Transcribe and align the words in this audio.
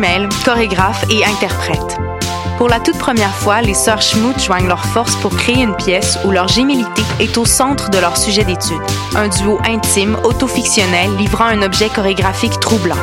Jumelles, 0.00 0.30
chorégraphes 0.46 1.04
et 1.10 1.26
interprètes. 1.26 1.98
Pour 2.56 2.70
la 2.70 2.80
toute 2.80 2.96
première 2.96 3.34
fois, 3.34 3.60
les 3.60 3.74
sœurs 3.74 4.00
Schmout 4.00 4.38
joignent 4.40 4.66
leurs 4.66 4.86
forces 4.86 5.14
pour 5.16 5.36
créer 5.36 5.62
une 5.62 5.76
pièce 5.76 6.18
où 6.24 6.30
leur 6.30 6.48
gémilité 6.48 7.02
est 7.18 7.36
au 7.36 7.44
centre 7.44 7.90
de 7.90 7.98
leur 7.98 8.16
sujet 8.16 8.44
d'étude. 8.44 8.80
Un 9.14 9.28
duo 9.28 9.58
intime, 9.62 10.16
autofictionnel, 10.24 11.14
livrant 11.18 11.44
un 11.44 11.60
objet 11.60 11.90
chorégraphique 11.90 12.58
troublant. 12.60 12.96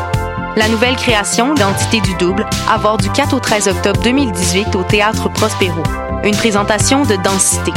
La 0.55 0.67
nouvelle 0.69 0.95
création, 0.95 1.53
L'Entité 1.53 2.01
du 2.01 2.15
double, 2.15 2.47
à 2.67 2.77
voir 2.77 2.97
du 2.97 3.11
4 3.11 3.35
au 3.35 3.39
13 3.39 3.67
octobre 3.67 4.01
2018 4.01 4.75
au 4.75 4.81
Théâtre 4.81 5.29
Prospero. 5.29 5.83
Une 6.23 6.35
présentation 6.35 7.03
de 7.03 7.15
Densité. 7.17 7.73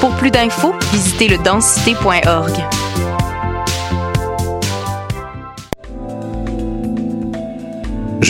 Pour 0.00 0.14
plus 0.16 0.30
d'infos, 0.30 0.74
visitez 0.92 1.28
le 1.28 1.38
densité.org. 1.38 2.52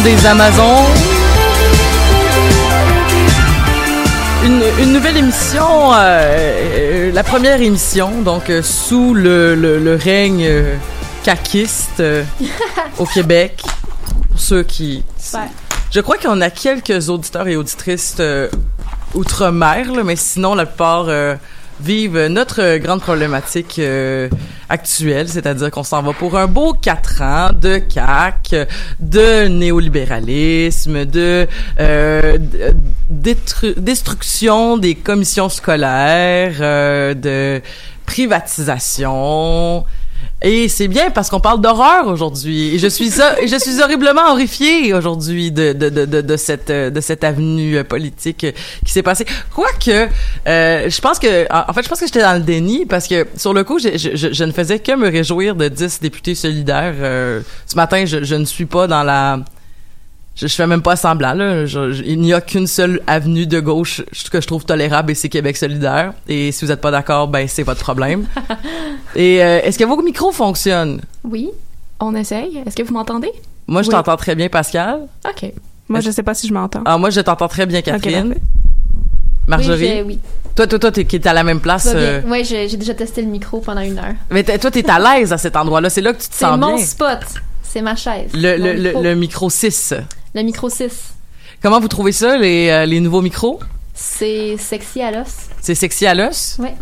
des 0.00 0.26
Amazons. 0.26 0.86
Une, 4.44 4.62
une 4.80 4.92
nouvelle 4.92 5.18
émission, 5.18 5.92
euh, 5.92 5.96
euh, 5.98 7.12
la 7.12 7.22
première 7.22 7.60
émission, 7.60 8.22
donc 8.22 8.48
euh, 8.50 8.62
sous 8.62 9.14
le, 9.14 9.54
le, 9.54 9.78
le 9.78 9.94
règne 9.94 10.48
caquiste 11.22 12.02
au 12.98 13.06
Québec. 13.06 13.62
Pour 14.30 14.40
ceux 14.40 14.62
qui... 14.62 15.04
Je 15.90 16.00
crois 16.00 16.16
qu'on 16.16 16.40
a 16.40 16.50
quelques 16.50 17.08
auditeurs 17.08 17.46
et 17.48 17.56
auditrices 17.56 18.16
outre-mer, 19.14 19.88
mais 20.04 20.16
sinon 20.16 20.54
la 20.54 20.66
plupart 20.66 21.06
vivent 21.82 22.26
notre 22.28 22.78
grande 22.78 23.00
problématique 23.00 23.78
euh, 23.78 24.28
actuelle, 24.68 25.28
c'est-à-dire 25.28 25.70
qu'on 25.70 25.82
s'en 25.82 26.02
va 26.02 26.12
pour 26.12 26.38
un 26.38 26.46
beau 26.46 26.72
quatre 26.74 27.22
ans 27.22 27.50
de 27.52 27.78
CAC, 27.78 28.54
de 29.00 29.48
néolibéralisme, 29.48 31.04
de 31.04 31.48
euh, 31.80 32.38
destruction 33.10 34.78
des 34.78 34.94
commissions 34.94 35.48
scolaires, 35.48 36.56
euh, 36.60 37.14
de 37.14 37.60
privatisation. 38.06 39.84
Et 40.44 40.68
c'est 40.68 40.88
bien 40.88 41.10
parce 41.10 41.30
qu'on 41.30 41.38
parle 41.40 41.60
d'horreur 41.60 42.08
aujourd'hui. 42.08 42.74
Et 42.74 42.78
je 42.78 42.88
suis 42.88 43.10
je 43.10 43.56
suis 43.60 43.80
horriblement 43.80 44.30
horrifiée 44.32 44.92
aujourd'hui 44.92 45.52
de, 45.52 45.72
de, 45.72 45.88
de, 45.88 46.20
de, 46.20 46.36
cette 46.36 46.68
de 46.70 47.00
cette 47.00 47.22
avenue 47.22 47.84
politique 47.84 48.46
qui 48.84 48.92
s'est 48.92 49.02
passée. 49.04 49.24
Quoique, 49.54 50.08
euh, 50.48 50.90
je 50.90 51.00
pense 51.00 51.18
que 51.20 51.46
en 51.52 51.72
fait, 51.72 51.82
je 51.84 51.88
pense 51.88 52.00
que 52.00 52.06
j'étais 52.06 52.22
dans 52.22 52.34
le 52.34 52.40
déni 52.42 52.86
parce 52.86 53.06
que 53.06 53.26
sur 53.36 53.54
le 53.54 53.62
coup, 53.62 53.78
je, 53.78 53.96
je, 53.96 54.16
je- 54.16 54.32
je 54.32 54.44
ne 54.44 54.50
faisais 54.52 54.80
que 54.80 54.96
me 54.96 55.08
réjouir 55.08 55.54
de 55.54 55.68
10 55.68 56.00
députés 56.00 56.34
solidaires. 56.34 56.94
Euh, 56.98 57.40
ce 57.66 57.76
matin, 57.76 58.04
je, 58.04 58.24
je 58.24 58.34
ne 58.34 58.44
suis 58.44 58.66
pas 58.66 58.86
dans 58.88 59.04
la 59.04 59.38
je, 60.36 60.46
je 60.46 60.54
fais 60.54 60.66
même 60.66 60.82
pas 60.82 60.96
semblant 60.96 61.34
là. 61.34 61.66
Je- 61.66 61.92
je- 61.92 62.02
il 62.04 62.20
n'y 62.20 62.32
a 62.32 62.40
qu'une 62.40 62.66
seule 62.66 63.00
avenue 63.06 63.46
de 63.46 63.60
gauche 63.60 64.02
que 64.30 64.40
je 64.40 64.46
trouve 64.46 64.64
tolérable 64.64 65.12
et 65.12 65.14
c'est 65.14 65.28
Québec 65.28 65.56
solidaire. 65.56 66.12
Et 66.28 66.52
si 66.52 66.64
vous 66.64 66.70
êtes 66.72 66.80
pas 66.80 66.90
d'accord, 66.90 67.28
ben 67.28 67.46
c'est 67.48 67.62
votre 67.62 67.80
problème. 67.80 68.26
et 69.14 69.42
euh, 69.42 69.60
est-ce 69.62 69.78
que 69.78 69.84
vos 69.84 70.00
micros 70.02 70.32
fonctionnent? 70.32 71.00
Oui, 71.24 71.50
on 72.00 72.14
essaye. 72.14 72.62
Est-ce 72.66 72.76
que 72.76 72.82
vous 72.82 72.94
m'entendez? 72.94 73.30
Moi, 73.66 73.82
je 73.82 73.88
Oui. 73.88 73.92
t'entends 73.92 74.16
très 74.16 74.34
bien, 74.34 74.48
Pascal. 74.48 75.02
OK. 75.28 75.52
Moi, 75.88 76.00
je 76.00 76.10
sais 76.10 76.22
pas 76.22 76.34
si 76.34 76.48
je 76.48 76.54
m'entends. 76.54 76.82
Ah, 76.84 76.96
moi, 76.98 77.10
je 77.10 77.20
t'entends 77.20 77.48
très 77.48 77.66
bien, 77.66 77.82
Catherine. 77.82 78.34
Marjorie? 79.46 80.02
Oui. 80.02 80.18
Toi, 80.54 80.66
toi, 80.66 80.78
toi, 80.78 80.92
t'es 80.92 81.04
qui 81.04 81.16
est 81.16 81.26
à 81.26 81.32
la 81.32 81.44
même 81.44 81.60
place. 81.60 81.88
Euh, 81.94 82.20
Oui, 82.26 82.44
j'ai 82.44 82.68
déjà 82.76 82.94
testé 82.94 83.22
le 83.22 83.28
micro 83.28 83.60
pendant 83.60 83.80
une 83.80 83.98
heure. 83.98 84.14
Mais 84.30 84.42
toi, 84.44 84.70
t'es 84.70 84.88
à 84.88 84.98
l'aise 84.98 85.32
à 85.32 85.38
cet 85.38 85.56
endroit-là. 85.56 85.90
C'est 85.90 86.00
là 86.00 86.12
que 86.12 86.20
tu 86.22 86.28
te 86.28 86.34
C'est 86.34 86.44
sens 86.44 86.58
mon 86.58 86.76
bien. 86.76 86.84
spot. 86.84 87.18
C'est 87.72 87.80
ma 87.82 87.96
chaise. 87.96 88.30
Le, 88.34 88.56
le, 88.56 88.72
le, 88.74 88.82
micro. 88.88 89.02
le 89.02 89.14
micro 89.14 89.50
6. 89.50 89.94
Le 90.34 90.42
micro 90.42 90.68
6. 90.68 91.14
Comment 91.62 91.80
vous 91.80 91.88
trouvez 91.88 92.12
ça, 92.12 92.36
les, 92.36 92.68
euh, 92.68 92.84
les 92.86 93.00
nouveaux 93.00 93.22
micros? 93.22 93.60
C'est 93.94 94.56
sexy 94.58 95.00
à 95.00 95.10
l'os. 95.10 95.28
C'est 95.60 95.74
sexy 95.74 96.06
à 96.06 96.14
l'os? 96.14 96.56
Ouais. 96.58 96.74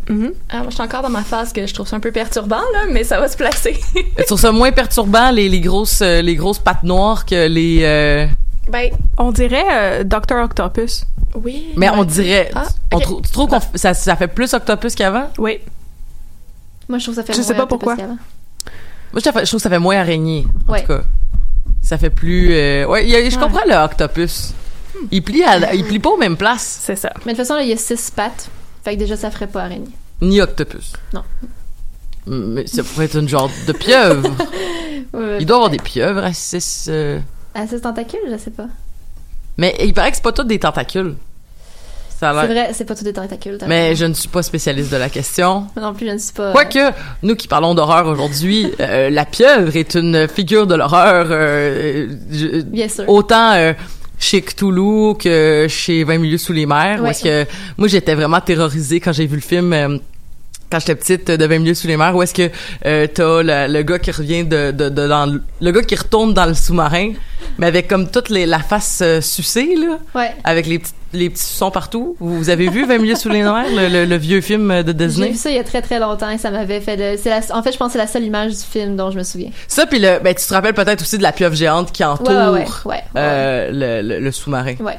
Ah, 0.48 0.58
moi, 0.58 0.66
je 0.68 0.74
suis 0.74 0.82
encore 0.82 1.02
dans 1.02 1.08
ma 1.10 1.22
phase 1.22 1.52
que 1.52 1.66
je 1.66 1.74
trouve 1.74 1.86
ça 1.86 1.96
un 1.96 2.00
peu 2.00 2.10
perturbant, 2.12 2.56
là, 2.72 2.86
mais 2.90 3.04
ça 3.04 3.20
va 3.20 3.28
se 3.28 3.36
placer. 3.36 3.78
Tu 4.16 4.24
trouves 4.24 4.40
ça 4.40 4.52
moins 4.52 4.72
perturbant, 4.72 5.30
les, 5.30 5.48
les, 5.48 5.60
grosses, 5.60 6.00
euh, 6.02 6.22
les 6.22 6.34
grosses 6.36 6.58
pattes 6.60 6.82
noires 6.82 7.24
que 7.26 7.46
les... 7.46 7.80
euh, 7.82 8.26
ben, 8.68 8.90
On 9.18 9.30
dirait 9.32 9.64
euh, 9.70 10.04
Dr. 10.04 10.36
Octopus. 10.42 11.04
oui. 11.34 11.68
Mais 11.76 11.88
ouais. 11.90 11.96
on 11.98 12.04
dirait... 12.04 12.50
Ah, 12.54 12.66
on 12.92 12.96
ok. 12.96 13.02
trou- 13.02 13.20
tu 13.20 13.30
trouves 13.32 13.48
que 13.48 13.78
ça, 13.78 13.92
ça 13.94 14.16
fait 14.16 14.28
plus 14.28 14.54
octopus 14.54 14.94
qu'avant? 14.94 15.28
Oui. 15.38 15.58
Moi, 16.88 16.98
je 16.98 17.04
trouve 17.04 17.14
ça 17.16 17.22
fait 17.22 17.34
Je 17.34 17.42
sais 17.42 17.54
pas 17.54 17.66
pourquoi. 17.66 17.92
octopus 17.92 18.08
qu'avant. 18.08 18.18
Moi, 19.12 19.20
je 19.24 19.30
trouve 19.30 19.42
que 19.42 19.58
ça 19.58 19.70
fait 19.70 19.78
moins 19.78 19.98
araignée, 19.98 20.46
en 20.68 20.72
Ouais. 20.72 20.80
tout 20.82 20.88
cas. 20.88 21.02
Ça 21.82 21.98
fait 21.98 22.10
plus... 22.10 22.52
euh, 22.52 22.86
Ouais, 22.86 23.04
il 23.04 23.10
y 23.10 23.16
a- 23.16 23.28
je 23.28 23.38
comprends 23.38 23.64
le 23.66 23.74
octopus. 23.74 24.52
Il 25.10 25.22
plie, 25.22 25.42
à- 25.42 25.74
il 25.74 25.84
plie 25.84 25.98
pas 25.98 26.10
aux 26.10 26.16
mêmes 26.18 26.36
places. 26.36 26.80
C'est 26.82 26.96
ça. 26.96 27.10
Mais 27.24 27.32
de 27.32 27.38
toute 27.38 27.46
façon, 27.46 27.54
là, 27.54 27.62
il 27.62 27.68
y 27.70 27.72
a 27.72 27.76
six 27.76 28.10
pattes. 28.10 28.48
Fait 28.84 28.94
que 28.94 28.98
déjà, 28.98 29.16
ça 29.16 29.30
ferait 29.30 29.46
pas 29.46 29.62
araignée. 29.64 29.88
Ni 30.20 30.40
octopus. 30.40 30.92
Non. 31.14 31.22
Mais 32.26 32.66
ça 32.66 32.82
pourrait 32.84 33.06
être 33.06 33.16
une 33.18 33.28
genre 33.28 33.50
de 33.66 33.72
pieuvre. 33.72 34.30
Il 35.38 35.46
doit 35.46 35.56
y 35.56 35.58
avoir 35.58 35.70
des 35.70 35.78
pieuvres 35.78 36.22
à 36.22 36.32
six. 36.32 36.86
euh, 36.88 37.18
À 37.54 37.66
six 37.66 37.80
tentacules, 37.80 38.20
je 38.30 38.36
sais 38.36 38.50
pas. 38.50 38.66
Mais 39.56 39.74
il 39.80 39.92
paraît 39.92 40.10
que 40.10 40.16
c'est 40.16 40.22
pas 40.22 40.32
toutes 40.32 40.46
des 40.46 40.58
tentacules. 40.60 41.16
Ça 42.20 42.36
C'est 42.42 42.48
vrai, 42.52 42.70
c'est 42.74 42.84
pas 42.84 42.94
tous 42.94 43.02
des 43.04 43.14
tentacules. 43.14 43.56
Mais 43.66 43.96
je 43.96 44.04
ne 44.04 44.12
suis 44.12 44.28
pas 44.28 44.42
spécialiste 44.42 44.92
de 44.92 44.98
la 44.98 45.08
question. 45.08 45.66
Non 45.80 45.94
plus, 45.94 46.06
je 46.06 46.12
ne 46.12 46.18
suis 46.18 46.34
pas. 46.34 46.52
Quoique, 46.52 46.92
nous 47.22 47.34
qui 47.34 47.48
parlons 47.48 47.74
d'horreur 47.74 48.06
aujourd'hui, 48.06 48.70
euh, 48.80 49.08
la 49.08 49.24
pieuvre 49.24 49.74
est 49.74 49.94
une 49.94 50.28
figure 50.28 50.66
de 50.66 50.74
l'horreur 50.74 51.26
euh, 51.30 52.08
je- 52.30 52.60
Bien 52.62 52.88
sûr. 52.88 53.08
autant 53.08 53.52
euh, 53.54 53.72
chez 54.18 54.42
Cthulhu 54.42 55.14
que 55.18 55.66
chez 55.70 56.04
20 56.04 56.18
milieux 56.18 56.36
sous 56.36 56.52
les 56.52 56.66
mers. 56.66 57.00
Ouais. 57.02 57.10
est-ce 57.12 57.24
que 57.24 57.46
moi 57.78 57.88
j'étais 57.88 58.14
vraiment 58.14 58.40
terrorisée 58.42 59.00
quand 59.00 59.12
j'ai 59.12 59.26
vu 59.26 59.36
le 59.36 59.40
film. 59.42 59.98
Euh, 60.70 60.76
quand 60.76 60.78
j'étais 60.80 60.94
petite 60.94 61.30
de 61.30 61.44
20 61.46 61.58
milieux 61.58 61.74
sous 61.74 61.86
les 61.88 61.96
mers 61.96 62.14
où 62.14 62.22
est-ce 62.22 62.34
que 62.34 62.50
euh, 62.86 63.06
t'as 63.12 63.42
le, 63.42 63.72
le 63.72 63.82
gars 63.82 63.98
qui 63.98 64.10
revient 64.10 64.44
de, 64.44 64.70
de, 64.70 64.88
de 64.88 65.08
dans 65.08 65.26
le, 65.26 65.42
le 65.60 65.70
gars 65.72 65.82
qui 65.82 65.96
retourne 65.96 66.34
dans 66.34 66.46
le 66.46 66.54
sous-marin 66.54 67.12
mais 67.58 67.66
avec 67.66 67.88
comme 67.88 68.10
toute 68.10 68.28
les, 68.28 68.46
la 68.46 68.58
face 68.60 69.00
euh, 69.02 69.20
sucée 69.20 69.74
là 69.76 69.98
Ouais. 70.14 70.30
avec 70.44 70.66
les 70.66 70.78
petits 70.78 70.92
les 71.12 71.28
petits 71.28 71.42
sons 71.42 71.72
partout 71.72 72.16
vous 72.20 72.50
avez 72.50 72.68
vu 72.68 72.86
20 72.86 72.98
milieux 72.98 73.16
sous 73.16 73.28
les 73.30 73.42
mers 73.42 73.64
le, 73.74 73.88
le- 73.88 74.04
le 74.04 74.16
vieux 74.16 74.40
film 74.40 74.68
de 74.84 74.86
J'ai 74.86 74.94
Disney 74.94 75.30
vu 75.30 75.36
ça 75.36 75.50
il 75.50 75.56
y 75.56 75.58
a 75.58 75.64
très 75.64 75.82
très 75.82 75.98
longtemps 75.98 76.30
et 76.30 76.38
ça 76.38 76.52
m'avait 76.52 76.80
fait 76.80 76.96
de. 76.96 77.20
c'est 77.20 77.30
la- 77.30 77.56
En 77.56 77.62
fait, 77.64 77.72
je 77.72 77.76
pense 77.78 77.88
que 77.88 77.92
c'est 77.94 77.98
la 77.98 78.06
seule 78.06 78.22
image 78.22 78.52
du 78.52 78.58
film 78.62 78.94
dont 78.94 79.10
je 79.10 79.18
me 79.18 79.24
souviens. 79.24 79.50
Ça, 79.66 79.86
puis 79.86 79.98
le, 79.98 80.20
ben, 80.22 80.32
tu 80.34 80.46
te 80.46 80.54
rappelles 80.54 80.74
peut-être 80.74 81.00
aussi 81.02 81.18
de 81.18 81.24
la 81.24 81.32
pieuvre 81.32 81.56
géante 81.56 81.90
qui 81.90 82.04
entoure 82.04 82.28
Ouais, 82.52 82.60
ouais, 82.60 82.66
ouais. 82.84 83.02
euh, 83.16 84.02
le, 84.02 84.20
le 84.20 84.30
sous-marin. 84.32 84.74
Ouais. 84.78 84.98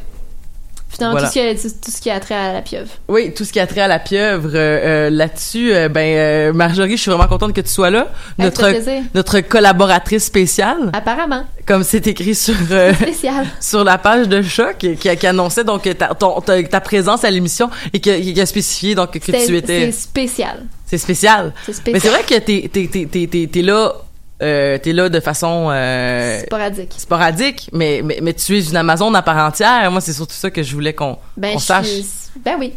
Voilà. 1.10 1.28
tout, 1.28 1.34
ce 1.34 1.40
qui 1.40 1.40
a, 1.40 1.56
tout, 1.56 1.92
ce 1.92 2.02
qui 2.02 2.10
a 2.12 2.20
trait 2.20 2.36
à 2.36 2.54
la 2.54 2.62
pieuvre. 2.62 2.90
Oui, 3.08 3.34
tout 3.34 3.44
ce 3.44 3.52
qui 3.52 3.60
a 3.60 3.66
trait 3.66 3.82
à 3.82 3.88
la 3.88 3.98
pieuvre, 3.98 4.50
euh, 4.54 5.08
euh, 5.08 5.10
là-dessus, 5.10 5.74
euh, 5.74 5.90
ben, 5.90 6.54
Marjorie, 6.56 6.98
je 6.98 7.02
suis 7.02 7.10
vraiment 7.12 7.28
contente 7.28 7.54
que 7.54 7.62
tu 7.62 7.70
sois 7.72 7.90
là. 7.90 8.12
Notre, 8.38 8.72
notre 9.16 9.40
collaboratrice 9.40 10.26
spéciale, 10.26 10.92
Apparemment. 10.94 11.46
comme 11.66 11.84
c'est 11.84 12.06
écrit 12.08 12.36
sur, 12.36 12.54
sur 13.60 13.84
la 13.84 13.98
page 13.98 14.28
de 14.28 14.42
Choc, 14.42 14.78
qui, 14.78 14.96
qui 14.98 15.28
annonçait 15.28 15.64
donc 15.64 15.84
ta, 15.98 16.10
ton- 16.16 16.40
ta, 16.42 16.62
ta 16.64 16.82
présence 16.82 17.24
à 17.24 17.32
l'émission 17.32 17.70
et 17.94 18.00
qui, 18.00 18.34
qui 18.34 18.40
a 18.42 18.46
spécifié 18.46 18.94
donc 18.96 19.12
que 19.12 19.20
tu 19.20 19.56
étais. 19.56 19.86
C'est 19.86 19.92
spécial. 19.92 20.66
C'est 20.86 20.98
spécial. 20.98 21.54
C'est 21.66 21.74
spécial. 21.74 21.94
Mais 21.94 22.00
c'est 22.00 22.10
vrai 22.10 22.24
que 22.24 22.38
t'es, 22.40 23.48
t'es 23.48 23.62
là, 23.62 23.94
euh, 24.42 24.78
t'es 24.78 24.94
là 24.94 25.10
de 25.10 25.20
façon, 25.20 25.70
euh, 25.72 26.40
Sporadique. 26.42 26.94
sporadique, 26.98 27.70
mais, 27.74 28.02
mais, 28.04 28.20
mais 28.22 28.34
tu 28.34 28.58
es 28.58 28.64
une 28.64 28.76
Amazon 28.78 29.14
à 29.14 29.22
part 29.22 29.38
entière. 29.48 29.90
Moi, 29.92 30.02
c'est 30.02 30.14
surtout 30.14 30.36
ça 30.36 30.50
que 30.50 30.64
je 30.64 30.74
voulais 30.74 30.94
qu'on 30.94 31.18
Ben, 31.38 31.58
je 31.60 31.64
sache. 31.64 31.88
suis- 31.88 32.06
Ben 32.44 32.56
oui. 32.60 32.74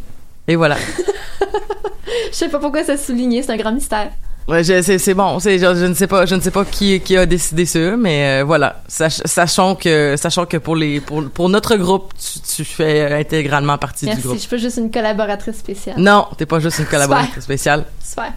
Et 0.49 0.57
voilà. 0.57 0.77
Je 2.31 2.37
sais 2.37 2.49
pas 2.49 2.59
pourquoi 2.59 2.85
c'est 2.85 2.97
souligné, 2.97 3.43
c'est 3.43 3.53
un 3.53 3.57
grand 3.57 3.73
mystère. 3.73 4.11
Ouais, 4.47 4.63
je- 4.63 4.83
c'est 4.83 4.99
c'est 4.99 5.15
bon. 5.15 5.39
C'est 5.41 5.59
je, 5.59 5.65
je 5.75 5.87
ne 5.87 5.95
sais 5.95 6.07
pas, 6.07 6.27
je 6.27 6.35
ne 6.35 6.41
sais 6.41 6.51
pas 6.51 6.65
qui 6.67 7.01
qui 7.01 7.17
a 7.17 7.25
décidé 7.25 7.65
ça, 7.65 7.97
mais 7.97 8.41
euh, 8.41 8.45
voilà. 8.45 8.83
Sach- 8.89 9.23
sachant 9.25 9.75
que 9.75 10.17
sachant 10.19 10.45
que 10.45 10.59
pour 10.59 10.77
les 10.77 11.01
pour 11.01 11.25
pour 11.31 11.49
notre 11.49 11.77
groupe, 11.77 12.13
tu, 12.15 12.41
tu 12.41 12.65
fais 12.65 13.11
intégralement 13.15 13.79
partie 13.79 14.05
Merci. 14.05 14.19
du 14.19 14.23
Je 14.23 14.29
groupe. 14.29 14.39
suis 14.41 14.49
pas 14.51 14.57
juste 14.59 14.77
une 14.77 14.91
collaboratrice 14.91 15.57
spéciale. 15.57 15.95
Non, 15.99 16.27
t'es 16.37 16.45
pas 16.45 16.59
juste 16.61 16.79
une 16.79 16.85
collaboratrice 16.91 17.31
Super. 17.31 17.43
spéciale. 17.43 17.85
Super. 18.07 18.33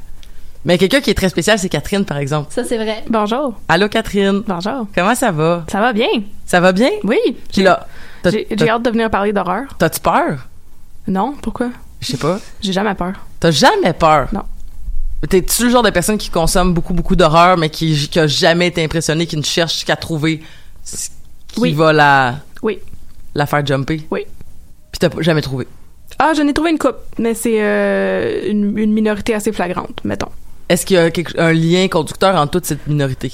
Mais 0.67 0.77
quelqu'un 0.77 0.99
qui 0.99 1.09
est 1.09 1.13
très 1.13 1.29
spécial, 1.29 1.57
c'est 1.57 1.69
Catherine, 1.69 2.03
par 2.03 2.17
exemple. 2.17 2.51
Ça, 2.51 2.65
c'est 2.65 2.75
vrai. 2.77 3.03
Bonjour. 3.09 3.53
Allô, 3.69 3.87
Catherine. 3.87 4.43
Bonjour. 4.45 4.85
Comment 4.93 5.15
ça 5.15 5.31
va? 5.31 5.63
Ça 5.71 5.79
va 5.79 5.93
bien? 5.93 6.09
Ça 6.45 6.59
va 6.59 6.73
bien? 6.73 6.89
Oui. 7.05 7.17
Là, 7.55 7.87
J'ai 8.25 8.45
t'as- 8.45 8.55
j'ai 8.57 8.69
hâte 8.69 8.83
de 8.83 8.89
venir 8.89 9.09
parler 9.09 9.31
d'horreur. 9.31 9.63
t'as-tu 9.79 10.01
peur? 10.01 10.45
Non, 11.07 11.35
pourquoi? 11.41 11.69
Je 12.01 12.07
sais 12.07 12.17
pas. 12.17 12.39
J'ai 12.61 12.73
jamais 12.73 12.93
peur. 12.95 13.13
T'as 13.39 13.51
jamais 13.51 13.93
peur? 13.93 14.27
Non. 14.33 14.43
T'es-tu 15.29 15.63
le 15.63 15.69
genre 15.69 15.83
de 15.83 15.89
personne 15.89 16.17
qui 16.17 16.29
consomme 16.29 16.73
beaucoup, 16.73 16.93
beaucoup 16.93 17.15
d'horreur, 17.15 17.55
mais 17.57 17.69
qui, 17.69 18.09
qui 18.09 18.19
a 18.19 18.27
jamais 18.27 18.67
été 18.67 18.83
impressionné, 18.83 19.25
qui 19.25 19.37
ne 19.37 19.43
cherche 19.43 19.85
qu'à 19.85 19.95
trouver 19.95 20.43
ce 20.83 21.07
qui 21.47 21.61
Oui. 21.61 21.73
va 21.73 21.93
la, 21.93 22.35
Oui. 22.61 22.79
la 23.35 23.45
faire 23.45 23.65
jumper? 23.65 24.05
Oui. 24.11 24.25
Puis 24.91 24.99
t'as 24.99 25.09
jamais 25.21 25.41
trouvé? 25.41 25.65
Ah, 26.19 26.33
j'en 26.35 26.45
ai 26.45 26.53
trouvé 26.53 26.71
une 26.71 26.77
coupe, 26.77 26.97
mais 27.19 27.33
c'est 27.33 27.61
euh, 27.61 28.49
une, 28.51 28.77
une 28.77 28.91
minorité 28.91 29.33
assez 29.33 29.53
flagrante, 29.53 30.01
mettons. 30.03 30.29
Est-ce 30.69 30.85
qu'il 30.85 30.95
y 30.95 30.99
a 30.99 31.09
quelque- 31.11 31.39
un 31.39 31.53
lien 31.53 31.87
conducteur 31.87 32.35
entre 32.35 32.51
toute 32.51 32.65
cette 32.65 32.85
minorité? 32.87 33.31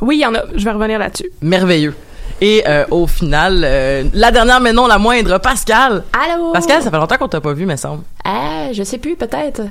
Oui, 0.00 0.16
il 0.16 0.20
y 0.20 0.26
en 0.26 0.34
a. 0.34 0.42
Je 0.54 0.64
vais 0.64 0.70
revenir 0.70 0.98
là-dessus. 0.98 1.30
Merveilleux. 1.42 1.94
Et 2.40 2.62
euh, 2.66 2.86
au 2.90 3.06
final, 3.06 3.60
euh, 3.64 4.04
la 4.14 4.30
dernière 4.30 4.60
mais 4.60 4.72
non 4.72 4.86
la 4.86 4.96
moindre, 4.98 5.36
Pascal. 5.38 6.04
Allô? 6.12 6.52
Pascal, 6.52 6.82
ça 6.82 6.90
fait 6.90 6.96
longtemps 6.96 7.18
qu'on 7.18 7.28
t'a 7.28 7.40
pas 7.42 7.52
vu, 7.52 7.66
me 7.66 7.76
semble. 7.76 8.02
Ah, 8.24 8.68
je 8.72 8.82
sais 8.82 8.96
plus, 8.96 9.14
peut-être. 9.14 9.62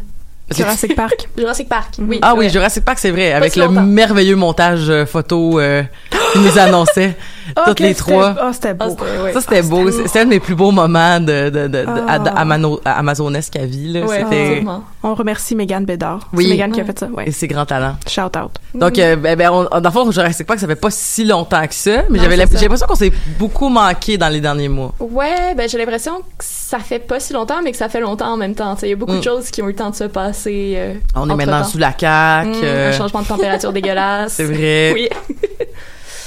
Jurassic 0.55 0.95
Park. 0.95 1.29
Jurassic 1.37 1.69
Park. 1.69 1.95
Oui. 1.99 2.19
Ah 2.21 2.29
c'est 2.31 2.37
oui, 2.39 2.45
vrai. 2.45 2.49
Jurassic 2.53 2.85
Park, 2.85 2.99
c'est 2.99 3.11
vrai, 3.11 3.31
avec 3.33 3.53
si 3.53 3.59
le 3.59 3.65
longtemps. 3.65 3.81
merveilleux 3.83 4.35
montage 4.35 4.89
euh, 4.89 5.05
photo 5.05 5.59
euh, 5.59 5.83
qui 6.33 6.39
nous 6.39 6.57
annonçait 6.59 7.15
toutes 7.55 7.67
Ok, 7.69 7.79
les 7.79 7.87
c'était- 7.93 7.99
trois. 8.11 8.35
Ah, 8.39 8.51
c'était 8.53 8.73
beau. 8.73 8.85
Ah, 8.87 8.89
c'était- 8.89 9.21
ouais. 9.23 9.33
Ça, 9.33 9.41
c'était 9.41 9.59
Ah, 9.59 9.61
beau. 9.63 9.91
c'était 9.91 10.19
un 10.19 10.25
de 10.25 10.29
mes 10.29 10.39
plus 10.39 10.55
beaux 10.55 10.71
moments 10.71 11.19
de, 11.19 11.49
de, 11.49 11.61
de, 11.61 11.67
de- 11.67 11.85
Ah. 12.07 12.13
à- 12.15 12.41
amano- 12.43 12.79
à- 12.85 12.99
amazonesque 12.99 13.55
à 13.55 13.65
vie. 13.65 13.91
Là. 13.93 14.05
Ouais. 14.05 14.63
On 15.01 15.15
remercie 15.15 15.55
Megan 15.55 15.85
Bédard. 15.85 16.29
Oui. 16.33 16.43
C'est 16.43 16.49
Megan 16.51 16.71
qui 16.71 16.79
a 16.79 16.83
Ouais. 16.83 16.87
fait 16.87 16.99
ça. 16.99 17.07
Ouais. 17.07 17.23
Et 17.27 17.31
ses 17.31 17.47
grands 17.47 17.65
talents. 17.65 17.95
Shout 18.07 18.21
out. 18.37 18.51
Donc, 18.75 18.99
euh, 18.99 19.15
ben, 19.15 19.35
ben, 19.37 19.49
on, 19.51 19.63
dans 19.63 19.89
le 19.89 19.91
fond, 19.91 20.11
Jurassic 20.11 20.45
Park, 20.45 20.59
ça 20.59 20.67
fait 20.67 20.75
pas 20.75 20.91
si 20.91 21.23
longtemps 21.25 21.65
que 21.65 21.73
ça, 21.73 22.03
mais 22.09 22.19
j'avais 22.19 22.35
l'impression 22.37 22.67
qu'on 22.87 22.95
s'est 22.95 23.11
beaucoup 23.39 23.69
manqué 23.69 24.17
dans 24.17 24.29
les 24.29 24.41
derniers 24.41 24.69
mois. 24.69 24.93
Ouais, 24.99 25.55
ben 25.55 25.67
j'ai 25.67 25.77
l'impression 25.77 26.19
que 26.19 26.43
ça 26.43 26.79
fait 26.79 26.99
pas 26.99 27.19
si 27.19 27.33
longtemps, 27.33 27.61
mais 27.63 27.71
que 27.71 27.77
ça 27.77 27.89
fait 27.89 27.99
longtemps 28.01 28.33
en 28.33 28.37
même 28.37 28.53
temps. 28.55 28.75
Tu 28.75 28.81
sais, 28.81 28.87
Il 28.87 28.89
y 28.91 28.93
a 28.93 28.95
beaucoup 28.95 29.13
Mm. 29.13 29.19
de 29.19 29.23
choses 29.23 29.49
qui 29.51 29.61
ont 29.61 29.65
eu 29.65 29.69
le 29.71 29.75
temps 29.75 29.89
de 29.89 29.95
se 29.95 30.03
passer. 30.03 30.38
Euh, 30.47 30.93
On 31.15 31.29
est 31.29 31.35
maintenant 31.35 31.63
sous 31.63 31.77
la 31.77 31.93
CAQ. 31.97 32.47
Mm, 32.49 32.61
euh, 32.63 32.89
Un 32.89 32.97
changement 32.97 33.21
de 33.21 33.27
température 33.27 33.73
dégueulasse. 33.73 34.33
c'est 34.33 34.43
vrai. 34.45 34.91
Oui. 34.93 35.09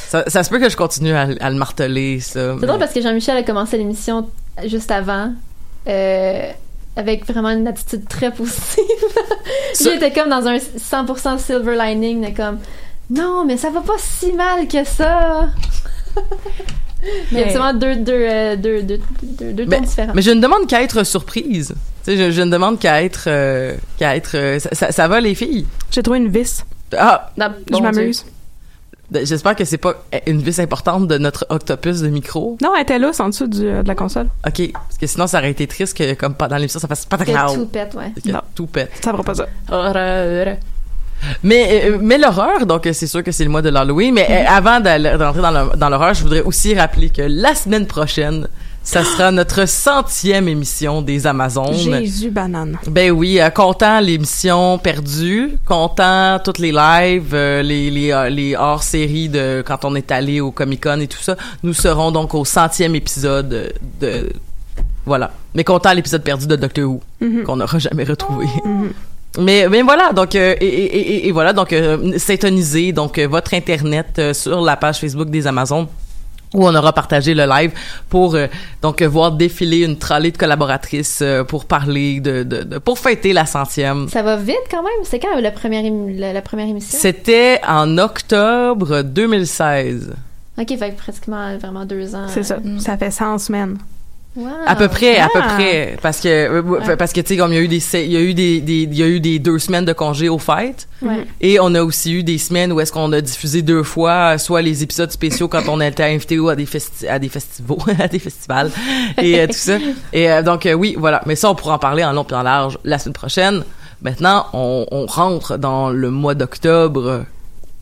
Ça, 0.09 0.25
ça 0.27 0.43
se 0.43 0.51
peut 0.51 0.59
que 0.59 0.69
je 0.69 0.77
continue 0.77 1.15
à, 1.15 1.27
à 1.41 1.51
le 1.51 1.57
marteler, 1.57 2.21
ça. 2.21 2.33
C'est 2.55 2.61
mais- 2.61 2.67
drôle 2.67 2.79
parce 2.79 2.93
que 2.93 3.01
Jean-Michel 3.01 3.37
a 3.37 3.43
commencé 3.43 3.79
l'émission 3.79 4.29
juste 4.67 4.91
avant. 4.91 5.33
euh, 5.89 6.51
avec 6.95 7.27
vraiment 7.27 7.49
une 7.49 7.67
attitude 7.67 8.07
très 8.07 8.31
positive. 8.31 8.85
Ça- 9.73 9.89
Lui 9.89 9.97
était 9.97 10.13
comme 10.13 10.29
dans 10.29 10.47
un 10.47 10.59
100% 10.59 11.39
silver 11.39 11.75
lining, 11.79 12.31
de 12.31 12.37
comme 12.37 12.59
non, 13.09 13.45
mais 13.47 13.57
ça 13.57 13.71
va 13.71 13.81
pas 13.81 13.97
si 13.99 14.33
mal 14.33 14.69
que 14.69 14.85
ça. 14.85 15.47
Il 17.33 17.39
y 17.39 17.43
a 17.43 17.47
Mais- 17.47 17.53
vraiment 17.53 17.75
deux, 17.75 17.97
deux, 17.97 18.13
euh, 18.13 18.57
deux, 18.57 18.83
deux, 18.83 19.01
deux, 19.23 19.53
deux 19.53 19.67
Mais- 19.67 19.77
tons 19.79 19.83
différents. 19.83 20.13
Mais 20.15 20.23
je 20.23 20.31
ne 20.31 20.41
demande 20.41 20.67
qu'à 20.69 20.83
être 20.83 21.05
surprise. 21.05 21.75
Tu 22.05 22.13
sais, 22.13 22.17
je, 22.17 22.31
je 22.31 22.43
ne 22.43 22.51
demande 22.51 22.79
qu'à 22.79 23.03
être, 23.03 23.25
euh, 23.27 23.75
qu'à 23.99 24.17
être. 24.17 24.37
euh, 24.37 24.59
ça, 24.59 24.71
ça- 24.73 24.93
ça 24.93 25.09
va 25.09 25.21
les 25.21 25.35
filles? 25.35 25.67
J'ai 25.91 26.03
trouvé 26.03 26.19
une 26.19 26.29
vis. 26.29 26.65
Ah, 26.97 27.31
Non, 27.37 27.47
je 27.69 27.73
bon 27.73 27.81
m'amuse. 27.83 28.25
ben, 29.11 29.25
j'espère 29.27 29.55
que 29.57 29.65
c'est 29.65 29.79
pas 29.79 29.95
une 30.27 30.41
vis 30.43 30.59
importante 30.61 31.07
de 31.09 31.19
notre 31.19 31.47
octopus 31.49 32.01
de 32.01 32.09
micro. 32.09 32.57
Non, 32.63 32.75
elle 32.77 32.83
était 32.83 32.99
là, 32.99 33.11
c'est 33.13 33.23
en 33.23 33.29
dessous 33.29 33.47
du, 33.47 33.67
euh, 33.67 33.83
de 33.83 33.89
la 33.89 33.95
console. 33.95 34.29
Ok, 34.47 34.73
parce 34.73 34.99
que 35.01 35.07
sinon 35.07 35.27
ça 35.27 35.39
aurait 35.39 35.51
été 35.51 35.67
triste 35.67 35.97
que 35.97 36.15
comme 36.15 36.35
pendant 36.35 36.57
l'émission 36.57 36.81
ça 36.81 36.89
fasse 36.89 37.07
pas 37.07 37.17
de. 37.19 37.25
Que 37.25 37.55
tout 37.55 37.67
pète, 37.67 37.95
ouais. 37.95 38.13
Que 38.25 38.31
Non. 38.31 38.41
tout 38.55 38.67
pète. 38.67 38.91
Ça 39.03 39.11
fera 39.13 39.23
pas 39.23 39.35
ça. 39.35 39.47
Mais 41.43 41.83
euh, 41.87 41.99
mais 42.01 42.19
l'horreur, 42.19 42.67
donc 42.67 42.89
c'est 42.93 43.07
sûr 43.07 43.23
que 43.23 43.33
c'est 43.33 43.45
le 43.45 43.51
mois 43.51 43.63
de 43.63 43.69
l'Halloween. 43.71 44.15
Mais 44.15 44.27
euh, 44.29 44.45
avant 44.49 44.81
d'aller- 44.81 45.17
d'entrer 45.19 45.43
dans 45.77 45.89
l'horreur, 45.89 46.15
je 46.15 46.23
voudrais 46.23 46.43
aussi 46.43 46.75
rappeler 46.75 47.11
que 47.11 47.23
la 47.23 47.55
semaine 47.55 47.87
prochaine, 47.87 48.49
ça 48.85 49.05
sera 49.05 49.31
notre 49.31 49.67
centième 49.69 50.49
émission 50.49 51.03
des 51.03 51.25
Amazones. 51.27 51.75
Jésus 51.75 52.31
banane. 52.31 52.77
Ben 52.89 53.13
oui, 53.13 53.41
euh, 53.41 53.49
comptant 53.51 54.01
l'émission 54.01 54.79
perdue, 54.79 55.57
comptant 55.65 56.41
toutes 56.45 56.59
les 56.59 56.73
lives, 56.73 57.33
euh, 57.35 57.63
les 57.63 57.91
les, 57.91 58.29
les 58.31 58.57
hors-séries 58.57 59.29
de 59.29 59.63
quand 59.65 59.85
on 59.85 59.95
est 59.95 60.11
allé 60.11 60.41
au 60.41 60.51
Comic 60.51 60.83
Con 60.83 60.99
et 61.01 61.07
tout 61.07 61.23
ça, 61.23 61.37
nous 61.63 61.75
serons 61.75 62.11
donc 62.11 62.35
au 62.35 62.45
centième 62.45 62.95
épisode 62.97 63.73
de 64.01 64.33
voilà. 65.07 65.31
Mais 65.55 65.65
comptant 65.65 65.93
l'épisode 65.93 66.23
perdu 66.23 66.47
de 66.47 66.57
Doctor 66.57 66.85
Who 66.91 67.01
Mhm. 67.21 67.43
qu'on 67.45 67.57
n'aura 67.57 67.79
jamais 67.79 68.05
retrouvé. 68.05 68.47
Mhm. 68.65 68.91
Mais, 69.39 69.67
mais 69.69 69.83
voilà, 69.83 70.13
donc 70.13 70.35
euh, 70.35 70.55
et, 70.61 70.67
et, 70.67 70.97
et, 71.25 71.29
et 71.29 71.33
voilà, 71.33 71.53
donc 71.53 71.73
euh, 71.73 72.19
syntonisez 72.19 72.93
donc 72.93 73.17
euh, 73.19 73.27
votre 73.27 73.55
internet 73.55 74.09
euh, 74.19 74.35
sur 74.35 74.61
la 74.61 74.77
page 74.77 74.99
Facebook 75.01 75.31
des 75.31 75.47
Amazones 75.47 75.87
où 76.55 76.67
on 76.69 76.75
aura 76.75 76.93
partagé 76.93 77.33
le 77.33 77.47
live 77.47 77.71
pour 78.11 78.35
euh, 78.35 78.47
donc 78.83 79.01
voir 79.01 79.33
défiler 79.33 79.85
une 79.87 79.97
tralée 79.97 80.33
de 80.33 80.37
collaboratrices 80.37 81.21
euh, 81.23 81.45
pour 81.45 81.65
parler 81.65 82.21
de, 82.21 82.43
de, 82.43 82.63
de- 82.63 82.77
pour 82.79 82.99
fêter 82.99 83.33
la 83.33 83.47
centième. 83.47 84.07
Ça 84.11 84.23
va 84.23 84.37
vite 84.37 84.67
quand 84.71 84.83
même. 84.83 85.03
C'est 85.05 85.19
quand 85.19 85.35
la 85.41 85.51
première, 85.51 85.83
la, 86.19 86.35
la 86.35 86.43
première 86.43 86.67
émission? 86.69 86.99
C'était 87.01 87.59
en 87.67 87.97
octobre 87.97 89.01
2016. 89.01 90.13
Ok, 90.59 90.77
fait 90.79 90.91
que 90.91 90.97
pratiquement 90.99 91.57
vraiment 91.57 91.87
deux 91.87 92.15
ans. 92.15 92.27
C'est 92.29 92.43
ça. 92.43 92.59
Mm. 92.63 92.79
Ça 92.81 92.99
fait 92.99 93.11
100 93.11 93.39
semaines. 93.39 93.79
Wow. 94.35 94.49
À 94.67 94.77
peu 94.77 94.89
près, 94.89 95.19
à 95.19 95.29
peu 95.29 95.41
près, 95.41 95.99
parce 96.01 96.19
que 96.21 96.29
euh, 96.29 96.63
Ouais. 96.63 96.97
parce 96.97 97.13
que 97.13 97.21
tu 97.21 97.29
sais 97.35 97.37
comme 97.37 97.53
il 97.53 97.57
y 97.57 97.59
a 97.59 97.63
eu 97.63 97.69
des 97.69 97.83
il 98.01 98.13
y 98.13 98.17
a 98.17 98.21
eu 98.21 98.33
des, 98.33 98.63
des 98.63 98.83
il 98.85 98.95
y 98.95 99.03
a 99.03 99.07
eu 99.07 99.21
des 99.21 99.39
deux 99.39 99.59
semaines 99.59 99.85
de 99.85 99.93
congé 99.93 100.31
aux 100.31 100.39
fêtes 100.39 100.89
Ouais. 101.03 101.27
et 101.43 101.61
on 101.61 101.75
a 101.75 101.83
aussi 101.83 102.15
eu 102.15 102.23
des 102.23 102.39
semaines 102.39 102.73
où 102.73 102.81
est-ce 102.81 102.91
qu'on 102.93 103.13
a 103.13 103.21
diffusé 103.21 103.61
deux 103.61 103.83
fois 103.83 104.39
soit 104.39 104.63
les 104.63 104.83
épisodes 104.83 105.11
spéciaux 105.13 105.49
quand 105.49 105.65
on 105.69 105.83
était 105.83 106.05
invité 106.05 106.39
ou 106.39 106.49
à 106.49 106.57
des 106.57 106.65
festi 106.65 107.07
à 107.07 107.19
des 107.19 107.29
festivals 107.29 107.77
à 108.01 108.09
des 108.09 108.19
festivals 108.19 108.71
et 109.21 109.39
euh, 109.39 109.47
tout 109.49 109.53
ça 109.53 109.77
et 110.15 110.31
euh, 110.31 110.41
donc 110.43 110.65
euh, 110.65 110.73
oui 110.73 110.97
voilà 110.99 111.21
mais 111.27 111.37
ça 111.37 111.51
on 111.51 111.55
pourra 111.55 111.75
en 111.75 111.79
parler 111.79 112.03
en 112.03 112.13
long 112.13 112.25
et 112.31 112.35
en 112.35 112.43
large 112.43 112.79
la 112.85 112.99
semaine 112.99 113.13
prochaine 113.13 113.65
maintenant 114.01 114.47
on, 114.55 114.87
on 114.91 115.05
rentre 115.05 115.59
dans 115.59 115.91
le 115.91 116.11
mois 116.11 116.35
d'octobre 116.35 117.27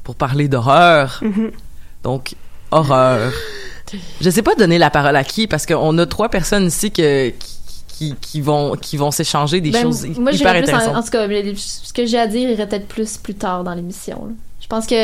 pour 0.02 0.16
parler 0.16 0.48
d'horreur 0.48 1.20
Mhm. 1.22 1.52
donc 2.02 2.34
horreur 2.72 3.30
je 4.20 4.30
sais 4.30 4.42
pas 4.42 4.54
donner 4.54 4.78
la 4.78 4.90
parole 4.90 5.16
à 5.16 5.24
qui 5.24 5.46
parce 5.46 5.66
qu'on 5.66 5.96
a 5.98 6.06
trois 6.06 6.28
personnes 6.28 6.66
ici 6.66 6.90
que 6.90 7.30
qui, 7.30 7.58
qui, 7.88 8.14
qui 8.20 8.40
vont 8.40 8.76
qui 8.76 8.96
vont 8.96 9.10
s'échanger 9.10 9.60
des 9.60 9.70
Ben, 9.70 9.82
choses 9.82 10.06
moi, 10.18 10.32
hyper 10.32 10.52
plus 10.52 10.60
en, 10.60 10.62
intéressantes. 10.62 10.96
en 10.96 11.02
tout 11.02 11.10
cas, 11.10 11.26
ce 11.56 11.92
que 11.92 12.06
j'ai 12.06 12.18
à 12.18 12.26
dire 12.26 12.48
irait 12.50 12.66
peut-être 12.66 12.88
plus 12.88 13.16
plus 13.18 13.34
tard 13.34 13.64
dans 13.64 13.74
l'émission. 13.74 14.24
là. 14.26 14.32
Je 14.60 14.66
pense 14.66 14.86
que 14.86 14.94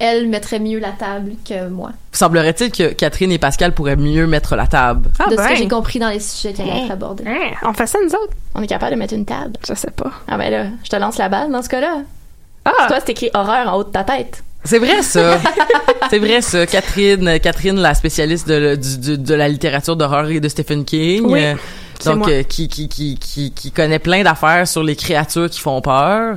elle 0.00 0.28
mettrait 0.28 0.60
mieux 0.60 0.78
la 0.78 0.92
table 0.92 1.32
que 1.44 1.68
moi. 1.68 1.90
Semblerait-il 2.12 2.70
que 2.70 2.92
Catherine 2.92 3.32
et 3.32 3.38
Pascal 3.38 3.74
pourraient 3.74 3.96
mieux 3.96 4.28
mettre 4.28 4.54
la 4.54 4.68
table. 4.68 5.10
Ah 5.18 5.24
de 5.26 5.32
ce 5.32 5.36
ben. 5.36 5.48
que 5.48 5.56
j'ai 5.56 5.66
compris 5.68 5.98
dans 5.98 6.10
les 6.10 6.20
sujets 6.20 6.52
qui 6.52 6.62
allaient 6.62 6.84
être 6.84 6.92
abordés. 6.92 7.24
On 7.64 7.72
fait 7.72 7.86
ça, 7.88 7.98
nous 8.00 8.10
autres? 8.14 8.32
On 8.54 8.62
est 8.62 8.68
capable 8.68 8.92
de 8.94 8.98
mettre 8.98 9.14
une 9.14 9.24
table. 9.26 9.54
Je 9.66 9.74
sais 9.74 9.90
pas. 9.90 10.12
Ah 10.28 10.38
ben 10.38 10.50
là, 10.52 10.66
je 10.84 10.88
te 10.88 10.94
lance 10.96 11.18
la 11.18 11.28
balle 11.28 11.50
dans 11.50 11.62
ce 11.62 11.68
cas-là. 11.68 12.02
Ah! 12.64 12.86
Toi, 12.86 12.98
c'est 13.00 13.10
écrit 13.10 13.30
horreur 13.34 13.72
en 13.72 13.76
haut 13.78 13.84
de 13.84 13.88
ta 13.90 14.04
tête. 14.04 14.44
C'est 14.64 14.78
vrai 14.78 15.02
ça. 15.02 15.38
c'est 16.10 16.18
vrai 16.18 16.40
ça. 16.42 16.66
Catherine, 16.66 17.38
Catherine, 17.40 17.76
la 17.80 17.94
spécialiste 17.94 18.48
de, 18.48 19.34
la 19.34 19.48
littérature 19.48 19.96
d'horreur 19.96 20.28
et 20.28 20.40
de 20.40 20.48
Stephen 20.48 20.84
King. 20.84 21.22
Oui, 21.24 21.42
euh, 21.42 21.54
donc 22.04 22.28
euh, 22.28 22.42
qui, 22.42 22.68
qui, 22.68 22.88
qui, 22.88 23.16
qui, 23.18 23.52
qui 23.52 23.70
connaît 23.70 23.98
plein 23.98 24.22
d'affaires 24.22 24.66
sur 24.68 24.82
les 24.82 24.96
créatures 24.96 25.48
qui 25.48 25.60
font 25.60 25.80
peur. 25.80 26.36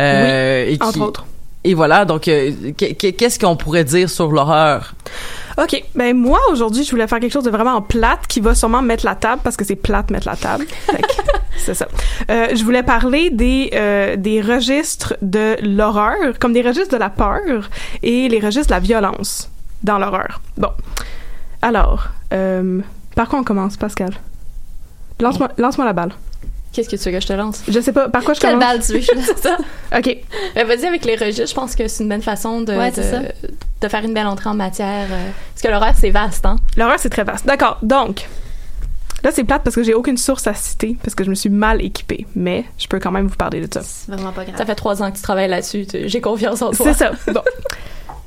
Euh, 0.00 0.66
et 0.68 0.78
qui- 0.78 0.82
Entre 0.86 1.00
autres. 1.00 1.24
Et 1.64 1.74
voilà, 1.74 2.04
donc 2.04 2.26
euh, 2.28 2.50
qu'est- 2.76 2.94
qu'est- 2.94 3.12
qu'est-ce 3.12 3.38
qu'on 3.38 3.56
pourrait 3.56 3.84
dire 3.84 4.10
sur 4.10 4.32
l'horreur? 4.32 4.94
OK. 5.58 5.84
Ben, 5.94 6.16
moi, 6.16 6.40
aujourd'hui, 6.50 6.84
je 6.84 6.90
voulais 6.90 7.06
faire 7.06 7.20
quelque 7.20 7.32
chose 7.32 7.44
de 7.44 7.50
vraiment 7.50 7.80
plate 7.82 8.26
qui 8.26 8.40
va 8.40 8.54
sûrement 8.54 8.82
mettre 8.82 9.04
la 9.04 9.14
table 9.14 9.40
parce 9.44 9.56
que 9.56 9.64
c'est 9.64 9.76
plate 9.76 10.10
mettre 10.10 10.26
la 10.26 10.36
table. 10.36 10.66
C'est 11.56 11.74
ça. 11.74 11.86
Euh, 12.30 12.48
je 12.54 12.64
voulais 12.64 12.82
parler 12.82 13.30
des, 13.30 13.70
euh, 13.74 14.16
des 14.16 14.40
registres 14.40 15.14
de 15.22 15.56
l'horreur, 15.62 16.38
comme 16.40 16.52
des 16.52 16.62
registres 16.62 16.92
de 16.92 16.98
la 16.98 17.10
peur 17.10 17.70
et 18.02 18.28
les 18.28 18.40
registres 18.40 18.68
de 18.68 18.74
la 18.74 18.80
violence 18.80 19.48
dans 19.82 19.98
l'horreur. 19.98 20.40
Bon. 20.56 20.70
Alors, 21.60 22.08
euh, 22.32 22.80
par 23.14 23.28
quoi 23.28 23.38
on 23.38 23.44
commence, 23.44 23.76
Pascal? 23.76 24.12
Lance-moi 25.20 25.50
lance-moi 25.58 25.86
la 25.86 25.92
balle. 25.92 26.12
Qu'est-ce 26.72 26.88
que 26.88 26.96
tu 26.96 27.04
veux 27.10 27.12
que 27.16 27.20
je 27.20 27.26
te 27.26 27.32
lance? 27.34 27.62
Je 27.68 27.80
sais 27.80 27.92
pas, 27.92 28.08
par 28.08 28.22
quoi 28.24 28.32
je 28.34 28.40
Quelle 28.40 28.52
commence? 28.58 28.68
balle 28.68 28.80
tu 28.82 28.92
veux? 28.94 29.22
C'est 29.24 29.38
ça. 29.42 29.58
OK. 29.96 30.16
Ben, 30.54 30.66
vas-y 30.66 30.86
avec 30.86 31.04
les 31.04 31.16
registres, 31.16 31.48
je 31.48 31.54
pense 31.54 31.74
que 31.76 31.86
c'est 31.86 32.02
une 32.02 32.08
bonne 32.08 32.22
façon 32.22 32.62
de, 32.62 32.72
Ouais, 32.74 32.90
de, 32.90 33.02
de 33.80 33.88
faire 33.88 34.04
une 34.04 34.14
belle 34.14 34.26
entrée 34.26 34.48
en 34.48 34.54
matière. 34.54 35.06
euh, 35.10 35.28
parce 35.54 35.62
que 35.62 35.68
l'horreur, 35.68 35.92
c'est 35.98 36.10
vaste, 36.10 36.46
hein? 36.46 36.56
L'horreur, 36.76 36.98
c'est 36.98 37.10
très 37.10 37.24
vaste. 37.24 37.44
D'accord. 37.46 37.76
Donc, 37.82 38.26
là, 39.22 39.30
c'est 39.32 39.44
plate 39.44 39.62
parce 39.64 39.76
que 39.76 39.82
j'ai 39.82 39.92
aucune 39.94 40.16
source 40.16 40.46
à 40.46 40.54
citer 40.54 40.96
parce 41.02 41.14
que 41.14 41.24
je 41.24 41.30
me 41.30 41.34
suis 41.34 41.50
mal 41.50 41.82
équipée. 41.84 42.26
Mais 42.34 42.64
je 42.78 42.86
peux 42.86 42.98
quand 43.00 43.10
même 43.12 43.26
vous 43.26 43.36
parler 43.36 43.60
de 43.60 43.68
ça. 43.72 43.82
C'est 43.84 44.10
vraiment 44.10 44.32
pas 44.32 44.44
grave. 44.44 44.56
Ça 44.56 44.64
fait 44.64 44.74
trois 44.74 45.02
ans 45.02 45.10
que 45.10 45.16
tu 45.16 45.22
travailles 45.22 45.50
là-dessus. 45.50 45.86
J'ai 46.06 46.20
confiance 46.22 46.62
en 46.62 46.70
toi. 46.72 46.86
C'est 46.94 46.98
ça. 47.04 47.12
Bon. 47.32 47.42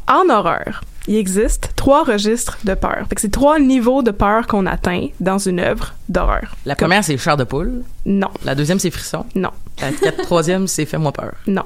En 0.07 0.29
horreur, 0.29 0.81
il 1.07 1.15
existe 1.17 1.71
trois 1.75 2.03
registres 2.03 2.57
de 2.63 2.73
peur. 2.73 3.05
Fait 3.09 3.15
que 3.15 3.21
c'est 3.21 3.31
trois 3.31 3.59
niveaux 3.59 4.01
de 4.01 4.11
peur 4.11 4.47
qu'on 4.47 4.65
atteint 4.65 5.07
dans 5.19 5.37
une 5.37 5.59
œuvre 5.59 5.93
d'horreur. 6.09 6.55
La 6.65 6.75
première, 6.75 7.03
c'est 7.03 7.17
chair 7.17 7.37
de 7.37 7.43
poule. 7.43 7.83
Non, 8.05 8.29
La 8.43 8.55
deuxième, 8.55 8.79
c'est 8.79 8.89
frisson. 8.91 9.25
non, 9.35 9.51
La 9.81 9.91
quatre- 9.91 10.23
troisième, 10.23 10.67
c'est 10.67 10.85
fais-moi 10.85 11.11
peur. 11.11 11.33
non. 11.47 11.63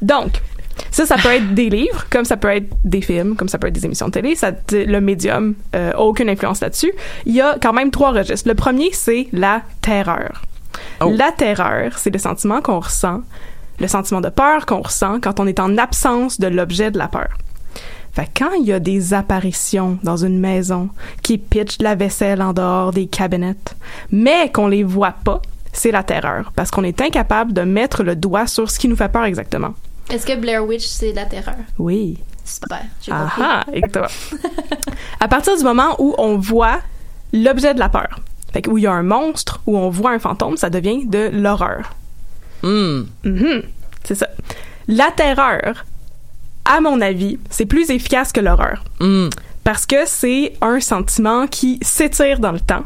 Donc, 0.00 0.40
ça, 0.90 1.06
ça 1.06 1.16
peut 1.16 1.32
être 1.32 1.54
des 1.54 1.70
livres, 1.70 2.06
comme 2.10 2.24
ça 2.24 2.36
peut 2.36 2.48
être 2.54 2.68
des 2.84 3.00
films, 3.00 3.34
comme 3.36 3.48
ça 3.48 3.58
peut 3.58 3.66
être 3.66 3.74
des 3.74 3.84
émissions 3.84 4.06
de 4.06 4.12
télé. 4.12 4.36
Ça, 4.36 4.52
le 4.70 5.00
médium 5.00 5.54
euh, 5.74 5.92
a 5.92 5.98
aucune 6.00 6.28
influence 6.28 6.60
là-dessus. 6.60 6.92
Il 7.26 7.34
y 7.34 7.40
a 7.40 7.56
quand 7.60 7.72
même 7.72 7.90
trois 7.90 8.12
registres. 8.12 8.48
Le 8.48 8.54
premier, 8.54 8.90
c'est 8.92 9.26
la 9.32 9.62
terreur. 9.80 10.42
Oh. 11.00 11.12
La 11.16 11.32
terreur, 11.32 11.98
c'est 11.98 12.10
le 12.10 12.18
sentiment 12.18 12.60
qu'on 12.62 12.78
ressent, 12.78 13.22
le 13.80 13.88
sentiment 13.88 14.20
de 14.20 14.28
peur 14.28 14.66
qu'on 14.66 14.82
ressent 14.82 15.18
quand 15.20 15.40
on 15.40 15.46
est 15.48 15.58
en 15.58 15.76
absence 15.78 16.38
de 16.38 16.46
l'objet 16.46 16.90
de 16.92 16.98
la 16.98 17.08
peur. 17.08 17.28
Fait 18.18 18.28
quand 18.36 18.52
il 18.54 18.66
y 18.66 18.72
a 18.72 18.80
des 18.80 19.14
apparitions 19.14 19.96
dans 20.02 20.16
une 20.16 20.40
maison 20.40 20.88
qui 21.22 21.38
pitchent 21.38 21.78
de 21.78 21.84
la 21.84 21.94
vaisselle 21.94 22.42
en 22.42 22.52
dehors 22.52 22.90
des 22.90 23.06
cabinets, 23.06 23.54
mais 24.10 24.50
qu'on 24.50 24.66
les 24.66 24.82
voit 24.82 25.14
pas, 25.22 25.40
c'est 25.72 25.92
la 25.92 26.02
terreur, 26.02 26.50
parce 26.56 26.72
qu'on 26.72 26.82
est 26.82 27.00
incapable 27.00 27.52
de 27.52 27.60
mettre 27.60 28.02
le 28.02 28.16
doigt 28.16 28.48
sur 28.48 28.72
ce 28.72 28.80
qui 28.80 28.88
nous 28.88 28.96
fait 28.96 29.08
peur 29.08 29.22
exactement. 29.22 29.74
Est-ce 30.10 30.26
que 30.26 30.34
Blair 30.34 30.66
Witch, 30.66 30.84
c'est 30.84 31.12
la 31.12 31.26
terreur? 31.26 31.54
Oui. 31.78 32.18
Super, 32.44 32.82
j'ai 33.02 33.12
compris. 33.12 33.40
Ah 33.40 33.62
exactement. 33.72 34.08
à 35.20 35.28
partir 35.28 35.56
du 35.56 35.62
moment 35.62 35.94
où 36.00 36.16
on 36.18 36.38
voit 36.38 36.80
l'objet 37.32 37.72
de 37.72 37.78
la 37.78 37.88
peur, 37.88 38.18
fait 38.52 38.66
où 38.66 38.78
il 38.78 38.82
y 38.82 38.88
a 38.88 38.92
un 38.94 39.04
monstre, 39.04 39.60
où 39.64 39.78
on 39.78 39.90
voit 39.90 40.10
un 40.10 40.18
fantôme, 40.18 40.56
ça 40.56 40.70
devient 40.70 41.06
de 41.06 41.30
l'horreur. 41.32 41.94
Hmm. 42.64 43.02
Mhm. 43.22 43.62
C'est 44.02 44.16
ça. 44.16 44.26
La 44.88 45.12
terreur, 45.12 45.84
à 46.68 46.80
mon 46.80 47.00
avis, 47.00 47.38
c'est 47.50 47.66
plus 47.66 47.90
efficace 47.90 48.30
que 48.30 48.40
l'horreur. 48.40 48.84
Hmm. 49.00 49.28
Parce 49.64 49.86
que 49.86 50.06
c'est 50.06 50.52
un 50.60 50.80
sentiment 50.80 51.46
qui 51.46 51.78
s'étire 51.82 52.38
dans 52.38 52.52
le 52.52 52.60
temps. 52.60 52.84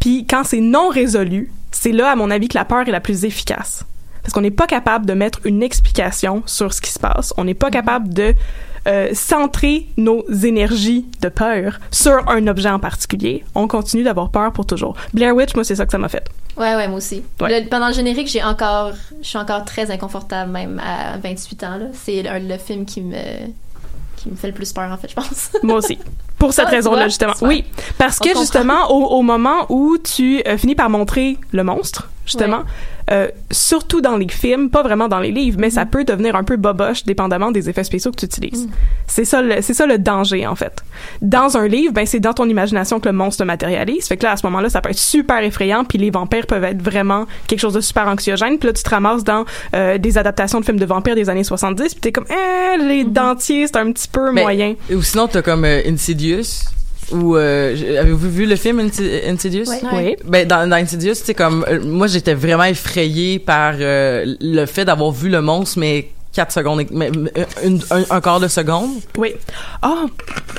Puis 0.00 0.26
quand 0.26 0.44
c'est 0.44 0.60
non 0.60 0.88
résolu, 0.88 1.50
c'est 1.72 1.92
là, 1.92 2.10
à 2.10 2.16
mon 2.16 2.30
avis, 2.30 2.48
que 2.48 2.56
la 2.56 2.64
peur 2.64 2.88
est 2.88 2.92
la 2.92 3.00
plus 3.00 3.24
efficace. 3.24 3.84
Parce 4.22 4.32
qu'on 4.32 4.40
n'est 4.40 4.50
pas 4.50 4.66
capable 4.66 5.06
de 5.06 5.12
mettre 5.12 5.40
une 5.44 5.62
explication 5.62 6.42
sur 6.46 6.72
ce 6.72 6.80
qui 6.80 6.90
se 6.90 6.98
passe. 6.98 7.32
On 7.36 7.44
n'est 7.44 7.54
pas 7.54 7.70
capable 7.70 8.12
de 8.12 8.34
euh, 8.86 9.10
centrer 9.14 9.86
nos 9.96 10.24
énergies 10.30 11.06
de 11.20 11.28
peur 11.28 11.78
sur 11.90 12.28
un 12.28 12.46
objet 12.46 12.70
en 12.70 12.78
particulier. 12.78 13.44
On 13.54 13.68
continue 13.68 14.02
d'avoir 14.04 14.30
peur 14.30 14.52
pour 14.52 14.66
toujours. 14.66 14.96
Blair 15.14 15.34
Witch, 15.34 15.54
moi, 15.54 15.64
c'est 15.64 15.74
ça 15.74 15.86
que 15.86 15.92
ça 15.92 15.98
m'a 15.98 16.08
fait. 16.08 16.24
Ouais, 16.56 16.74
ouais, 16.74 16.88
moi 16.88 16.98
aussi. 16.98 17.22
Ouais. 17.40 17.60
Le- 17.62 17.68
pendant 17.68 17.88
le 17.88 17.92
générique, 17.94 18.28
j'ai 18.28 18.42
encore, 18.42 18.92
je 19.20 19.26
suis 19.28 19.38
encore 19.38 19.64
très 19.64 19.90
inconfortable, 19.90 20.50
même 20.52 20.80
à 20.84 21.18
28 21.18 21.62
ans. 21.64 21.78
C'est 21.92 22.22
le, 22.22 22.56
film 22.58 22.86
qui 22.86 23.02
me, 23.02 23.16
qui 24.16 24.30
me 24.30 24.36
fait 24.36 24.48
le 24.48 24.54
plus 24.54 24.72
peur, 24.72 24.90
en 24.90 24.96
fait, 24.96 25.08
je 25.10 25.14
pense. 25.14 25.50
Moi 25.62 25.76
aussi. 25.76 25.98
Pour 26.38 26.52
cette 26.52 26.66
Ah, 26.68 26.72
raison-là, 26.72 27.08
justement. 27.08 27.32
Oui. 27.42 27.64
Parce 27.98 28.18
On 28.20 28.24
que, 28.24 28.38
justement, 28.38 28.90
au, 28.90 29.18
au 29.18 29.22
moment 29.22 29.66
où 29.70 29.96
tu 29.98 30.42
euh, 30.46 30.56
finis 30.58 30.74
par 30.74 30.90
montrer 30.90 31.38
le 31.52 31.64
monstre, 31.64 32.08
justement, 32.24 32.62
euh, 33.10 33.28
surtout 33.50 34.00
dans 34.00 34.16
les 34.16 34.28
films, 34.28 34.70
pas 34.70 34.82
vraiment 34.82 35.08
dans 35.08 35.20
les 35.20 35.30
livres, 35.30 35.58
mais 35.60 35.70
ça 35.70 35.86
peut 35.86 36.04
devenir 36.04 36.34
un 36.36 36.44
peu 36.44 36.56
boboche 36.56 37.04
dépendamment 37.04 37.50
des 37.50 37.68
effets 37.70 37.84
spéciaux 37.84 38.10
que 38.10 38.16
tu 38.16 38.26
utilises. 38.26 38.66
Mm. 38.66 38.70
C'est 39.06 39.24
ça, 39.24 39.42
le, 39.42 39.62
c'est 39.62 39.74
ça 39.74 39.86
le 39.86 39.98
danger, 39.98 40.46
en 40.46 40.54
fait. 40.56 40.82
Dans 41.22 41.56
un 41.56 41.68
livre, 41.68 41.92
ben, 41.92 42.04
c'est 42.06 42.20
dans 42.20 42.32
ton 42.34 42.48
imagination 42.48 42.98
que 43.00 43.08
le 43.08 43.12
monstre 43.14 43.38
se 43.38 43.44
matérialise. 43.44 44.06
Fait 44.08 44.16
que 44.16 44.24
là, 44.24 44.32
à 44.32 44.36
ce 44.36 44.44
moment-là, 44.46 44.68
ça 44.70 44.80
peut 44.80 44.90
être 44.90 44.98
super 44.98 45.38
effrayant, 45.42 45.84
puis 45.84 45.98
les 45.98 46.10
vampires 46.10 46.46
peuvent 46.46 46.64
être 46.64 46.82
vraiment 46.82 47.26
quelque 47.46 47.60
chose 47.60 47.74
de 47.74 47.80
super 47.80 48.08
anxiogène. 48.08 48.58
Puis 48.58 48.66
là, 48.68 48.72
tu 48.72 48.82
te 48.82 48.90
ramasses 48.90 49.24
dans 49.24 49.44
euh, 49.74 49.98
des 49.98 50.18
adaptations 50.18 50.58
de 50.60 50.64
films 50.64 50.78
de 50.80 50.86
vampires 50.86 51.14
des 51.14 51.28
années 51.30 51.44
70, 51.44 51.94
puis 51.94 52.00
t'es 52.00 52.12
comme, 52.12 52.26
eh, 52.30 52.78
les 52.82 53.04
Mm-hmm. 53.04 53.12
dentiers, 53.12 53.66
c'est 53.66 53.76
un 53.76 53.92
petit 53.92 54.08
peu 54.08 54.32
Mais- 54.32 54.42
moyen. 54.42 54.74
Ou 54.92 55.02
sinon, 55.02 55.28
t'as 55.28 55.42
comme 55.42 55.64
euh, 55.64 55.80
Insidious. 55.86 56.64
Ou 57.12 57.36
euh, 57.36 58.00
avez-vous 58.00 58.30
vu 58.30 58.46
le 58.46 58.56
film 58.56 58.80
Insi- 58.80 59.28
Insidious? 59.28 59.64
Oui. 59.92 60.16
Ben 60.24 60.46
dans, 60.46 60.68
dans 60.68 60.76
Insidious, 60.76 61.14
c'est 61.14 61.34
comme 61.34 61.64
euh, 61.68 61.80
moi 61.84 62.06
j'étais 62.08 62.34
vraiment 62.34 62.64
effrayée 62.64 63.38
par 63.38 63.74
euh, 63.78 64.24
le 64.40 64.66
fait 64.66 64.84
d'avoir 64.84 65.12
vu 65.12 65.28
le 65.28 65.40
monstre 65.40 65.78
mais 65.78 66.08
4 66.32 66.52
secondes 66.52 66.82
mais, 66.90 67.10
une- 67.64 67.80
un, 67.90 68.02
un 68.10 68.20
quart 68.20 68.40
de 68.40 68.48
seconde. 68.48 68.90
Oui. 69.16 69.34
Ah, 69.82 70.04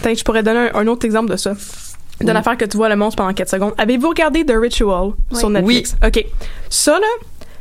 peut-être 0.01 0.19
je 0.19 0.23
pourrais 0.23 0.41
donner 0.43 0.69
un, 0.73 0.79
un 0.79 0.87
autre 0.87 1.05
exemple 1.05 1.29
de 1.31 1.35
ça. 1.37 1.53
D'une 2.21 2.31
Oui. 2.31 2.35
affaire 2.37 2.57
que 2.57 2.65
tu 2.65 2.77
vois 2.77 2.89
le 2.89 2.95
monstre 2.95 3.17
pendant 3.17 3.33
4 3.33 3.49
secondes. 3.49 3.73
Avez-vous 3.77 4.09
regardé 4.09 4.45
The 4.45 4.53
Ritual 4.59 5.11
sur 5.33 5.49
Netflix? 5.49 5.95
OK. 6.03 6.25
Ça, 6.69 6.93
là, 6.93 7.05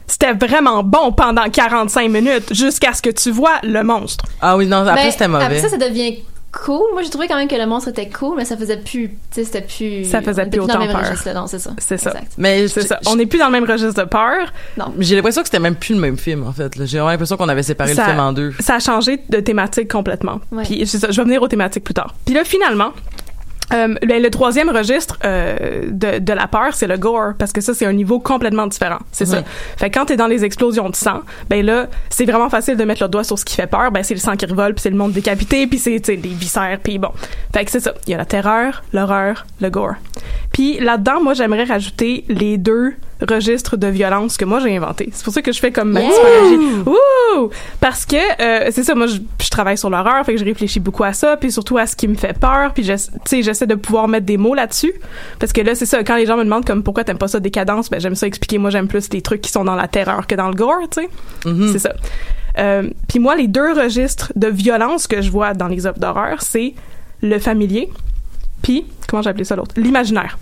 c'était 0.06 0.32
vraiment 0.32 0.82
bon 0.84 1.12
pendant 1.12 1.50
45 1.50 2.08
minutes 2.10 2.54
jusqu'à 2.54 2.92
ce 2.94 3.02
que 3.02 3.10
tu 3.10 3.32
vois 3.32 3.56
le 3.64 3.82
monstre. 3.82 4.24
Ah 4.40 4.56
oui 4.56 4.66
non 4.66 4.78
après 4.86 4.94
Mais 5.06 5.10
c'était 5.10 5.26
mauvais. 5.28 5.44
Après 5.44 5.58
ça, 5.58 5.68
ça 5.68 5.76
devient 5.76 6.18
cool. 6.64 6.92
Moi, 6.92 7.02
j'ai 7.02 7.10
trouvé 7.10 7.28
quand 7.28 7.36
même 7.36 7.48
que 7.48 7.54
le 7.56 7.66
monstre 7.66 7.88
était 7.90 8.08
cool, 8.08 8.36
mais 8.36 8.44
ça 8.44 8.56
faisait 8.56 8.76
plus, 8.78 9.08
tu 9.10 9.16
sais, 9.30 9.44
c'était 9.44 9.62
plus... 9.62 10.04
Ça 10.04 10.22
faisait 10.22 10.42
était 10.46 10.58
plus 10.58 10.66
dans 10.66 10.78
le 10.78 10.84
autant 10.84 10.86
même 10.86 10.92
peur. 10.92 11.10
registre. 11.10 11.34
Non, 11.34 11.46
c'est 11.46 11.58
ça. 11.58 11.70
C'est 11.78 11.98
ça. 11.98 12.14
Mais 12.38 12.66
C'est 12.68 12.82
ça. 12.86 12.98
On 13.06 13.16
n'est 13.16 13.26
plus 13.26 13.38
dans 13.38 13.46
le 13.46 13.52
même 13.52 13.64
registre 13.70 14.02
de 14.02 14.08
peur. 14.08 14.52
j'ai 14.98 15.14
l'impression 15.16 15.42
que 15.42 15.48
c'était 15.48 15.58
même 15.60 15.76
plus 15.76 15.94
le 15.94 16.00
même 16.00 16.16
film 16.16 16.44
en 16.46 16.52
fait. 16.52 16.72
J'ai 16.84 16.98
vraiment 16.98 17.10
l'impression 17.10 17.36
qu'on 17.36 17.48
avait 17.48 17.62
séparé 17.62 17.94
Ça- 17.94 18.02
le 18.04 18.08
film 18.08 18.20
en 18.20 18.32
deux. 18.32 18.52
Ça 18.60 18.76
a 18.76 18.78
changé 18.78 19.20
de 19.28 19.40
thématique 19.40 19.90
complètement. 19.90 20.40
Ouais. 20.52 20.64
Puis 20.64 20.86
c'est 20.86 20.98
ça, 20.98 21.10
je 21.10 21.16
vais 21.20 21.24
venir 21.24 21.42
aux 21.42 21.48
thématiques 21.48 21.84
plus 21.84 21.94
tard. 21.94 22.14
Puis 22.24 22.34
là, 22.34 22.44
finalement, 22.44 22.92
Euh, 23.72 23.94
ben, 24.06 24.22
le 24.22 24.30
troisième 24.30 24.70
registre 24.70 25.18
euh, 25.24 25.86
de, 25.90 26.18
de 26.18 26.32
la 26.32 26.46
peur, 26.46 26.74
c'est 26.74 26.86
le 26.86 26.96
gore, 26.96 27.32
parce 27.38 27.52
que 27.52 27.60
ça, 27.60 27.74
c'est 27.74 27.86
un 27.86 27.92
niveau 27.92 28.20
complètement 28.20 28.66
différent. 28.66 28.98
C'est 29.12 29.26
ça. 29.26 29.42
Fait 29.76 29.90
que 29.90 29.98
quand 29.98 30.06
t'es 30.06 30.16
dans 30.16 30.26
les 30.26 30.44
explosions 30.44 30.88
de 30.88 30.94
sang, 30.94 31.22
ben 31.50 31.64
là, 31.64 31.88
c'est 32.10 32.24
vraiment 32.24 32.48
facile 32.48 32.76
de 32.76 32.84
mettre 32.84 33.02
le 33.02 33.08
doigt 33.08 33.24
sur 33.24 33.38
ce 33.38 33.44
qui 33.44 33.54
fait 33.54 33.66
peur. 33.66 33.90
Ben, 33.90 34.02
c'est 34.02 34.14
le 34.14 34.20
sang 34.20 34.36
qui 34.36 34.46
revole, 34.46 34.74
puis 34.74 34.82
c'est 34.82 34.90
le 34.90 34.96
monde 34.96 35.12
décapité, 35.12 35.66
puis 35.66 35.78
c'est, 35.78 35.98
des 35.98 36.16
viscères, 36.16 36.78
puis 36.82 36.98
bon. 36.98 37.10
Fait 37.52 37.64
que 37.64 37.70
c'est 37.70 37.80
ça. 37.80 37.94
Il 38.06 38.10
y 38.10 38.14
a 38.14 38.18
la 38.18 38.24
terreur, 38.24 38.84
l'horreur, 38.92 39.46
le 39.60 39.70
gore. 39.70 39.94
Puis 40.52 40.78
là-dedans, 40.78 41.22
moi, 41.22 41.34
j'aimerais 41.34 41.64
rajouter 41.64 42.24
les 42.28 42.58
deux 42.58 42.94
registres 43.26 43.76
de 43.76 43.86
violence 43.86 44.36
que 44.36 44.44
moi 44.44 44.60
j'ai 44.60 44.76
inventés. 44.76 45.08
C'est 45.12 45.24
pour 45.24 45.32
ça 45.32 45.40
que 45.42 45.52
je 45.52 45.58
fais 45.58 45.72
comme 45.72 45.90
ma 45.92 46.00
Yeah! 46.02 46.10
typologie. 46.12 46.88
Ouh! 46.90 47.50
Parce 47.80 48.04
que 48.04 48.16
euh, 48.16 48.68
c'est 48.70 48.82
ça, 48.82 48.94
moi 48.94 49.06
je, 49.06 49.18
je 49.42 49.48
travaille 49.50 49.78
sur 49.78 49.88
l'horreur, 49.90 50.24
fait 50.26 50.34
que 50.34 50.40
je 50.40 50.44
réfléchis 50.44 50.80
beaucoup 50.80 51.04
à 51.04 51.12
ça, 51.12 51.36
puis 51.36 51.50
surtout 51.50 51.78
à 51.78 51.86
ce 51.86 51.96
qui 51.96 52.08
me 52.08 52.14
fait 52.14 52.38
peur, 52.38 52.72
puis 52.74 52.84
je- 52.84 52.92
tu 52.94 53.00
sais 53.24 53.42
j'essaie 53.42 53.66
de 53.66 53.74
pouvoir 53.74 54.06
mettre 54.08 54.26
des 54.26 54.36
mots 54.36 54.54
là-dessus, 54.54 54.92
parce 55.38 55.52
que 55.52 55.60
là 55.62 55.74
c'est 55.74 55.86
ça, 55.86 56.04
quand 56.04 56.16
les 56.16 56.26
gens 56.26 56.36
me 56.36 56.44
demandent 56.44 56.66
comme 56.66 56.82
pourquoi 56.82 57.04
t'aimes 57.04 57.18
pas 57.18 57.28
ça 57.28 57.40
décadence, 57.40 57.88
ben 57.90 58.00
j'aime 58.00 58.14
ça 58.14 58.26
expliquer. 58.26 58.58
Moi 58.58 58.70
j'aime 58.70 58.88
plus 58.88 59.08
les 59.12 59.22
trucs 59.22 59.40
qui 59.40 59.50
sont 59.50 59.64
dans 59.64 59.74
la 59.76 59.88
terreur 59.88 60.26
que 60.26 60.34
dans 60.34 60.48
le 60.48 60.54
gore, 60.54 60.80
tu 60.90 61.00
sais. 61.02 61.08
Mhm. 61.48 61.70
C'est 61.72 61.78
ça. 61.78 61.92
Euh, 62.58 62.88
puis 63.08 63.18
moi 63.18 63.34
les 63.36 63.48
deux 63.48 63.72
registres 63.72 64.32
de 64.36 64.46
violence 64.48 65.06
que 65.06 65.20
je 65.22 65.30
vois 65.30 65.52
dans 65.54 65.68
les 65.68 65.86
œuvres 65.86 65.98
d'horreur, 65.98 66.42
c'est 66.42 66.74
le 67.22 67.38
familier, 67.38 67.90
puis 68.62 68.84
comment 69.08 69.22
j'ai 69.22 69.30
appelé 69.30 69.44
ça 69.44 69.56
l'autre, 69.56 69.74
l'imaginaire. 69.78 70.38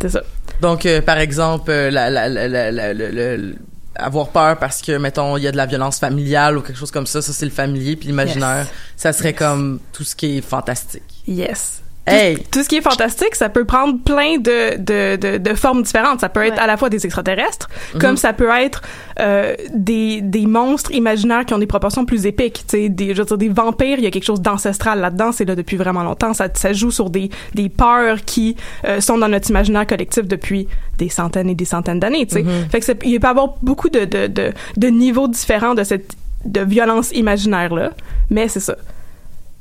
C'est 0.00 0.08
ça. 0.10 0.22
Donc, 0.62 0.86
euh, 0.86 1.02
par 1.02 1.18
exemple, 1.18 1.70
euh, 1.70 1.90
la, 1.90 2.08
la, 2.08 2.28
la, 2.28 2.48
la- 2.48 2.70
la- 2.72 2.94
le- 2.94 3.54
avoir 3.96 4.28
peur 4.30 4.58
parce 4.58 4.80
que, 4.80 4.96
mettons, 4.96 5.36
il 5.36 5.42
y 5.42 5.46
a 5.48 5.52
de 5.52 5.56
la 5.56 5.66
violence 5.66 5.98
familiale 5.98 6.56
ou 6.56 6.62
quelque 6.62 6.78
chose 6.78 6.90
comme 6.90 7.06
ça, 7.06 7.20
ça 7.20 7.32
c'est 7.32 7.44
le 7.44 7.50
familier, 7.50 7.96
puis 7.96 8.06
l'imaginaire, 8.08 8.60
Yes. 8.64 8.68
ça 8.96 9.12
serait 9.12 9.34
comme 9.34 9.80
tout 9.92 10.04
ce 10.04 10.16
qui 10.16 10.38
est 10.38 10.40
fantastique. 10.40 11.02
Yes. 11.28 11.81
Hey! 12.04 12.36
Tout, 12.36 12.42
tout 12.50 12.62
ce 12.64 12.68
qui 12.68 12.76
est 12.76 12.80
fantastique, 12.82 13.36
ça 13.36 13.48
peut 13.48 13.64
prendre 13.64 13.98
plein 14.02 14.36
de, 14.38 14.76
de, 14.76 15.14
de, 15.16 15.38
de 15.38 15.54
formes 15.54 15.82
différentes. 15.84 16.18
Ça 16.20 16.28
peut 16.28 16.44
être 16.44 16.54
Ouais. 16.54 16.58
à 16.58 16.66
la 16.66 16.76
fois 16.76 16.88
des 16.90 17.04
extraterrestres, 17.06 17.68
Mhm. 17.94 18.00
comme 18.00 18.16
ça 18.16 18.32
peut 18.32 18.50
être 18.50 18.82
euh, 19.20 19.54
des, 19.72 20.20
des 20.20 20.46
monstres 20.46 20.90
imaginaires 20.92 21.44
qui 21.46 21.54
ont 21.54 21.58
des 21.58 21.66
proportions 21.68 22.04
plus 22.04 22.26
épiques. 22.26 22.64
Tu 22.66 22.76
sais, 22.76 22.88
des, 22.88 23.14
je 23.14 23.20
veux 23.22 23.26
dire, 23.26 23.38
des 23.38 23.48
vampires, 23.50 23.98
il 23.98 24.04
y 24.04 24.06
a 24.08 24.10
quelque 24.10 24.24
chose 24.24 24.40
d'ancestral 24.40 25.00
là-dedans. 25.00 25.30
C'est 25.30 25.44
là 25.44 25.54
depuis 25.54 25.76
vraiment 25.76 26.02
longtemps. 26.02 26.34
Ça, 26.34 26.48
ça 26.54 26.72
joue 26.72 26.90
sur 26.90 27.08
des, 27.08 27.30
des 27.54 27.68
peurs 27.68 28.24
qui 28.24 28.56
euh, 28.84 29.00
sont 29.00 29.16
dans 29.18 29.28
notre 29.28 29.48
imaginaire 29.50 29.86
collectif 29.86 30.26
depuis 30.26 30.66
des 30.98 31.08
centaines 31.08 31.48
et 31.50 31.54
des 31.54 31.64
centaines 31.64 32.00
d'années. 32.00 32.26
Tu 32.26 32.34
sais, 32.36 32.42
Mhm. 32.42 32.68
fait 32.70 32.80
que 32.80 32.92
il 33.06 33.20
peut 33.20 33.26
y 33.28 33.30
avoir 33.30 33.54
beaucoup 33.62 33.90
de, 33.90 34.04
de, 34.06 34.26
de, 34.26 34.52
de 34.76 34.86
niveaux 34.88 35.28
différents 35.28 35.74
de 35.74 35.84
cette 35.84 36.12
de 36.44 36.60
violence 36.62 37.12
imaginaire 37.12 37.72
là. 37.72 37.90
Mais 38.30 38.48
c'est 38.48 38.58
ça 38.60 38.76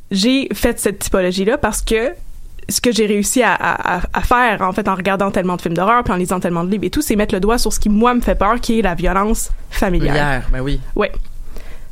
j'ai 0.09 0.49
fait 0.53 0.77
cette 0.79 0.99
typologie-là 0.99 1.57
parce 1.57 1.81
que 1.81 2.09
ce 2.71 2.81
que 2.81 2.91
j'ai 2.91 3.05
réussi 3.05 3.43
à, 3.43 3.53
à, 3.53 3.97
à- 3.97 4.01
à 4.13 4.21
faire, 4.21 4.61
en 4.61 4.71
fait, 4.71 4.87
en 4.87 4.95
regardant 4.95 5.29
tellement 5.31 5.55
de 5.57 5.61
films 5.61 5.73
d'horreur 5.75 6.03
puis 6.03 6.13
en 6.13 6.17
lisant 6.17 6.39
tellement 6.39 6.63
de 6.63 6.71
livres 6.71 6.85
et 6.85 6.89
tout, 6.89 7.01
c'est 7.01 7.15
mettre 7.15 7.33
le 7.35 7.39
doigt 7.41 7.57
sur 7.57 7.71
ce 7.73 7.79
qui, 7.79 7.89
moi, 7.89 8.13
me 8.13 8.21
fait 8.21 8.35
peur, 8.35 8.59
qui 8.61 8.79
est 8.79 8.81
la 8.81 8.95
violence 8.95 9.49
familiale. 9.69 10.15
Hier, 10.15 10.43
ben 10.51 10.61
oui. 10.61 10.79
Ouais. 10.95 11.11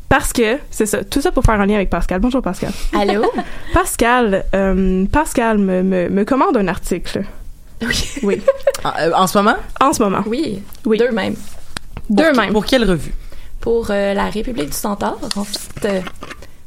Parce 0.08 0.34
que, 0.34 0.58
c'est 0.72 0.88
ça, 0.88 1.04
tout 1.04 1.22
ça 1.22 1.32
pour 1.32 1.44
faire 1.44 1.60
un 1.62 1.66
lien 1.68 1.76
avec 1.76 1.90
Pascal. 1.92 2.20
Bonjour, 2.20 2.42
Pascal. 2.42 2.72
Allô? 2.98 3.32
Pascal, 3.74 4.44
euh, 4.56 5.06
Pascal 5.12 5.60
me, 5.60 5.84
me, 5.84 6.10
me 6.10 6.24
commande 6.26 6.58
un 6.58 6.68
article. 6.68 7.24
Oui. 7.82 8.10
Oui. 8.24 8.42
En, 8.84 8.90
euh, 9.00 9.12
en 9.16 9.28
ce 9.28 9.38
moment? 9.38 9.56
En 9.80 9.94
ce 9.94 10.02
moment. 10.02 10.24
Oui. 10.26 10.64
Oui. 10.86 10.98
Deux 10.98 11.12
même. 11.12 11.36
Deux 12.10 12.32
Pour- 12.32 12.42
même. 12.42 12.54
Pour 12.54 12.66
quelle 12.66 12.90
revue? 12.90 13.14
Pour 13.62 13.88
euh, 13.92 14.14
la 14.14 14.30
République 14.30 14.68
du 14.72 14.76
Centaure, 14.76 15.20
en 15.36 15.44
fait. 15.44 15.86
euh, 15.86 16.02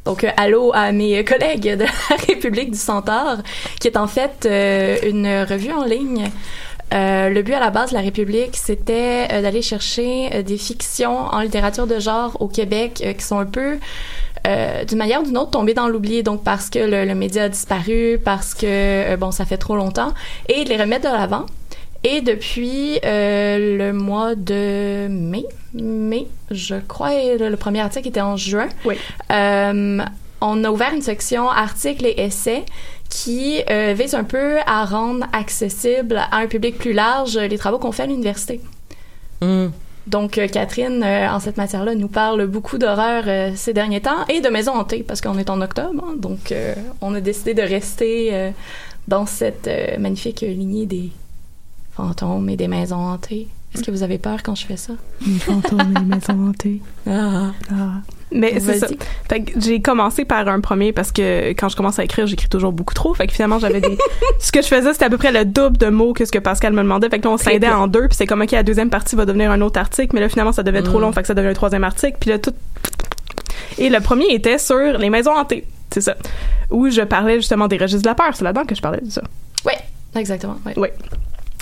donc, 0.05 0.25
euh, 0.25 0.31
allô 0.37 0.73
à 0.75 0.93
mes 0.93 1.25
collègues 1.25 1.77
de 1.77 1.85
la 1.85 2.17
République 2.29 2.71
du 2.71 2.79
Centaure, 2.79 3.39
qui 3.81 3.89
est 3.89 3.97
en 3.97 4.07
fait 4.07 4.47
euh, 4.47 4.97
une 5.05 5.27
revue 5.49 5.73
en 5.73 5.85
ligne. 5.85 6.31
Euh, 6.93 7.31
le 7.31 7.43
but 7.43 7.55
à 7.55 7.61
la 7.61 7.71
base 7.71 7.91
de 7.91 7.95
la 7.95 8.03
République, 8.03 8.57
c'était 8.57 9.27
euh, 9.33 9.43
d'aller 9.43 9.63
chercher 9.63 10.29
euh, 10.35 10.43
des 10.43 10.59
fictions 10.59 11.17
en 11.17 11.41
littérature 11.41 11.87
de 11.87 11.99
genre 11.99 12.37
au 12.41 12.49
Québec 12.49 13.03
euh, 13.05 13.13
qui 13.15 13.25
sont 13.25 13.39
un 13.39 13.47
peu, 13.47 13.79
euh, 14.47 14.85
d'une 14.85 14.99
manière 14.99 15.23
ou 15.23 15.25
d'une 15.25 15.39
autre, 15.39 15.53
tombées 15.53 15.75
dans 15.75 15.89
l'oubli. 15.89 16.23
Donc, 16.23 16.45
parce 16.45 16.69
que 16.69 16.79
le, 16.81 17.15
média 17.15 17.45
a 17.45 17.49
disparu, 17.49 18.21
parce 18.23 18.53
que, 18.55 18.67
euh, 18.67 19.17
bon, 19.17 19.31
ça 19.31 19.47
fait 19.47 19.57
trop 19.57 19.77
longtemps, 19.77 20.13
et 20.49 20.65
de 20.65 20.69
les 20.69 20.77
remettre 20.77 21.11
de 21.11 21.17
l'avant. 21.17 21.47
Et 22.05 22.21
depuis 22.21 22.99
euh, 23.05 23.79
le 23.79 23.93
mois 23.93 24.35
de 24.35 25.07
mai, 25.09 25.45
mai, 25.75 26.27
je 26.51 26.75
crois, 26.77 27.13
le, 27.39 27.49
le 27.49 27.57
premier 27.57 27.81
article 27.81 28.09
était 28.09 28.21
en 28.21 28.37
juin. 28.37 28.69
Oui. 28.85 28.97
Euh, 29.31 29.99
on 30.41 30.65
a 30.65 30.71
ouvert 30.71 30.93
une 30.93 31.03
section 31.03 31.49
articles 31.49 32.05
et 32.05 32.15
essais 32.21 32.65
qui 33.09 33.63
euh, 33.71 33.95
vise 33.97 34.15
un 34.15 34.25
peu 34.25 34.57
à 34.67 34.85
rendre 34.85 35.27
accessible 35.33 36.17
à 36.17 36.39
un 36.39 36.47
public 36.47 36.79
plus 36.79 36.93
large 36.93 37.39
les 37.39 37.59
travaux 37.59 37.79
qu'on 37.79 37.93
fait 37.93 38.03
à 38.05 38.07
l'université. 38.07 38.61
Hmm. 39.41 39.69
Donc, 40.09 40.39
euh, 40.39 40.49
Catherine, 40.49 41.03
euh, 41.05 41.29
en 41.29 41.39
cette 41.39 41.57
matière-là, 41.57 41.95
nous 41.95 42.09
parle 42.09 42.47
beaucoup 42.47 42.79
d'horreur 42.79 43.23
euh, 43.29 43.53
ces 43.55 43.73
derniers 43.73 44.01
temps 44.01 44.25
et 44.29 44.41
de 44.41 44.49
maisons 44.49 44.73
hantées 44.73 45.05
parce 45.07 45.21
qu'on 45.21 45.39
est 45.39 45.49
en 45.49 45.61
octobre. 45.61 46.03
hein. 46.05 46.15
donc, 46.17 46.51
euh, 46.51 46.75
on 47.01 47.15
a 47.15 47.21
décidé 47.21 47.55
de 47.55 47.63
rester 47.63 48.31
euh, 48.33 48.51
dans 49.07 49.27
cette 49.27 49.69
euh, 49.69 49.99
magnifique 49.99 50.41
lignée 50.41 50.87
des 50.87 51.11
fantômes 51.97 52.49
et 52.49 52.57
des 52.57 52.69
maisons 52.69 52.97
hantées. 52.97 53.49
Est-ce 53.75 53.83
que 53.85 53.91
vous 53.91 54.03
avez 54.03 54.19
peur 54.19 54.43
quand 54.43 54.55
je 54.55 54.67
fais 54.67 54.77
ça? 54.77 54.93
Les 55.27 55.39
fantômes 55.39 55.95
et 55.97 55.99
les 56.01 56.05
maisons 56.05 56.49
hantées. 56.49 56.81
Ah, 57.11 57.51
Mais 58.31 58.59
c'est 58.61 58.79
ça. 58.79 58.87
vas-y. 58.87 58.97
Fait 59.29 59.43
que 59.43 59.61
j'ai 59.61 59.83
commencé 59.83 60.25
par 60.25 60.49
un 60.49 60.61
premier 60.61 60.93
parce 60.95 61.13
que 61.13 61.51
quand 61.51 61.69
je 61.69 61.77
commence 61.77 61.99
à 61.99 62.05
écrire, 62.05 62.27
j'écris 62.27 62.49
toujours 62.49 62.73
beaucoup 62.73 62.95
trop. 62.95 63.13
Fait 63.13 63.27
que 63.27 63.33
finalement, 63.35 63.59
j'avais 63.59 63.81
des. 63.83 63.99
ce 64.41 64.51
que 64.53 64.63
je 64.63 64.69
faisais, 64.69 64.93
c'était 64.95 65.05
à 65.05 65.11
peu 65.11 65.19
près 65.19 65.33
le 65.33 65.45
double 65.45 65.77
de 65.77 65.89
mots 65.89 66.15
que 66.15 66.25
ce 66.25 66.33
que 66.33 66.39
Pascal 66.39 66.73
me 66.73 66.83
demandait. 66.83 67.11
Fait 67.11 67.19
que 67.19 67.25
là, 67.29 67.31
on 67.35 67.37
s'aidait 67.37 67.69
en 67.69 67.89
deux. 67.89 68.09
Puis 68.09 68.17
c'est 68.17 68.27
comme, 68.27 68.41
OK, 68.41 68.51
la 68.53 68.63
deuxième 68.63 68.89
partie 68.89 69.17
va 69.17 69.27
devenir 69.27 69.51
un 69.51 69.61
autre 69.61 69.79
article. 69.79 70.15
Mais 70.15 70.21
là, 70.21 70.29
finalement, 70.31 70.53
ça 70.53 70.63
devait 70.63 70.83
trop 70.83 70.99
Mm. 70.99 71.03
long. 71.03 71.13
Fait 71.13 71.21
que 71.23 71.27
ça 71.29 71.35
devient 71.35 71.49
un 71.49 71.53
troisième 71.55 71.85
article. 71.85 72.17
Puis 72.21 72.31
là, 72.31 72.39
tout. 72.39 72.55
Et 73.79 73.91
le 73.91 74.01
premier 74.01 74.33
était 74.33 74.57
sur 74.59 74.77
les 74.99 75.11
maisons 75.11 75.33
hantées. 75.37 75.67
C'est 75.93 76.01
ça. 76.03 76.17
Où 76.71 76.89
je 76.89 77.03
parlais 77.03 77.37
justement 77.37 77.69
des 77.69 77.77
registres 77.77 78.03
de 78.03 78.09
la 78.09 78.15
peur. 78.15 78.31
C'est 78.35 78.45
là-dedans 78.45 78.65
que 78.65 78.75
je 78.75 78.81
parlais 78.81 79.01
de 79.03 79.11
ça. 79.11 79.23
Oui, 79.67 79.73
exactement. 80.15 80.57
ouais. 80.67 80.73
Oui. 80.79 80.89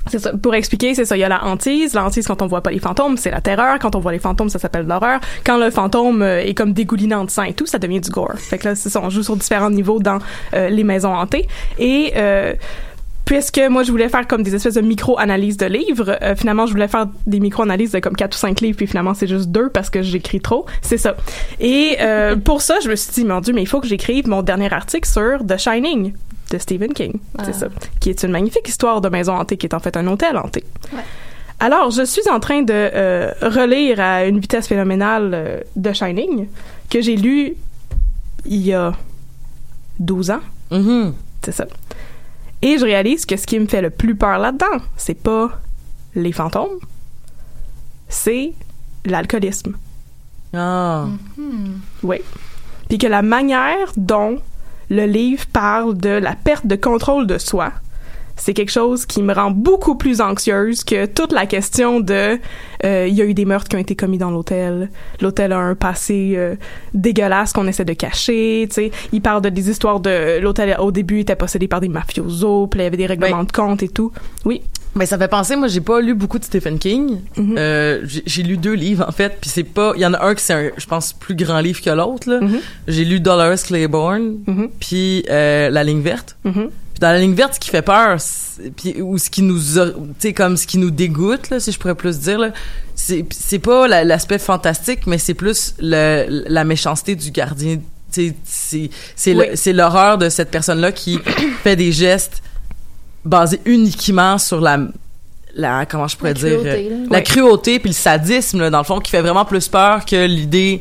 C'est 0.07 0.19
ça. 0.19 0.33
Pour 0.33 0.55
expliquer, 0.55 0.95
c'est 0.95 1.05
ça. 1.05 1.17
Il 1.17 1.21
y 1.21 1.25
a 1.25 1.29
la 1.29 1.45
hantise. 1.45 1.95
La 1.95 2.05
hantise, 2.05 2.27
quand 2.27 2.43
on 2.43 2.47
voit 2.47 2.63
pas 2.63 2.71
les 2.71 2.79
fantômes, 2.79 3.17
c'est 3.17 3.31
la 3.31 3.41
terreur. 3.41 3.79
Quand 3.79 3.95
on 3.95 4.01
voit 4.01 4.13
les 4.13 4.19
fantômes, 4.19 4.49
ça 4.49 4.59
s'appelle 4.59 4.87
l'horreur. 4.87 5.21
Quand 5.45 5.59
le 5.59 5.71
fantôme 5.71 6.23
euh, 6.23 6.41
est 6.41 6.55
comme 6.55 6.73
dégoulinant 6.73 7.25
de 7.25 7.31
sang 7.31 7.43
et 7.43 7.55
tout, 7.55 7.67
ça 7.67 7.79
devient 7.79 8.01
du 8.01 8.11
gore. 8.11 8.35
Fait 8.37 8.59
que 8.59 8.69
là, 8.69 8.75
c'est 8.75 8.89
ça. 8.89 9.01
On 9.03 9.11
joue 9.11 9.23
sur 9.23 9.37
différents 9.37 9.71
niveaux 9.71 9.99
dans 9.99 10.19
euh, 10.55 10.69
les 10.69 10.85
maisons 10.85 11.15
hantées. 11.15 11.47
Et, 11.79 12.13
euh, 12.17 12.55
puisque 13.31 13.61
moi 13.71 13.85
je 13.85 13.93
voulais 13.93 14.09
faire 14.09 14.27
comme 14.27 14.43
des 14.43 14.57
espèces 14.57 14.75
de 14.75 14.81
micro-analyses 14.81 15.57
de 15.57 15.67
livres, 15.67 16.19
euh, 16.21 16.35
finalement 16.35 16.67
je 16.67 16.73
voulais 16.73 16.89
faire 16.89 17.07
des 17.29 17.39
micro-analyses 17.39 17.93
de 17.93 18.01
comme 18.01 18.17
quatre 18.17 18.35
ou 18.35 18.39
cinq 18.39 18.61
livres, 18.61 18.77
puis 18.77 18.89
finalement 18.89 19.15
c'est 19.15 19.29
juste 19.29 19.51
deux 19.51 19.69
parce 19.69 19.89
que 19.89 20.03
j'écris 20.03 20.41
trop, 20.41 20.67
c'est 20.83 20.99
ça. 20.99 21.15
Et 21.61 21.97
euh, 22.01 22.35
pour 22.45 22.61
ça, 22.61 22.75
je 22.83 22.89
me 22.89 22.97
suis 22.97 23.13
dit, 23.13 23.25
mon 23.25 23.41
Dieu, 23.41 23.55
mais 23.55 23.63
il 23.63 23.69
faut 23.69 23.81
que 23.81 23.87
j'écrive 23.87 24.27
mon 24.27 24.43
dernier 24.43 24.73
article 24.73 25.09
sur 25.09 25.47
The 25.47 25.59
Shining 25.59 26.13
de 26.51 26.59
Stephen 26.59 26.93
King, 26.93 27.19
c'est 27.45 27.51
Ah. 27.51 27.53
ça, 27.53 27.67
qui 28.01 28.11
est 28.11 28.23
une 28.25 28.33
magnifique 28.33 28.69
histoire 28.69 29.01
de 29.01 29.09
maison 29.09 29.35
hantée, 29.35 29.57
qui 29.57 29.67
est 29.67 29.75
en 29.75 29.79
fait 29.81 29.97
un 29.97 30.07
hôtel 30.09 30.37
hanté. 30.37 30.65
Ouais. 30.93 31.01
Alors, 31.61 31.91
je 31.91 32.03
suis 32.05 32.29
en 32.31 32.41
train 32.41 32.63
de 32.63 32.73
euh, 32.73 33.33
relire 33.43 34.01
à 34.01 34.25
une 34.25 34.41
vitesse 34.41 34.67
phénoménale 34.67 35.31
euh, 35.35 35.61
The 35.81 35.93
Shining, 35.93 36.49
que 36.89 37.01
j'ai 37.03 37.17
lu 37.17 37.55
il 38.47 38.63
y 38.67 38.73
a 38.73 38.93
12 39.99 40.31
ans. 40.31 40.41
Mhm. 40.71 41.13
C'est 41.45 41.53
ça. 41.53 41.67
Et 42.63 42.79
je 42.79 42.85
réalise 42.85 43.27
que 43.27 43.37
ce 43.37 43.47
qui 43.47 43.59
me 43.59 43.67
fait 43.67 43.83
le 43.83 43.91
plus 43.91 44.15
peur 44.15 44.39
là-dedans, 44.39 44.83
c'est 44.97 45.15
pas 45.15 45.61
les 46.15 46.33
fantômes, 46.33 46.79
c'est 48.09 48.53
l'alcoolisme. 49.05 49.77
Ah. 50.53 51.07
Oui. 52.03 52.19
Puis 52.89 52.99
que 52.99 53.07
la 53.07 53.23
manière 53.23 53.93
dont 53.97 54.39
le 54.91 55.07
livre 55.07 55.45
parle 55.53 55.97
de 55.97 56.11
la 56.11 56.35
perte 56.35 56.67
de 56.67 56.77
contrôle 56.77 57.27
de 57.27 57.39
soi, 57.39 57.73
c'est 58.41 58.55
quelque 58.55 58.73
chose 58.73 59.05
qui 59.05 59.23
me 59.23 59.35
rend 59.35 59.51
beaucoup 59.51 59.97
plus 59.97 60.21
anxieuse 60.23 60.83
que 60.83 61.05
toute 61.05 61.33
la 61.33 61.45
question 61.45 62.01
de 62.01 62.39
euh, 62.85 63.07
il 63.07 63.15
y 63.15 63.21
a 63.21 63.25
eu 63.27 63.35
des 63.35 63.45
meurtres 63.45 63.69
qui 63.69 63.77
ont 63.77 63.81
été 63.81 63.95
commis 63.95 64.17
dans 64.17 64.31
l'hôtel. 64.31 64.89
L'hôtel 65.21 65.53
a 65.53 65.59
un 65.59 65.75
passé 65.75 66.33
euh, 66.37 66.55
dégueulasse 66.95 67.53
qu'on 67.53 67.67
essaie 67.67 67.85
de 67.85 67.93
cacher 67.93 68.67
tu 68.69 68.75
sais. 68.75 68.91
Il 69.13 69.21
parle 69.21 69.43
de 69.43 69.51
des 69.51 69.69
histoires 69.69 70.01
de 70.01 70.41
l'hôtel 70.41 70.75
au 70.79 70.91
début 70.91 71.21
était 71.21 71.37
possédé 71.37 71.69
par 71.69 71.81
des 71.81 71.89
mafiosos 71.89 72.69
puis 72.69 72.81
il 72.81 72.85
y 72.85 72.87
avait 72.87 72.97
des 72.97 73.07
règlements 73.07 73.45
de 73.45 73.53
compte 73.53 73.83
et 73.83 73.89
tout. 73.89 74.11
Oui 74.47 74.63
Ben 74.97 75.07
ça 75.07 75.17
fait 75.17 75.29
penser, 75.29 75.55
moi 75.55 75.69
j'ai 75.69 75.81
pas 75.81 76.01
lu 76.01 76.15
beaucoup 76.15 76.39
de 76.41 76.45
Stephen 76.45 76.79
King. 76.79 77.21
Mhm. 77.37 77.55
Euh, 77.59 78.01
j'ai 78.27 78.43
lu 78.43 78.57
deux 78.57 78.73
livres 78.75 79.05
en 79.09 79.13
fait, 79.13 79.39
puis 79.41 79.49
c'est 79.49 79.63
pas, 79.63 79.93
il 79.95 80.01
y 80.03 80.07
en 80.07 80.15
a 80.15 80.25
un 80.25 80.35
qui 80.35 80.43
c'est 80.43 80.53
un, 80.53 80.71
je 80.77 80.87
pense 80.87 81.13
plus 81.13 81.37
grand 81.37 81.61
livre 81.61 81.81
que 81.81 81.91
l'autre 81.91 82.29
là. 82.29 82.41
Mhm. 82.41 82.59
J'ai 82.89 83.05
lu 83.05 83.21
Dolores 83.21 83.63
Claiborne, 83.63 84.39
Mhm. 84.47 84.69
puis 84.81 85.25
euh, 85.31 85.71
La 85.71 85.85
ligne 85.85 86.01
verte. 86.03 86.37
Mhm. 86.45 86.71
Puis 86.93 87.01
dans 87.01 87.13
la 87.13 87.21
ligne 87.21 87.35
verte, 87.35 87.55
ce 87.55 87.61
qui 87.61 87.71
fait 87.71 87.83
peur, 87.83 88.17
puis 88.77 89.01
ou 89.01 89.17
ce 89.17 89.31
qui 89.31 89.43
nous, 89.43 89.61
tu 89.61 89.81
sais 90.19 90.33
comme 90.33 90.57
ce 90.57 90.67
qui 90.67 90.77
nous 90.79 90.91
dégoûte 90.91 91.51
là, 91.51 91.61
si 91.61 91.71
je 91.71 91.79
pourrais 91.79 91.95
plus 91.95 92.19
dire 92.19 92.41
là, 92.41 92.51
c'est 92.97 93.25
c'est 93.31 93.61
pas 93.61 93.87
la- 93.87 94.03
l'aspect 94.03 94.39
fantastique, 94.41 95.07
mais 95.07 95.19
c'est 95.19 95.35
plus 95.35 95.75
le, 95.81 96.43
la 96.49 96.65
méchanceté 96.65 97.15
du 97.15 97.31
gardien 97.31 97.79
tu 98.13 98.35
sais, 98.45 98.91
c'est 99.15 99.35
Oui. 99.37 99.73
l'horreur 99.73 100.19
de 100.19 100.29
cette 100.31 100.51
personne-là 100.51 100.91
qui 100.91 101.21
fait 101.63 101.77
des 101.77 101.93
gestes 101.93 102.43
basés 103.25 103.61
uniquement 103.65 104.39
sur 104.39 104.61
la 104.61 104.79
la 105.55 105.85
comment 105.85 106.07
je 106.07 106.17
pourrais 106.17 106.35
La 106.35 106.41
dire 106.41 106.61
cruauté, 106.61 106.89
euh, 106.91 107.07
la 107.11 107.23
cruauté 107.23 107.79
puis 107.81 107.91
le 107.91 107.95
sadisme 107.95 108.61
là, 108.61 108.71
dans 108.71 108.79
le 108.79 108.85
fond 108.85 109.01
qui 109.01 109.11
fait 109.11 109.21
vraiment 109.21 109.45
plus 109.45 109.69
peur 109.69 110.05
que 110.05 110.25
l'idée 110.27 110.81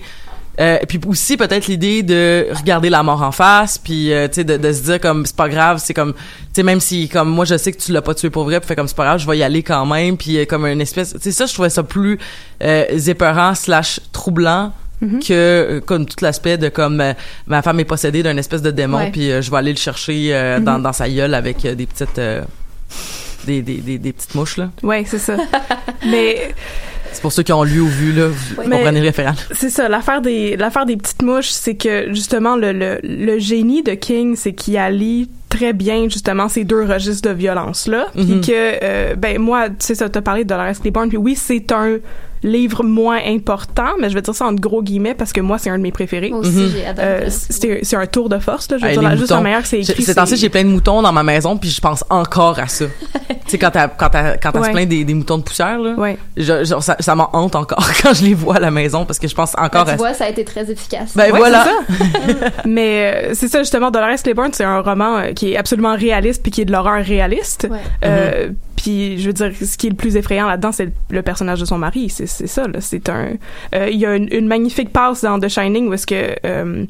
euh, 0.60 0.78
puis 0.88 1.00
aussi 1.08 1.38
peut-être 1.38 1.68
l'idée 1.68 2.04
de 2.04 2.48
regarder 2.52 2.90
la 2.90 3.02
mort 3.02 3.22
en 3.24 3.32
face 3.32 3.78
puis 3.78 4.14
euh, 4.14 4.28
tu 4.28 4.36
sais 4.36 4.44
de, 4.44 4.58
de 4.58 4.72
se 4.72 4.84
dire 4.84 5.00
comme 5.00 5.26
c'est 5.26 5.36
pas 5.36 5.50
grave 5.50 5.82
c'est 5.84 5.94
comme 5.94 6.14
tu 6.14 6.20
sais 6.54 6.64
même 6.64 6.80
si 6.80 7.10
comme 7.10 7.30
moi 7.30 7.46
je 7.46 7.58
sais 7.58 7.72
que 7.72 7.82
tu 7.82 7.92
l'as 7.92 8.02
pas 8.02 8.14
tué 8.14 8.30
pour 8.30 8.44
vrai 8.44 8.60
puis 8.60 8.68
fait 8.68 8.76
comme 8.76 8.88
c'est 8.88 8.98
pas 8.98 9.06
grave 9.06 9.20
je 9.20 9.28
vais 9.28 9.38
y 9.38 9.44
aller 9.44 9.64
quand 9.64 9.86
même 9.86 10.18
puis 10.18 10.38
euh, 10.38 10.46
comme 10.46 10.66
une 10.66 10.82
espèce 10.82 11.14
tu 11.14 11.20
sais 11.22 11.32
ça 11.32 11.46
je 11.46 11.54
trouvais 11.54 11.70
ça 11.70 11.82
plus 11.84 12.20
euh, 12.62 12.86
épeurant 13.08 13.56
slash 13.56 14.02
troublant 14.12 14.72
Mhm. 15.02 15.20
que 15.20 15.34
euh, 15.34 15.80
comme 15.80 16.06
tout 16.06 16.18
l'aspect 16.22 16.58
de 16.58 16.68
comme 16.70 17.00
euh, 17.00 17.14
ma 17.48 17.62
femme 17.62 17.80
est 17.80 17.86
possédée 17.86 18.22
d'un 18.24 18.36
espèce 18.38 18.62
de 18.62 18.72
démon 18.72 19.10
puis 19.12 19.32
euh, 19.32 19.42
je 19.42 19.50
vais 19.50 19.58
aller 19.58 19.72
le 19.72 19.78
chercher 19.78 20.30
euh, 20.36 20.60
dans, 20.60 20.78
Mhm. 20.78 20.84
dans 20.84 20.94
sa 20.94 21.08
gueule 21.10 21.34
avec 21.34 21.62
des 21.66 21.86
petites 21.86 22.20
des, 23.46 23.62
des, 23.62 23.76
des, 23.76 23.98
des 23.98 24.14
petites 24.14 24.36
mouches 24.36 24.58
là 24.58 24.70
Ouais, 24.84 25.04
c'est 25.08 25.18
ça. 25.20 25.38
Mais 26.06 26.54
c'est 27.12 27.22
pour 27.22 27.32
ceux 27.32 27.44
qui 27.44 27.54
ont 27.54 27.64
lu 27.64 27.80
ou 27.80 27.88
vu 27.88 28.12
là 28.14 28.28
vous 28.28 28.56
comprenez 28.56 29.00
le 29.00 29.06
référent 29.06 29.34
c'est 29.54 29.70
ça, 29.70 29.88
l'affaire 29.90 30.22
des 30.22 30.56
l'affaire 30.58 30.86
des 30.86 30.98
petites 30.98 31.22
mouches, 31.22 31.50
c'est 31.50 31.76
que 31.76 32.14
justement 32.14 32.56
le, 32.56 32.72
le, 32.74 33.00
le 33.04 33.40
génie 33.40 33.82
de 33.84 33.94
King, 33.94 34.36
c'est 34.36 34.54
qu'il 34.54 34.78
allie 34.78 35.30
très 35.48 35.74
bien 35.74 36.04
justement 36.10 36.48
ces 36.50 36.64
deux 36.66 36.84
registres 36.84 37.28
de 37.30 37.34
violence 37.34 37.88
là, 37.88 38.08
puis 38.14 38.24
Mhm. 38.26 38.42
que 38.42 39.16
ben 39.16 39.40
moi, 39.40 39.70
tu 39.70 39.76
sais 39.80 39.96
ça 39.96 40.10
t'as 40.10 40.22
parlé 40.22 40.44
de 40.44 40.50
Dolores 40.50 40.80
Claiborne, 40.80 41.10
puis 41.10 41.18
oui, 41.18 41.36
c'est 41.36 41.72
un 41.72 41.98
livre 42.44 42.84
moins 42.84 43.20
important, 43.26 43.92
mais 44.00 44.10
je 44.10 44.16
vais 44.16 44.22
dire 44.22 44.34
ça 44.36 44.46
en 44.46 44.54
gros 44.54 44.82
guillemets 44.82 45.14
parce 45.14 45.34
que 45.34 45.42
moi 45.42 45.58
c'est 45.58 45.70
un 45.70 45.78
de 45.78 45.84
mes 45.84 45.92
préférés. 45.92 46.30
Moi 46.30 46.40
aussi, 46.40 46.50
Mhm. 46.52 46.70
j'ai 46.74 46.86
adoré. 46.86 47.08
Euh, 47.08 47.28
c'est 47.30 47.80
c'est 47.84 47.96
un 47.96 48.06
tour 48.06 48.30
de 48.30 48.40
force 48.40 48.70
là, 48.72 48.78
je 48.78 48.86
veux 48.86 48.92
Hey, 48.92 48.98
dire 48.98 49.18
juste 49.18 49.32
la 49.32 49.42
manière 49.42 49.62
que 49.62 49.68
c'est 49.68 49.80
écrit. 49.80 50.04
C'est- 50.04 50.36
j'ai 50.36 50.50
plein 50.50 50.64
de 50.64 50.70
moutons 50.70 51.02
dans 51.02 51.12
ma 51.12 51.24
maison, 51.24 51.58
puis 51.58 51.70
je 51.70 51.82
pense 51.82 52.04
encore 52.10 52.60
à 52.60 52.68
ça. 52.68 52.86
tu 53.30 53.36
sais, 53.48 53.58
quand 53.58 53.72
t'as, 53.72 53.88
quand 53.88 54.10
t'as, 54.10 54.38
quand 54.38 54.52
t'as 54.52 54.60
Ouais. 54.62 54.72
plaint 54.72 54.88
des, 54.90 55.04
des 55.04 55.14
moutons 55.14 55.38
de 55.38 55.44
poussière, 55.44 55.80
là, 55.80 55.94
Ouais. 55.96 56.18
je- 56.38 56.64
je- 56.64 56.80
ça, 56.80 56.96
ça 57.00 57.16
m'en 57.16 57.30
hante 57.36 57.56
encore 57.56 57.86
quand 58.04 58.14
je 58.14 58.24
les 58.26 58.34
vois 58.34 58.56
à 58.58 58.60
la 58.60 58.72
maison, 58.72 59.06
parce 59.06 59.20
que 59.20 59.28
je 59.28 59.36
pense 59.36 59.54
encore 59.58 59.86
Ben, 59.86 59.92
à 59.92 59.94
tu 59.94 59.98
vois, 60.00 60.14
ça 60.14 60.26
a 60.26 60.30
été 60.30 60.44
très 60.46 60.70
efficace. 60.72 61.14
Ben 61.16 61.32
Ouais, 61.32 61.40
voilà. 61.40 61.66
Mais 62.66 63.14
euh, 63.30 63.32
c'est 63.34 63.48
ça 63.48 63.60
justement, 63.60 63.92
Dolores 63.92 64.22
Claiborne, 64.24 64.52
c'est 64.54 64.64
un 64.64 64.82
roman 64.82 65.18
euh, 65.18 65.32
qui 65.34 65.54
est 65.54 65.58
absolument 65.58 65.96
réaliste 65.96 66.42
puis 66.42 66.52
qui 66.52 66.62
est 66.62 66.66
de 66.66 66.72
l'horreur 66.72 67.04
réaliste. 67.04 67.68
Ouais. 67.70 67.78
Euh, 68.06 68.50
Puis 68.80 69.20
je 69.20 69.28
veux 69.28 69.34
dire, 69.34 69.52
ce 69.54 69.78
qui 69.78 69.88
est 69.88 69.90
le 69.90 69.96
plus 69.98 70.16
effrayant 70.16 70.48
là-dedans, 70.48 70.72
c'est 70.72 70.90
le, 71.10 71.22
personnage 71.22 71.60
de 71.60 71.66
son 71.66 71.78
mari. 71.78 72.08
C'est 72.10 72.28
ça. 72.28 72.66
là. 72.66 72.80
C'est 72.80 73.10
un. 73.10 73.34
euh, 73.76 73.90
Il 73.92 74.00
y 74.00 74.06
a 74.06 74.16
une, 74.16 74.30
une 74.32 74.48
magnifique 74.48 74.94
passe 74.94 75.22
dans 75.22 75.38
The 75.38 75.50
Shining 75.50 75.90
où 75.90 75.94
est-ce 75.94 76.08
que 76.08 76.34
euh, 76.46 76.86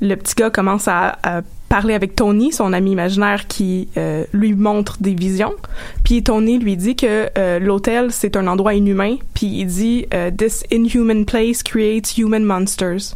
le 0.00 0.14
petit 0.16 0.34
gars 0.34 0.48
commence 0.48 0.88
à, 0.88 1.18
à 1.22 1.42
parler 1.68 1.92
avec 1.92 2.16
Tony, 2.16 2.50
son 2.50 2.72
ami 2.72 2.92
imaginaire, 2.92 3.46
qui 3.46 3.88
euh, 3.98 4.24
lui 4.32 4.54
montre 4.54 4.96
des 5.00 5.12
visions. 5.12 5.54
Puis 6.02 6.22
Tony 6.22 6.58
lui 6.58 6.78
dit 6.78 6.96
que 6.96 7.28
euh, 7.36 7.58
l'hôtel 7.58 8.10
c'est 8.10 8.34
un 8.34 8.46
endroit 8.46 8.72
inhumain. 8.72 9.16
Puis 9.34 9.48
il 9.48 9.66
dit 9.66 10.06
euh, 10.14 10.30
This 10.30 10.64
inhuman 10.70 11.26
place 11.26 11.62
creates 11.62 12.16
human 12.16 12.42
monsters. 12.42 13.14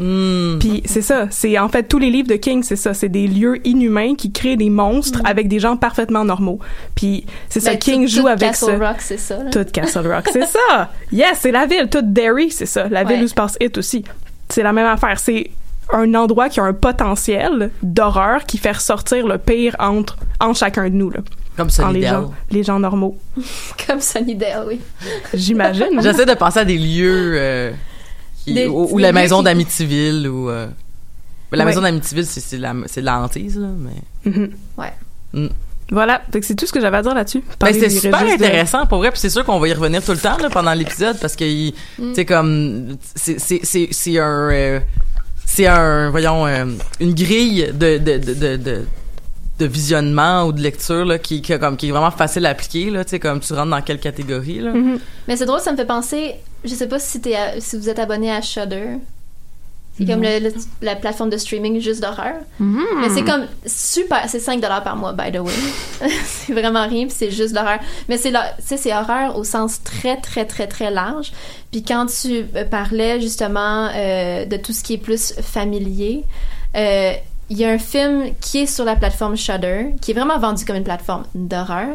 Hmm. 0.00 0.58
Puis 0.58 0.82
c'est 0.84 1.00
ça, 1.02 1.26
c'est 1.30 1.58
en 1.58 1.68
fait 1.68 1.84
tous 1.84 1.98
les 1.98 2.10
livres 2.10 2.28
de 2.28 2.34
King, 2.36 2.62
c'est 2.62 2.76
ça, 2.76 2.92
c'est 2.94 3.08
des 3.08 3.26
lieux 3.26 3.66
inhumains 3.66 4.14
qui 4.14 4.30
créent 4.30 4.56
des 4.56 4.68
monstres 4.70 5.20
avec 5.24 5.48
des 5.48 5.58
gens 5.58 5.76
parfaitement 5.76 6.24
normaux. 6.24 6.58
Puis 6.94 7.24
c'est 7.48 7.60
ça, 7.60 7.70
Ben, 7.72 7.78
King 7.78 8.02
tout- 8.06 8.12
joue 8.12 8.20
tout 8.22 8.28
avec 8.28 8.40
Castle 8.50 8.78
ça. 8.78 8.88
Rock, 8.88 8.96
c'est 9.00 9.18
ça. 9.18 9.42
là. 9.42 9.50
Tout 9.50 9.64
Castle 9.72 10.06
Rock, 10.06 10.24
c'est 10.32 10.44
ça. 10.46 10.90
Yes, 11.12 11.38
c'est 11.40 11.52
la 11.52 11.66
ville, 11.66 11.88
toute 11.90 12.12
Derry, 12.12 12.50
c'est 12.50 12.66
ça, 12.66 12.88
la 12.88 13.04
ville 13.04 13.18
Ouais. 13.18 13.24
où 13.24 13.28
se 13.28 13.34
passe 13.34 13.56
It 13.60 13.78
aussi. 13.78 14.04
C'est 14.48 14.62
la 14.62 14.72
même 14.72 14.86
affaire, 14.86 15.18
c'est 15.18 15.50
un 15.92 16.14
endroit 16.14 16.48
qui 16.48 16.60
a 16.60 16.64
un 16.64 16.72
potentiel 16.72 17.70
d'horreur 17.82 18.44
qui 18.44 18.58
fait 18.58 18.72
ressortir 18.72 19.26
le 19.26 19.38
pire 19.38 19.76
entre 19.78 20.16
en 20.40 20.52
chacun 20.52 20.84
de 20.90 20.94
nous 20.94 21.10
là, 21.10 21.20
Comme 21.56 21.70
ça, 21.70 21.90
les 21.92 22.02
gens, 22.02 22.32
les 22.50 22.62
gens 22.64 22.78
normaux. 22.80 23.16
Comme 23.86 24.00
Sunnydale, 24.00 24.64
oui. 24.68 24.80
J'imagine. 25.32 25.86
J'essaie 26.02 26.26
de 26.26 26.34
penser 26.34 26.58
à 26.58 26.64
des 26.64 26.76
lieux 26.76 27.34
euh, 27.36 27.72
qui- 28.54 28.66
ou, 28.66 28.98
la 28.98 29.12
maison 29.12 29.38
qui- 29.38 29.44
d'Amityville 29.44 30.28
ou 30.28 30.48
euh, 30.50 30.66
la 31.52 31.58
Ouais. 31.58 31.64
maison 31.70 31.80
d'Amityville 31.82 32.26
c'est 32.26 32.40
c'est 32.40 32.58
la 32.58 32.74
c'est 32.86 33.00
la 33.02 33.18
hantise 33.20 33.58
là 33.58 33.68
mais 33.78 34.30
Mhm. 34.30 34.50
Ouais. 34.78 34.92
Mm. 35.32 35.46
Voilà, 35.92 36.20
c'est 36.42 36.56
tout 36.56 36.66
ce 36.66 36.72
que 36.72 36.80
j'avais 36.80 36.96
à 36.96 37.02
dire 37.02 37.14
là-dessus. 37.14 37.44
Ben, 37.60 37.72
c'était 37.72 37.88
super 37.90 38.24
de- 38.24 38.30
intéressant 38.32 38.86
pour 38.86 38.98
vrai 38.98 39.10
puis 39.12 39.20
c'est 39.20 39.30
sûr 39.30 39.44
qu'on 39.44 39.60
va 39.60 39.68
y 39.68 39.72
revenir 39.72 40.02
tout 40.04 40.10
le 40.10 40.18
temps 40.18 40.36
là, 40.38 40.50
pendant 40.50 40.74
l'épisode 40.74 41.16
parce 41.20 41.36
que 41.36 41.44
il- 41.44 41.74
Mm. 41.98 42.12
c'est 42.14 42.24
comme 42.24 42.96
c'est 43.14 43.38
c'est 43.38 43.60
c'est 43.62 43.88
c'est 43.92 44.18
un 44.18 44.50
euh, 44.50 44.80
c'est 45.44 45.66
un 45.68 46.10
voyons 46.10 46.44
euh, 46.46 46.64
une 47.00 47.14
grille 47.14 47.70
de 47.72 47.98
de 47.98 48.18
de 48.18 48.34
de, 48.34 48.56
de 48.56 48.84
de 49.58 49.64
visionnement 49.66 50.44
ou 50.44 50.52
de 50.52 50.60
lecture 50.60 51.06
là, 51.06 51.18
qui, 51.18 51.40
qui, 51.40 51.58
comme, 51.58 51.78
qui 51.78 51.88
est 51.88 51.90
vraiment 51.90 52.10
facile 52.10 52.44
à 52.44 52.50
appliquer 52.50 52.90
là, 52.90 53.04
tu 53.06 53.12
sais 53.12 53.18
comme 53.18 53.40
tu 53.40 53.54
rentres 53.54 53.70
dans 53.70 53.80
quelle 53.80 53.98
catégorie 54.00 54.58
là. 54.60 54.72
Mhm. 54.74 54.98
Mais 55.28 55.36
c'est 55.36 55.46
drôle, 55.46 55.60
ça 55.60 55.72
me 55.72 55.78
fait 55.78 55.86
penser. 55.86 56.34
Je 56.66 56.74
sais 56.74 56.88
pas 56.88 56.98
si, 56.98 57.20
t'es 57.20 57.34
à- 57.36 57.60
si 57.60 57.76
vous 57.78 57.88
êtes 57.88 57.98
abonné 57.98 58.30
à 58.30 58.40
Shudder. 58.42 58.98
C'est 59.96 60.04
comme 60.04 60.20
le- 60.22 60.40
le- 60.40 60.54
la 60.82 60.94
plateforme 60.94 61.30
de 61.30 61.38
streaming 61.38 61.80
juste 61.80 62.02
d'horreur. 62.02 62.34
Mais 63.00 63.08
c'est 63.08 63.24
comme 63.24 63.46
super. 63.64 64.28
C'est 64.28 64.40
5 64.40 64.60
par 64.60 64.94
mois, 64.94 65.14
by 65.14 65.32
the 65.32 65.38
way. 65.40 65.54
c'est 66.26 66.52
vraiment 66.52 66.86
rien, 66.86 67.06
puis 67.06 67.14
c'est 67.16 67.30
juste 67.30 67.54
d'horreur. 67.54 67.78
Mais 68.08 68.18
c'est 68.18 68.30
c'est 68.76 68.94
horreur 68.94 69.38
au 69.38 69.44
sens 69.44 69.82
très, 69.82 70.18
très, 70.20 70.44
très, 70.44 70.66
très 70.66 70.90
large. 70.90 71.32
Puis 71.72 71.82
quand 71.82 72.04
tu 72.06 72.44
euh, 72.56 72.64
parlais 72.66 73.22
justement 73.22 73.88
euh, 73.94 74.44
de 74.44 74.58
tout 74.58 74.74
ce 74.74 74.82
qui 74.82 74.94
est 74.94 74.98
plus 74.98 75.32
familier, 75.40 76.24
euh, 76.76 77.12
il 77.48 77.58
y 77.58 77.64
a 77.64 77.70
un 77.70 77.78
film 77.78 78.32
qui 78.40 78.58
est 78.62 78.66
sur 78.66 78.84
la 78.84 78.96
plateforme 78.96 79.36
Shudder, 79.36 79.94
qui 80.00 80.10
est 80.10 80.14
vraiment 80.14 80.38
vendu 80.38 80.64
comme 80.64 80.76
une 80.76 80.84
plateforme 80.84 81.24
d'horreur, 81.34 81.88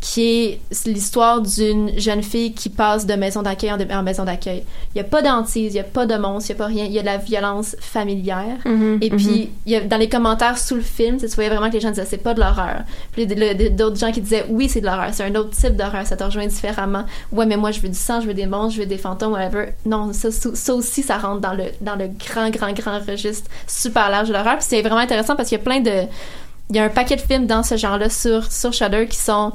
qui 0.00 0.22
est 0.22 0.60
l'histoire 0.86 1.40
d'une 1.40 1.98
jeune 1.98 2.22
fille 2.22 2.52
qui 2.52 2.68
passe 2.68 3.04
de 3.04 3.14
maison 3.14 3.42
d'accueil 3.42 3.72
en, 3.72 3.78
en 3.98 4.02
maison 4.02 4.24
d'accueil. 4.24 4.62
Il 4.94 4.98
n'y 4.98 5.00
a 5.00 5.04
pas 5.04 5.22
d'antise, 5.22 5.72
il 5.72 5.72
n'y 5.72 5.80
a 5.80 5.84
pas 5.84 6.06
de 6.06 6.14
monstre, 6.16 6.50
il 6.50 6.54
n'y 6.54 6.60
a 6.60 6.64
pas 6.64 6.66
rien, 6.68 6.84
il 6.84 6.92
y 6.92 6.98
a 6.98 7.00
de 7.00 7.06
la 7.06 7.16
violence 7.16 7.74
familière. 7.80 8.58
Mhm, 8.64 8.98
Et 9.00 9.10
puis, 9.10 9.50
il 9.66 9.72
y 9.72 9.76
a, 9.76 9.80
dans 9.80 9.96
les 9.96 10.08
commentaires 10.08 10.56
sous 10.58 10.76
le 10.76 10.82
film, 10.82 11.16
tu 11.16 11.26
voyais 11.28 11.50
vraiment 11.50 11.68
que 11.68 11.74
les 11.74 11.80
gens 11.80 11.88
disaient 11.90 12.04
c'est 12.04 12.18
pas 12.18 12.34
de 12.34 12.40
l'horreur. 12.40 12.82
Puis 13.12 13.26
d'autres 13.26 13.96
gens 13.98 14.12
qui 14.12 14.20
disaient 14.20 14.44
oui, 14.50 14.68
c'est 14.68 14.80
de 14.80 14.86
l'horreur, 14.86 15.08
c'est 15.12 15.24
un 15.24 15.34
autre 15.34 15.50
type 15.50 15.74
d'horreur, 15.74 16.06
ça 16.06 16.16
te 16.16 16.22
rejoint 16.22 16.46
différemment. 16.46 17.04
Ouais, 17.32 17.46
mais 17.46 17.56
moi, 17.56 17.70
je 17.72 17.80
veux 17.80 17.88
du 17.88 17.98
sang, 17.98 18.20
je 18.20 18.26
veux 18.26 18.34
des 18.34 18.46
monstres, 18.46 18.74
je 18.76 18.80
veux 18.82 18.86
des 18.86 18.98
fantômes, 18.98 19.32
whatever. 19.32 19.70
Non, 19.84 20.12
ça 20.12 20.74
aussi, 20.74 21.02
ça 21.02 21.18
rentre 21.18 21.40
dans 21.40 21.54
le, 21.54 21.64
dans 21.80 21.96
le 21.96 22.08
grand, 22.08 22.50
grand, 22.50 22.72
grand 22.72 23.00
registre 23.00 23.50
super 23.66 24.10
large 24.10 24.28
de 24.28 24.32
l'horreur. 24.34 24.58
Puis 24.58 24.66
c'est 24.68 24.82
vraiment 24.82 24.97
intéressant 25.00 25.36
parce 25.36 25.48
qu'il 25.48 25.58
y 25.58 25.60
a 25.60 25.64
plein 25.64 25.80
de. 25.80 26.06
Il 26.70 26.76
y 26.76 26.78
a 26.78 26.84
un 26.84 26.88
paquet 26.90 27.16
de 27.16 27.22
films 27.22 27.46
dans 27.46 27.62
ce 27.62 27.76
genre-là 27.76 28.10
sur, 28.10 28.52
sur 28.52 28.72
Shudder 28.72 29.06
qui 29.06 29.16
sont 29.18 29.52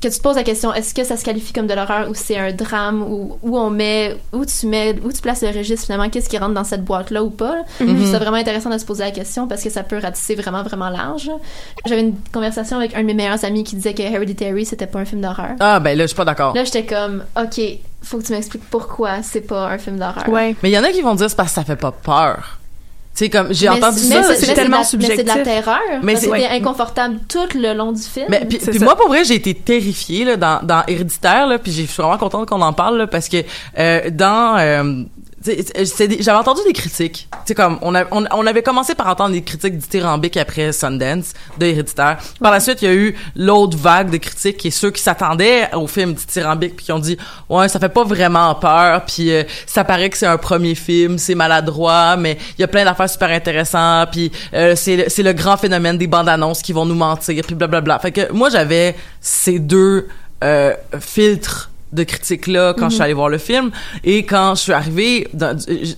que 0.00 0.06
tu 0.06 0.16
te 0.16 0.22
poses 0.22 0.36
la 0.36 0.44
question 0.44 0.72
est-ce 0.72 0.94
que 0.94 1.02
ça 1.02 1.16
se 1.16 1.24
qualifie 1.24 1.52
comme 1.52 1.66
de 1.66 1.74
l'horreur 1.74 2.08
ou 2.08 2.14
c'est 2.14 2.36
un 2.38 2.52
drame 2.52 3.02
ou 3.02 3.36
où 3.42 3.58
on 3.58 3.68
met 3.68 4.16
où 4.32 4.44
tu 4.44 4.66
mets 4.68 4.94
où 5.02 5.10
tu 5.10 5.20
places 5.20 5.42
le 5.42 5.48
registre 5.48 5.86
finalement 5.86 6.08
qu'est-ce 6.08 6.28
qui 6.28 6.38
rentre 6.38 6.54
dans 6.54 6.62
cette 6.62 6.84
boîte 6.84 7.10
là 7.10 7.24
ou 7.24 7.30
pas? 7.30 7.62
Je 7.80 7.84
trouve 7.86 8.08
ça 8.12 8.20
vraiment 8.20 8.36
intéressant 8.36 8.70
de 8.70 8.78
se 8.78 8.84
poser 8.84 9.02
la 9.02 9.10
question 9.10 9.48
parce 9.48 9.60
que 9.60 9.70
ça 9.70 9.82
peut 9.82 9.98
ratisser 9.98 10.36
vraiment 10.36 10.62
vraiment 10.62 10.88
large 10.88 11.28
j'avais 11.84 12.02
une 12.02 12.14
conversation 12.32 12.76
avec 12.76 12.94
un 12.94 13.00
de 13.00 13.06
mes 13.06 13.14
meilleurs 13.14 13.44
amis 13.44 13.64
qui 13.64 13.74
disait 13.74 13.92
que 13.92 14.02
Hereditary 14.02 14.66
c'était 14.66 14.86
pas 14.86 15.00
un 15.00 15.04
film 15.04 15.20
d'horreur 15.20 15.56
Ah 15.58 15.80
ben 15.80 15.98
là 15.98 16.04
je 16.04 16.08
suis 16.08 16.16
pas 16.16 16.24
d'accord. 16.24 16.54
là 16.54 16.62
j'étais 16.62 16.84
comme 16.86 17.24
ok 17.36 17.60
faut 18.02 18.18
que 18.18 18.22
tu 18.22 18.30
m'expliques 18.32 18.70
pourquoi 18.70 19.24
c'est 19.24 19.40
pas 19.40 19.66
un 19.66 19.78
film 19.78 19.98
d'horreur 19.98 20.28
Ouais. 20.28 20.54
Mais 20.62 20.70
il 20.70 20.74
y 20.74 20.78
en 20.78 20.84
a 20.84 20.90
qui 20.92 21.00
vont 21.02 21.16
dire 21.16 21.28
c'est 21.28 21.34
parce 21.34 21.48
que 21.48 21.54
ça 21.56 21.64
fait 21.64 21.74
pas 21.74 21.90
peur. 21.90 22.57
Tu 23.18 23.24
sais 23.24 23.30
comme 23.30 23.52
j'ai 23.52 23.68
Mais 23.68 23.74
entendu 23.78 23.98
c'est- 23.98 24.22
ça. 24.22 24.28
mais 24.28 24.36
c'est 24.36 24.46
mais 24.46 24.54
tellement 24.54 24.76
de 24.78 24.82
la- 24.82 24.98
mais 25.08 25.16
c'est 25.16 25.22
de 25.24 25.26
la 25.28 25.34
subjectif. 25.34 25.42
terreur 25.42 25.78
Mais 25.90 25.98
mais 26.02 26.14
c'est- 26.14 26.20
c'était 26.26 26.30
ouais. 26.38 26.48
inconfortable 26.50 27.16
tout 27.28 27.58
le 27.58 27.74
long 27.74 27.90
du 27.90 28.00
film 28.02 28.26
Mais 28.28 28.46
puis, 28.48 28.60
moi 28.78 28.94
pour 28.94 29.08
vrai 29.08 29.24
j'ai 29.24 29.34
été 29.34 29.54
terrifiée 29.54 30.24
là, 30.24 30.36
dans, 30.36 30.60
dans 30.62 30.84
Héréditaire 30.86 31.48
là, 31.48 31.58
puis 31.58 31.72
j'ai- 31.72 31.86
je 31.86 31.90
suis 31.90 32.00
vraiment 32.00 32.16
contente 32.18 32.48
qu'on 32.48 32.60
en 32.62 32.72
parle 32.72 32.96
là, 32.96 33.06
parce 33.08 33.28
que 33.28 33.38
euh, 33.76 34.10
dans 34.10 34.56
euh, 34.58 35.02
c'est 35.84 36.08
des- 36.08 36.22
j'avais 36.22 36.38
entendu 36.38 36.60
des 36.66 36.72
critiques. 36.72 37.28
Sais 37.44 37.54
comme 37.54 37.78
on, 37.82 37.94
a- 37.94 38.04
on, 38.10 38.46
avait 38.46 38.62
commencé 38.62 38.94
par 38.94 39.06
entendre 39.08 39.32
des 39.32 39.42
critiques 39.42 39.76
dithyrambiques 39.78 40.36
après 40.36 40.72
Sundance 40.72 41.32
de 41.58 41.66
Héréditaire. 41.66 42.18
Par 42.40 42.52
la 42.52 42.60
suite, 42.60 42.82
il 42.82 42.84
y 42.84 42.90
a 42.90 42.94
eu 42.94 43.16
l'autre 43.36 43.76
vague 43.76 44.10
de 44.10 44.16
critiques 44.18 44.64
est 44.66 44.70
ceux 44.70 44.90
qui 44.90 45.02
s'attendaient 45.02 45.68
au 45.74 45.86
film 45.86 46.14
dithyrambique 46.14 46.76
puis 46.76 46.86
qui 46.86 46.92
ont 46.92 46.98
dit 46.98 47.16
"Ouais, 47.48 47.68
ça 47.68 47.78
fait 47.80 47.88
pas 47.88 48.04
vraiment 48.04 48.54
peur 48.54 49.04
puis 49.06 49.30
euh, 49.32 49.42
ça 49.66 49.84
paraît 49.84 50.10
que 50.10 50.16
c'est 50.18 50.26
un 50.26 50.38
premier 50.38 50.74
film, 50.74 51.18
c'est 51.18 51.34
maladroit 51.34 52.16
mais 52.16 52.38
il 52.58 52.60
y 52.60 52.64
a 52.64 52.68
plein 52.68 52.84
d'affaires 52.84 53.08
super 53.10 53.30
intéressantes 53.30 54.10
puis 54.12 54.30
euh, 54.54 54.74
c'est 54.76 55.08
c'est 55.08 55.22
le 55.22 55.32
grand 55.32 55.56
phénomène 55.56 55.98
des 55.98 56.06
bandes 56.06 56.28
annonces 56.28 56.62
qui 56.62 56.72
vont 56.72 56.84
nous 56.86 56.94
mentir 56.94 57.42
puis 57.46 57.54
blablabla." 57.54 57.98
Fait 57.98 58.12
que 58.12 58.32
moi 58.32 58.50
j'avais 58.50 58.94
ces 59.20 59.58
deux 59.58 60.08
euh, 60.44 60.74
filtres 61.00 61.70
de 61.92 62.02
critiques 62.04 62.46
là 62.46 62.74
quand 62.78 62.88
je 62.90 62.94
suis 62.94 63.02
allée 63.02 63.14
voir 63.14 63.28
le 63.28 63.38
film 63.38 63.70
et 64.04 64.24
quand 64.24 64.54
je 64.54 64.60
suis 64.62 64.72
arrivée 64.72 65.28
dans, 65.32 65.58
je, 65.58 65.92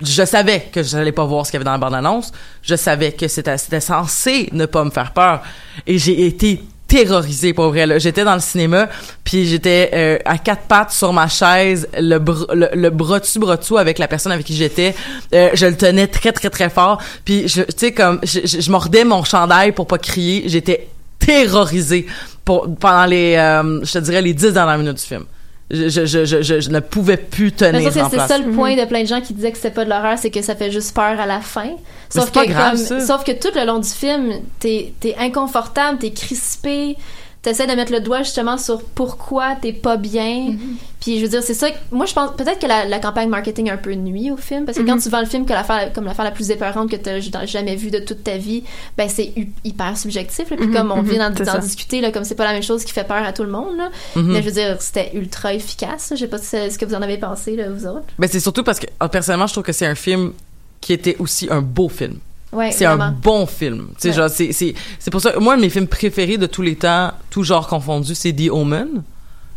je 0.00 0.24
savais 0.24 0.68
que 0.72 0.82
j'allais 0.82 1.12
pas 1.12 1.24
voir 1.24 1.44
ce 1.44 1.50
qu'il 1.50 1.58
y 1.58 1.58
avait 1.58 1.64
dans 1.64 1.72
la 1.72 1.78
bande 1.78 1.94
annonce 1.94 2.32
je 2.62 2.76
savais 2.76 3.12
que 3.12 3.26
c'était 3.28 3.58
c'était 3.58 3.80
censé 3.80 4.48
ne 4.52 4.66
pas 4.66 4.84
me 4.84 4.90
faire 4.90 5.12
peur 5.12 5.42
et 5.86 5.98
j'ai 5.98 6.26
été 6.26 6.62
terrorisée 6.86 7.54
pour 7.54 7.68
vrai 7.68 7.86
là. 7.86 7.98
J'étais 7.98 8.24
dans 8.24 8.34
le 8.34 8.40
cinéma 8.40 8.88
puis 9.24 9.46
j'étais 9.46 9.90
euh, 9.94 10.18
à 10.26 10.36
quatre 10.36 10.64
pattes 10.68 10.92
sur 10.92 11.14
ma 11.14 11.28
chaise, 11.28 11.88
le 11.98 12.18
br- 12.18 12.52
le, 12.54 12.68
le 12.74 12.90
bras 12.90 13.20
dessus 13.20 13.38
bras 13.38 13.56
dessous 13.56 13.78
avec 13.78 13.98
la 13.98 14.06
personne 14.06 14.32
avec 14.32 14.44
qui 14.44 14.54
j'étais. 14.54 14.94
Euh, 15.32 15.48
je 15.54 15.64
le 15.66 15.76
tenais 15.76 16.06
très 16.06 16.30
très 16.30 16.50
très 16.50 16.68
fort 16.68 17.00
puis 17.24 17.48
je 17.48 17.62
tu 17.62 17.72
sais 17.78 17.92
comme 17.92 18.20
je, 18.22 18.40
je, 18.44 18.60
je 18.60 18.70
mordais 18.70 19.04
mon 19.04 19.24
chandail 19.24 19.72
pour 19.72 19.86
pas 19.86 19.98
crier. 19.98 20.44
J'étais 20.46 20.88
terrorisée 21.26 22.06
pour 22.44 22.68
pendant 22.76 23.06
les 23.06 23.34
euh, 23.36 23.84
je 23.84 23.92
te 23.92 23.98
dirais 23.98 24.22
les 24.22 24.34
dix 24.34 24.52
dernières 24.52 24.78
minutes 24.78 24.96
du 24.98 25.02
film. 25.02 25.24
Je, 25.70 25.88
je, 25.88 26.04
je, 26.26 26.42
je, 26.60 26.70
ne 26.70 26.78
pouvais 26.80 27.16
plus 27.16 27.46
Mais 27.46 27.72
tenir 27.72 27.90
ça, 27.92 28.04
en 28.04 28.10
c'est 28.10 28.18
ça 28.18 28.36
le 28.38 28.52
point 28.52 28.76
de 28.76 28.84
plein 28.84 29.00
de 29.02 29.08
gens 29.08 29.22
qui 29.22 29.32
disaient 29.32 29.50
que 29.50 29.56
c'était 29.56 29.70
pas 29.70 29.86
de 29.86 29.90
l'horreur, 29.90 30.18
c'est 30.18 30.30
que 30.30 30.42
ça 30.42 30.54
fait 30.54 30.70
juste 30.70 30.94
peur 30.94 31.18
à 31.18 31.24
la 31.26 31.40
fin. 31.40 31.70
Sauf 32.10 32.26
c'est 32.26 32.34
pas 32.34 32.44
que, 32.44 32.50
grave, 32.50 32.76
comme- 32.76 33.00
ça. 33.00 33.00
sauf 33.00 33.24
que 33.24 33.32
tout 33.32 33.48
le 33.58 33.64
long 33.64 33.78
du 33.78 33.88
film, 33.88 34.34
t'es 34.60 34.92
es 35.04 35.16
inconfortable, 35.18 35.98
t'es 35.98 36.10
crispé, 36.12 36.96
t'essaies 37.44 37.66
de 37.68 37.72
mettre 37.74 37.92
le 37.92 38.00
doigt 38.00 38.22
justement 38.24 38.58
sur 38.58 38.82
pourquoi 38.82 39.54
t'es 39.60 39.72
pas 39.72 39.96
bien. 39.96 40.48
Mm-hmm. 40.50 40.58
Puis 41.00 41.18
je 41.18 41.22
veux 41.22 41.28
dire, 41.28 41.42
c'est 41.42 41.54
ça. 41.54 41.70
que- 41.70 41.76
Moi, 41.92 42.06
je 42.06 42.14
pense 42.14 42.30
peut-être 42.36 42.58
que 42.58 42.66
la, 42.66 42.86
la 42.86 42.98
campagne 42.98 43.28
marketing 43.28 43.68
a 43.70 43.74
un 43.74 43.76
peu 43.76 43.92
nuit 43.94 44.30
au 44.30 44.36
film, 44.38 44.64
parce 44.64 44.78
que 44.78 44.82
quand 44.82 44.96
tu 44.98 45.10
vends 45.10 45.20
le 45.20 45.26
film 45.26 45.44
que 45.44 45.52
l'affaire, 45.52 45.92
comme 45.92 46.06
l'affaire 46.06 46.24
la 46.24 46.30
plus 46.30 46.50
épeurante 46.50 46.90
que 46.90 46.96
t'as 46.96 47.20
jamais 47.46 47.76
vue 47.76 47.90
de 47.90 47.98
toute 47.98 48.24
ta 48.24 48.38
vie, 48.38 48.64
ben 48.96 49.08
c'est 49.08 49.32
hyper 49.64 49.96
subjectif. 49.98 50.48
là. 50.50 50.56
Puis 50.56 50.70
comme 50.72 50.90
on 50.90 51.02
vient 51.02 51.30
d'en 51.44 51.44
discuter, 51.60 52.00
là, 52.00 52.10
comme 52.10 52.24
c'est 52.24 52.34
pas 52.34 52.44
la 52.44 52.54
même 52.54 52.62
chose 52.62 52.84
qui 52.84 52.92
fait 52.92 53.04
peur 53.06 53.22
à 53.22 53.32
tout 53.32 53.44
le 53.44 53.50
monde. 53.50 53.76
Là. 53.76 53.90
Mais 54.16 54.40
je 54.40 54.46
veux 54.46 54.52
dire, 54.52 54.76
c'était 54.80 55.10
ultra 55.14 55.52
efficace. 55.54 56.08
Je 56.12 56.16
sais 56.20 56.26
pas 56.28 56.38
si 56.38 56.56
ce 56.70 56.78
que 56.78 56.86
vous 56.86 56.94
en 56.94 57.02
avez 57.02 57.18
pensé, 57.18 57.54
là, 57.54 57.68
vous 57.70 57.86
autres. 57.86 58.06
Ben 58.18 58.26
c'est 58.30 58.40
surtout 58.40 58.64
parce 58.64 58.78
que 58.80 58.86
euh, 59.02 59.08
personnellement 59.08 59.46
je 59.46 59.52
trouve 59.52 59.64
que 59.64 59.72
c'est 59.72 59.86
un 59.86 59.94
film 59.94 60.32
qui 60.80 60.94
était 60.94 61.16
aussi 61.18 61.46
un 61.50 61.60
beau 61.60 61.88
film. 61.90 62.18
Ouais, 62.54 62.70
c'est 62.72 62.84
un 62.86 62.96
bon 63.22 63.46
film. 63.46 63.88
Ouais. 64.08 64.14
genre, 64.14 64.30
c'est, 64.30 64.52
c'est, 64.52 64.74
c'est 64.98 65.10
pour 65.10 65.20
ça, 65.20 65.32
moi, 65.40 65.54
un 65.54 65.56
de 65.56 65.62
mes 65.62 65.70
films 65.70 65.86
préférés 65.88 66.38
de 66.38 66.46
tous 66.46 66.62
les 66.62 66.76
temps, 66.76 67.10
tout 67.30 67.42
genre 67.42 67.66
confondu, 67.66 68.14
c'est 68.14 68.32
The 68.32 68.48
Omen. 68.50 69.02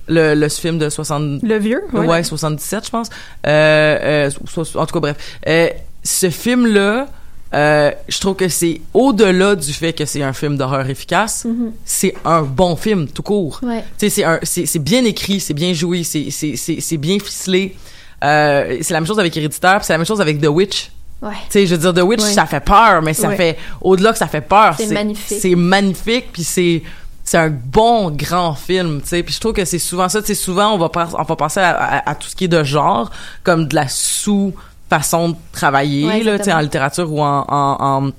Le, 0.10 0.36
le 0.36 0.48
film 0.50 0.78
de 0.78 0.90
60, 0.90 1.44
Le 1.44 1.58
vieux, 1.58 1.82
ouais. 1.92 2.06
ouais. 2.08 2.24
77, 2.24 2.86
je 2.86 2.90
pense. 2.90 3.10
Euh, 3.46 4.30
euh, 4.30 4.32
so- 4.48 4.80
en 4.80 4.86
tout 4.86 4.94
cas, 4.94 5.00
bref. 5.02 5.18
Euh, 5.48 5.68
ce 6.02 6.30
film-là, 6.30 7.08
je 7.54 8.20
trouve 8.20 8.36
que 8.36 8.48
c'est 8.48 8.80
au-delà 8.94 9.56
du 9.56 9.74
fait 9.74 9.92
que 9.94 10.06
c'est 10.06 10.24
un 10.24 10.32
film 10.34 10.56
d'horreur 10.58 10.90
efficace, 10.90 11.46
c'est 11.84 12.14
un 12.24 12.42
bon 12.44 12.78
film 12.78 13.08
tout 13.10 13.22
court. 13.24 13.60
C'est 13.98 14.24
un, 14.24 14.40
c'est, 14.44 14.66
c'est 14.66 14.80
bien 14.80 15.04
écrit, 15.04 15.40
c'est 15.42 15.54
bien 15.54 15.74
joué, 15.74 16.04
c'est, 16.04 16.28
c'est, 16.32 16.56
c'est, 16.56 16.80
c'est 16.80 16.98
bien 16.98 17.18
ficelé. 17.20 17.76
C'est 18.22 18.90
la 18.92 19.00
même 19.02 19.06
chose 19.08 19.20
avec 19.20 19.36
Héréditaire, 19.36 19.84
c'est 19.84 19.92
la 19.94 19.98
même 19.98 20.08
chose 20.08 20.22
avec 20.22 20.40
The 20.42 20.48
Witch. 20.48 20.90
Ouais. 21.22 21.30
Tu 21.46 21.52
sais, 21.52 21.66
je 21.68 21.76
veux 21.76 21.82
dire, 21.82 21.94
The 21.94 22.06
Witch, 22.06 22.22
Ouais. 22.22 22.32
ça 22.34 22.46
fait 22.46 22.60
peur, 22.60 23.02
mais 23.02 23.14
ça 23.14 23.30
Ouais. 23.30 23.36
fait, 23.36 23.58
au-delà 23.82 24.12
que 24.12 24.18
ça 24.20 24.28
fait 24.28 24.42
peur, 24.42 24.76
C'est 24.78 24.88
magnifique. 24.94 25.38
C'est 25.42 25.56
magnifique, 25.56 26.26
puis 26.32 26.44
c'est, 26.44 26.84
c'est 27.24 27.38
un 27.40 27.50
bon 27.50 28.12
grand 28.12 28.54
film, 28.54 29.02
tu 29.02 29.08
sais. 29.10 29.24
Puis 29.24 29.34
je 29.34 29.40
trouve 29.40 29.54
que 29.54 29.66
c'est 29.66 29.80
souvent 29.80 30.08
ça, 30.10 30.22
tu 30.22 30.28
sais, 30.28 30.36
souvent 30.36 30.74
on 30.74 30.78
va, 30.78 30.90
on 31.18 31.24
va 31.24 31.36
penser 31.36 31.60
à, 31.60 31.72
à- 31.72 32.10
à 32.12 32.16
tout 32.16 32.28
ce 32.30 32.36
qui 32.36 32.44
est 32.46 32.48
de 32.48 32.64
genre, 32.64 33.10
comme 33.44 33.68
de 33.68 33.74
la 33.76 33.88
sous-façon 33.88 35.30
de 35.30 35.36
travailler, 35.52 36.24
là, 36.24 36.38
tu 36.38 36.46
sais, 36.46 36.54
en 36.54 36.60
littérature 36.60 37.12
ou 37.12 37.22
en, 37.22 37.46
en, 37.48 37.78
en 38.06 38.12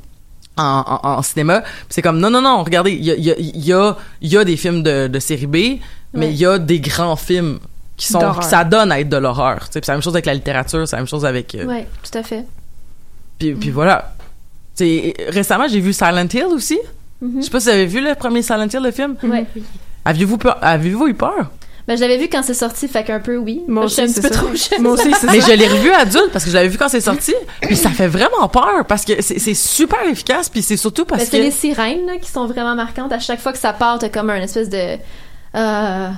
en, 0.61 0.85
en, 1.05 1.09
en 1.19 1.23
cinéma. 1.23 1.63
C'est 1.89 2.03
comme 2.03 2.19
non 2.19 2.31
non 2.31 2.43
non, 2.43 2.65
regardez, 2.65 2.91
il 2.91 3.05
y 3.05 3.13
a 3.13 3.15
il 3.15 3.25
y 3.25 3.31
a 3.31 3.37
y 3.39 3.73
a, 3.73 3.97
y 4.23 4.37
a 4.37 4.45
des 4.45 4.57
films 4.57 4.83
de, 4.83 5.07
de 5.07 5.19
série 5.21 5.47
B, 5.47 5.57
mais 6.13 6.31
il 6.31 6.37
y 6.37 6.45
a 6.47 6.59
des 6.59 6.81
grands 6.81 7.15
films 7.15 7.61
qui 7.97 8.09
sont 8.09 8.33
qui 8.41 8.47
ça 8.49 8.65
donne 8.65 8.91
à 8.91 8.99
être 8.99 9.09
de 9.09 9.17
l'horreur. 9.19 9.61
Tu 9.61 9.75
sais, 9.75 9.81
Puis 9.81 9.87
c'est 9.87 9.93
la 9.93 9.97
même 9.99 10.03
chose 10.03 10.15
avec 10.15 10.27
la 10.27 10.35
littérature, 10.35 10.87
c'est 10.89 10.97
la 10.97 11.03
même 11.03 11.07
chose 11.09 11.25
avec 11.25 11.55
euh, 11.55 11.65
Ouais, 11.65 11.87
tout 12.03 12.19
à 12.19 12.25
fait. 12.25 12.45
Puis, 13.39 13.53
Mm. 13.53 13.59
puis 13.61 13.71
voilà. 13.71 14.13
C'est 14.75 15.15
récemment 15.29 15.67
j'ai 15.69 15.81
vu 15.81 15.93
Silent 15.93 16.27
Hill 16.33 16.47
aussi. 16.53 16.79
Mhm. 17.21 17.39
Je 17.41 17.45
sais 17.45 17.51
pas 17.51 17.59
si 17.61 17.67
vous 17.67 17.73
avez 17.75 17.87
vu 17.87 18.01
le 18.01 18.15
premier 18.15 18.43
Silent 18.43 18.69
Hill 18.73 18.81
le 18.83 18.91
film. 18.93 19.17
Ouais. 19.25 19.45
Aviez-vous 20.05 20.39
peur 20.39 20.57
Avez-vous 20.63 21.09
eu 21.09 21.15
peur? 21.15 21.51
Ben, 21.89 21.97
je 21.97 22.03
l'avais 22.03 22.19
vu 22.19 22.29
quand 22.31 22.43
c'est 22.43 22.53
sorti, 22.55 22.87
fait 22.87 23.03
qu'un 23.03 23.19
peu 23.19 23.39
oui. 23.39 23.63
Moi 23.67 23.87
je 23.87 23.95
suis 23.95 24.03
un 24.03 24.05
aussi, 24.05 24.15
petit 24.15 24.21
c'est 24.23 24.29
peu 24.29 24.35
ça. 24.35 24.41
trop 24.43 24.55
jeune. 24.55 24.83
Moi 24.83 24.93
aussi, 24.93 25.09
Mais 25.27 25.41
je 25.41 25.53
l'ai 25.55 25.67
revu 25.69 25.91
adulte 25.91 26.31
parce 26.33 26.45
que 26.45 26.51
je 26.51 26.55
l'avais 26.57 26.69
vu 26.69 26.77
quand 26.77 26.91
c'est 26.91 27.01
sorti. 27.01 27.35
Puis 27.63 27.77
ça 27.77 27.89
fait 27.89 28.09
vraiment 28.09 28.47
peur 28.49 28.85
parce 28.87 29.05
que 29.07 29.23
c'est 29.23 29.39
c'est 29.39 29.55
super 29.55 30.03
efficace. 30.07 30.49
Puis 30.51 30.61
c'est 30.63 30.77
surtout 30.77 31.07
parce 31.07 31.23
Ben, 31.23 31.31
que 31.31 31.37
c'est 31.37 31.43
les 31.43 31.51
sirènes 31.51 32.07
là, 32.07 32.19
qui 32.21 32.31
sont 32.31 32.47
vraiment 32.47 32.75
marquantes. 32.75 33.11
À 33.13 33.19
chaque 33.19 33.41
fois 33.41 33.53
que 33.53 33.59
ça 33.59 33.73
part, 33.73 33.99
t'as 33.99 34.11
comme 34.11 34.29
un 34.31 34.43
espèce 34.43 34.69
de. 34.69 34.99
Euh... 35.57 36.09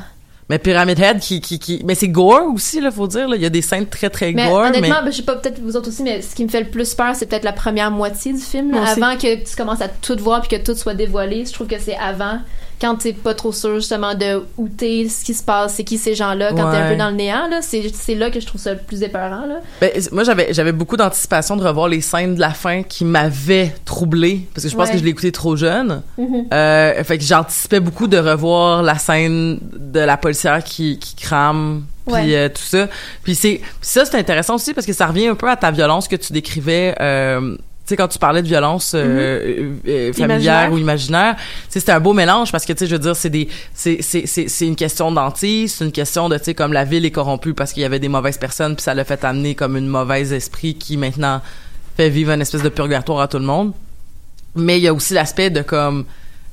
mais 0.50 0.58
Pyramid 0.58 0.98
Head 0.98 1.20
qui 1.20 1.40
qui 1.40 1.60
qui 1.60 1.80
mais 1.84 1.94
c'est 1.94 2.08
gore 2.08 2.52
aussi 2.52 2.80
là 2.80 2.90
faut 2.90 3.06
dire 3.06 3.28
là. 3.28 3.36
Il 3.36 3.42
y 3.42 3.46
a 3.46 3.50
des 3.50 3.62
scènes 3.62 3.86
très 3.86 4.10
très 4.10 4.32
Mais 4.32 4.48
gore. 4.48 4.62
honnêtement, 4.62 4.96
mais 4.96 5.04
ben, 5.04 5.10
je 5.12 5.18
sais 5.18 5.22
pas, 5.22 5.36
peut-être 5.36 5.60
vous 5.60 5.76
autres 5.76 5.90
aussi, 5.90 6.02
mais 6.02 6.22
ce 6.22 6.34
qui 6.34 6.44
me 6.44 6.48
fait 6.48 6.60
le 6.60 6.70
plus 6.70 6.92
peur, 6.92 7.14
c'est 7.14 7.26
peut-être 7.26 7.44
la 7.44 7.52
première 7.52 7.92
moitié 7.92 8.32
du 8.32 8.40
film. 8.40 8.72
là. 8.72 8.82
Avant 8.84 9.16
que 9.16 9.44
tu 9.44 9.56
commences 9.56 9.80
à 9.80 9.86
tout 9.86 10.16
voir 10.18 10.40
puis 10.40 10.58
que 10.58 10.64
tout 10.64 10.74
soit 10.74 10.94
dévoilé, 10.94 11.44
je 11.46 11.52
trouve 11.52 11.68
que 11.68 11.78
c'est 11.78 11.96
avant. 11.96 12.40
Quand 12.80 12.96
t'es 12.96 13.12
pas 13.12 13.34
trop 13.34 13.52
sûr 13.52 13.74
justement 13.76 14.14
de 14.14 14.42
où 14.56 14.68
t'es, 14.68 15.06
ce 15.08 15.24
qui 15.24 15.34
se 15.34 15.42
passe, 15.42 15.74
c'est 15.74 15.84
qui 15.84 15.98
ces 15.98 16.14
gens-là, 16.14 16.50
quand 16.50 16.70
t'es 16.70 16.76
un 16.78 16.82
Ouais. 16.84 16.92
peu 16.92 16.96
dans 16.96 17.10
le 17.10 17.16
néant, 17.16 17.46
là, 17.48 17.60
c'est 17.60 17.90
c'est 17.94 18.14
là 18.14 18.30
que 18.30 18.40
je 18.40 18.46
trouve 18.46 18.60
ça 18.60 18.72
le 18.72 18.78
plus 18.80 19.02
épeurant. 19.02 19.44
Là. 19.46 19.60
Ben, 19.80 19.90
moi 20.12 20.24
j'avais 20.24 20.52
j'avais 20.54 20.72
beaucoup 20.72 20.96
d'anticipation 20.96 21.56
de 21.56 21.64
revoir 21.64 21.88
les 21.88 22.00
scènes 22.00 22.34
de 22.36 22.40
la 22.40 22.50
fin 22.54 22.82
qui 22.82 23.04
m'avaient 23.04 23.74
troublé 23.84 24.46
parce 24.54 24.64
que 24.64 24.70
je 24.70 24.76
pense 24.76 24.86
Ouais. 24.88 24.92
que 24.94 24.98
je 24.98 25.04
l'ai 25.04 25.10
écouté 25.10 25.30
trop 25.32 25.56
jeune. 25.56 26.02
Mhm. 26.16 26.46
Euh, 26.54 27.04
fait 27.04 27.18
que 27.18 27.24
j'anticipais 27.24 27.80
beaucoup 27.80 28.06
de 28.06 28.16
revoir 28.18 28.82
la 28.82 28.96
scène 28.98 29.58
de 29.74 30.00
la 30.00 30.16
policière 30.16 30.64
qui, 30.64 30.98
qui 30.98 31.14
crame 31.16 31.84
puis 32.06 32.14
Ouais. 32.14 32.34
euh, 32.34 32.48
tout 32.48 32.62
ça. 32.62 32.88
Puis 33.22 33.34
c'est 33.34 33.60
ça 33.82 34.04
c'est 34.06 34.16
intéressant 34.16 34.54
aussi 34.54 34.72
parce 34.72 34.86
que 34.86 34.92
ça 34.94 35.06
revient 35.06 35.26
un 35.28 35.34
peu 35.34 35.50
à 35.50 35.56
ta 35.56 35.70
violence 35.70 36.08
que 36.08 36.16
tu 36.16 36.32
décrivais 36.32 36.94
euh, 37.00 37.56
sais 37.90 37.96
quand 37.96 38.09
tu 38.09 38.18
parlais 38.18 38.42
de 38.42 38.46
violence 38.48 38.92
euh, 38.94 38.98
euh, 39.05 39.72
euh, 39.87 40.12
familière 40.12 40.40
Imaginaire. 40.68 40.72
ou 40.72 40.79
imaginaire, 40.79 41.37
c'était 41.68 41.92
un 41.92 42.00
beau 42.00 42.12
mélange 42.12 42.50
parce 42.50 42.64
que 42.64 42.72
tu 42.72 42.81
sais 42.81 42.87
je 42.87 42.92
veux 42.94 42.98
dire 42.98 43.14
c'est 43.14 43.31
des 43.31 43.48
c'est 43.74 43.98
c'est 44.00 44.26
c'est 44.26 44.48
c'est 44.48 44.66
une 44.66 44.76
question 44.76 45.12
d'antise, 45.12 45.74
c'est 45.74 45.85
une 45.85 45.92
question 45.92 46.29
de 46.29 46.38
tu 46.38 46.44
sais 46.44 46.55
comme 46.55 46.72
la 46.72 46.85
ville 46.85 47.05
est 47.05 47.11
corrompue 47.11 47.55
parce 47.55 47.72
qu'il 47.72 47.83
y 47.83 47.87
avait 47.87 47.98
des 48.00 48.09
mauvaises 48.09 48.38
personnes 48.38 48.74
puis 48.76 48.83
ça 48.83 48.94
l'a 48.94 49.05
fait 49.05 49.22
amener 49.24 49.55
comme 49.55 49.76
une 49.76 49.87
mauvaise 49.88 50.33
esprit 50.33 50.74
qui 50.74 50.96
maintenant 50.96 51.40
fait 51.96 52.09
vivre 52.09 52.33
une 52.33 52.40
espèce 52.40 52.62
de 52.62 52.68
purgatoire 52.70 53.20
à 53.20 53.29
tout 53.29 53.38
le 53.38 53.44
monde. 53.44 53.72
Mais 54.57 54.79
il 54.79 54.83
y 54.83 54.88
a 54.88 54.94
aussi 54.94 55.14
l'aspect 55.14 55.50
de 55.50 55.62
comme 55.62 56.05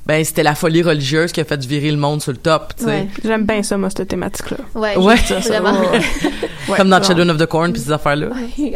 ben 0.06 0.24
c'était 0.24 0.42
la 0.42 0.54
folie 0.54 0.82
religieuse 0.82 1.32
qui 1.32 1.40
a 1.40 1.44
fait 1.44 1.62
virer 1.66 1.90
le 1.90 1.96
monde 1.98 2.22
sur 2.22 2.32
le 2.32 2.38
top, 2.38 2.72
tu 2.78 2.84
sais. 2.84 2.90
Ouais. 2.90 3.08
J'aime 3.22 3.44
bien 3.44 3.62
ça, 3.62 3.76
moi, 3.76 3.90
cette 3.90 4.08
thématique-là. 4.08 4.56
Ouais, 4.74 4.96
Ouais. 4.96 5.16
ça, 5.18 5.38
vraiment. 5.40 5.78
Ouais, 5.90 6.00
Comme 6.76 6.88
dans. 6.88 7.02
Children 7.02 7.30
of 7.30 7.36
the 7.36 7.44
Corn 7.46 7.72
puis 7.72 7.82
ces 7.82 7.92
affaires-là. 7.92 8.28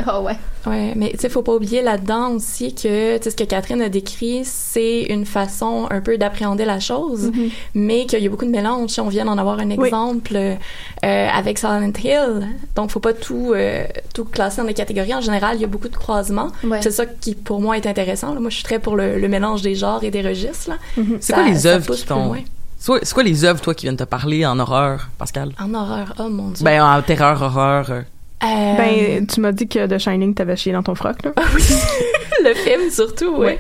Ah 0.07 0.21
ouais. 0.21 0.37
Ouais, 0.67 0.93
mais 0.95 1.11
tu 1.11 1.19
sais, 1.19 1.29
faut 1.29 1.43
pas 1.43 1.55
oublier 1.55 1.83
là-dedans 1.83 2.31
aussi 2.33 2.73
que 2.75 3.17
tu 3.19 3.25
sais, 3.25 3.31
ce 3.31 3.37
que 3.37 3.45
Catherine 3.45 3.83
a 3.83 3.89
décrit, 3.89 4.43
c'est 4.45 5.03
une 5.03 5.27
façon 5.27 5.89
un 5.91 6.01
peu 6.01 6.17
d'appréhender 6.19 6.65
la 6.65 6.79
chose, 6.79 7.31
Mm-hmm. 7.33 7.51
mais 7.75 8.07
qu'il 8.07 8.21
y 8.23 8.27
a 8.27 8.31
beaucoup 8.31 8.45
de 8.45 8.51
mélange. 8.51 8.91
Si 8.91 9.01
on 9.01 9.09
vient 9.09 9.25
d'en 9.25 9.39
avoir 9.39 9.59
un 9.59 9.71
exemple 9.71 10.37
euh, 10.37 11.29
avec 11.35 11.59
Silent 11.59 11.93
Hill, 12.03 12.49
donc 12.77 12.91
faut 12.91 13.01
pas 13.01 13.13
tout 13.13 13.53
euh, 13.55 13.85
tout 14.15 14.25
classer 14.25 14.61
dans 14.61 14.67
des 14.69 14.75
catégories. 14.75 15.15
En 15.15 15.21
général, 15.21 15.57
il 15.57 15.63
y 15.63 15.65
a 15.65 15.69
beaucoup 15.69 15.89
de 15.89 15.97
croisements. 15.97 16.53
Ouais. 16.65 16.79
C'est 16.81 16.91
ça 16.93 17.07
qui 17.07 17.35
pour 17.35 17.61
moi 17.61 17.77
est 17.77 17.87
intéressant. 17.87 18.33
là. 18.35 18.41
Moi, 18.41 18.51
je 18.51 18.55
suis 18.57 18.65
très 18.65 18.79
pour 18.79 18.97
le, 18.97 19.19
le 19.19 19.29
mélange 19.29 19.63
des 19.63 19.75
genres 19.75 20.05
et 20.05 20.11
des 20.11 20.23
registres. 20.23 20.71
là. 20.71 20.77
C'est 21.21 21.33
quoi 21.33 21.43
les 21.45 21.67
œuvres 21.67 21.95
qui 21.95 22.05
t'ont. 22.05 22.35
C'est 22.79 22.87
quoi- 22.87 22.99
c'est 23.03 23.15
quoi 23.15 23.23
les 23.23 23.45
œuvres 23.45 23.61
toi 23.61 23.75
qui 23.75 23.87
viennent 23.87 23.97
te 23.97 24.03
parler 24.05 24.45
en 24.45 24.59
horreur, 24.59 25.09
Pascal? 25.19 25.53
En 25.61 25.73
horreur, 25.75 26.15
oh 26.19 26.29
mon 26.29 26.49
dieu. 26.51 26.65
Ben 26.65 26.83
en 26.85 27.01
terreur 27.03 27.41
horreur. 27.43 28.05
Euh. 28.45 28.77
Ben, 28.77 29.27
tu 29.27 29.41
m'as 29.41 29.53
dit 29.53 29.69
que 29.69 29.87
The 29.87 29.99
Shining 29.99 30.35
t'avait 30.35 30.57
chié 30.57 30.73
dans 30.73 30.83
ton 30.83 30.95
froc, 30.95 31.23
là. 31.25 31.33
le 32.45 32.55
film 32.55 32.91
surtout, 32.91 33.37
oui. 33.39 33.53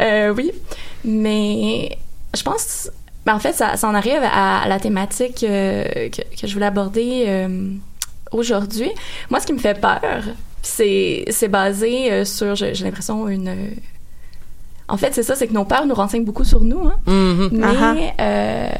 Euh, 0.00 0.34
oui, 0.34 0.52
mais 1.04 1.96
je 2.36 2.42
pense, 2.42 2.90
ben 3.24 3.34
en 3.34 3.38
fait, 3.38 3.52
ça, 3.52 3.76
ça 3.76 3.88
en 3.88 3.94
arrive 3.94 4.22
à, 4.22 4.66
la 4.68 4.78
thématique 4.80 5.44
euh, 5.44 6.08
que, 6.10 6.22
que 6.40 6.46
je 6.46 6.52
voulais 6.52 6.66
aborder 6.66 7.46
aujourd'hui. 8.32 8.90
Moi, 9.30 9.40
ce 9.40 9.46
qui 9.46 9.52
me 9.52 9.58
fait 9.58 9.80
peur, 9.80 10.24
c'est 10.62 11.48
basé 11.48 12.24
sur, 12.24 12.54
j'ai 12.54 12.72
l'impression, 12.74 13.28
une... 13.28 13.74
En 14.88 14.96
fait, 14.96 15.14
c'est 15.14 15.22
ça, 15.22 15.34
c'est 15.34 15.46
que 15.46 15.52
nos 15.52 15.64
peurs 15.64 15.86
nous 15.86 15.94
renseignent 15.94 16.24
beaucoup 16.24 16.44
sur 16.44 16.64
nous, 16.64 16.86
hein. 16.86 16.96
Mhm. 17.06 17.48
Mais 17.52 17.66
Ah 17.66 17.94
euh, 18.20 18.70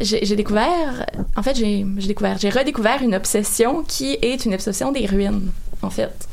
j'ai 0.00 0.36
découvert, 0.36 1.06
en 1.36 1.42
fait, 1.42 1.56
j'ai 1.56 1.86
j'ai 1.96 2.08
découvert, 2.08 2.36
j'ai 2.38 2.50
redécouvert 2.50 3.02
une 3.02 3.14
obsession 3.14 3.82
qui 3.86 4.18
est 4.20 4.44
une 4.44 4.54
obsession 4.54 4.92
des 4.92 5.06
ruines, 5.06 5.50
en 5.82 5.90
fait. 5.90 6.28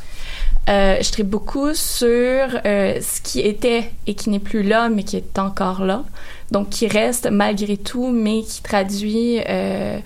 Euh, 0.69 0.97
je 1.01 1.11
tripe 1.11 1.27
beaucoup 1.29 1.73
sur 1.73 2.07
euh, 2.11 2.99
ce 3.01 3.21
qui 3.21 3.41
était 3.41 3.91
et 4.07 4.13
qui 4.15 4.29
n'est 4.29 4.39
plus 4.39 4.63
là, 4.63 4.89
mais 4.89 5.03
qui 5.03 5.17
est 5.17 5.37
encore 5.37 5.83
là. 5.83 6.03
Donc, 6.51 6.69
qui 6.69 6.87
reste 6.87 7.29
malgré 7.29 7.77
tout, 7.77 8.09
mais 8.09 8.43
qui 8.43 8.61
traduit, 8.61 9.41
euh, 9.49 9.99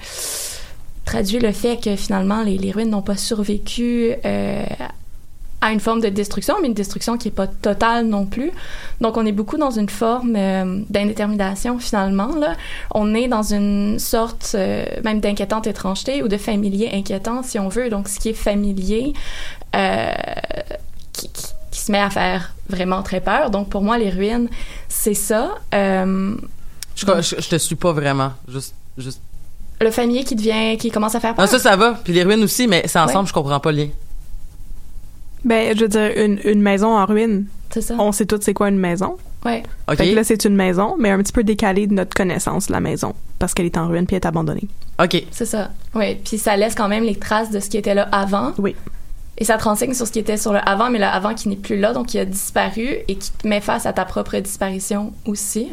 traduit 1.05 1.39
le 1.39 1.51
fait 1.51 1.79
que 1.83 1.95
finalement, 1.95 2.41
les, 2.43 2.57
les 2.57 2.71
ruines 2.71 2.89
n'ont 2.89 3.01
pas 3.03 3.17
survécu 3.17 4.13
euh, 4.25 4.63
à 5.59 5.71
une 5.71 5.79
forme 5.79 6.01
de 6.01 6.09
destruction, 6.09 6.55
mais 6.61 6.67
une 6.67 6.73
destruction 6.75 7.17
qui 7.17 7.27
n'est 7.29 7.33
pas 7.33 7.47
totale 7.47 8.05
non 8.05 8.25
plus. 8.25 8.51
Donc, 9.01 9.17
on 9.17 9.25
est 9.25 9.31
beaucoup 9.31 9.57
dans 9.57 9.71
une 9.71 9.89
forme 9.89 10.35
euh, 10.35 10.81
d'indétermination 10.89 11.79
finalement. 11.79 12.35
Là. 12.35 12.55
On 12.93 13.15
est 13.15 13.27
dans 13.27 13.41
une 13.53 13.97
sorte 13.97 14.51
euh, 14.53 14.85
même 15.03 15.19
d'inquiétante 15.19 15.65
étrangeté 15.65 16.21
ou 16.21 16.27
de 16.27 16.37
familier 16.37 16.91
inquiétant, 16.93 17.41
si 17.41 17.57
on 17.57 17.69
veut. 17.69 17.89
Donc, 17.89 18.07
ce 18.07 18.19
qui 18.19 18.29
est 18.29 18.33
familier, 18.33 19.13
euh, 19.75 20.11
qui, 21.13 21.29
qui- 21.29 21.43
qui 21.71 21.79
se 21.81 21.91
met 21.91 21.99
à 21.99 22.09
faire 22.09 22.53
vraiment 22.69 23.01
très 23.03 23.19
peur. 23.21 23.49
Donc, 23.49 23.69
pour 23.69 23.81
moi, 23.81 23.97
les 23.97 24.09
ruines, 24.09 24.49
c'est 24.89 25.13
ça. 25.13 25.55
Je, 25.73 26.35
je, 26.95 27.35
je 27.41 27.49
te 27.49 27.55
suis 27.57 27.75
pas 27.75 27.91
vraiment. 27.93 28.31
Juste, 28.47 28.73
juste. 28.97 29.21
Le 29.81 29.91
famille 29.91 30.23
qui 30.23 30.35
devient, 30.35 30.77
qui 30.79 30.89
commence 30.89 31.13
à 31.15 31.19
faire 31.19 31.35
peur. 31.35 31.43
Ah, 31.45 31.47
ça, 31.47 31.59
ça 31.59 31.75
va. 31.75 31.99
Puis 32.03 32.13
les 32.13 32.23
ruines 32.23 32.43
aussi, 32.43 32.67
mais 32.67 32.83
c'est 32.87 32.97
ensemble, 32.99 33.27
je 33.27 33.33
comprends 33.33 33.59
pas 33.59 33.71
le 33.71 33.77
lien. 33.79 33.87
Ben, 35.45 35.75
je 35.77 35.81
veux 35.81 35.87
dire, 35.87 36.11
une, 36.15 36.39
une 36.43 36.61
maison 36.61 36.97
en 36.97 37.05
ruine. 37.05 37.45
C'est 37.71 37.81
ça. 37.81 37.95
On 37.99 38.11
sait 38.11 38.25
tous 38.25 38.39
c'est 38.41 38.53
quoi 38.53 38.69
une 38.69 38.77
maison. 38.77 39.17
Ouais. 39.45 39.63
OK. 39.89 39.95
Fait 39.97 40.09
que 40.09 40.15
là, 40.15 40.23
c'est 40.23 40.45
une 40.45 40.55
maison, 40.55 40.95
mais 40.99 41.11
un 41.11 41.17
petit 41.19 41.31
peu 41.33 41.43
décalée 41.43 41.87
de 41.87 41.93
notre 41.93 42.15
connaissance 42.15 42.69
la 42.69 42.79
maison. 42.79 43.13
Parce 43.39 43.53
qu'elle 43.53 43.65
est 43.65 43.77
en 43.77 43.87
ruine 43.87 44.05
puis 44.05 44.15
elle 44.15 44.21
est 44.23 44.25
abandonnée. 44.25 44.67
OK. 45.01 45.23
C'est 45.31 45.45
ça. 45.45 45.69
Oui. 45.93 46.15
Puis 46.15 46.37
ça 46.37 46.57
laisse 46.57 46.75
quand 46.75 46.87
même 46.87 47.03
les 47.03 47.15
traces 47.15 47.51
de 47.51 47.59
ce 47.59 47.69
qui 47.69 47.77
était 47.77 47.93
là 47.93 48.07
avant. 48.11 48.53
Oui. 48.57 48.75
Et 49.37 49.45
ça 49.45 49.57
te 49.57 49.63
renseigne 49.63 49.93
sur 49.93 50.07
ce 50.07 50.11
qui 50.11 50.19
était 50.19 50.37
sur 50.37 50.51
le 50.51 50.59
avant, 50.67 50.89
mais 50.89 50.97
le 50.97 51.05
avant 51.05 51.35
qui 51.35 51.47
n'est 51.49 51.55
plus 51.55 51.77
là, 51.77 51.93
donc 51.93 52.07
qui 52.07 52.17
a 52.19 52.25
disparu 52.25 52.97
et 53.07 53.15
qui 53.15 53.31
te 53.31 53.47
met 53.47 53.61
face 53.61 53.85
à 53.85 53.93
ta 53.93 54.03
propre 54.03 54.37
disparition 54.39 55.13
aussi. 55.25 55.69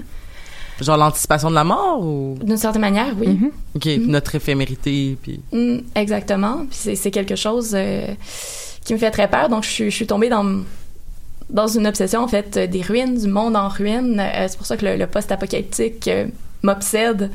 Genre 0.80 0.96
l'anticipation 0.96 1.48
de 1.50 1.54
la 1.54 1.64
mort 1.64 2.04
ou? 2.04 2.36
D'une 2.42 2.56
certaine 2.58 2.82
manière, 2.82 3.14
oui. 3.18 3.28
Mhm. 3.28 3.50
OK. 3.76 3.86
Notre 4.06 4.34
éphémérité, 4.34 5.16
puis. 5.22 5.40
Mm, 5.52 5.78
exactement. 5.94 6.66
Puis 6.68 6.78
c'est, 6.78 6.96
c'est 6.96 7.10
quelque 7.10 7.36
chose 7.36 7.70
euh, 7.74 8.08
qui 8.84 8.92
me 8.94 8.98
fait 8.98 9.10
très 9.10 9.28
peur. 9.28 9.48
Donc 9.48 9.64
je 9.64 9.70
suis, 9.70 9.90
je 9.90 9.96
suis 9.96 10.06
tombée 10.06 10.28
dans 10.28 10.62
dans 11.50 11.66
une 11.68 11.86
obsession 11.86 12.22
en 12.22 12.28
fait 12.28 12.58
des 12.58 12.80
ruines, 12.82 13.18
du 13.18 13.28
monde 13.28 13.56
en 13.56 13.68
ruine. 13.68 14.18
Euh, 14.20 14.46
c'est 14.48 14.56
pour 14.56 14.66
ça 14.66 14.76
que 14.76 14.84
le, 14.86 14.96
le 14.96 15.06
post-apocalyptique 15.06 16.08
euh, 16.08 16.26
m'obsède 16.62 17.30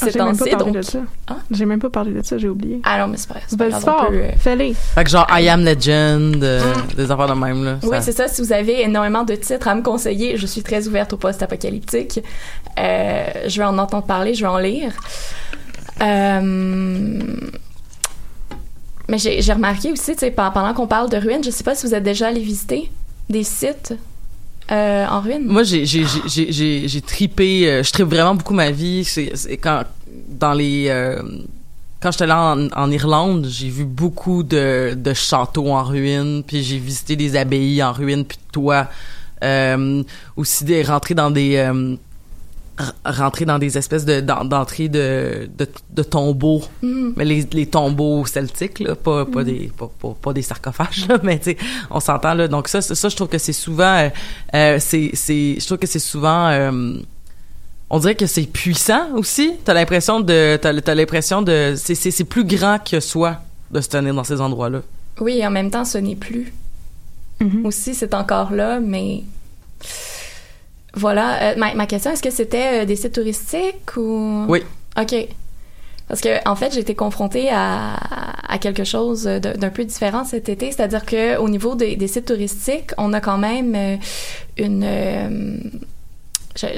Ah, 0.00 0.06
ces 0.06 0.12
j'ai 0.12 0.18
même 0.20 0.28
pas 0.36 0.44
temps-ci. 0.44 0.50
parlé 0.50 0.64
Donc 0.64 0.74
de 0.76 0.82
ça. 0.82 0.98
Ah. 1.26 1.36
J'ai 1.50 1.64
même 1.66 1.80
pas 1.80 1.90
parlé 1.90 2.12
de 2.12 2.22
ça, 2.24 2.38
j'ai 2.38 2.48
oublié. 2.48 2.80
ah 2.84 2.98
non, 3.00 3.08
mais 3.08 3.16
c'est 3.16 3.28
pas, 3.28 3.40
c'est 3.48 3.58
pas 3.58 3.68
grave, 3.68 3.82
fort, 3.82 4.08
peut, 4.10 4.14
euh, 4.14 4.30
fais-les. 4.38 4.74
Fait 4.74 5.02
que 5.04 5.10
genre 5.10 5.26
I 5.30 5.48
Am 5.48 5.64
Legend, 5.64 6.42
euh, 6.42 6.72
des 6.96 7.10
affaires 7.10 7.26
de 7.28 7.34
même, 7.34 7.64
là. 7.64 7.78
Oui, 7.82 7.96
c'est 8.00 8.12
ça. 8.12 8.28
Si 8.28 8.40
vous 8.40 8.52
avez 8.52 8.82
énormément 8.82 9.24
de 9.24 9.34
titres 9.34 9.66
à 9.66 9.74
me 9.74 9.82
conseiller, 9.82 10.36
je 10.36 10.46
suis 10.46 10.62
très 10.62 10.86
ouverte 10.86 11.12
au 11.14 11.16
post-apocalyptique. 11.16 12.20
Euh, 12.78 13.26
je 13.48 13.58
vais 13.58 13.66
en 13.66 13.76
entendre 13.76 14.06
parler, 14.06 14.34
je 14.34 14.42
vais 14.42 14.46
en 14.50 14.58
lire. 14.58 14.92
Euh, 16.00 17.22
Mais 19.08 19.18
j'ai 19.18 19.52
remarqué 19.52 19.90
aussi, 19.90 20.14
pendant 20.36 20.74
qu'on 20.74 20.86
parle 20.86 21.08
de 21.08 21.16
ruines, 21.16 21.42
je 21.42 21.50
sais 21.50 21.64
pas 21.64 21.74
si 21.74 21.86
vous 21.86 21.94
êtes 21.94 22.02
déjà 22.04 22.28
allé 22.28 22.40
visiter 22.40 22.90
des 23.30 23.42
sites 23.42 23.94
euh, 24.70 25.06
en 25.06 25.20
ruines. 25.20 25.46
Moi, 25.46 25.62
j'ai 25.62 27.00
tripé. 27.06 27.68
euh, 27.70 27.82
je 27.82 27.90
tripe 27.90 28.06
vraiment 28.08 28.34
beaucoup 28.34 28.54
ma 28.54 28.70
vie. 28.70 29.04
C'est 29.04 29.56
quand 29.56 29.84
dans 30.28 30.52
les 30.52 30.86
euh, 30.88 31.22
quand 32.00 32.12
j'étais 32.12 32.26
là 32.26 32.54
en, 32.54 32.68
en 32.68 32.90
Irlande, 32.90 33.46
j'ai 33.48 33.68
vu 33.68 33.84
beaucoup 33.84 34.42
de 34.42 34.94
de 34.96 35.14
châteaux 35.14 35.68
en 35.68 35.82
ruine, 35.84 36.42
puis 36.46 36.62
j'ai 36.62 36.78
visité 36.78 37.16
des 37.16 37.34
abbayes 37.36 37.82
en 37.82 37.92
ruine, 37.92 38.24
puis 38.24 38.38
toi 38.52 38.88
euh, 39.42 40.02
aussi 40.36 40.64
des 40.64 40.82
rentrer 40.82 41.14
dans 41.14 41.30
des 41.30 41.56
rentrer 43.04 43.44
dans 43.44 43.58
des 43.58 43.76
espèces 43.76 44.04
de 44.04 44.20
d'en- 44.20 44.44
d'entrées 44.44 44.88
de, 44.88 45.48
de 45.58 45.66
de 45.90 46.02
tombeaux 46.02 46.62
Mhm. 46.82 47.14
mais 47.16 47.24
les, 47.24 47.46
les 47.52 47.66
tombeaux 47.66 48.24
celtiques 48.26 48.78
là 48.80 48.94
pas 48.94 49.24
pas 49.26 49.42
des 49.44 49.70
pas, 49.76 49.90
pas, 50.00 50.14
pas 50.22 50.32
des 50.32 50.42
sarcophages 50.42 51.06
là, 51.08 51.18
mais 51.22 51.38
tu 51.38 51.44
sais 51.52 51.56
on 51.90 52.00
s'entend 52.00 52.34
là 52.34 52.46
donc 52.48 52.68
ça 52.68 52.80
ça 52.80 53.08
je 53.08 53.16
trouve 53.16 53.28
que 53.28 53.38
c'est 53.38 53.52
souvent 53.52 53.96
euh, 53.98 54.08
euh, 54.54 54.76
c'est 54.80 55.10
c'est 55.14 55.58
je 55.60 55.66
trouve 55.66 55.78
que 55.78 55.86
c'est 55.88 55.98
souvent 55.98 56.48
euh, 56.48 56.94
on 57.90 57.98
dirait 57.98 58.14
que 58.14 58.26
c'est 58.26 58.42
puissant 58.42 59.12
aussi 59.14 59.52
t'as 59.64 59.74
l'impression 59.74 60.20
de 60.20 60.58
t'as 60.60 60.78
t'as 60.80 60.94
l'impression 60.94 61.42
de 61.42 61.74
c'est 61.76 61.94
c'est 61.96 62.24
plus 62.24 62.44
grand 62.44 62.78
que 62.78 63.00
soi 63.00 63.38
de 63.70 63.80
se 63.80 63.88
tenir 63.88 64.14
dans 64.14 64.24
ces 64.24 64.40
endroits 64.40 64.70
là 64.70 64.82
Oui, 65.20 65.38
et 65.38 65.46
en 65.46 65.50
même 65.50 65.70
temps, 65.70 65.84
ce 65.84 65.98
n'est 65.98 66.14
plus. 66.16 66.52
Mhm. 67.40 67.66
Aussi, 67.66 67.94
c'est 67.94 68.14
encore 68.14 68.52
là, 68.52 68.78
mais. 68.80 69.24
Voilà. 70.98 71.26
Euh, 71.42 71.54
ma, 71.56 71.74
ma 71.74 71.86
question, 71.86 72.10
est-ce 72.12 72.22
que 72.22 72.30
c'était 72.30 72.82
euh, 72.82 72.84
des 72.84 72.96
sites 72.96 73.14
touristiques 73.14 73.96
ou? 73.96 74.44
Oui. 74.48 74.60
OK. 75.00 75.14
Parce 76.08 76.22
que, 76.22 76.32
en 76.48 76.56
fait, 76.56 76.72
j'ai 76.72 76.80
été 76.80 76.94
confrontée 76.94 77.48
à, 77.50 77.94
à 78.48 78.56
quelque 78.58 78.82
chose 78.84 79.24
d'un 79.24 79.70
peu 79.70 79.84
différent 79.84 80.24
cet 80.24 80.48
été. 80.48 80.72
C'est-à-dire 80.72 81.04
que 81.04 81.36
au 81.38 81.48
niveau 81.50 81.74
des, 81.74 81.96
des 81.96 82.08
sites 82.08 82.24
touristiques, 82.26 82.92
on 82.96 83.12
a 83.12 83.20
quand 83.20 83.38
même 83.38 83.74
euh, 83.76 83.96
une. 84.56 84.84
euh, 84.84 85.58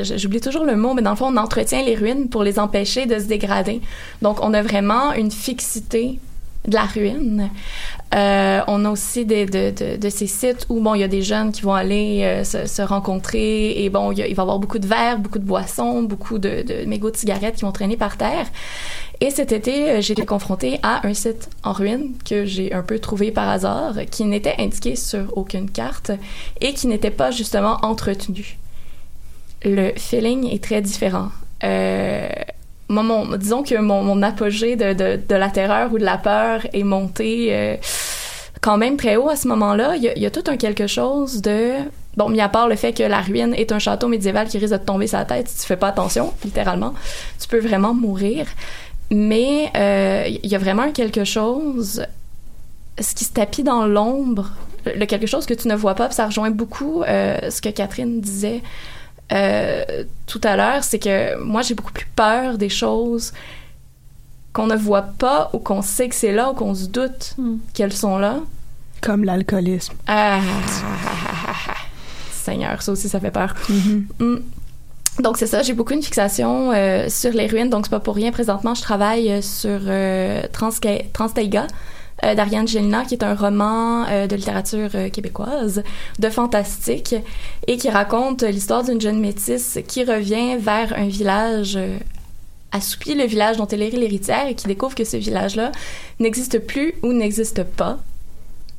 J'oublie 0.03 0.41
toujours 0.43 0.65
le 0.65 0.77
mot, 0.77 0.93
mais 0.93 1.01
dans 1.01 1.11
le 1.13 1.17
fond, 1.17 1.29
on 1.33 1.37
entretient 1.39 1.83
les 1.83 1.95
ruines 1.95 2.29
pour 2.29 2.43
les 2.43 2.59
empêcher 2.59 3.07
de 3.07 3.19
se 3.19 3.25
dégrader. 3.25 3.81
Donc, 4.21 4.39
on 4.43 4.53
a 4.53 4.61
vraiment 4.63 5.15
une 5.15 5.31
fixité 5.31 6.19
de 6.69 6.75
la 6.75 6.85
ruine. 6.85 7.49
Euh, 8.13 8.61
on 8.67 8.85
a 8.85 8.91
aussi 8.91 9.25
des, 9.25 9.47
de, 9.47 9.71
de, 9.71 9.97
de 9.97 10.09
ces 10.09 10.27
sites 10.27 10.67
où 10.69 10.81
bon, 10.81 10.95
il 10.97 11.01
y 11.01 11.05
a 11.05 11.09
des 11.09 11.23
jeunes 11.23 11.53
qui 11.53 11.63
vont 11.63 11.75
aller 11.75 12.23
euh, 12.25 12.43
se, 12.43 12.67
se 12.67 12.83
rencontrer 12.83 13.85
et 13.85 13.89
bon, 13.89 14.11
il, 14.11 14.19
y 14.19 14.23
a- 14.23 14.27
il 14.27 14.35
va 14.35 14.41
y 14.43 14.45
avoir 14.45 14.59
beaucoup 14.59 14.81
de 14.81 14.87
verres, 14.89 15.19
beaucoup 15.19 15.39
de 15.39 15.45
boissons, 15.45 16.03
beaucoup 16.03 16.39
de, 16.39 16.63
de 16.63 16.85
mégots 16.87 17.13
de 17.13 17.17
cigarettes 17.17 17.55
qui 17.57 17.63
vont 17.63 17.71
traîner 17.71 17.97
par 17.97 18.17
terre. 18.17 18.47
Et 19.21 19.31
cet 19.31 19.53
été, 19.53 19.91
euh, 19.91 20.01
j'ai 20.01 20.15
été 20.15 20.27
confrontée 20.27 20.81
à 20.83 21.07
un 21.07 21.15
site 21.15 21.51
en 21.63 21.73
ruine 21.73 22.15
que 22.29 22.45
j'ai 22.47 22.73
un 22.73 22.83
peu 22.83 22.99
trouvé 22.99 23.31
par 23.31 23.49
hasard, 23.49 23.95
qui 24.11 24.25
n'était 24.25 24.57
indiqué 24.59 24.97
sur 24.97 25.37
aucune 25.39 25.71
carte 25.71 26.11
et 26.61 26.75
qui 26.75 26.89
n'était 26.89 27.11
pas 27.13 27.31
justement 27.31 27.79
entretenu. 27.83 28.59
Le 29.63 29.93
feeling 29.97 30.49
est 30.53 30.65
très 30.65 30.81
différent. 30.83 31.29
Euh, 31.63 32.29
moi, 32.91 33.03
mon- 33.03 33.37
disons 33.37 33.63
que 33.63 33.77
mon, 33.77 34.23
apogée 34.23 34.77
de, 34.77 34.93
de, 34.93 35.21
de 35.27 35.35
la 35.35 35.49
terreur 35.49 35.93
ou 35.93 35.99
de 35.99 36.05
la 36.05 36.19
peur 36.19 36.67
est 36.73 36.83
monté 36.83 37.49
euh, 37.51 37.77
quand 38.61 38.77
même 38.77 38.97
très 38.97 39.17
haut 39.17 39.31
à 39.31 39.37
ce 39.37 39.49
moment-là. 39.49 39.97
Il 39.97 40.03
y, 40.03 40.27
a, 40.27 40.31
tout 40.31 40.45
un 40.49 40.57
quelque 40.57 40.87
chose 40.87 41.41
de... 41.41 41.75
Bon, 42.17 42.29
mis 42.29 42.41
à 42.41 42.49
part 42.49 42.69
le 42.69 42.75
fait 42.75 42.93
que 42.93 43.05
la 43.05 43.21
ruine 43.21 43.55
est 43.55 43.71
un 43.73 43.79
château 43.79 44.09
médiéval 44.09 44.49
qui 44.49 44.59
risque 44.59 44.73
de 44.73 44.79
tomber 44.79 45.07
la 45.13 45.25
tête 45.25 45.49
si 45.49 45.61
tu 45.61 45.67
fais 45.67 45.77
pas 45.77 45.89
attention, 45.89 46.35
littéralement. 46.45 46.93
Tu 47.41 47.47
peux 47.47 47.61
vraiment 47.61 47.95
mourir. 47.95 48.47
Mais 49.11 49.71
euh, 49.77 50.25
il 50.43 50.51
y 50.51 50.57
a 50.57 50.59
vraiment 50.59 50.91
quelque 50.93 51.25
chose... 51.25 52.05
Ce 52.99 53.15
qui 53.15 53.25
se 53.25 53.33
tapit 53.33 53.63
dans 53.63 53.87
l'ombre, 53.87 54.51
le, 54.85 55.07
quelque 55.07 55.27
chose 55.27 55.47
que 55.47 55.55
tu 55.55 55.69
ne 55.69 55.75
vois 55.75 55.95
pas, 55.95 56.11
ça 56.11 56.27
rejoint 56.27 56.51
beaucoup 56.51 57.03
euh, 57.03 57.39
ce 57.49 57.63
que 57.63 57.71
Catherine 57.71 58.21
disait 58.21 58.61
euh, 59.33 60.05
tout 60.27 60.41
à 60.45 60.57
l'heure, 60.57 60.85
c'est 60.85 60.99
que 60.99 61.41
moi, 61.43 61.63
j'ai 61.63 61.75
beaucoup 61.75 61.93
plus 61.93 62.07
peur 62.17 62.59
des 62.59 62.69
choses 62.69 63.33
qu'on 64.53 64.67
ne 64.67 64.77
voit 64.77 65.03
pas 65.03 65.51
ou 65.53 65.59
qu'on 65.59 65.83
sait 65.83 66.09
que 66.09 66.15
c'est 66.15 66.33
là 66.33 66.51
ou 66.51 66.55
qu'on 66.55 66.75
se 66.75 66.87
doute 66.87 67.35
Mm. 67.39 67.57
qu'elles 67.75 67.93
sont 67.93 68.19
là. 68.19 68.37
Comme 69.01 69.25
l'alcoolisme. 69.25 69.95
Ah, 70.07 70.41
Seigneur, 72.33 72.83
ça 72.83 72.93
aussi, 72.93 73.09
ça 73.09 73.21
fait 73.21 73.31
peur. 73.31 73.55
Mm. 74.19 74.37
Donc 75.21 75.37
c'est 75.37 75.47
ça, 75.47 75.63
j'ai 75.63 75.73
beaucoup 75.75 75.93
une 75.93 76.03
fixation 76.03 76.73
euh, 76.73 77.09
sur 77.09 77.33
les 77.33 77.47
ruines, 77.47 77.69
donc 77.69 77.87
c'est 77.87 77.91
pas 77.91 78.01
pour 78.01 78.15
rien. 78.15 78.31
Présentement, 78.33 78.75
je 78.75 78.83
travaille 78.83 79.31
euh, 79.31 79.43
sur 79.43 79.79
euh, 79.87 80.43
Transtaiga 80.53 81.63
euh, 81.63 81.67
d'Ariane 82.23 82.69
Gélina, 82.69 83.05
qui 83.05 83.15
est 83.15 83.25
un 83.25 83.35
roman 83.35 84.05
euh, 84.09 84.27
de 84.27 84.37
littérature 84.37 84.91
euh, 84.95 85.09
québécoise, 85.09 85.83
de 86.19 86.31
fantastique, 86.31 87.15
et 87.67 87.77
qui 87.77 87.89
raconte 87.89 88.43
l'histoire 88.43 88.85
d'une 88.85 89.01
jeune 89.01 89.21
métisse 89.21 89.79
qui 89.87 90.05
revient 90.05 90.57
vers 90.59 90.93
un 90.97 91.09
village 91.09 91.77
euh, 91.77 91.99
assoupi, 92.73 93.15
le 93.15 93.25
village 93.25 93.57
dont 93.57 93.67
elle 93.67 93.83
est 93.83 93.91
l'héritière, 93.91 94.47
et 94.47 94.55
qui 94.55 94.67
découvre 94.67 94.95
que 94.95 95.05
ce 95.05 95.17
village-là 95.17 95.73
n'existe 96.19 96.59
plus 96.59 96.95
ou 97.03 97.13
n'existe 97.13 97.65
pas. 97.65 97.99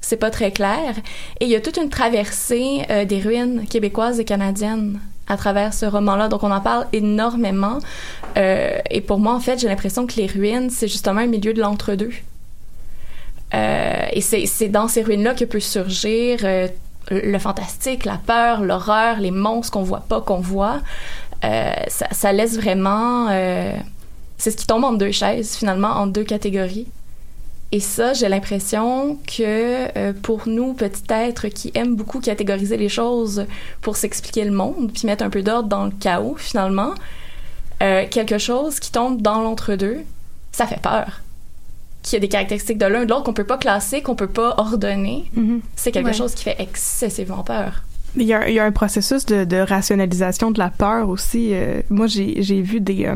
C'est 0.01 0.17
pas 0.17 0.31
très 0.31 0.51
clair. 0.51 0.95
Et 1.39 1.45
il 1.45 1.51
y 1.51 1.55
a 1.55 1.61
toute 1.61 1.77
une 1.77 1.89
traversée 1.89 2.81
euh, 2.89 3.05
des 3.05 3.19
ruines 3.19 3.65
québécoises 3.69 4.19
et 4.19 4.25
canadiennes 4.25 4.99
à 5.27 5.37
travers 5.37 5.73
ce 5.73 5.85
roman-là. 5.85 6.27
Donc, 6.27 6.43
on 6.43 6.51
en 6.51 6.59
parle 6.59 6.87
énormément. 6.91 7.77
Euh, 8.37 8.79
et 8.89 9.01
pour 9.01 9.19
moi, 9.19 9.33
en 9.33 9.39
fait, 9.39 9.59
j'ai 9.59 9.67
l'impression 9.67 10.07
que 10.07 10.15
les 10.15 10.25
ruines, 10.25 10.69
c'est 10.71 10.87
justement 10.87 11.21
un 11.21 11.27
milieu 11.27 11.53
de 11.53 11.61
l'entre-deux. 11.61 12.11
Euh, 13.53 14.05
et 14.13 14.21
c'est 14.21 14.69
dans 14.69 14.87
ces 14.87 15.01
ruines-là 15.01 15.33
que 15.33 15.45
peut 15.45 15.59
surgir 15.59 16.39
euh, 16.43 16.67
le 17.09 17.39
fantastique, 17.39 18.05
la 18.05 18.17
peur, 18.17 18.61
l'horreur, 18.61 19.19
les 19.19 19.31
monstres 19.31 19.71
qu'on 19.73 19.83
voit 19.83 20.05
pas, 20.07 20.21
qu'on 20.21 20.39
voit. 20.39 20.79
Euh, 21.43 21.73
ça, 21.87 22.07
ça 22.11 22.31
laisse 22.31 22.55
vraiment... 22.55 23.27
euh, 23.29 23.73
c'est 24.37 24.51
ce 24.51 24.57
qui 24.57 24.65
tombe 24.65 24.83
en 24.83 24.93
deux 24.93 25.11
chaises, 25.11 25.55
finalement, 25.55 25.89
en 25.89 26.07
deux 26.07 26.23
catégories. 26.23 26.87
Et 27.73 27.79
ça, 27.79 28.13
j'ai 28.13 28.27
l'impression 28.27 29.17
que 29.27 29.97
euh, 29.97 30.13
pour 30.21 30.47
nous, 30.47 30.73
petits 30.73 31.03
êtres 31.09 31.47
qui 31.47 31.71
aiment 31.73 31.95
beaucoup 31.95 32.19
catégoriser 32.19 32.75
les 32.75 32.89
choses 32.89 33.45
pour 33.81 33.95
s'expliquer 33.95 34.43
le 34.43 34.51
monde, 34.51 34.91
puis 34.93 35.05
mettre 35.05 35.23
un 35.23 35.29
peu 35.29 35.41
d'ordre 35.41 35.69
dans 35.69 35.85
le 35.85 35.91
chaos, 35.91 36.35
finalement, 36.37 36.93
euh, 37.81 38.05
quelque 38.09 38.37
chose 38.37 38.79
qui 38.79 38.91
tombe 38.91 39.21
dans 39.21 39.41
l'entre-deux, 39.41 40.01
ça 40.51 40.67
fait 40.67 40.81
peur. 40.81 41.21
Qu'il 42.03 42.13
y 42.13 42.17
a 42.17 42.19
des 42.19 42.27
caractéristiques 42.29 42.77
de 42.79 42.85
l'un 42.85 43.03
et 43.03 43.05
de 43.05 43.11
l'autre 43.11 43.23
qu'on 43.23 43.33
peut 43.33 43.43
pas 43.43 43.57
classer, 43.57 44.01
qu'on 44.01 44.15
peut 44.15 44.27
pas 44.27 44.55
ordonner, 44.57 45.31
c'est 45.75 45.91
quelque 45.91 46.07
Ouais. 46.07 46.13
chose 46.13 46.33
qui 46.33 46.43
fait 46.43 46.55
excessivement 46.59 47.43
peur. 47.43 47.83
Il 48.17 48.23
y, 48.23 48.33
a, 48.33 48.49
il 48.49 48.55
y 48.55 48.59
a 48.59 48.65
un 48.65 48.71
processus 48.71 49.25
de, 49.25 49.45
de 49.45 49.57
rationalisation 49.57 50.51
de 50.51 50.59
la 50.59 50.69
peur 50.69 51.07
aussi. 51.09 51.51
Euh, 51.53 51.81
moi, 51.89 52.07
j'ai 52.07 52.61
vu 52.61 52.81
des... 52.81 53.05
euh, 53.05 53.15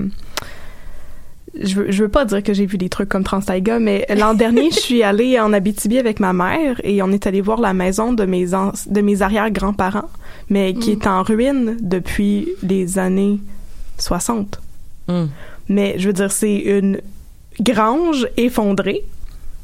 je, 1.61 1.75
veux, 1.75 1.91
je 1.91 2.03
veux 2.03 2.09
pas 2.09 2.25
dire 2.25 2.43
que 2.43 2.53
j'ai 2.53 2.65
vu 2.65 2.77
des 2.77 2.89
trucs 2.89 3.09
comme 3.09 3.23
Transtaiga, 3.23 3.79
mais 3.79 4.05
l'an 4.15 4.33
dernier, 4.43 4.69
je 4.71 4.79
suis 4.79 5.03
allée 5.03 5.39
en 5.39 5.51
Abitibi 5.53 5.97
avec 5.97 6.19
ma 6.19 6.33
mère 6.33 6.79
et 6.83 7.01
on 7.01 7.11
est 7.11 7.27
allé 7.27 7.41
voir 7.41 7.59
la 7.59 7.73
maison 7.73 8.13
de 8.13 8.25
mes, 8.25 8.53
ans- 8.53 8.71
de 8.87 9.01
mes 9.01 9.21
arrière-grands-parents, 9.21 10.09
mais 10.49 10.73
qui 10.73 10.91
Mm. 10.91 10.93
est 11.01 11.07
en 11.07 11.23
ruine 11.23 11.77
depuis 11.81 12.49
les 12.63 12.97
années 12.99 13.39
60. 13.97 14.59
Hmm. 15.07 15.25
Mais 15.69 15.95
je 15.97 16.07
veux 16.07 16.13
dire, 16.13 16.31
c'est 16.31 16.55
une 16.55 16.99
grange 17.61 18.27
effondrée. 18.37 19.03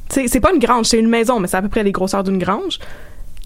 C'est 0.09 0.41
pas 0.41 0.51
une 0.53 0.59
grange, 0.59 0.87
c'est 0.87 0.99
une 0.99 1.09
maison, 1.09 1.39
mais 1.39 1.47
c'est 1.47 1.57
à 1.57 1.61
peu 1.61 1.69
près 1.69 1.83
les 1.83 1.93
grosseurs 1.93 2.23
d'une 2.23 2.37
grange 2.37 2.79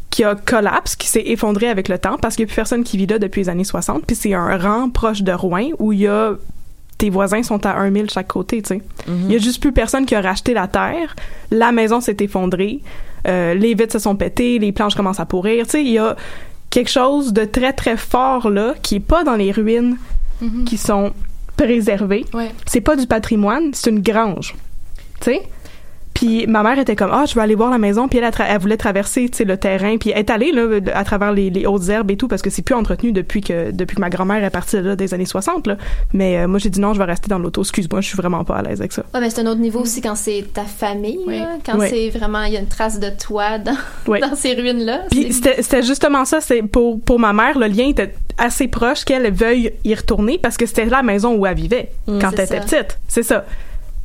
qui 0.10 0.24
a 0.24 0.34
collapse, 0.34 0.96
qui 0.96 1.08
s'est 1.08 1.24
effondrée 1.26 1.68
avec 1.68 1.90
le 1.90 2.00
temps 2.00 2.18
parce 2.20 2.36
qu'il 2.36 2.46
n'y 2.46 2.50
a 2.50 2.52
plus 2.52 2.56
personne 2.56 2.84
qui 2.84 2.98
vit 2.98 3.06
là 3.06 3.20
depuis 3.20 3.42
les 3.42 3.50
années 3.50 3.66
60. 3.66 4.06
Puis 4.06 4.16
c'est 4.16 4.34
un 4.34 4.58
rang 4.58 4.90
proche 4.90 5.22
de 5.24 5.34
Rouen 5.34 5.70
où 5.78 5.92
il 5.92 6.00
y 6.00 6.08
a 6.08 6.36
tes 6.98 7.10
voisins 7.10 7.44
sont 7.44 7.66
à 7.66 7.76
1 7.76 7.92
000 7.92 8.06
chaque 8.08 8.30
côté, 8.30 8.62
tu 8.62 8.70
sais. 8.70 8.82
Il 9.08 9.32
y 9.32 9.36
a 9.36 9.38
juste 9.38 9.60
plus 9.60 9.74
personne 9.74 10.06
qui 10.06 10.16
a 10.16 10.22
racheté 10.22 10.54
la 10.54 10.68
terre. 10.68 11.14
La 11.52 11.74
maison 11.74 12.00
s'est 12.00 12.16
effondrée. 12.22 12.80
Euh, 13.28 13.54
les 13.54 13.74
vitres 13.74 13.92
se 13.92 14.00
sont 14.00 14.16
pétées, 14.16 14.58
les 14.58 14.72
planches 14.72 14.96
commencent 14.96 15.20
à 15.20 15.26
pourrir. 15.26 15.66
Tu 15.66 15.72
sais, 15.72 15.84
il 15.84 15.92
y 15.92 15.98
a 15.98 16.16
quelque 16.70 16.90
chose 16.90 17.34
de 17.34 17.44
très, 17.44 17.74
très 17.74 17.98
fort 17.98 18.50
là 18.50 18.74
qui 18.82 18.96
est 18.96 19.00
pas 19.02 19.26
dans 19.26 19.36
les 19.36 19.52
ruines 19.52 19.98
qui 20.66 20.78
sont 20.78 21.14
préservées. 21.58 22.26
Ouais. 22.34 22.52
C'est 22.66 22.82
pas 22.82 22.96
du 22.96 23.08
patrimoine, 23.08 23.74
c'est 23.74 23.90
une 23.90 24.02
grange. 24.02 24.56
Tu 25.22 25.32
sais? 25.32 25.44
Puis 26.16 26.48
ma 26.48 26.64
mère 26.64 26.80
était 26.80 26.96
comme 26.96 27.12
ah 27.14 27.26
je 27.28 27.36
veux 27.36 27.42
aller 27.42 27.54
voir 27.54 27.70
la 27.70 27.78
maison 27.78 28.08
puis 28.08 28.18
elle, 28.20 28.32
elle, 28.50 28.60
voulait 28.60 28.78
traverser 28.78 29.30
tu 29.30 29.38
sais 29.38 29.44
le 29.44 29.58
terrain 29.58 29.98
puis 29.98 30.10
elle 30.12 30.20
est 30.20 30.30
allée 30.32 30.52
là 30.52 30.66
à 30.96 31.04
travers 31.04 31.32
les, 31.34 31.50
les 31.52 31.68
hautes 31.68 31.88
herbes 31.90 32.10
et 32.10 32.18
tout 32.18 32.28
parce 32.28 32.42
que 32.42 32.50
c'est 32.50 32.62
plus 32.64 32.74
entretenu 32.74 33.12
depuis 33.12 33.42
que 33.42 33.72
depuis 33.72 33.96
que 33.98 34.02
ma 34.02 34.10
grand-mère 34.10 34.44
est 34.44 34.50
partie 34.50 34.82
là 34.82 34.96
des 34.96 35.14
années 35.14 35.26
60 35.26 35.68
là 35.68 35.78
mais 36.14 36.38
euh, 36.38 36.48
moi 36.48 36.58
j'ai 36.58 36.70
dit 36.70 36.80
non 36.80 36.94
je 36.94 37.00
vais 37.00 37.06
rester 37.06 37.28
dans 37.28 37.38
l'auto 37.38 37.62
excuse-moi 37.62 38.00
je 38.02 38.08
suis 38.08 38.16
vraiment 38.18 38.44
pas 38.46 38.56
à 38.56 38.62
l'aise 38.62 38.80
avec 38.80 38.94
ça 38.94 39.04
Ouais, 39.14 39.20
mais 39.20 39.30
c'est 39.30 39.42
un 39.42 39.48
autre 39.48 39.60
niveau 39.60 39.82
aussi 39.82 40.02
quand 40.02 40.16
c'est 40.16 40.46
ta 40.54 40.64
famille, 40.64 41.20
Oui. 41.28 41.40
là, 41.40 41.58
quand 41.66 41.78
Oui. 41.78 41.88
c'est 41.90 42.10
vraiment, 42.18 42.44
il 42.44 42.54
y 42.54 42.58
a 42.58 42.60
une 42.62 42.68
trace 42.68 43.00
de 43.00 43.10
toi 43.10 43.58
dans, 43.60 43.76
Oui. 44.08 44.20
dans 44.22 44.36
ces 44.36 44.54
ruines-là. 44.54 45.02
Puis 45.12 45.24
C'est- 45.26 45.32
c'était 45.34 45.62
c'était 45.62 45.84
justement 45.84 46.24
ça, 46.26 46.40
c'est 46.42 46.62
pour 46.64 47.00
pour 47.02 47.20
ma 47.20 47.34
mère, 47.34 47.60
le 47.60 47.68
lien 47.68 47.88
était 47.90 48.14
assez 48.38 48.68
proche 48.68 49.04
qu'elle 49.06 49.32
veuille 49.34 49.72
y 49.84 49.94
retourner 49.94 50.38
parce 50.38 50.56
que 50.58 50.66
c'était 50.66 50.86
la 50.86 51.04
maison 51.04 51.36
où 51.36 51.46
elle 51.46 51.56
vivait 51.56 51.92
quand 52.08 52.30
c'est 52.36 52.40
elle 52.40 52.46
était 52.46 52.60
petite. 52.62 53.00
C'est 53.08 53.24
ça. 53.24 53.46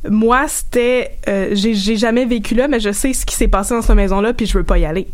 Moi, 0.09 0.47
c'était 0.47 1.17
euh, 1.27 1.49
j'ai 1.53 1.95
jamais 1.95 2.25
vécu 2.25 2.55
là, 2.55 2.67
mais 2.67 2.79
je 2.79 2.91
sais 2.91 3.13
ce 3.13 3.25
qui 3.25 3.35
s'est 3.35 3.47
passé 3.47 3.75
dans 3.75 3.81
cette 3.81 3.95
maison-là, 3.95 4.33
puis 4.33 4.45
je 4.45 4.57
veux 4.57 4.63
pas 4.63 4.77
y 4.77 4.85
aller. 4.85 5.07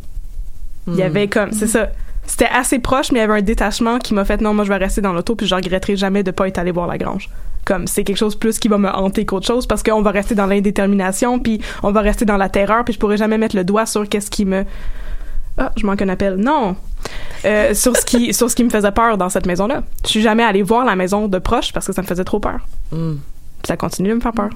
Il 0.88 0.96
y 0.96 1.04
avait 1.04 1.28
comme 1.28 1.52
c'est 1.52 1.68
ça. 1.68 1.90
C'était 2.26 2.48
assez 2.48 2.80
proche, 2.80 3.12
mais 3.12 3.20
il 3.20 3.22
y 3.22 3.26
avait 3.26 3.40
un 3.40 3.42
détachement 3.42 4.00
qui 4.00 4.14
m'a 4.14 4.26
fait 4.26 4.42
non, 4.42 4.54
moi 4.54 4.66
je 4.66 4.70
vais 4.70 4.78
rester 4.78 5.02
dans 5.02 5.14
l'auto, 5.14 5.36
puis 5.36 5.48
je 5.48 5.56
regretterai 5.56 5.96
jamais 5.96 6.24
de 6.24 6.32
pas 6.32 6.48
être 6.48 6.58
allé 6.58 6.72
voir 6.72 6.88
la 6.88 6.98
grange. 6.98 7.30
Comme 7.66 7.88
c'est 7.88 8.04
quelque 8.04 8.18
chose 8.18 8.36
plus 8.36 8.60
qui 8.60 8.68
va 8.68 8.78
me 8.78 8.90
hanter 8.90 9.26
qu'autre 9.26 9.48
chose 9.48 9.66
parce 9.66 9.84
qu'on 9.84 10.02
va 10.02 10.12
rester 10.12 10.36
dans 10.36 10.46
l'indétermination, 10.46 11.40
puis 11.40 11.62
on 11.84 11.92
va 11.92 12.02
rester 12.02 12.26
dans 12.26 12.38
la 12.38 12.50
terreur, 12.50 12.86
puis 12.86 12.94
je 12.94 13.00
pourrais 13.00 13.18
jamais 13.18 13.38
mettre 13.38 13.56
le 13.56 13.64
doigt 13.64 13.86
sur 13.86 14.08
qu'est-ce 14.08 14.30
qui 14.30 14.46
me 14.46 14.66
ah, 15.58 15.72
je 15.76 15.86
manque 15.86 16.02
un 16.04 16.10
appel. 16.10 16.36
Non. 16.36 16.76
Euh, 17.46 17.74
sur 17.74 17.98
ce 17.98 18.06
qui 18.06 18.34
sur 18.34 18.50
ce 18.50 18.56
qui 18.56 18.64
me 18.64 18.70
faisait 18.70 18.92
peur 18.92 19.18
dans 19.18 19.30
cette 19.30 19.46
maison-là. 19.46 19.84
Je 20.04 20.10
suis 20.10 20.22
jamais 20.22 20.44
allée 20.44 20.62
voir 20.62 20.86
la 20.86 20.96
maison 20.96 21.28
de 21.28 21.40
proche 21.40 21.74
parce 21.74 21.88
que 21.88 21.94
ça 21.94 22.02
me 22.02 22.08
faisait 22.08 22.24
trop 22.24 22.40
peur. 22.40 22.60
Hmm. 22.92 23.16
Puis 23.62 23.68
ça 23.68 23.78
continue 23.78 24.10
de 24.10 24.16
me 24.16 24.20
faire 24.20 24.34
peur. 24.34 24.50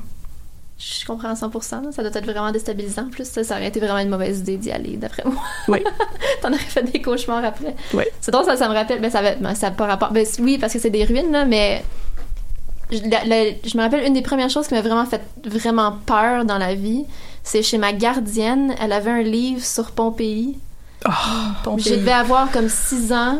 Je 0.84 1.06
comprends 1.06 1.30
à 1.30 1.34
100%. 1.36 1.84
là. 1.84 1.92
Ça 1.92 2.02
doit 2.02 2.12
être 2.12 2.26
vraiment 2.26 2.52
déstabilisant. 2.52 3.04
En 3.04 3.10
plus, 3.10 3.26
ça, 3.28 3.44
ça 3.44 3.56
aurait 3.56 3.68
été 3.68 3.80
vraiment 3.80 4.00
une 4.00 4.10
mauvaise 4.10 4.40
idée 4.40 4.58
d'y 4.58 4.72
aller, 4.72 4.98
d'après 4.98 5.22
moi. 5.26 5.36
Oui. 5.68 5.84
T'en 6.42 6.48
aurais 6.50 6.58
fait 6.58 6.82
des 6.84 7.00
cauchemars 7.02 7.46
après. 7.46 7.76
Oui. 7.94 8.04
C'est 8.20 8.32
drôle, 8.32 8.46
ça, 8.46 8.58
ça 8.58 8.68
me 8.68 8.74
rappelle. 8.74 9.00
Ben, 9.00 9.12
ça, 9.12 9.22
va- 9.22 9.36
ben, 9.36 9.54
ça 9.54 9.68
a 9.68 9.72
pas 9.72 9.86
rapport. 9.86 10.12
Ben, 10.12 10.26
oui, 10.40 10.58
parce 10.58 10.74
que 10.74 10.80
c'est 10.80 10.90
des 10.90 11.04
ruines, 11.06 11.32
là, 11.32 11.46
mais. 11.46 11.84
Je, 12.92 12.98
la- 13.10 13.24
la- 13.26 13.52
je 13.64 13.78
me 13.78 13.84
rappelle 13.84 14.06
une 14.08 14.14
des 14.14 14.22
premières 14.24 14.50
choses 14.50 14.68
qui 14.68 14.74
m'a 14.74 14.82
vraiment 14.82 15.06
fait 15.06 15.22
vraiment 15.46 15.98
peur 16.06 16.46
dans 16.46 16.58
la 16.58 16.74
vie. 16.74 17.06
C'est 17.44 17.62
chez 17.64 17.78
ma 17.78 17.94
gardienne. 17.94 18.74
Elle 18.82 18.92
avait 18.92 19.12
un 19.12 19.22
livre 19.22 19.64
sur 19.64 19.92
Pompéi. 19.92 20.58
Je 21.78 21.96
devais 21.96 22.12
avoir 22.12 22.52
comme 22.52 22.70
6 22.70 23.14
ans, 23.14 23.40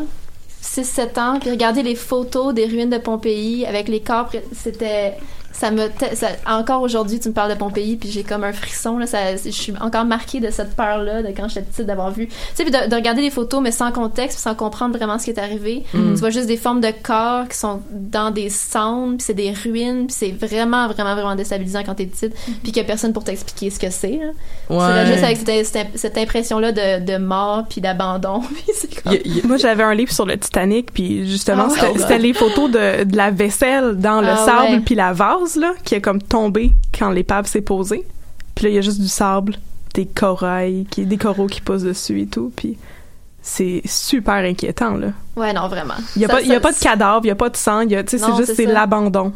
6-7 0.62 1.18
ans, 1.20 1.38
puis 1.40 1.50
regarder 1.50 1.82
les 1.82 1.94
photos 1.96 2.54
des 2.54 2.66
ruines 2.66 2.88
de 2.90 2.98
Pompéi 2.98 3.66
avec 3.66 3.88
les 3.88 4.00
corps. 4.00 4.30
C'était. 4.54 5.14
Ça 5.52 5.70
me. 5.70 5.88
ça- 6.14 6.28
encore 6.46 6.82
aujourd'hui, 6.82 7.20
tu 7.20 7.28
me 7.28 7.34
parles 7.34 7.52
de 7.52 7.56
Pompéi, 7.58 7.96
puis 7.96 8.10
j'ai 8.10 8.22
comme 8.22 8.42
un 8.44 8.52
frisson. 8.52 8.98
Là, 8.98 9.06
ça, 9.06 9.36
je 9.36 9.50
suis 9.50 9.72
encore 9.80 10.04
marquée 10.04 10.40
de 10.40 10.50
cette 10.50 10.74
peur-là, 10.74 11.22
de 11.22 11.28
quand 11.28 11.48
j'étais 11.48 11.62
petite, 11.62 11.86
d'avoir 11.86 12.10
vu. 12.10 12.26
Tu 12.28 12.34
sais, 12.54 12.64
puis 12.64 12.72
de, 12.72 12.88
de 12.88 12.94
regarder 12.94 13.22
les 13.22 13.30
photos, 13.30 13.60
mais 13.62 13.70
sans 13.70 13.92
contexte, 13.92 14.38
sans 14.38 14.54
comprendre 14.54 14.96
vraiment 14.96 15.18
ce 15.18 15.24
qui 15.24 15.30
est 15.30 15.38
arrivé. 15.38 15.84
Tu 15.92 15.98
vois 16.20 16.30
juste 16.30 16.46
des 16.46 16.56
formes 16.56 16.80
de 16.80 16.90
corps 17.02 17.48
qui 17.48 17.56
sont 17.58 17.80
dans 17.90 18.30
des 18.30 18.48
cendres, 18.48 19.16
puis 19.18 19.24
c'est 19.26 19.34
des 19.34 19.52
ruines, 19.52 20.06
puis 20.06 20.16
c'est 20.18 20.30
vraiment, 20.30 20.88
vraiment, 20.88 21.14
vraiment 21.14 21.34
déstabilisant 21.34 21.82
quand 21.84 21.94
t'es 21.94 22.06
petite, 22.06 22.34
puis 22.62 22.72
qu'il 22.72 22.78
y 22.78 22.80
a 22.80 22.84
personne 22.84 23.12
pour 23.12 23.24
t'expliquer 23.24 23.70
ce 23.70 23.78
que 23.78 23.90
c'est. 23.90 24.18
là. 24.18 24.30
Tu 24.68 24.74
restes 24.94 25.12
juste 25.12 25.24
avec 25.24 25.36
cette, 25.38 25.66
cette- 25.66 25.98
cette 25.98 26.18
impression-là 26.18 26.72
de, 26.72 27.04
de 27.04 27.18
mort 27.18 27.64
puis 27.68 27.80
d'abandon. 27.80 28.42
C'est 28.74 29.02
comme- 29.02 29.16
Moi, 29.48 29.56
j'avais 29.58 29.82
un 29.82 29.94
livre 29.94 30.12
sur 30.12 30.24
le 30.26 30.36
Titanic, 30.38 30.92
puis 30.92 31.28
justement, 31.28 31.64
Ah, 31.68 31.70
c'était 31.74 31.86
oh, 31.94 31.98
c'était 31.98 32.18
les 32.18 32.32
photos 32.32 32.70
de, 32.70 33.04
de 33.04 33.16
la 33.16 33.30
vaisselle 33.30 33.96
dans 33.96 34.20
le 34.20 34.28
Ah, 34.28 34.36
sable, 34.46 34.72
ouais. 34.74 34.80
puis 34.80 34.94
la 34.94 35.12
vase, 35.12 35.41
là, 35.56 35.72
qui 35.84 35.94
a 35.94 36.00
comme 36.00 36.20
tombé 36.22 36.72
quand 36.96 37.10
l'épave 37.10 37.46
s'est 37.46 37.60
posée. 37.62 38.04
Puis 38.54 38.64
là, 38.64 38.70
il 38.70 38.74
y 38.74 38.78
a 38.78 38.82
juste 38.82 39.00
du 39.00 39.08
sable, 39.08 39.56
des 39.94 40.06
corails, 40.06 40.86
qui, 40.90 41.04
des 41.06 41.16
coraux 41.16 41.46
qui 41.46 41.60
posent 41.60 41.84
dessus 41.84 42.20
et 42.20 42.26
tout, 42.26 42.52
puis 42.56 42.76
c'est 43.42 43.82
super 43.84 44.34
inquiétant, 44.34 44.96
là. 44.96 45.08
Ouais, 45.36 45.52
non, 45.52 45.66
vraiment. 45.68 45.94
Il 46.16 46.22
y 46.22 46.24
a, 46.24 46.28
Ça- 46.28 46.34
pas, 46.34 46.40
il 46.42 46.48
y 46.48 46.52
a 46.52 46.54
ça- 46.54 46.60
pas 46.60 46.72
de 46.72 46.78
cadavre, 46.78 47.20
il 47.24 47.28
y 47.28 47.30
a 47.30 47.34
pas 47.34 47.48
de 47.50 47.56
sang, 47.56 47.80
il 47.80 47.90
y 47.90 47.96
a- 47.96 48.04
tu 48.04 48.10
sais, 48.18 48.24
c'est 48.24 48.36
juste, 48.36 48.54
c'est 48.54 48.66
l'abandon. 48.66 49.32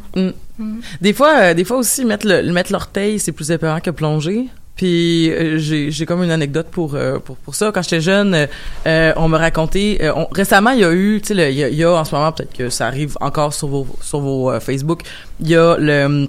Des 1.00 1.12
fois, 1.12 1.38
euh, 1.38 1.54
des 1.54 1.64
fois 1.64 1.78
aussi 1.78 2.04
mettre 2.04 2.26
le 2.26 2.52
mettre 2.52 2.72
l'orteil, 2.72 3.18
c'est 3.18 3.32
plus 3.32 3.50
épeurant 3.50 3.80
que 3.80 3.90
plonger. 3.90 4.48
Puis 4.76 5.30
euh, 5.30 5.56
j'ai 5.58 5.90
j'ai 5.90 6.04
comme 6.06 6.22
une 6.22 6.30
anecdote 6.30 6.68
pour 6.70 6.94
euh, 6.94 7.18
pour 7.18 7.36
pour 7.38 7.54
ça. 7.54 7.72
Quand 7.72 7.82
j'étais 7.82 8.00
jeune, 8.02 8.34
euh, 8.34 8.46
euh, 8.86 9.12
on 9.16 9.26
me 9.28 9.38
racontait. 9.38 9.98
on- 10.14 10.28
récemment, 10.30 10.70
il 10.70 10.80
y 10.80 10.84
a 10.84 10.92
eu, 10.92 11.20
tu 11.22 11.34
sais, 11.34 11.52
il 11.54 11.58
y, 11.58 11.76
y 11.76 11.82
a 11.84 11.90
en 11.92 12.04
ce 12.04 12.14
moment 12.14 12.30
peut-être 12.32 12.52
que 12.52 12.68
ça 12.68 12.86
arrive 12.86 13.16
encore 13.20 13.54
sur 13.54 13.68
vos 13.68 13.86
sur 14.02 14.20
vos 14.20 14.60
Facebook. 14.60 15.00
Il 15.40 15.48
y 15.48 15.56
a 15.56 15.76
le 15.78 16.28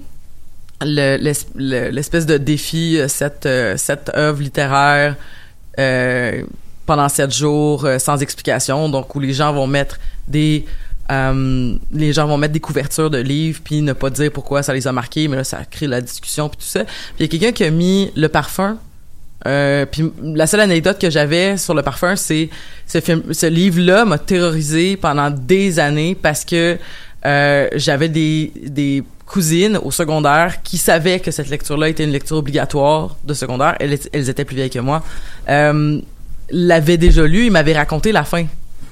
le- 0.80 1.16
le- 1.56 1.90
l'espèce 1.90 2.24
de 2.24 2.38
défi 2.38 2.98
cette 3.08 3.48
cette 3.76 4.10
œuvre 4.16 4.40
littéraire 4.40 5.16
pendant 6.86 7.08
sept 7.08 7.34
jours 7.34 7.86
sans 7.98 8.20
explication 8.22 8.88
donc 8.88 9.14
où 9.14 9.20
les 9.20 9.32
gens 9.34 9.52
vont 9.52 9.66
mettre 9.66 9.98
des 10.26 10.64
euh, 11.10 11.74
les 11.92 12.12
gens 12.12 12.26
vont 12.26 12.36
mettre 12.36 12.52
des 12.52 12.60
couvertures 12.60 13.10
de 13.10 13.18
livres 13.18 13.60
puis 13.64 13.80
ne 13.80 13.92
pas 13.92 14.10
dire 14.10 14.30
pourquoi 14.30 14.62
ça 14.62 14.74
les 14.74 14.86
a 14.86 14.92
marqués 14.92 15.28
mais 15.28 15.36
là 15.36 15.44
ça 15.44 15.60
crée 15.70 15.86
la 15.86 16.00
discussion 16.00 16.48
puis 16.48 16.58
tout 16.58 16.66
ça 16.66 16.84
puis 16.84 16.92
il 17.20 17.22
y 17.22 17.24
a 17.24 17.28
quelqu'un 17.28 17.52
qui 17.52 17.64
a 17.64 17.70
mis 17.70 18.10
le 18.14 18.28
parfum 18.28 18.78
euh, 19.46 19.86
puis 19.86 20.10
la 20.22 20.46
seule 20.46 20.60
anecdote 20.60 20.98
que 21.00 21.10
j'avais 21.10 21.56
sur 21.56 21.74
le 21.74 21.82
parfum 21.82 22.16
c'est 22.16 22.50
ce 22.86 23.00
film 23.00 23.22
ce 23.32 23.46
livre 23.46 23.80
là 23.80 24.04
m'a 24.04 24.18
terrorisé 24.18 24.96
pendant 24.96 25.30
des 25.30 25.78
années 25.78 26.14
parce 26.14 26.44
que 26.44 26.76
euh, 27.24 27.68
j'avais 27.74 28.08
des 28.08 28.52
des 28.66 29.02
cousines 29.28 29.78
au 29.82 29.90
secondaire 29.90 30.62
qui 30.62 30.78
savaient 30.78 31.20
que 31.20 31.30
cette 31.30 31.50
lecture-là 31.50 31.90
était 31.90 32.04
une 32.04 32.10
lecture 32.10 32.38
obligatoire 32.38 33.16
de 33.24 33.34
secondaire. 33.34 33.76
Elles, 33.78 33.98
elles 34.12 34.28
étaient 34.28 34.44
plus 34.44 34.56
vieilles 34.56 34.70
que 34.70 34.78
moi. 34.78 35.04
Euh, 35.48 36.00
l'avaient 36.50 36.96
déjà 36.96 37.26
lu, 37.26 37.46
ils 37.46 37.50
m'avaient 37.50 37.76
raconté 37.76 38.10
la 38.10 38.24
fin. 38.24 38.46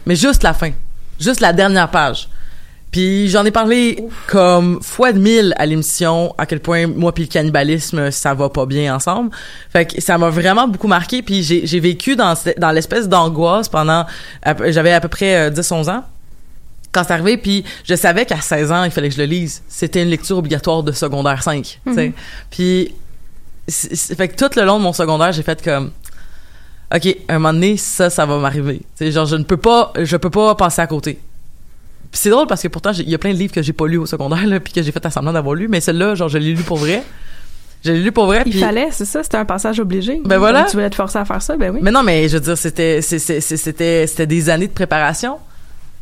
Mais 0.05 0.15
juste 0.15 0.43
la 0.43 0.53
fin. 0.53 0.73
Juste 1.21 1.41
la 1.41 1.53
dernière 1.53 1.91
page. 1.91 2.29
Puis 2.91 3.29
j'en 3.29 3.45
ai 3.45 3.51
parlé 3.51 4.03
comme 4.27 4.81
fois 4.81 5.13
de 5.13 5.19
mille 5.19 5.55
à 5.59 5.67
l'émission 5.67 6.35
à 6.39 6.47
quel 6.47 6.61
point 6.61 6.87
moi 6.87 7.13
puis 7.13 7.25
le 7.25 7.29
cannibalisme 7.29 8.11
ça 8.11 8.33
va 8.33 8.49
pas 8.49 8.65
bien 8.65 8.95
ensemble. 8.95 9.31
Fait 9.71 9.85
que 9.85 10.01
ça 10.01 10.17
m'a 10.17 10.31
vraiment 10.31 10.67
beaucoup 10.67 10.87
marqué 10.89 11.21
puis 11.21 11.43
j'ai 11.43 11.67
j'ai 11.67 11.81
vécu 11.81 12.17
dans 12.17 12.35
dans 12.57 12.71
l'espèce 12.71 13.09
d'angoisse 13.09 13.69
pendant 13.69 14.07
j'avais 14.69 14.93
à 14.93 15.01
peu 15.01 15.09
près 15.09 15.51
10 15.51 15.73
11 15.73 15.89
ans 15.91 16.05
quand 16.97 17.05
c'est 17.05 17.13
arrivé, 17.13 17.37
puis 17.37 17.63
je 17.85 17.95
savais 17.95 18.25
qu'à 18.25 18.41
16 18.41 18.73
ans, 18.73 18.85
il 18.85 18.91
fallait 18.91 19.11
que 19.11 19.15
je 19.15 19.21
le 19.21 19.27
lise. 19.27 19.63
C'était 19.69 20.03
une 20.03 20.09
lecture 20.09 20.39
obligatoire 20.39 20.83
de 20.83 20.93
secondaire 20.93 21.43
5, 21.43 21.81
tu 21.87 21.95
sais. 21.95 22.13
Puis, 22.51 22.95
fait 23.69 24.29
que 24.29 24.37
tout 24.37 24.59
le 24.59 24.65
long 24.65 24.79
de 24.79 24.83
mon 24.83 24.95
secondaire, 24.95 25.33
j'ai 25.33 25.43
fait 25.43 25.63
comme, 25.63 25.91
OK, 26.95 27.17
un 27.29 27.35
moment 27.39 27.53
donné, 27.53 27.77
ça, 27.77 28.11
ça 28.11 28.25
va 28.27 28.39
m'arriver. 28.39 28.83
Sais, 28.95 29.11
genre, 29.11 29.27
je 29.27 29.37
ne 29.37 29.43
peux 29.43 29.57
pas, 29.57 29.93
je 30.01 30.17
peux 30.17 30.31
pas 30.31 30.55
passer 30.55 30.81
à 30.83 30.87
côté. 30.87 31.19
Puis 32.13 32.21
c'est 32.21 32.31
drôle 32.31 32.47
parce 32.47 32.63
que 32.63 32.69
pourtant, 32.69 32.93
il 32.93 33.09
y 33.11 33.15
a 33.15 33.19
plein 33.19 33.33
de 33.33 33.39
livres 33.39 33.53
que 33.53 33.63
j'ai 33.63 33.73
pas 33.73 33.87
lus 33.89 33.97
au 33.99 34.07
secondaire, 34.07 34.47
là, 34.47 34.61
puis 34.61 34.73
que 34.73 34.83
j'ai 34.83 34.93
fait 34.93 35.05
à 35.05 35.11
semblant 35.11 35.33
d'avoir 35.33 35.55
lu, 35.57 35.67
mais 35.69 35.81
celle-là, 35.81 36.15
genre, 36.15 36.29
je 36.29 36.39
l'ai 36.39 36.53
lu 36.55 36.63
pour 36.63 36.77
vrai. 36.79 37.03
Je 37.85 37.93
l'ai 37.93 38.01
lu 38.03 38.13
pour 38.13 38.27
vrai, 38.27 38.43
Il 38.47 38.59
fallait, 38.59 38.89
c'est 38.93 39.05
ça, 39.05 39.23
c'était 39.23 39.37
un 39.37 39.45
passage 39.45 39.79
obligé. 39.81 40.21
Ben 40.25 40.39
voilà. 40.39 40.65
Tu 40.65 40.73
voulais 40.77 40.91
te 40.91 40.95
forcer 40.97 41.19
à 41.19 41.25
faire 41.25 41.43
ça, 41.43 41.57
ben 41.57 41.73
oui. 41.75 41.81
mais 41.83 41.91
non, 41.91 42.03
mais 42.03 42.29
je 42.29 42.35
veux 42.37 42.41
dire, 42.43 42.57
c'était, 42.59 43.03
c'est- 43.03 43.19
c'est- 43.19 43.41
c'est- 43.41 43.57
c'était, 43.57 44.07
c'était 44.07 44.27
des 44.27 44.49
années 44.49 44.67
de 44.69 44.73
préparation. 44.73 45.37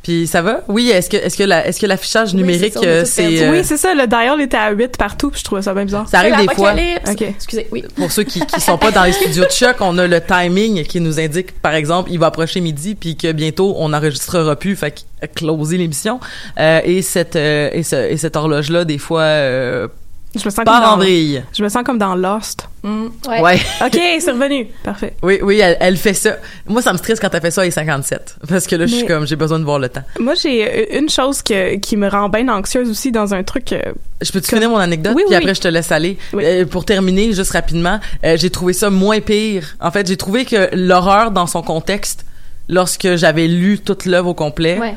Puis 0.05 0.27
ça 0.29 0.41
va? 0.43 0.61
Oui, 0.69 0.91
est-ce 0.91 1.11
que, 1.11 1.17
est-ce 1.17 1.37
que 1.37 1.43
la, 1.43 1.67
est-ce 1.67 1.81
que 1.81 1.87
l'affichage 1.87 2.31
Oui, 2.33 2.37
numérique, 2.43 2.75
c'est 2.79 2.87
euh, 2.87 3.01
tout 3.03 3.09
c'est, 3.11 3.23
perdu. 3.23 3.39
euh, 3.43 3.51
Oui, 3.51 3.65
c'est 3.65 3.77
ça, 3.79 3.93
le 3.95 4.07
dial 4.07 4.41
était 4.41 4.57
à 4.57 4.71
8 4.71 4.97
partout, 4.97 5.31
puis 5.31 5.41
je 5.41 5.45
trouvais 5.45 5.63
ça 5.63 5.75
bien 5.75 5.85
bizarre. 5.87 6.07
ça 6.09 6.19
arrive 6.21 6.37
des 6.37 6.55
fois. 6.55 6.75
L'apocalypse. 6.75 7.11
Ok. 7.11 7.23
Excusez, 7.23 7.67
oui. 7.73 7.85
Pour 7.97 8.13
ceux 8.13 8.23
qui, 8.23 8.41
qui 8.47 8.61
sont 8.61 8.79
pas 8.79 8.91
dans 8.93 9.03
les 9.05 9.13
studios 9.13 9.45
de 9.47 9.51
choc, 9.51 9.77
on 9.81 9.97
a 9.99 10.07
le 10.07 10.21
timing 10.21 10.85
qui 10.85 11.01
nous 11.01 11.19
indique, 11.19 11.59
par 11.61 11.75
exemple, 11.75 12.11
il 12.13 12.19
va 12.19 12.27
approcher 12.27 12.61
midi, 12.61 12.95
puis 12.95 13.17
que 13.17 13.33
bientôt 13.33 13.75
on 13.79 13.89
n'enregistrera 13.89 14.55
plus, 14.57 14.77
fait 14.77 14.91
que 14.93 15.27
closer 15.35 15.79
l'émission. 15.79 16.21
Euh, 16.61 16.81
et 16.85 17.01
cette, 17.03 17.35
euh, 17.37 17.71
et, 17.73 17.83
ce- 17.83 17.97
et 18.11 18.17
cette 18.19 18.37
horloge-là, 18.37 18.85
des 18.85 18.99
fois, 18.99 19.23
euh, 19.23 19.89
Je 20.37 20.45
me 20.45 20.51
sens 20.51 20.65
Part 20.65 20.81
comme 20.81 20.89
en 20.89 20.91
dans, 20.93 20.97
vrille. 20.99 21.43
je 21.57 21.63
me 21.63 21.69
sens 21.69 21.83
comme 21.85 21.99
dans 21.99 22.15
Lost. 22.15 22.69
Mm. 22.83 23.07
Ouais. 23.29 23.41
Ouais. 23.41 23.55
OK, 23.85 23.99
c'est 24.21 24.31
revenu. 24.33 24.67
Parfait. 24.83 25.15
Oui, 25.23 25.39
oui, 25.43 25.61
elle, 25.61 25.77
elle 25.81 25.97
fait 25.97 26.13
ça. 26.15 26.37
Moi, 26.67 26.83
ça 26.83 26.93
me 26.93 26.99
stresse 26.99 27.21
quand 27.21 27.33
elle 27.33 27.41
fait 27.41 27.51
ça 27.51 27.63
à 27.63 27.71
57. 27.71 28.37
Parce 28.49 28.67
que 28.67 28.77
là, 28.77 28.87
je 28.87 28.95
suis 28.95 29.07
comme, 29.07 29.27
j'ai 29.27 29.37
besoin 29.37 29.59
de 29.59 29.65
voir 29.65 29.79
le 29.79 29.89
temps. 29.89 30.03
Moi, 30.19 30.35
j'ai 30.35 30.99
une 30.99 31.09
chose 31.09 31.41
que, 31.43 31.77
qui 31.77 31.97
me 31.97 32.09
rend 32.09 32.29
bien 32.29 32.49
anxieuse 32.49 32.91
aussi 32.91 33.11
dans 33.13 33.33
un 33.33 33.43
truc. 33.43 33.73
euh, 33.73 33.81
Je 34.21 34.33
peux 34.33 34.41
te 34.41 34.49
finir 34.49 34.69
mon 34.71 34.77
anecdote, 34.79 35.13
Oui, 35.17 35.23
puis 35.25 35.31
oui, 35.31 35.37
après 35.37 35.51
oui. 35.51 35.55
je 35.55 35.61
te 35.61 35.69
laisse 35.69 35.93
aller. 35.93 36.19
Oui. 36.33 36.43
Euh, 36.45 36.65
pour 36.67 36.85
terminer, 36.85 37.33
juste 37.33 37.53
rapidement, 37.53 38.01
euh, 38.25 38.37
j'ai 38.37 38.51
trouvé 38.51 38.73
ça 38.73 38.91
moins 38.91 39.21
pire. 39.21 39.77
En 39.81 39.91
fait, 39.91 40.07
j'ai 40.07 40.17
trouvé 40.17 40.45
que 40.45 40.69
l'horreur 40.75 41.31
dans 41.31 41.47
son 41.47 41.63
contexte, 41.63 42.25
lorsque 42.69 43.15
j'avais 43.17 43.47
lu 43.47 43.79
toute 43.79 44.05
l'œuvre 44.05 44.31
au 44.31 44.35
complet, 44.35 44.79
Ouais. 44.79 44.95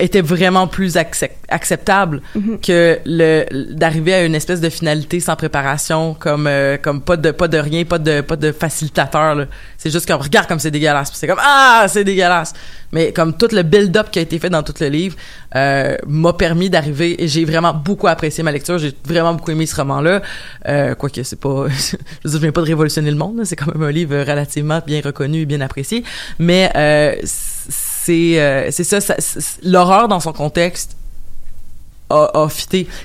était 0.00 0.20
vraiment 0.22 0.66
plus 0.66 0.96
accep- 0.96 1.30
acceptable 1.50 2.20
Mhm. 2.34 2.58
que 2.60 2.98
le 3.04 3.44
d'arriver 3.74 4.14
à 4.14 4.24
une 4.24 4.34
espèce 4.34 4.60
de 4.60 4.68
finalité 4.70 5.20
sans 5.20 5.36
préparation 5.36 6.14
comme 6.14 6.46
euh, 6.46 6.76
comme 6.76 7.00
pas 7.00 7.16
de 7.16 7.30
pas 7.30 7.48
de 7.48 7.58
rien 7.58 7.84
pas 7.84 7.98
de 7.98 8.20
pas 8.20 8.36
de 8.36 8.52
facilitateur 8.52 9.46
c'est 9.76 9.90
juste 9.90 10.06
comme 10.06 10.20
regarde 10.20 10.46
comme 10.46 10.58
c'est 10.58 10.70
dégueulasse 10.70 11.10
c'est 11.14 11.26
comme 11.26 11.40
ah 11.42 11.86
c'est 11.88 12.04
dégueulasse. 12.04 12.52
Mais 12.92 13.12
comme 13.12 13.36
tout 13.36 13.48
le 13.52 13.62
build-up 13.62 14.08
qui 14.10 14.18
a 14.18 14.22
été 14.22 14.40
fait 14.40 14.50
dans 14.50 14.64
tout 14.64 14.74
le 14.80 14.88
livre 14.88 15.16
euh, 15.54 15.96
m'a 16.08 16.32
permis 16.32 16.70
d'arriver 16.70 17.22
et 17.22 17.28
j'ai 17.28 17.44
vraiment 17.44 17.72
beaucoup 17.72 18.08
apprécié 18.08 18.42
ma 18.42 18.50
lecture 18.50 18.78
j'ai 18.78 18.92
vraiment 19.04 19.34
beaucoup 19.34 19.52
aimé 19.52 19.66
ce 19.66 19.76
roman 19.76 20.00
là 20.00 20.22
euh, 20.66 20.94
quoique 20.96 21.22
c'est 21.22 21.38
pas 21.38 21.66
je 21.68 21.96
veux 22.24 22.30
dire, 22.30 22.32
je 22.32 22.38
viens 22.38 22.52
pas 22.52 22.62
de 22.62 22.66
révolutionner 22.66 23.10
le 23.10 23.16
monde 23.16 23.40
c'est 23.44 23.56
quand 23.56 23.72
même 23.72 23.82
un 23.82 23.92
livre 23.92 24.16
relativement 24.18 24.80
bien 24.84 25.00
reconnu 25.04 25.42
et 25.42 25.46
bien 25.46 25.60
apprécié. 25.60 26.04
Mais 26.38 26.70
euh, 26.76 27.14
c'est 27.24 28.40
euh, 28.40 28.68
c'est 28.70 28.84
ça, 28.84 29.14
l'horreur 29.62 30.08
dans 30.08 30.20
son 30.20 30.32
contexte 30.32 30.96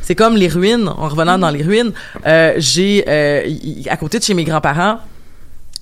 C'est 0.02 0.16
comme 0.16 0.36
les 0.36 0.48
ruines. 0.48 0.88
En 0.88 1.08
revenant 1.08 1.38
dans 1.38 1.50
les 1.50 1.64
ruines, 1.64 1.94
euh, 2.26 2.54
j'ai 2.58 3.04
euh, 3.08 3.44
à 3.90 3.98
côté 3.98 4.20
de 4.20 4.24
chez 4.24 4.34
mes 4.34 4.44
grands-parents. 4.44 5.00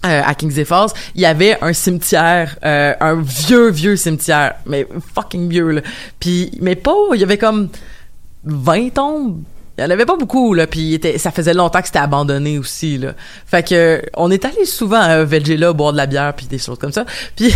euh, 0.05 0.21
à 0.25 0.35
Kings 0.35 0.65
Falls, 0.65 0.89
il 1.15 1.21
y 1.21 1.25
avait 1.25 1.57
un 1.61 1.71
cimetière, 1.71 2.57
un 2.61 3.21
vieux 3.21 3.69
vieux 3.71 3.95
cimetière, 3.95 4.55
mais 4.65 4.85
fucking 5.15 5.47
vieux 5.47 5.69
là. 5.71 5.81
Puis 6.19 6.51
mais 6.61 6.75
pas, 6.75 6.95
il 7.13 7.21
y 7.21 7.23
avait 7.23 7.37
comme 7.37 7.69
20 8.43 8.93
tombes. 8.93 9.41
Il 9.75 9.81
y 9.81 9.87
en 9.87 9.89
avait 9.89 10.05
pas 10.05 10.15
beaucoup 10.15 10.53
là, 10.53 10.67
puis 10.67 11.01
ça 11.17 11.31
faisait 11.31 11.55
longtemps 11.55 11.79
que 11.79 11.87
c'était 11.87 11.97
abandonné 11.97 12.59
aussi 12.59 12.99
là. 12.99 13.13
Fait 13.47 13.67
que 13.67 14.03
on 14.15 14.29
est 14.29 14.45
allé 14.45 14.65
souvent 14.65 15.01
à 15.01 15.23
Velgela 15.23 15.73
boire 15.73 15.93
de 15.93 15.97
la 15.97 16.05
bière 16.05 16.31
puis 16.35 16.45
des 16.45 16.59
choses 16.59 16.77
comme 16.77 16.91
ça, 16.91 17.05
puis 17.35 17.51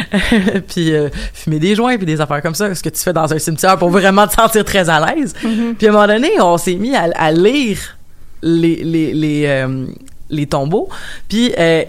puis 0.68 0.94
euh, 0.94 1.10
fumer 1.34 1.58
des 1.58 1.74
joints 1.74 1.98
puis 1.98 2.06
des 2.06 2.18
affaires 2.22 2.40
comme 2.40 2.54
ça, 2.54 2.74
ce 2.74 2.82
que 2.82 2.88
tu 2.88 3.02
fais 3.02 3.12
dans 3.12 3.30
un 3.30 3.38
cimetière 3.38 3.76
pour 3.76 3.90
vraiment 3.90 4.26
te 4.26 4.32
sentir 4.32 4.64
très 4.64 4.88
à 4.88 5.04
l'aise. 5.14 5.34
Puis 5.78 5.86
à 5.86 5.90
un 5.90 5.92
moment 5.92 6.06
donné, 6.06 6.40
on 6.40 6.56
s'est 6.56 6.76
mis 6.76 6.96
à, 6.96 7.10
à 7.14 7.30
lire 7.30 7.98
les 8.42 8.76
les 8.76 9.12
les 9.12 9.44
euh, 9.46 9.84
les 10.30 10.46
tombeaux, 10.46 10.88
puis 11.28 11.52
euh, 11.58 11.84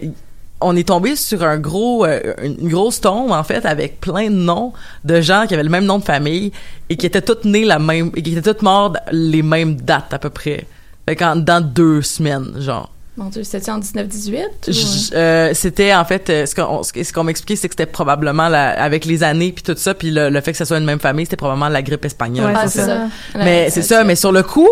on 0.62 0.76
est 0.76 0.88
tombé 0.88 1.16
sur 1.16 1.44
un 1.44 1.58
gros 1.58 2.06
euh, 2.06 2.20
une 2.44 2.70
grosse 2.70 3.02
tombe 3.02 3.32
en 3.32 3.44
fait 3.44 3.66
avec 3.66 4.00
plein 4.00 4.30
de 4.30 4.36
noms 4.36 4.74
de 5.04 5.20
gens 5.22 5.46
qui 5.48 5.54
avaient 5.54 5.64
le 5.64 5.70
même 5.70 5.86
nom 5.86 6.00
de 6.00 6.04
famille 6.04 6.52
et 6.90 6.96
qui 6.98 7.06
étaient 7.06 7.22
tous 7.22 7.46
nés 7.48 7.66
la 7.66 7.80
même 7.80 8.12
et 8.16 8.22
qui 8.22 8.36
étaient 8.38 8.54
tous 8.54 8.64
morts 8.64 8.94
les 9.12 9.42
mêmes 9.44 9.76
dates 9.76 10.14
à 10.14 10.20
peu 10.20 10.30
près. 10.30 10.66
Fait 11.08 11.16
qu'en 11.16 11.36
dans 11.36 11.62
deux 11.66 12.02
semaines, 12.02 12.54
genre. 12.60 12.90
Mon 13.18 13.26
Dieu, 13.26 13.44
c'était 13.44 13.70
en 13.72 13.80
1918? 13.80 14.40
ou- 14.68 14.72
J- 14.72 15.10
euh, 15.14 15.50
c'était 15.54 15.94
en 15.94 16.06
fait 16.06 16.30
euh, 16.30 16.46
ce 16.46 16.56
qu'on 16.56 16.82
ce 16.82 17.12
qu'on 17.12 17.24
m'expliquait 17.26 17.58
c'est 17.60 17.68
que 17.68 17.74
c'était 17.74 17.86
probablement 17.86 18.48
la, 18.48 18.70
avec 18.82 19.04
les 19.06 19.22
années 19.22 19.52
puis 19.52 19.64
tout 19.64 19.76
ça 19.76 19.94
puis 19.94 20.12
le, 20.12 20.30
le 20.30 20.42
fait 20.42 20.52
que 20.54 20.58
ça 20.58 20.64
soit 20.66 20.78
une 20.78 20.86
même 20.86 21.00
famille 21.00 21.26
c'était 21.26 21.36
probablement 21.36 21.68
la 21.68 21.82
grippe 21.82 22.06
espagnole. 22.06 22.54
Ouais, 22.54 22.62
c'est 22.68 22.80
ça. 22.80 22.86
ça. 22.86 23.08
Mais 23.36 23.64
Ouais, 23.66 23.70
c'est 23.70 23.82
ça, 23.82 24.04
mais 24.06 24.16
sur 24.16 24.32
le 24.32 24.44
coup, 24.44 24.70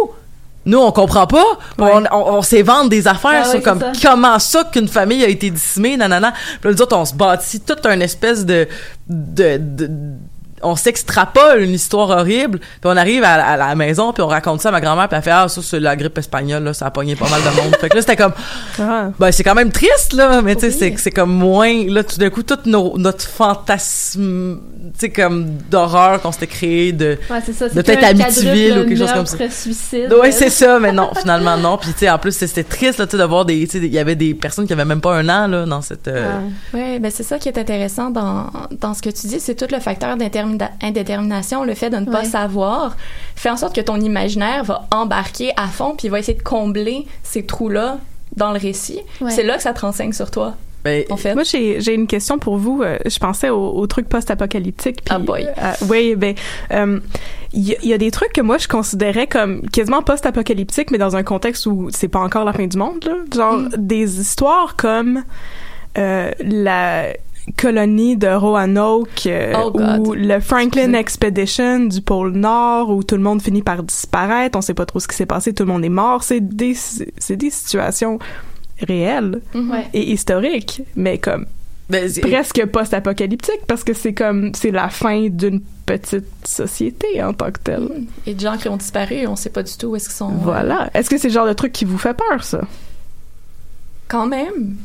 nous 0.66 0.78
on 0.80 0.92
comprend 0.92 1.26
pas. 1.28 1.46
On, 1.78 2.04
on, 2.12 2.34
on 2.38 2.42
s'évente 2.42 2.90
des 2.90 3.08
affaires 3.08 3.44
Ah 3.44 3.50
sur 3.50 3.60
oui, 3.60 3.64
comme 3.64 3.80
ça. 3.80 3.92
comment 4.02 4.38
ça 4.40 4.64
qu'une 4.66 4.88
famille 4.88 5.24
a 5.24 5.28
été 5.28 5.50
décimée, 5.50 5.98
nanana. 5.98 6.34
Puis 6.62 6.70
là, 6.70 6.72
nous 6.76 6.82
autres, 6.82 6.96
on 6.98 7.06
se 7.06 7.14
bâtit 7.16 7.62
toute 7.62 7.86
une 7.86 8.02
espèce 8.02 8.46
de 8.46 8.68
de, 9.08 9.58
de 9.58 9.90
on 10.62 10.76
s'extrapole 10.76 11.62
une 11.62 11.74
histoire 11.74 12.10
horrible, 12.10 12.60
puis 12.60 12.80
on 12.86 12.98
arrive 12.98 13.24
à, 13.24 13.34
à 13.34 13.58
la 13.58 13.76
maison, 13.76 14.14
puis 14.14 14.22
on 14.24 14.28
raconte 14.28 14.62
ça 14.62 14.70
à 14.70 14.72
ma 14.72 14.82
grand-mère, 14.82 15.08
puis 15.08 15.18
elle 15.18 15.24
fait 15.24 15.32
ah 15.32 15.48
ça 15.48 15.62
c'est 15.64 15.80
la 15.80 15.96
grippe 15.96 16.18
espagnole 16.18 16.64
là, 16.64 16.74
ça 16.74 16.88
a 16.88 16.92
pogné 16.92 17.16
pas 17.16 17.30
mal 17.30 17.42
de 17.42 17.62
monde. 17.62 17.76
fait 17.82 17.90
que 17.90 17.96
là 17.96 18.02
c'était 18.02 18.16
comme 18.16 18.34
Ah. 18.80 19.10
ben 19.20 19.32
c'est 19.32 19.44
quand 19.44 19.56
même 19.56 19.72
triste 19.72 20.14
là, 20.14 20.42
mais 20.42 20.56
tu 20.56 20.62
sais 20.62 20.68
Oui. 20.68 20.76
c'est 20.80 20.98
c'est 20.98 21.12
comme 21.12 21.32
moins 21.34 21.86
là 21.88 22.04
tout 22.04 22.18
d'un 22.18 22.30
coup 22.30 22.44
tout 22.44 22.58
nos, 22.66 22.98
notre 22.98 23.26
fantasme 23.28 24.60
tu 24.94 25.00
sais 25.00 25.10
comme 25.10 25.58
d'horreur 25.70 26.22
qu'on 26.22 26.32
s'était 26.32 26.48
créé 26.48 26.92
de 26.94 27.18
Ouais, 27.30 27.40
c'est 27.46 27.54
ça. 27.54 27.68
de 27.70 27.74
c'est 27.74 27.84
peut-être 27.84 28.04
Amityville 28.04 28.80
ou 28.80 28.86
quelque 28.88 28.98
chose 28.98 29.12
comme 29.14 29.26
ça. 29.26 29.38
suicide. 29.50 30.12
Ouais, 30.14 30.32
c'est 30.32 30.50
ça, 30.50 30.80
mais 30.80 30.92
non, 30.92 31.12
finalement 31.20 31.58
non. 31.58 31.78
Puis 31.78 31.92
tu 31.94 32.00
sais, 32.00 32.10
en 32.10 32.18
plus 32.18 32.32
c'était 32.36 32.64
triste 32.64 33.00
là, 33.00 33.06
tu 33.06 33.12
sais, 33.12 33.18
de 33.18 33.28
voir 33.28 33.46
des, 33.46 33.68
tu 33.68 33.80
sais, 33.80 33.86
il 33.86 33.94
y 33.94 34.00
avait 34.00 34.16
des 34.16 34.34
personnes 34.34 34.66
qui 34.68 34.74
avaient 34.74 34.86
même 34.86 35.02
pas 35.02 35.14
un 35.16 35.28
an 35.30 35.48
là 35.48 35.66
dans 35.66 35.82
cette. 35.82 36.08
euh, 36.08 36.40
Oui, 36.74 37.00
ben 37.00 37.12
c'est 37.14 37.24
ça 37.24 37.38
qui 37.38 37.50
est 37.50 37.58
intéressant 37.58 38.10
dans, 38.10 38.48
dans 38.80 38.94
ce 38.94 39.02
que 39.02 39.10
tu 39.10 39.28
dis, 39.28 39.40
c'est 39.40 39.56
tout 39.56 39.68
le 39.72 39.80
facteur 39.80 40.16
d'indétermina- 40.18 40.49
indétermination, 40.82 41.64
le 41.64 41.74
fait 41.74 41.90
de 41.90 41.98
ne 41.98 42.06
pas 42.06 42.20
Ouais. 42.20 42.26
savoir, 42.26 42.98
fait 43.36 43.50
en 43.50 43.58
sorte 43.58 43.76
que 43.76 43.82
ton 43.82 44.00
imaginaire 44.00 44.64
va 44.64 44.88
embarquer 44.92 45.52
à 45.58 45.68
fond, 45.68 45.96
puis 45.98 46.10
va 46.10 46.20
essayer 46.20 46.38
de 46.38 46.44
combler 46.44 47.06
ces 47.24 47.44
trous-là 47.46 47.98
dans 48.36 48.52
le 48.52 48.60
récit. 48.60 49.02
Ouais. 49.22 49.32
C'est 49.32 49.44
là 49.44 49.58
que 49.58 49.64
ça 49.64 49.74
te 49.74 49.82
renseigne 49.82 50.14
sur 50.14 50.30
toi, 50.32 50.56
ben, 50.84 51.04
en 51.10 51.18
fait. 51.18 51.34
Moi, 51.34 51.44
j'ai 51.44 51.82
j'ai 51.82 51.94
une 51.94 52.08
question 52.08 52.38
pour 52.40 52.58
vous. 52.58 52.82
Euh, 52.84 52.98
je 53.06 53.18
pensais 53.20 53.50
au, 53.50 53.72
au 53.76 53.86
truc 53.88 54.08
post-apocalyptique. 54.08 55.00
Ah 55.10 55.20
boy. 55.20 55.46
euh, 55.46 55.72
oui, 55.90 56.16
ben, 56.16 56.36
euh, 56.72 57.00
il 57.52 57.68
y, 57.68 57.74
a- 57.74 57.78
il 57.82 57.90
y 57.90 57.94
a 57.94 57.98
des 57.98 58.12
trucs 58.12 58.32
que 58.32 58.42
moi 58.42 58.58
je 58.60 58.68
considérais 58.68 59.26
comme 59.28 59.62
quasiment 59.72 60.02
post-apocalyptique, 60.04 60.92
mais 60.92 60.98
dans 61.00 61.16
un 61.16 61.24
contexte 61.24 61.66
où 61.66 61.90
c'est 61.92 62.08
pas 62.08 62.20
encore 62.20 62.46
la 62.46 62.54
fin 62.54 62.68
du 62.68 62.78
monde. 62.78 63.04
Là. 63.06 63.14
Genre 63.36 63.58
Mm. 63.58 63.70
des 63.78 64.20
histoires 64.22 64.76
comme 64.78 65.24
euh, 65.98 66.32
la 66.40 67.08
colonie 67.58 68.16
de 68.18 68.28
Roanoke 68.28 69.26
euh, 69.28 69.54
Oh, 69.58 69.72
ou 70.00 70.14
le 70.14 70.40
Franklin. 70.40 70.94
Expedition 70.94 71.80
du 71.86 72.02
pôle 72.02 72.32
Nord 72.34 72.90
où 72.90 73.04
tout 73.04 73.16
le 73.16 73.22
monde 73.22 73.42
finit 73.42 73.62
par 73.64 73.84
disparaître, 73.84 74.58
on 74.58 74.62
sait 74.62 74.74
pas 74.74 74.86
trop 74.86 75.00
ce 75.00 75.08
qui 75.08 75.16
s'est 75.16 75.26
passé, 75.26 75.54
tout 75.54 75.64
le 75.64 75.70
monde 75.72 75.86
est 75.86 75.90
mort. 75.90 76.24
C'est 76.24 76.42
des 76.42 76.74
c'est 76.76 77.36
des 77.36 77.50
situations 77.50 78.20
réelles 78.88 79.42
Mhm. 79.54 79.74
Et 79.94 80.12
historiques, 80.12 80.82
mais 80.96 81.18
comme 81.18 81.46
ben, 81.90 82.10
presque 82.22 82.66
post-apocalyptique 82.68 83.62
parce 83.68 83.84
que 83.84 83.94
c'est 83.94 84.14
comme 84.14 84.52
c'est 84.54 84.72
la 84.72 84.90
fin 84.90 85.28
d'une 85.28 85.60
petite 85.88 86.28
société 86.46 87.22
en 87.24 87.34
tant 87.34 87.52
que 87.52 87.60
telle. 87.60 87.90
Et 88.28 88.36
des 88.36 88.46
gens 88.46 88.58
qui 88.58 88.70
ont 88.70 88.78
disparu, 88.78 89.26
on 89.28 89.36
sait 89.36 89.50
pas 89.50 89.64
du 89.64 89.74
tout 89.76 89.88
où 89.88 89.96
est-ce 89.96 90.08
qu'ils 90.08 90.16
sont. 90.18 90.30
Voilà. 90.30 90.90
Est-ce 90.94 91.10
que 91.10 91.18
c'est 91.18 91.30
le 91.30 91.34
genre 91.34 91.48
de 91.48 91.54
truc 91.54 91.72
qui 91.72 91.86
vous 91.86 91.98
fait 91.98 92.14
peur 92.14 92.44
ça? 92.44 92.62
Quand 94.08 94.28
même. 94.28 94.76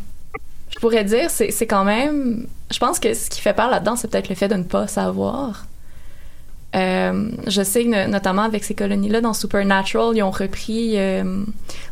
Je 0.70 0.78
pourrais 0.80 1.04
dire, 1.04 1.30
c'est 1.30 1.66
quand 1.66 1.84
même. 1.84 2.46
Je 2.72 2.78
pense 2.78 2.98
que 2.98 3.14
ce 3.14 3.30
qui 3.30 3.40
fait 3.40 3.52
peur 3.54 3.70
là-dedans, 3.70 3.96
c'est 3.96 4.08
peut-être 4.10 4.28
le 4.28 4.34
fait 4.34 4.48
de 4.48 4.54
ne 4.56 4.62
pas 4.64 4.86
savoir. 4.88 5.66
Euh, 6.74 7.30
je 7.46 7.62
sais 7.62 7.84
que 7.84 7.88
no- 7.88 8.10
notamment 8.10 8.42
avec 8.42 8.64
ces 8.64 8.74
colonies-là, 8.74 9.20
dans 9.20 9.32
Supernatural, 9.32 10.16
ils 10.16 10.22
ont 10.24 10.32
repris 10.32 10.94
euh, 10.98 11.44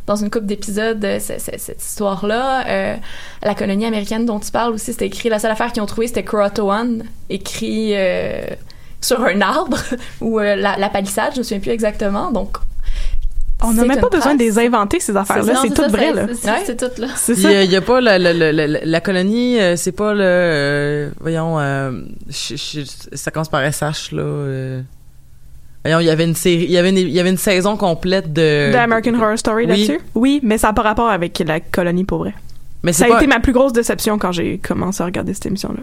dans 0.08 0.16
une 0.16 0.28
couple 0.28 0.46
d'épisodes 0.46 1.04
euh, 1.04 1.20
ce- 1.20 1.38
ce- 1.38 1.56
cette 1.56 1.80
histoire-là. 1.80 2.98
La 3.42 3.54
colonie 3.54 3.86
américaine 3.86 4.26
dont 4.26 4.40
tu 4.40 4.50
parles 4.50 4.72
aussi, 4.74 4.86
c'était 4.92 5.06
écrit. 5.06 5.28
La 5.28 5.38
seule 5.38 5.52
affaire 5.52 5.70
qu'ils 5.72 5.82
ont 5.82 5.86
trouvée, 5.86 6.08
c'était 6.08 6.24
Croatoan, 6.24 7.04
écrit 7.30 7.94
sur 9.00 9.20
un 9.22 9.40
arbre 9.40 9.78
ou 10.20 10.40
la, 10.40 10.56
la 10.76 10.88
palissade, 10.88 11.32
je 11.34 11.38
me 11.38 11.42
souviens 11.44 11.60
plus 11.60 11.70
exactement. 11.70 12.32
Donc, 12.32 12.56
On 13.64 13.72
n'a 13.72 13.84
même 13.84 14.00
pas 14.00 14.08
besoin 14.08 14.34
de 14.34 14.40
les 14.40 14.58
inventer 14.58 15.00
ces 15.00 15.16
affaires-là, 15.16 15.54
c'est 15.62 15.68
tout 15.68 15.82
ça, 15.82 15.88
vrai 15.88 16.12
là. 16.12 16.26
c'est- 16.64 16.76
tout 16.76 17.00
là. 17.00 17.08
C'est 17.16 17.32
il 17.32 17.38
ça. 17.42 17.52
y, 17.52 17.54
a- 17.56 17.62
il 17.64 17.70
y 17.70 17.76
a 17.76 17.80
pas 17.80 18.00
la, 18.00 18.18
la, 18.18 18.32
la, 18.32 18.52
la, 18.52 18.66
la 18.66 19.00
colonie, 19.00 19.58
euh, 19.60 19.76
c'est 19.76 19.92
pas 19.92 20.14
le, 20.14 20.20
euh, 20.24 21.10
voyons, 21.20 21.58
euh, 21.58 21.92
je- 22.28 22.56
je- 22.56 23.16
ça 23.16 23.30
commence 23.30 23.48
par 23.48 23.62
SH 23.62 24.12
là. 24.12 24.22
euh. 24.22 24.82
voyons, 25.84 26.00
il 26.00 26.06
y 26.06 26.10
avait 26.10 26.24
une 26.24 26.34
série, 26.34 26.64
il 26.64 26.70
y 26.70 26.78
avait 26.78 26.90
une, 26.90 26.98
il 26.98 27.08
y 27.10 27.20
avait 27.20 27.30
une 27.30 27.36
saison 27.38 27.76
complète 27.76 28.32
de. 28.32 28.72
De 28.72 28.76
American 28.76 29.14
Horror 29.14 29.38
Story 29.38 29.64
Oui. 29.64 29.68
là-dessus? 29.70 30.00
Oui, 30.14 30.40
mais 30.42 30.58
ça 30.58 30.68
n'a 30.68 30.72
pas 30.74 30.82
rapport 30.82 31.08
avec 31.10 31.38
la 31.46 31.60
colonie 31.60 32.04
pour 32.04 32.18
vrai. 32.18 32.34
Mais 32.84 32.92
Ça 32.92 33.04
a 33.04 33.08
pas. 33.08 33.16
été 33.18 33.26
ma 33.28 33.38
plus 33.40 33.52
grosse 33.52 33.72
déception 33.72 34.18
quand 34.18 34.32
j'ai 34.32 34.58
commencé 34.58 35.02
à 35.02 35.06
regarder 35.06 35.34
cette 35.34 35.46
émission-là. 35.46 35.82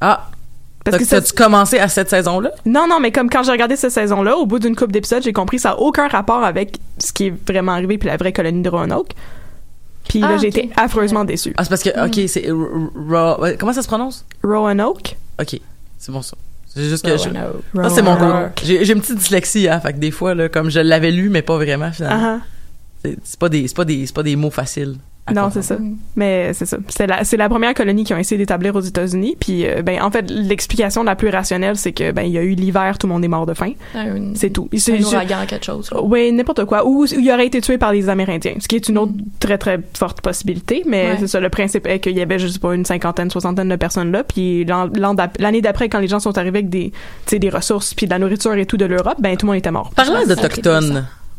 Ah, 0.00 0.30
Parce 0.84 0.96
t'as- 0.96 0.98
que 1.02 1.08
ça- 1.08 1.20
t'as-tu 1.20 1.32
commencé 1.34 1.78
à 1.78 1.88
cette 1.88 2.08
saison-là? 2.08 2.50
Non, 2.64 2.86
non, 2.88 3.00
mais 3.00 3.12
comme 3.12 3.28
quand 3.28 3.42
j'ai 3.42 3.52
regardé 3.52 3.76
cette 3.76 3.90
saison-là, 3.92 4.36
au 4.36 4.46
bout 4.46 4.58
d'une 4.58 4.74
couple 4.74 4.92
d'épisodes, 4.92 5.22
j'ai 5.22 5.32
compris 5.32 5.56
que 5.58 5.62
ça 5.62 5.70
n'a 5.70 5.78
aucun 5.80 6.08
rapport 6.08 6.42
avec 6.42 6.78
ce 6.98 7.12
qui 7.12 7.26
est 7.26 7.34
vraiment 7.46 7.72
arrivé 7.72 7.98
puis 7.98 8.08
la 8.08 8.16
vraie 8.16 8.32
colonie 8.32 8.62
de 8.62 8.68
Roanoke. 8.70 9.10
Puis 10.08 10.20
là, 10.20 10.30
Ah, 10.32 10.36
j'ai 10.38 10.48
été 10.48 10.70
affreusement 10.76 11.24
déçue. 11.24 11.52
Ah, 11.56 11.64
c'est 11.64 11.68
parce 11.70 11.82
que, 11.82 11.90
Mm. 11.90 12.06
ok, 12.06 12.28
c'est, 12.28 12.40
r- 12.50 13.40
ouais, 13.40 13.56
comment 13.58 13.72
ça 13.72 13.82
se 13.82 13.86
prononce? 13.88 14.24
Roanoke? 14.42 15.16
Ok, 15.40 15.60
c'est 15.98 16.10
bon 16.12 16.22
ça. 16.22 16.36
C'est 16.66 16.84
juste 16.88 17.04
que 17.04 17.16
je, 17.16 17.24
Roanoke. 17.24 17.62
Ah, 17.78 17.90
c'est 17.90 18.02
mon 18.02 18.14
goût. 18.16 18.24
Roanoke. 18.24 18.60
J'ai 18.64 18.90
une 18.92 19.00
petite 19.00 19.18
dyslexie, 19.18 19.68
hein, 19.68 19.80
fait 19.80 19.92
que 19.92 19.98
des 19.98 20.10
fois, 20.10 20.34
là, 20.34 20.48
comme 20.48 20.70
je 20.70 20.80
l'avais 20.80 21.10
lu, 21.10 21.28
mais 21.28 21.42
pas 21.42 21.56
vraiment, 21.56 21.92
finalement. 21.92 22.38
Ah, 22.40 22.46
C'est 23.04 23.16
c'est 23.24 23.38
pas 23.38 23.48
des, 23.48 23.66
c'est 23.68 23.76
pas 23.76 23.84
des, 23.84 24.06
c'est 24.06 24.14
pas 24.14 24.22
des 24.22 24.36
mots 24.36 24.50
faciles 24.50 24.96
Non, 25.34 25.50
c'est 25.52 25.62
ça. 25.62 25.76
Mais 26.16 26.52
c'est 26.54 26.66
ça. 26.66 26.78
C'est 26.88 27.06
la, 27.06 27.24
c'est 27.24 27.36
la 27.36 27.48
première 27.48 27.74
colonie 27.74 28.04
qui 28.04 28.12
ont 28.14 28.18
essayé 28.18 28.38
d'établir 28.38 28.74
aux 28.76 28.80
États-Unis. 28.80 29.36
Puis, 29.38 29.66
euh, 29.66 29.82
ben, 29.82 30.00
en 30.02 30.10
fait, 30.10 30.30
l'explication 30.30 31.02
la 31.02 31.16
plus 31.16 31.28
rationnelle, 31.28 31.76
c'est 31.76 31.92
que, 31.92 32.12
ben, 32.12 32.22
il 32.22 32.32
y 32.32 32.38
a 32.38 32.42
eu 32.42 32.54
l'hiver, 32.54 32.98
tout 32.98 33.06
le 33.06 33.12
monde 33.12 33.24
est 33.24 33.28
mort 33.28 33.46
de 33.46 33.54
faim. 33.54 33.72
Un, 33.94 34.34
C'est 34.34 34.50
tout. 34.50 34.68
un 34.72 34.78
C'est- 34.78 35.02
ouragan, 35.02 35.46
quelque 35.46 35.64
chose. 35.64 35.90
là. 35.92 36.00
Oui, 36.02 36.32
n'importe 36.32 36.64
quoi. 36.64 36.86
Ou 36.86 37.06
il 37.06 37.30
aurait 37.30 37.46
été 37.46 37.60
tué 37.60 37.78
par 37.78 37.92
les 37.92 38.08
Amérindiens, 38.08 38.54
ce 38.58 38.68
qui 38.68 38.76
est 38.76 38.88
une 38.88 38.98
autre 38.98 39.12
très, 39.38 39.58
très 39.58 39.80
forte 39.94 40.20
possibilité. 40.20 40.82
Mais 40.86 41.10
Ouais. 41.10 41.16
c'est 41.20 41.26
ça, 41.28 41.40
le 41.40 41.48
principe 41.48 41.86
est 41.86 42.00
qu'il 42.00 42.16
y 42.16 42.20
avait, 42.20 42.38
je 42.38 42.46
sais 42.48 42.58
pas, 42.58 42.74
une 42.74 42.84
cinquantaine, 42.84 43.30
soixantaine 43.30 43.68
de 43.68 43.76
personnes 43.76 44.12
là. 44.12 44.24
Puis 44.24 44.64
l'an- 44.64 44.88
l'an 44.94 45.14
d'ap- 45.14 45.36
l'année 45.38 45.60
d'après, 45.62 45.88
quand 45.88 45.98
les 46.00 46.08
gens 46.08 46.20
sont 46.20 46.36
arrivés 46.38 46.58
avec 46.60 46.68
des, 46.70 46.90
tu 46.90 46.96
sais, 47.26 47.38
des 47.38 47.48
ressources, 47.50 47.94
puis 47.94 48.06
de 48.06 48.10
la 48.10 48.18
nourriture 48.18 48.54
et 48.54 48.66
tout 48.66 48.76
de 48.76 48.84
l'Europe, 48.84 49.16
ben, 49.20 49.36
tout 49.36 49.46
le 49.46 49.52
monde 49.52 49.58
était 49.58 49.70
mort. 49.70 49.90
Parlant 49.94 50.12
pense 50.26 50.26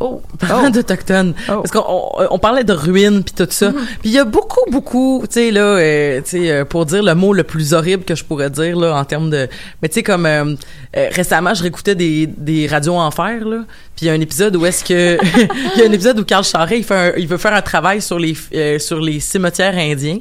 a 0.02 0.10
d'Autochtones. 0.10 0.22
Oh. 0.22 0.22
Parlant 0.48 0.70
d'Autochtones. 0.70 1.34
Oh. 1.50 1.62
Parce 1.62 1.72
qu'on 1.72 1.84
on, 1.88 2.28
on 2.32 2.40
parlait 2.40 2.64
de 2.64 2.74
ruines 2.74 3.24
puis 3.24 3.34
tout 3.36 3.48
ça. 3.50 3.70
Mm-hmm. 3.70 3.74
Puis 3.74 4.10
il 4.10 4.12
y 4.12 4.20
a 4.20 4.26
beaucoup, 4.26 4.70
beaucoup, 4.72 5.24
tu 5.28 5.34
sais, 5.34 5.52
là, 5.52 5.62
euh, 5.62 6.22
tu 6.22 6.30
sais, 6.30 6.52
euh, 6.52 6.66
pour 6.66 6.86
dire 6.86 7.04
le 7.04 7.14
mot 7.16 7.34
le 7.34 7.44
plus 7.44 7.74
horrible 7.74 8.04
que 8.04 8.16
je 8.16 8.24
pourrais 8.24 8.50
dire, 8.50 8.78
là, 8.78 8.96
en 8.96 9.06
termes 9.06 9.30
de... 9.30 9.48
Mais 9.82 9.90
tu 9.90 9.96
sais, 9.96 10.04
comme 10.04 10.26
euh, 10.26 10.56
euh, 10.98 11.08
récemment, 11.12 11.54
je 11.54 11.62
réécoutais 11.64 11.96
des, 11.96 12.28
des 12.28 12.68
radios 12.68 12.96
enfer, 12.96 13.46
là. 13.46 13.64
Puis 13.96 14.06
il 14.06 14.08
y 14.08 14.10
a 14.10 14.14
un 14.14 14.22
épisode 14.22 14.56
où 14.56 14.66
est-ce 14.66 14.84
que... 14.84 15.18
Il 15.76 15.80
y 15.80 15.84
a 15.84 15.88
un 15.90 15.92
épisode 15.92 16.20
où 16.20 16.24
Carl 16.26 16.44
Charret, 16.44 16.80
il, 16.80 16.84
fait 16.84 16.96
un- 16.96 17.14
il 17.18 17.28
veut 17.28 17.38
faire 17.38 17.54
un 17.54 17.62
travail 17.62 18.02
sur 18.02 18.20
les, 18.20 18.36
euh, 18.54 18.80
sur 18.80 19.00
les 19.00 19.20
cimetières 19.20 19.78
indiens. 19.78 20.20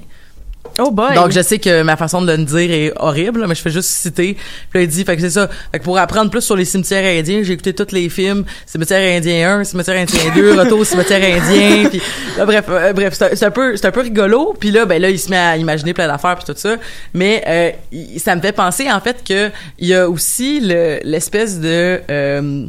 Oh 0.78 0.90
boy! 0.90 1.14
Donc, 1.14 1.30
je 1.32 1.40
sais 1.42 1.58
que 1.58 1.82
ma 1.82 1.96
façon 1.96 2.22
de 2.22 2.32
le 2.32 2.44
dire 2.44 2.70
est 2.70 2.92
horrible, 2.96 3.40
là, 3.40 3.46
mais 3.46 3.54
je 3.54 3.61
fais 3.61 3.70
juste 3.70 3.88
citer. 3.90 4.34
Puis 4.70 4.78
là, 4.78 4.82
il 4.82 4.88
dit, 4.88 5.04
fait 5.04 5.14
que 5.16 5.20
c'est 5.22 5.30
ça. 5.30 5.48
Fait 5.72 5.78
que 5.78 5.84
pour 5.84 5.98
apprendre 5.98 6.30
plus 6.30 6.40
sur 6.40 6.56
les 6.56 6.64
cimetières 6.64 7.04
indiens, 7.18 7.42
j'ai 7.42 7.52
écouté 7.52 7.74
tous 7.74 7.92
les 7.92 8.08
films. 8.08 8.44
Cimetière 8.66 9.16
indien 9.16 9.58
1, 9.61 9.64
Cimetière 9.64 10.00
indien 10.00 10.20
2, 10.34 10.52
Retour 10.61 10.78
au 10.80 10.84
cimetière 10.84 11.18
indien. 11.22 11.88
Puis 11.90 12.00
là, 12.38 12.46
bref, 12.46 12.64
euh, 12.68 12.92
bref, 12.94 13.14
c'est 13.18 13.42
un- 13.44 13.50
peu, 13.50 13.76
c'est 13.76 13.86
un 13.86 13.90
peu 13.90 14.00
rigolo. 14.00 14.54
Puis 14.58 14.70
là, 14.70 14.86
ben 14.86 15.00
là, 15.02 15.11
il 15.11 15.18
se 15.18 15.28
met 15.28 15.36
à 15.36 15.56
imaginer 15.58 15.92
plein 15.92 16.06
d'affaires 16.06 16.36
puis 16.36 16.44
tout 16.46 16.58
ça. 16.58 16.76
Mais 17.12 17.42
euh, 17.46 17.70
il- 17.92 18.20
ça 18.20 18.34
me 18.36 18.40
fait 18.40 18.52
penser, 18.52 18.90
en 18.90 19.00
fait, 19.00 19.22
que 19.26 19.50
il 19.78 19.88
y 19.88 19.94
a 19.94 20.08
aussi 20.08 20.61
le- 20.61 21.00
l'espèce 21.04 21.58
de... 21.61 22.00
euh, 22.11 22.66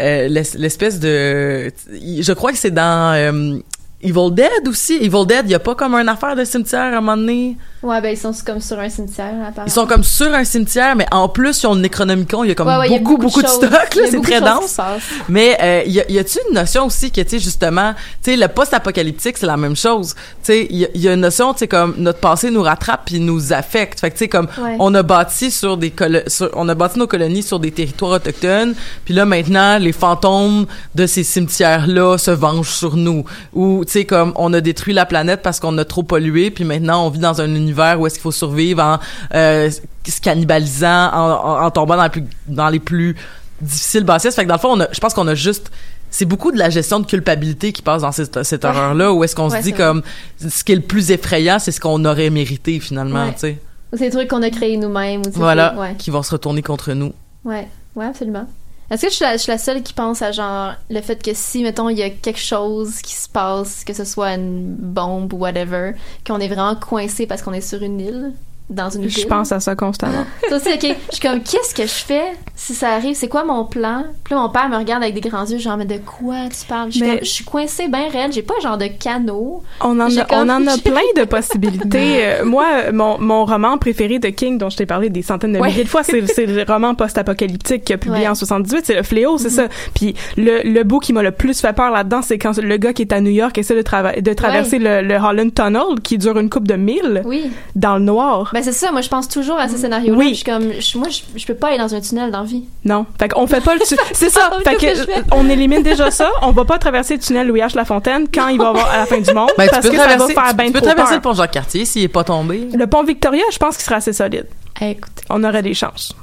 euh, 0.00 0.28
l'es- 0.28 0.56
l'espèce 0.58 1.00
de... 1.00 1.72
Je 1.92 2.32
crois 2.32 2.52
que 2.52 2.58
c'est 2.58 2.72
dans... 2.74 3.60
euh, 4.04 4.08
Evil 4.08 4.34
Dead 4.34 4.68
aussi. 4.68 4.94
Evil 4.96 5.26
Dead, 5.26 5.42
il 5.46 5.50
y 5.50 5.54
a 5.54 5.58
pas 5.58 5.74
comme 5.74 5.94
une 5.94 6.08
affaire 6.08 6.36
de 6.36 6.44
cimetière 6.44 6.80
à 6.94 6.98
un 6.98 7.00
moment 7.00 7.16
donné. 7.16 7.56
Ouais, 7.82 8.00
ben 8.00 8.08
ils 8.10 8.16
sont 8.16 8.32
comme 8.46 8.60
sur 8.60 8.78
un 8.78 8.88
cimetière. 8.88 9.30
Ils 9.66 9.70
sont 9.72 9.86
comme 9.86 10.02
sur 10.04 10.32
un 10.32 10.44
cimetière, 10.44 10.96
mais 10.96 11.06
en 11.12 11.28
plus, 11.28 11.62
ils 11.62 11.66
ont 11.66 11.74
le 11.74 11.82
Necronomicon. 11.82 12.42
Il 12.42 12.48
y 12.48 12.50
a 12.52 12.54
comme 12.54 12.66
Ouais, 12.68 12.76
ouais, 12.78 12.86
il 12.88 12.92
y 12.92 12.96
a 12.96 12.98
beaucoup, 12.98 13.18
beaucoup, 13.18 13.42
de 13.42 13.46
choses. 13.46 13.56
stock. 13.56 13.70
C'est 13.92 14.20
très 14.22 14.40
de 14.40 14.46
dense. 14.46 14.80
Mais 15.28 15.58
euh, 15.62 15.82
y 15.86 16.00
a- 16.00 16.10
y 16.10 16.18
a-tu 16.18 16.38
une 16.48 16.54
notion 16.54 16.86
aussi 16.86 17.10
que, 17.10 17.20
tu 17.20 17.28
sais, 17.30 17.38
justement, 17.38 17.92
tu 18.22 18.30
sais, 18.30 18.36
le 18.38 18.48
post-apocalyptique, 18.48 19.36
c'est 19.36 19.44
la 19.46 19.58
même 19.58 19.76
chose. 19.76 20.14
Tu 20.14 20.20
sais, 20.44 20.66
il 20.70 20.78
y, 20.78 20.84
a- 20.86 20.88
y 20.94 21.08
a 21.08 21.12
une 21.12 21.20
notion, 21.20 21.52
tu 21.52 21.58
sais, 21.60 21.68
comme 21.68 21.94
notre 21.98 22.20
passé 22.20 22.50
nous 22.50 22.62
rattrape 22.62 23.02
puis 23.04 23.20
nous 23.20 23.52
affecte. 23.52 24.00
Fait 24.00 24.10
que, 24.10 24.14
tu 24.14 24.20
sais, 24.20 24.28
comme 24.28 24.48
Ouais. 24.58 24.76
on 24.78 24.94
a 24.94 25.02
bâti 25.02 25.50
sur 25.50 25.76
des 25.76 25.90
colo- 25.90 26.26
sur- 26.28 26.50
on 26.54 26.66
a 26.70 26.74
bâti 26.74 26.98
nos 26.98 27.06
colonies 27.06 27.42
sur 27.42 27.60
des 27.60 27.70
territoires 27.70 28.12
autochtones, 28.12 28.74
puis 29.04 29.12
là 29.12 29.26
maintenant 29.26 29.78
les 29.78 29.92
fantômes 29.92 30.64
de 30.94 31.06
ces 31.06 31.22
cimetières-là 31.22 32.16
se 32.18 32.30
vengent 32.30 32.70
sur 32.70 32.96
nous. 32.96 33.24
Ou 33.52 33.84
tu 33.94 34.00
sais 34.00 34.04
comme 34.06 34.32
on 34.36 34.52
a 34.52 34.60
détruit 34.60 34.92
la 34.92 35.06
planète 35.06 35.40
parce 35.42 35.60
qu'on 35.60 35.76
a 35.78 35.84
trop 35.84 36.02
pollué, 36.02 36.50
puis 36.50 36.64
maintenant 36.64 37.06
on 37.06 37.10
vit 37.10 37.20
dans 37.20 37.40
un 37.40 37.54
univers 37.54 38.00
où 38.00 38.06
est-ce 38.06 38.16
qu'il 38.16 38.22
faut 38.22 38.32
survivre 38.32 38.82
en 38.82 38.98
euh, 39.34 39.70
se 39.70 40.20
cannibalisant, 40.20 41.10
en, 41.12 41.30
en- 41.30 41.64
en 41.64 41.70
tombant 41.70 41.96
dans, 41.96 42.02
les 42.04 42.10
plus, 42.10 42.24
dans 42.48 42.68
les 42.68 42.80
plus 42.80 43.16
difficiles 43.60 44.04
bassesses. 44.04 44.34
Fait 44.34 44.42
que 44.42 44.48
dans 44.48 44.54
le 44.54 44.60
fond, 44.60 44.72
on 44.72 44.80
a, 44.80 44.88
je 44.92 44.98
pense 45.00 45.14
qu'on 45.14 45.28
a 45.28 45.34
juste 45.34 45.70
c'est 46.10 46.24
beaucoup 46.26 46.52
de 46.52 46.58
la 46.58 46.70
gestion 46.70 47.00
de 47.00 47.06
culpabilité 47.06 47.72
qui 47.72 47.82
passe 47.82 48.02
dans 48.02 48.12
cette, 48.12 48.42
cette 48.44 48.64
Ouais. 48.64 48.70
horreur-là, 48.70 49.12
où 49.12 49.24
est-ce 49.24 49.34
qu'on 49.34 49.48
Ouais, 49.50 49.58
se 49.58 49.62
dit 49.64 49.72
comme 49.72 50.02
ce 50.38 50.62
qui 50.62 50.72
est 50.72 50.76
le 50.76 50.80
plus 50.82 51.10
effrayant, 51.10 51.58
c'est 51.58 51.72
ce 51.72 51.80
qu'on 51.80 52.04
aurait 52.04 52.30
mérité 52.30 52.78
finalement, 52.80 53.24
Ouais. 53.26 53.32
tu 53.34 53.38
sais. 53.40 53.58
Ou 53.92 53.96
c'est 53.96 54.04
des 54.06 54.10
trucs 54.16 54.28
qu'on 54.28 54.42
a 54.42 54.50
créés 54.50 54.76
nous-mêmes. 54.76 55.20
ou 55.22 55.30
Voilà, 55.34 55.74
qui 55.98 56.10
vont 56.10 56.22
se 56.22 56.30
retourner 56.32 56.62
contre 56.62 56.92
nous. 56.92 57.12
Ouais, 57.44 57.68
ouais, 57.96 58.06
absolument. 58.06 58.46
Est-ce 58.90 59.02
que 59.02 59.10
je 59.10 59.38
suis, 59.38 59.50
la, 59.50 59.58
seule 59.58 59.82
qui 59.82 59.94
pense 59.94 60.20
à 60.20 60.30
genre 60.30 60.74
le 60.90 61.00
fait 61.00 61.22
que 61.22 61.32
si, 61.34 61.62
mettons, 61.62 61.88
il 61.88 61.98
y 61.98 62.02
a 62.02 62.10
quelque 62.10 62.40
chose 62.40 63.00
qui 63.00 63.14
se 63.14 63.28
passe, 63.28 63.82
que 63.84 63.94
ce 63.94 64.04
soit 64.04 64.34
une 64.34 64.74
bombe 64.74 65.32
ou 65.32 65.38
whatever, 65.38 65.92
qu'on 66.26 66.38
est 66.38 66.48
vraiment 66.48 66.76
coincé 66.76 67.26
parce 67.26 67.42
qu'on 67.42 67.54
est 67.54 67.62
sur 67.62 67.82
une 67.82 68.00
île, 68.00 68.32
dans 68.70 68.88
une 68.90 69.08
Je 69.08 69.16
ville. 69.16 69.26
pense 69.26 69.52
à 69.52 69.60
ça 69.60 69.74
constamment. 69.76 70.24
Ça 70.48 70.56
aussi, 70.56 70.68
ok. 70.72 70.96
Je 71.10 71.16
suis 71.16 71.20
comme, 71.28 71.42
qu'est-ce 71.42 71.74
que 71.74 71.82
je 71.82 71.88
fais 72.04 72.22
si 72.56 72.74
ça 72.74 72.90
arrive? 72.90 73.14
C'est 73.14 73.28
quoi 73.28 73.44
mon 73.44 73.64
plan? 73.64 74.04
Puis 74.24 74.34
là, 74.34 74.40
mon 74.40 74.48
père 74.48 74.68
me 74.68 74.76
regarde 74.76 75.02
avec 75.02 75.14
des 75.20 75.28
grands 75.28 75.44
yeux, 75.44 75.58
genre, 75.58 75.76
mais 75.76 75.84
de 75.84 75.98
quoi 75.98 76.48
tu 76.48 76.66
parles? 76.66 76.88
Je 76.90 76.96
suis, 76.96 77.00
Mais- 77.02 77.16
comme, 77.16 77.24
je 77.24 77.30
suis 77.30 77.44
coincée 77.44 77.88
bien 77.88 78.08
raide, 78.10 78.32
j'ai 78.32 78.42
pas 78.42 78.54
genre 78.62 78.78
de 78.78 78.86
canot. 78.86 79.62
On 79.80 80.00
en 80.00 80.16
a, 80.16 80.24
comme- 80.24 80.38
on 80.38 80.50
en 80.50 80.66
a 80.66 80.78
plein 80.84 81.00
de 81.16 81.24
possibilités. 81.24 82.24
Euh, 82.26 82.44
moi, 82.44 82.90
mon, 82.92 83.18
mon 83.18 83.44
roman 83.44 83.76
préféré 83.78 84.18
de 84.18 84.28
King, 84.28 84.56
dont 84.58 84.70
je 84.70 84.76
t'ai 84.78 84.86
parlé 84.86 85.10
des 85.10 85.22
centaines 85.22 85.52
de 85.52 85.58
Ouais. 85.58 85.68
milliers 85.68 85.84
de 85.84 85.88
fois, 85.88 86.02
c'est 86.02 86.26
c'est 86.26 86.46
le 86.46 86.62
roman 86.68 86.94
post-apocalyptique 86.94 87.84
qu'il 87.84 87.94
a 87.94 87.98
publié 87.98 88.22
Ouais. 88.24 88.28
en 88.28 88.34
78. 88.34 88.84
C'est 88.86 88.94
le 88.94 89.02
Fléau, 89.02 89.38
c'est 89.38 89.50
ça. 89.50 89.68
Puis 89.94 90.14
le, 90.36 90.62
le 90.64 90.82
bout 90.84 91.00
qui 91.00 91.12
m'a 91.12 91.22
le 91.22 91.32
plus 91.32 91.60
fait 91.60 91.72
peur 91.72 91.90
là-dedans, 91.90 92.22
c'est 92.22 92.38
quand 92.38 92.56
le 92.56 92.76
gars 92.76 92.92
qui 92.92 93.02
est 93.02 93.12
à 93.12 93.20
New 93.20 93.30
York 93.30 93.56
essaie 93.58 93.76
de, 93.76 93.82
trava- 93.82 94.20
de 94.20 94.32
traverser 94.32 94.78
le, 94.78 95.02
le 95.02 95.16
Holland 95.16 95.52
Tunnel, 95.54 96.00
qui 96.02 96.18
dure 96.18 96.38
une 96.38 96.48
coupe 96.50 96.66
de 96.68 96.74
milles, 96.74 97.22
Oui. 97.24 97.50
dans 97.76 97.96
le 97.98 98.04
noir. 98.04 98.50
Ben, 98.54 98.62
c'est 98.62 98.72
ça. 98.72 98.92
Moi, 98.92 99.00
je 99.00 99.08
pense 99.08 99.28
toujours 99.28 99.58
à 99.58 99.68
ce 99.68 99.76
scénario-là. 99.76 100.16
Oui. 100.16 100.28
Je 100.30 100.34
suis 100.34 100.44
comme, 100.44 100.70
je- 100.78 100.96
moi, 100.96 101.08
je, 101.10 101.22
je 101.36 101.44
peux 101.44 101.56
pas 101.56 101.68
aller 101.68 101.78
dans 101.78 101.92
un 101.92 102.00
tunnel 102.00 102.30
dans 102.30 102.38
la 102.42 102.44
vie. 102.46 102.62
Non. 102.84 103.04
Fait 103.18 103.28
qu'on 103.28 103.48
fait 103.48 103.60
pas 103.60 103.74
le 103.74 103.80
tu- 103.80 103.96
C'est 104.12 104.30
ça. 104.30 104.48
Ah, 104.52 104.58
fait 104.64 104.76
que, 104.76 105.34
on 105.34 105.50
élimine 105.50 105.82
déjà 105.82 106.10
ça. 106.12 106.30
On 106.40 106.52
va 106.52 106.64
pas 106.64 106.78
traverser 106.78 107.14
le 107.14 107.20
tunnel 107.20 107.48
Louis 107.48 107.60
H. 107.60 107.74
Lafontaine 107.74 108.26
quand 108.32 108.46
il 108.46 108.58
va 108.58 108.68
avoir 108.68 108.88
à 108.88 108.98
la 108.98 109.06
fin 109.06 109.18
du 109.18 109.34
monde. 109.34 109.50
Ben, 109.58 109.68
parce 109.68 109.84
tu 109.84 109.90
peux 109.90 109.96
que 109.96 110.00
ça 110.00 110.06
va 110.08 110.16
traverser, 110.16 110.34
faire 110.34 110.48
tu, 110.50 110.54
ben 110.54 110.66
tu 110.66 110.72
peux 110.72 110.78
trop 110.78 110.86
traverser 110.86 111.08
peur. 111.10 111.16
le 111.16 111.22
pont 111.22 111.32
Jacques-Cartier 111.34 111.84
s'il 111.84 112.02
est 112.04 112.08
pas 112.08 112.22
tombé. 112.22 112.68
Le 112.72 112.86
pont 112.86 113.02
Victoria, 113.02 113.42
je 113.50 113.58
pense 113.58 113.74
qu'il 113.76 113.84
sera 113.84 113.96
assez 113.96 114.12
solide. 114.12 114.46
Eh, 114.80 114.90
écoute, 114.90 115.10
On 115.30 115.42
aurait 115.42 115.62
des 115.62 115.74
chances. 115.74 116.14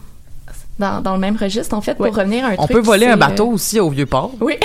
dans, 0.79 1.01
dans 1.01 1.13
le 1.15 1.19
même 1.19 1.35
registre, 1.35 1.75
en 1.75 1.81
fait, 1.81 1.95
pour 1.95 2.05
revenir 2.15 2.45
à 2.45 2.49
un 2.49 2.53
On 2.57 2.63
truc. 2.63 2.71
peut 2.77 2.81
voler 2.81 3.07
un 3.07 3.13
euh, 3.13 3.15
bateau 3.17 3.47
aussi 3.49 3.77
au 3.81 3.89
Vieux-Port. 3.89 4.31
Oui. 4.39 4.55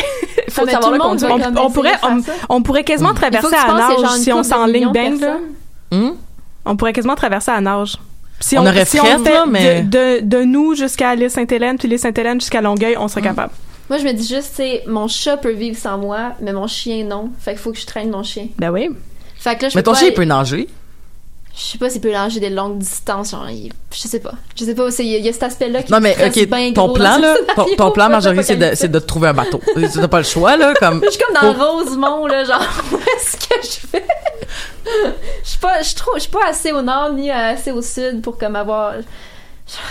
Il 0.46 0.52
faut 0.52 0.62
Ah, 0.68 0.70
savoir 0.70 0.90
tout 0.92 0.92
le 0.94 1.00
conduire. 1.00 1.30
On, 1.32 1.40
comme 1.40 1.58
on 1.58 1.70
pourrait, 1.70 1.98
on, 2.04 2.20
on 2.48 2.62
pourrait 2.62 2.84
quasiment 2.84 3.10
que 3.10 3.16
traverser 3.16 3.56
à 3.56 3.72
nage 3.72 4.08
si 4.20 4.32
on 4.32 4.44
s'enligne 4.44 4.92
bang, 4.92 5.20
là. 5.20 5.36
Hum? 5.90 6.14
On 6.66 6.76
pourrait 6.76 6.92
quasiment 6.92 7.14
traverser 7.14 7.50
à 7.52 7.60
nage. 7.60 7.96
Si 8.40 8.58
On 8.58 8.66
aurait 8.66 8.84
si 8.84 9.00
on 9.00 9.04
fait 9.24 9.32
là, 9.32 9.46
mais- 9.46 9.82
de, 9.82 10.20
de, 10.20 10.38
de 10.38 10.44
nous 10.44 10.74
jusqu'à 10.74 11.14
l'île 11.14 11.30
Sainte-Hélène, 11.30 11.78
puis 11.78 11.88
l'île 11.88 11.98
Sainte-Hélène 11.98 12.38
jusqu'à 12.40 12.60
Longueuil, 12.60 12.96
on 12.98 13.08
serait 13.08 13.22
capable. 13.22 13.52
Moi, 13.88 13.98
je 13.98 14.04
me 14.04 14.12
dis 14.12 14.26
juste, 14.26 14.50
c'est 14.54 14.82
mon 14.86 15.08
chat 15.08 15.36
peut 15.38 15.52
vivre 15.52 15.78
sans 15.78 15.96
moi, 15.96 16.32
mais 16.42 16.52
mon 16.52 16.66
chien 16.66 17.04
non. 17.04 17.30
Fait 17.38 17.52
qu'il 17.52 17.60
faut 17.60 17.72
que 17.72 17.78
je 17.78 17.86
traîne 17.86 18.10
mon 18.10 18.22
chien. 18.24 18.48
Ben 18.58 18.70
oui. 18.70 18.90
Fait 19.38 19.56
que 19.56 19.62
là, 19.62 19.68
je 19.68 19.76
Mais 19.76 19.82
peux 19.82 19.84
ton 19.84 19.92
pas 19.92 19.98
chien, 19.98 20.08
il 20.08 20.14
peut 20.14 20.24
nager. 20.24 20.68
Je 21.58 21.62
sais 21.62 21.78
pas 21.78 21.88
s'il 21.88 22.02
peut 22.02 22.12
langer 22.12 22.38
des 22.38 22.50
longues 22.50 22.76
distances. 22.78 23.30
Genre, 23.30 23.48
il- 23.48 23.72
Je 23.90 24.00
sais 24.08 24.20
pas. 24.20 24.34
Je 24.54 24.64
sais 24.66 24.74
pas. 24.74 24.88
Il 24.98 25.06
y, 25.06 25.14
a- 25.14 25.18
il 25.18 25.24
y 25.24 25.28
a 25.28 25.32
cet 25.32 25.44
aspect-là 25.44 25.82
qui 25.82 25.90
Non, 25.90 26.00
mais 26.00 26.14
OK, 26.26 26.46
bien 26.48 26.72
ton 26.74 26.92
plan, 26.92 27.16
là, 27.18 27.34
ton, 27.56 27.64
ton 27.78 27.90
plan, 27.92 28.10
Marjorie, 28.10 28.44
c'est 28.44 28.56
de, 28.56 28.72
c'est 28.74 29.06
trouver 29.06 29.28
un 29.28 29.32
bateau. 29.34 29.60
Tu 29.74 29.98
n'as 29.98 30.08
pas 30.08 30.18
le 30.18 30.24
choix, 30.24 30.56
là, 30.58 30.74
comme... 30.74 31.00
Je 31.02 31.10
suis 31.10 31.18
comme 31.24 31.34
dans 31.34 31.52
le 31.52 31.58
Rosemont, 31.58 32.26
là, 32.26 32.44
genre, 32.44 32.60
où 32.92 32.96
est-ce 32.96 33.36
que 33.38 33.54
je 33.62 33.86
fais? 33.88 34.04
Je 35.42 35.48
suis 35.48 35.58
pas, 35.58 35.80
je 35.82 35.94
trouve, 35.94 36.14
je 36.16 36.20
suis 36.20 36.30
pas 36.30 36.46
assez 36.48 36.72
au 36.72 36.82
nord 36.82 37.12
ni 37.14 37.30
assez 37.30 37.72
au 37.72 37.80
sud 37.80 38.20
pour 38.22 38.36
comme 38.38 38.54
avoir. 38.56 38.92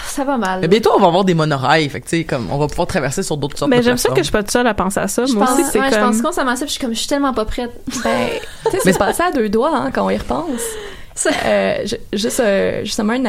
Ça 0.07 0.23
va 0.23 0.37
mal. 0.37 0.61
Mais 0.61 0.67
bientôt, 0.69 0.91
on 0.95 0.99
va 0.99 1.07
avoir 1.07 1.25
des 1.25 1.33
monorails. 1.33 1.89
Fait 1.89 1.99
que, 1.99 2.07
tu 2.07 2.17
sais, 2.19 2.23
comme, 2.23 2.49
on 2.49 2.57
va 2.57 2.67
pouvoir 2.67 2.87
traverser 2.87 3.23
sur 3.23 3.35
d'autres 3.35 3.57
sortes 3.57 3.69
Mais 3.71 3.77
de 3.77 3.81
Ben, 3.81 3.85
j'aime 3.87 3.97
ça 3.97 4.09
que 4.09 4.17
je 4.19 4.23
suis 4.23 4.31
pas 4.31 4.41
toute 4.43 4.51
seule 4.51 4.67
à 4.67 4.73
penser 4.73 4.99
à 5.01 5.07
ça. 5.09 5.25
je 5.25 5.33
Moi 5.33 5.45
pense, 5.47 5.59
aussi, 5.59 5.69
c'est 5.69 5.79
ouais, 5.81 5.91
je 5.91 5.97
pense 5.97 6.21
constamment 6.21 6.55
ça, 6.55 6.59
puis 6.63 6.67
je 6.67 6.71
suis 6.73 6.79
comme, 6.79 6.93
je 6.93 6.99
suis 6.99 7.07
tellement 7.09 7.33
pas 7.33 7.43
prête. 7.43 7.71
Ben, 8.03 8.29
tu 8.65 8.71
sais, 8.71 8.79
c'est 8.83 8.97
passé 8.97 9.23
à 9.23 9.31
deux 9.31 9.49
doigts, 9.49 9.75
hein, 9.75 9.91
quand 9.91 10.05
on 10.05 10.09
y 10.11 10.17
repense. 10.17 10.61
Euh, 11.45 11.85
ju- 11.85 11.95
juste, 12.13 12.39
euh, 12.41 12.83
justement, 12.83 13.13
une, 13.13 13.23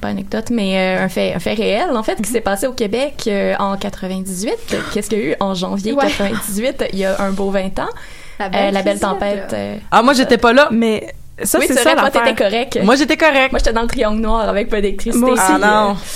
pas 0.00 0.08
anecdote, 0.08 0.50
mais 0.50 0.98
euh, 0.98 1.04
un, 1.04 1.08
fait, 1.08 1.32
un 1.34 1.38
fait 1.38 1.54
réel, 1.54 1.88
en 1.96 2.02
fait, 2.02 2.20
qui 2.20 2.30
s'est 2.30 2.40
passé 2.42 2.66
au 2.66 2.72
Québec 2.72 3.24
euh, 3.26 3.54
en 3.58 3.76
98. 3.76 4.52
Qu'est-ce 4.92 5.08
qu'il 5.08 5.18
y 5.18 5.22
a 5.22 5.24
eu? 5.24 5.34
En 5.40 5.54
janvier 5.54 5.92
Ouais. 5.94 6.06
98, 6.06 6.84
il 6.92 6.98
y 6.98 7.04
a 7.06 7.20
un 7.20 7.30
beau 7.30 7.50
20 7.50 7.78
ans? 7.78 7.88
La 8.38 8.46
Euh, 8.46 8.70
la 8.70 8.82
belle 8.82 9.00
tempête. 9.00 9.50
euh, 9.52 9.76
Ah, 9.90 10.02
moi, 10.02 10.12
j'étais 10.14 10.38
pas 10.38 10.52
là. 10.52 10.68
Mais 10.70 11.12
ça, 11.44 11.58
oui, 11.58 11.64
c'est 11.68 11.74
ça 11.74 11.82
vrai, 11.82 11.94
toi, 11.94 12.02
l'affaire. 12.04 12.24
t'étais 12.24 12.44
correct. 12.44 12.78
Moi, 12.82 12.96
j'étais 12.96 13.16
correct. 13.16 13.52
Moi, 13.52 13.58
j'étais 13.58 13.72
dans 13.72 13.82
le 13.82 13.88
triangle 13.88 14.20
noir 14.20 14.48
avec 14.48 14.68
pas 14.68 14.80
d'électricité. 14.80 15.18
Moi 15.24 15.32
aussi. 15.32 15.42
Ah 15.46 15.58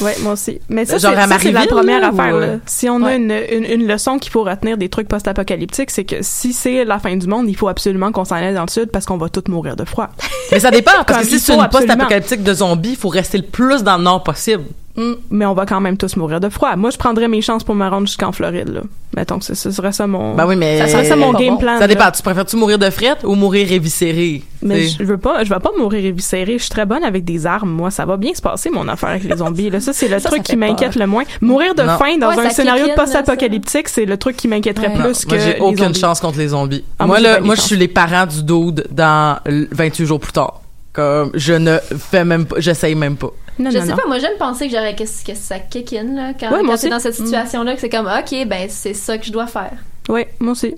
non. 0.00 0.04
Ouais, 0.04 0.16
moi 0.20 0.32
aussi. 0.32 0.60
Mais 0.68 0.84
ça, 0.84 0.98
c'est 0.98 1.52
la 1.52 1.66
première 1.66 2.04
affaire. 2.04 2.34
Là. 2.36 2.46
euh? 2.46 2.56
Si 2.66 2.88
on 2.88 3.02
a 3.04 3.14
une, 3.14 3.32
une, 3.50 3.64
une 3.64 3.86
leçon 3.86 4.18
qu'il 4.18 4.30
faut 4.32 4.44
retenir 4.44 4.76
des 4.76 4.88
trucs 4.88 5.08
post-apocalyptiques, 5.08 5.90
c'est 5.90 6.04
que 6.04 6.16
si 6.20 6.52
c'est 6.52 6.84
la 6.84 6.98
fin 6.98 7.16
du 7.16 7.26
monde, 7.26 7.48
il 7.48 7.56
faut 7.56 7.68
absolument 7.68 8.12
qu'on 8.12 8.24
s'en 8.24 8.36
aille 8.36 8.54
dans 8.54 8.64
le 8.64 8.70
sud 8.70 8.90
parce 8.90 9.04
qu'on 9.06 9.16
va 9.18 9.28
tous 9.28 9.50
mourir 9.50 9.76
de 9.76 9.84
froid. 9.84 10.08
Mais 10.52 10.60
ça 10.60 10.70
dépend, 10.70 10.92
parce 11.06 11.20
que 11.24 11.26
si 11.28 11.40
c'est 11.40 11.54
une 11.54 11.68
post-apocalyptique 11.68 12.42
de 12.42 12.54
zombies, 12.54 12.90
il 12.90 12.96
faut 12.96 13.08
rester 13.08 13.38
le 13.38 13.44
plus 13.44 13.82
dans 13.82 13.96
le 13.96 14.04
nord 14.04 14.22
possible. 14.22 14.64
Mm. 14.96 15.12
mais 15.30 15.44
on 15.44 15.54
va 15.54 15.66
quand 15.66 15.80
même 15.80 15.96
tous 15.96 16.14
mourir 16.16 16.38
de 16.38 16.48
froid. 16.48 16.76
Moi, 16.76 16.90
je 16.90 16.96
prendrais 16.98 17.26
mes 17.26 17.40
chances 17.42 17.64
pour 17.64 17.74
me 17.74 17.84
rendre 17.88 18.06
jusqu'en 18.06 18.30
Floride, 18.30 18.68
là. 18.68 18.80
Mettons 19.16 19.38
que 19.40 19.44
ce, 19.44 19.54
ce 19.54 19.70
serait 19.72 19.92
ça 19.92 20.06
mon... 20.06 20.34
Ben 20.36 20.46
oui, 20.46 20.54
mais 20.56 20.78
ça 20.78 20.86
serait 20.88 21.04
ça 21.04 21.16
mon 21.16 21.32
game 21.32 21.54
bon. 21.54 21.58
plan. 21.58 21.74
Ça 21.74 21.80
là. 21.80 21.86
dépend. 21.88 22.10
Tu 22.12 22.22
préfères-tu 22.22 22.56
mourir 22.56 22.78
de 22.78 22.88
frette 22.90 23.18
ou 23.24 23.34
mourir 23.34 23.70
éviscéré? 23.72 24.42
Mais 24.62 24.86
je 24.88 25.02
veux 25.04 25.18
pas, 25.18 25.42
je 25.44 25.50
vais 25.52 25.60
pas 25.60 25.70
mourir 25.78 26.04
éviscérée. 26.04 26.58
Je 26.58 26.62
suis 26.64 26.70
très 26.70 26.86
bonne 26.86 27.02
avec 27.04 27.24
des 27.24 27.44
armes. 27.46 27.70
Moi, 27.70 27.90
ça 27.90 28.04
va 28.06 28.16
bien 28.16 28.32
se 28.34 28.42
passer, 28.42 28.70
mon 28.70 28.86
affaire 28.88 29.10
avec 29.10 29.24
les 29.24 29.36
zombies. 29.36 29.70
Là, 29.70 29.80
ça, 29.80 29.92
c'est 29.92 30.08
le 30.08 30.18
Ça, 30.20 30.28
truc 30.30 30.46
ça 30.46 30.52
qui 30.52 30.56
m'inquiète 30.56 30.94
le 30.96 31.06
moins. 31.06 31.24
Mourir 31.40 31.74
de 31.74 31.82
Non. 31.82 31.96
faim 31.98 32.16
dans 32.20 32.28
Ouais, 32.34 32.46
un 32.46 32.50
scénario 32.50 32.86
là, 32.86 32.94
post-apocalyptique, 32.94 33.88
c'est 33.88 34.04
le 34.04 34.16
truc 34.16 34.36
qui 34.36 34.48
m'inquiéterait 34.48 34.88
Ouais. 34.88 35.02
plus 35.02 35.24
que 35.24 35.34
Moi, 35.34 35.38
j'ai 35.44 35.60
aucune 35.60 35.78
zombies. 35.86 36.00
chance 36.00 36.20
contre 36.20 36.38
les 36.38 36.48
zombies. 36.48 36.84
Ah, 36.98 37.06
moi, 37.06 37.20
là, 37.20 37.40
moi, 37.40 37.54
je 37.56 37.60
suis 37.60 37.76
les 37.76 37.88
parents 37.88 38.26
du 38.26 38.42
dude 38.42 38.86
dans 38.90 39.38
le 39.46 39.68
28 39.72 40.06
jours 40.06 40.20
plus 40.20 40.32
tard. 40.32 40.60
Comme, 40.92 41.30
je 41.34 41.54
ne 41.54 41.78
fais 41.98 42.24
même 42.24 42.46
pas, 42.46 42.56
j'essaye 42.60 42.94
même 42.94 43.16
pas. 43.16 43.30
Non, 43.58 43.70
Je 43.70 43.78
non, 43.78 43.84
sais 43.84 43.90
non. 43.90 43.96
pas, 43.96 44.06
moi 44.08 44.18
j'aime 44.18 44.36
penser 44.38 44.66
que 44.68 44.72
j'aurais 44.74 44.94
que, 44.96 45.04
que 45.04 45.34
ça 45.36 45.58
kick 45.60 45.92
in 45.92 46.14
là, 46.14 46.32
quand, 46.38 46.50
Ouais, 46.50 46.60
quand 46.64 46.76
t'es 46.76 46.88
dans 46.88 46.98
cette 47.00 47.18
Mm. 47.18 47.24
situation-là, 47.24 47.74
que 47.74 47.80
c'est 47.80 47.88
comme 47.88 48.06
ok, 48.06 48.46
ben 48.46 48.68
c'est 48.68 48.94
ça 48.94 49.16
que 49.18 49.24
je 49.24 49.32
dois 49.32 49.46
faire. 49.46 49.72
Ouais, 50.08 50.28
moi 50.40 50.52
aussi. 50.52 50.74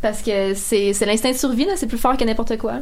Parce 0.00 0.22
que 0.22 0.54
c'est 0.54 0.92
c'est 0.92 1.06
l'instinct 1.06 1.32
de 1.32 1.36
survie, 1.36 1.64
là, 1.64 1.72
c'est 1.76 1.86
plus 1.86 1.98
fort 1.98 2.16
que 2.16 2.24
n'importe 2.24 2.56
quoi. 2.58 2.74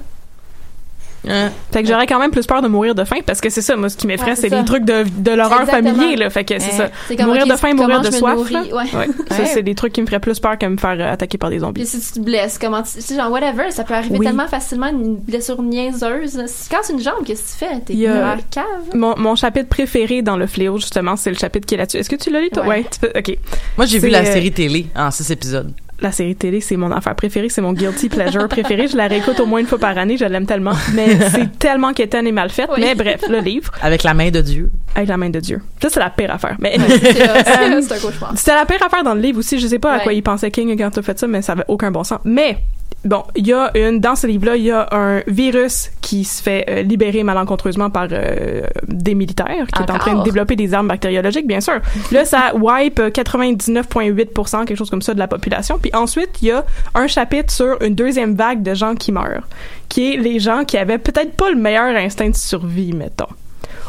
Hein? 1.28 1.50
Fait 1.72 1.82
que 1.82 1.88
j'aurais 1.88 2.06
quand 2.06 2.18
même 2.18 2.30
plus 2.30 2.46
peur 2.46 2.62
de 2.62 2.68
mourir 2.68 2.94
de 2.94 3.04
faim 3.04 3.16
parce 3.26 3.40
que 3.40 3.50
c'est 3.50 3.62
ça, 3.62 3.76
moi, 3.76 3.88
ce 3.88 3.96
qui 3.96 4.06
m'effraie, 4.06 4.30
Ouais, 4.30 4.36
c'est 4.36 4.48
les 4.48 4.64
trucs 4.64 4.84
de, 4.84 5.04
de 5.18 5.30
l'horreur 5.32 5.66
familier, 5.66 6.16
là. 6.16 6.30
Fait 6.30 6.44
que 6.44 6.58
c'est 6.58 6.70
Ouais. 6.70 6.76
ça. 6.76 6.90
C'est 7.08 7.16
comme, 7.16 7.26
Mourir 7.26 7.46
de 7.46 7.56
faim, 7.56 7.74
mourir 7.74 8.00
de 8.00 8.10
soif. 8.10 8.34
nourris? 8.36 8.52
là. 8.54 8.60
Ouais. 8.62 8.70
Ouais. 8.94 9.08
Ça, 9.30 9.38
Ouais. 9.40 9.46
c'est 9.46 9.62
des 9.62 9.74
trucs 9.74 9.92
qui 9.92 10.00
me 10.02 10.06
feraient 10.06 10.20
plus 10.20 10.38
peur 10.38 10.56
que 10.58 10.66
me 10.66 10.76
faire 10.76 10.96
euh, 10.98 11.12
attaquer 11.12 11.38
par 11.38 11.50
des 11.50 11.58
zombies. 11.60 11.80
Puis 11.82 11.86
si 11.88 12.00
tu 12.00 12.20
te 12.20 12.24
blesses, 12.24 12.58
comment 12.58 12.82
tu, 12.82 12.92
tu 12.94 13.00
sais, 13.02 13.14
genre 13.16 13.30
whatever, 13.30 13.70
ça 13.70 13.84
peut 13.84 13.94
arriver 13.94 14.18
Oui. 14.18 14.26
tellement 14.26 14.46
facilement 14.48 14.86
une 14.88 15.16
blessure 15.16 15.60
niaiseuse. 15.62 16.38
Quand 16.70 16.78
c'est 16.82 16.92
une 16.92 17.00
jambe, 17.02 17.24
qu'est-ce 17.24 17.58
que 17.58 17.64
tu 17.64 17.70
fais 17.72 17.80
T'es 17.80 18.06
a- 18.06 18.14
dans 18.14 18.20
la 18.26 18.36
cave. 18.50 18.64
Mon, 18.94 19.14
mon 19.18 19.34
chapitre 19.36 19.68
préféré 19.68 20.22
dans 20.22 20.36
le 20.36 20.46
fléau, 20.46 20.78
justement, 20.78 21.16
c'est 21.16 21.30
le 21.30 21.36
chapitre 21.36 21.66
qui 21.66 21.74
est 21.74 21.78
là-dessus. 21.78 21.98
Est-ce 21.98 22.10
que 22.10 22.16
tu 22.16 22.30
l'as 22.30 22.40
lu, 22.40 22.50
toi? 22.50 22.64
Ouais. 22.66 22.84
tu 22.90 23.00
peux- 23.00 23.12
OK. 23.18 23.36
Moi, 23.76 23.86
j'ai 23.86 23.98
vu 23.98 24.08
la 24.08 24.20
euh, 24.20 24.24
série 24.24 24.52
télé 24.52 24.86
en 24.96 25.10
six 25.10 25.30
épisodes. 25.30 25.72
La 26.00 26.12
série 26.12 26.36
télé, 26.36 26.60
c'est 26.60 26.76
mon 26.76 26.92
affaire 26.92 27.14
préférée, 27.14 27.48
c'est 27.48 27.62
mon 27.62 27.72
guilty 27.72 28.08
pleasure 28.10 28.46
préféré. 28.48 28.86
Je 28.86 28.96
la 28.96 29.06
réécoute 29.06 29.40
au 29.40 29.46
moins 29.46 29.60
une 29.60 29.66
fois 29.66 29.78
par 29.78 29.96
année, 29.96 30.16
je 30.18 30.24
l'aime 30.26 30.44
tellement. 30.44 30.72
Mais 30.94 31.18
c'est 31.30 31.58
tellement 31.58 31.92
quétaine 31.94 32.26
et 32.26 32.32
mal 32.32 32.50
faite. 32.50 32.68
Oui. 32.74 32.80
Mais 32.82 32.94
bref, 32.94 33.22
le 33.30 33.38
livre, 33.38 33.72
Avec 33.80 34.02
la 34.02 34.12
main 34.12 34.30
de 34.30 34.40
Dieu. 34.42 34.70
avec 34.94 35.08
la 35.08 35.16
main 35.16 35.30
de 35.30 35.40
Dieu. 35.40 35.60
Ça, 35.80 35.88
c'est 35.88 36.00
la 36.00 36.10
pire 36.10 36.30
affaire. 36.32 36.56
Mais 36.58 36.76
C'est 37.08 37.92
un 37.94 37.98
cauchemar. 37.98 38.32
c'était 38.36 38.54
la 38.54 38.66
pire 38.66 38.82
affaire 38.84 39.04
dans 39.04 39.14
le 39.14 39.20
livre 39.20 39.38
aussi. 39.38 39.58
Je 39.58 39.66
sais 39.66 39.78
pas 39.78 39.94
à 39.94 40.00
quoi 40.00 40.12
il 40.12 40.22
pensait 40.22 40.50
King 40.50 40.76
quand 40.76 40.90
il 40.94 40.98
a 40.98 41.02
fait 41.02 41.18
ça, 41.18 41.26
mais 41.26 41.40
ça 41.42 41.52
avait 41.52 41.64
aucun 41.68 41.90
bon 41.90 42.04
sens. 42.04 42.18
Mais 42.24 42.58
bon, 43.06 43.24
il 43.34 43.46
y 43.46 43.52
a 43.52 43.70
une 43.76 44.00
dans 44.00 44.16
ce 44.16 44.26
livre-là, 44.26 44.56
il 44.56 44.64
y 44.64 44.70
a 44.70 44.88
un 44.92 45.22
virus 45.26 45.90
qui 46.00 46.24
se 46.24 46.42
fait 46.42 46.64
euh, 46.68 46.82
libérer 46.82 47.22
malencontreusement 47.22 47.90
par 47.90 48.08
euh, 48.10 48.62
des 48.86 49.14
militaires 49.14 49.66
qui 49.72 49.82
est 49.82 49.90
en 49.90 49.98
train 49.98 50.14
de 50.16 50.22
développer 50.22 50.56
des 50.56 50.74
armes 50.74 50.88
bactériologiques, 50.88 51.46
bien 51.46 51.60
sûr. 51.60 51.80
Là, 52.12 52.24
ça 52.24 52.54
wipe 52.54 52.98
euh, 52.98 53.10
99,8% 53.10 54.64
quelque 54.64 54.76
chose 54.76 54.90
comme 54.90 55.02
ça 55.02 55.14
de 55.14 55.18
la 55.18 55.28
population. 55.28 55.78
Puis 55.78 55.90
ensuite, 55.94 56.42
il 56.42 56.48
y 56.48 56.50
a 56.50 56.64
un 56.94 57.06
chapitre 57.06 57.52
sur 57.52 57.80
une 57.82 57.94
deuxième 57.94 58.34
vague 58.34 58.62
de 58.62 58.74
gens 58.74 58.94
qui 58.94 59.12
meurent, 59.12 59.46
qui 59.88 60.12
est 60.12 60.16
les 60.16 60.38
gens 60.38 60.64
qui 60.64 60.76
avaient 60.76 60.98
peut-être 60.98 61.32
pas 61.32 61.50
le 61.50 61.56
meilleur 61.56 61.96
instinct 61.96 62.30
de 62.30 62.36
survie, 62.36 62.92
mettons 62.92 63.26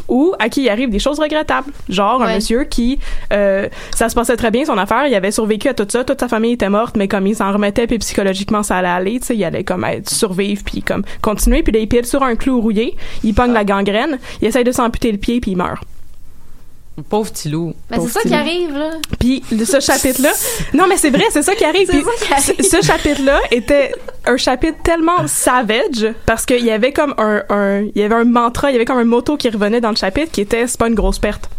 ou 0.08 0.34
à 0.40 0.50
qui 0.50 0.64
il 0.64 0.70
arrive 0.70 0.90
des 0.90 1.00
choses 1.00 1.20
regrettables. 1.20 1.72
Genre 1.90 2.22
un 2.22 2.36
monsieur 2.36 2.64
qui, 2.64 3.00
euh, 3.34 3.68
ça 3.96 4.10
se 4.10 4.16
passait 4.16 4.38
très 4.38 4.52
bien 4.52 4.66
son 4.66 4.78
affaire, 4.78 5.08
il 5.08 5.16
avait 5.16 5.32
survécu 5.32 5.68
à 5.68 5.74
tout 5.74 5.88
ça, 5.88 6.04
toute 6.04 6.20
sa 6.20 6.28
famille 6.28 6.54
était 6.54 6.70
morte, 6.70 6.98
mais 6.98 7.08
comme 7.08 7.28
il 7.28 7.36
s'en 7.36 7.52
remettait, 7.52 7.88
puis 7.88 7.98
psychologiquement 8.00 8.64
ça 8.64 8.78
allait 8.78 8.88
aller, 8.88 9.20
tu 9.20 9.28
sais, 9.28 9.36
il 9.36 9.44
allait 9.44 9.64
comme 9.64 9.84
être 9.86 10.10
survivre, 10.10 10.62
puis 10.66 10.82
comme 10.82 11.04
continuer, 11.22 11.64
puis 11.64 11.74
là 11.74 11.80
il 11.80 11.88
pile 11.88 12.06
sur 12.06 12.24
un 12.24 12.36
clou 12.36 12.62
rouillé, 12.62 12.96
il 13.24 13.34
pogne 13.34 13.54
la 13.54 13.64
gangrène, 13.64 14.20
il 14.42 14.48
essaye 14.48 14.64
de 14.64 14.72
s'amputer 14.72 15.12
le 15.12 15.18
pied, 15.18 15.40
puis 15.40 15.52
il 15.52 15.58
meurt. 15.58 15.84
Pauvre 17.10 17.32
petit 17.32 17.50
loup. 17.50 17.74
Ben, 17.92 18.00
c'est 18.02 18.10
ça 18.10 18.22
qui 18.22 18.34
arrive, 18.34 18.76
là. 18.76 18.90
Puis 19.20 19.44
ce 19.52 19.80
chapitre-là, 19.80 20.32
non 20.74 20.86
mais 20.88 20.98
c'est 20.98 21.12
vrai, 21.12 21.26
c'est 21.32 21.44
ça 21.44 21.54
qui 21.56 21.64
arrive. 21.66 21.88
C'est 21.92 21.98
Puis 21.98 22.04
ça 22.06 22.26
qui 22.26 22.34
arrive. 22.34 22.64
ce- 22.70 22.78
Ce 22.78 22.86
chapitre-là 22.86 23.40
était 23.52 23.94
un 24.26 24.38
chapitre 24.38 24.78
tellement 24.84 25.28
savage 25.28 26.14
parce 26.26 26.46
qu'il 26.46 26.64
y 26.66 26.72
avait 26.72 26.92
comme 26.94 27.14
un, 27.18 27.44
un, 27.50 27.82
il 27.84 27.92
y 27.96 28.04
avait 28.04 28.16
un 28.16 28.24
mantra, 28.26 28.70
il 28.72 28.74
y 28.74 28.76
avait 28.78 28.86
comme 28.86 28.98
un 28.98 29.04
motto 29.06 29.38
qui 29.38 29.50
revenait 29.50 29.80
dans 29.82 29.92
le 29.92 29.96
chapitre 29.96 30.32
qui 30.32 30.42
était 30.42 30.66
c'est 30.68 30.80
pas 30.80 30.88
une 30.88 30.96
grosse 30.96 31.20
perte. 31.20 31.50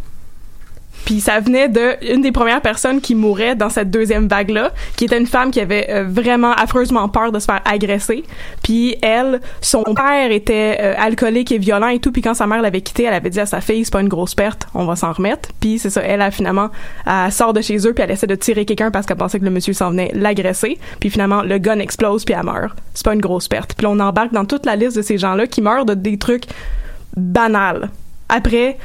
Puis 1.08 1.22
ça 1.22 1.40
venait 1.40 1.70
de 1.70 1.96
une 2.12 2.20
des 2.20 2.32
premières 2.32 2.60
personnes 2.60 3.00
qui 3.00 3.14
mourait 3.14 3.54
dans 3.54 3.70
cette 3.70 3.90
deuxième 3.90 4.28
vague-là, 4.28 4.72
qui 4.94 5.06
était 5.06 5.16
une 5.16 5.26
femme 5.26 5.50
qui 5.50 5.58
avait 5.58 5.86
euh, 5.88 6.04
vraiment 6.06 6.52
affreusement 6.52 7.08
peur 7.08 7.32
de 7.32 7.38
se 7.38 7.46
faire 7.46 7.62
agresser. 7.64 8.24
Puis 8.62 8.94
elle, 9.00 9.40
son 9.62 9.84
père 9.84 10.30
était 10.30 10.76
euh, 10.78 10.94
alcoolique 10.98 11.50
et 11.50 11.56
violent 11.56 11.88
et 11.88 11.98
tout. 11.98 12.12
Puis 12.12 12.20
quand 12.20 12.34
sa 12.34 12.46
mère 12.46 12.60
l'avait 12.60 12.82
quitté, 12.82 13.04
elle 13.04 13.14
avait 13.14 13.30
dit 13.30 13.40
à 13.40 13.46
sa 13.46 13.62
fille 13.62 13.86
c'est 13.86 13.90
pas 13.90 14.02
une 14.02 14.08
grosse 14.10 14.34
perte, 14.34 14.66
on 14.74 14.84
va 14.84 14.96
s'en 14.96 15.10
remettre. 15.12 15.48
Puis 15.60 15.78
c'est 15.78 15.88
ça, 15.88 16.02
elle 16.02 16.20
a 16.20 16.30
finalement, 16.30 16.68
elle 17.06 17.32
sort 17.32 17.54
de 17.54 17.62
chez 17.62 17.78
eux 17.86 17.94
puis 17.94 18.04
elle 18.04 18.10
essaie 18.10 18.26
de 18.26 18.34
tirer 18.34 18.66
quelqu'un 18.66 18.90
parce 18.90 19.06
qu'elle 19.06 19.16
pensait 19.16 19.40
que 19.40 19.46
le 19.46 19.50
monsieur 19.50 19.72
s'en 19.72 19.88
venait 19.88 20.10
l'agresser. 20.12 20.76
Puis 21.00 21.08
finalement 21.08 21.40
le 21.40 21.56
gun 21.56 21.78
explose 21.78 22.26
puis 22.26 22.34
elle 22.38 22.44
meurt. 22.44 22.76
C'est 22.92 23.06
pas 23.06 23.14
une 23.14 23.22
grosse 23.22 23.48
perte. 23.48 23.72
Puis 23.72 23.84
là, 23.84 23.92
on 23.92 23.98
embarque 23.98 24.34
dans 24.34 24.44
toute 24.44 24.66
la 24.66 24.76
liste 24.76 24.98
de 24.98 25.02
ces 25.02 25.16
gens-là 25.16 25.46
qui 25.46 25.62
meurent 25.62 25.86
de 25.86 25.94
des 25.94 26.18
trucs 26.18 26.44
banals. 27.16 27.88
Après 28.28 28.76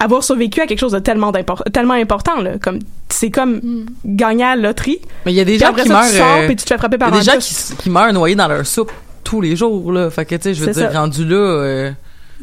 avoir 0.00 0.24
survécu 0.24 0.60
à 0.60 0.66
quelque 0.66 0.80
chose 0.80 0.92
de 0.92 0.98
tellement 0.98 1.30
tellement 1.72 1.94
important 1.94 2.40
là 2.40 2.58
comme 2.60 2.78
c'est 3.08 3.30
comme 3.30 3.86
gagner 4.04 4.44
à 4.44 4.56
la 4.56 4.62
loterie 4.68 5.00
Mais 5.26 5.32
il 5.32 5.36
y 5.36 5.40
a 5.40 5.44
des 5.44 5.58
gens 5.58 5.68
après 5.68 5.82
qui 5.82 5.88
ça, 5.88 5.94
meurent. 5.94 6.10
tu 6.10 6.16
sors 6.16 6.26
euh, 6.38 6.46
puis 6.46 6.56
tu 6.56 6.64
te 6.64 6.68
fais 6.68 6.78
frapper 6.78 6.96
Il 6.96 6.98
y 6.98 6.98
par 7.00 7.14
a 7.14 7.18
des 7.18 7.22
gens 7.24 7.38
qui, 7.38 7.76
qui 7.76 7.90
meurent 7.90 8.12
noyés 8.12 8.34
dans 8.34 8.48
leur 8.48 8.66
soupe 8.66 8.90
tous 9.22 9.40
les 9.40 9.54
jours, 9.54 9.92
là. 9.92 10.10
Fait 10.10 10.24
que, 10.24 10.34
tu 10.34 10.42
sais, 10.42 10.54
je 10.54 10.64
veux 10.64 10.72
dire, 10.72 10.90
ça. 10.90 10.98
rendu 11.00 11.24
là, 11.24 11.36
euh, 11.36 11.90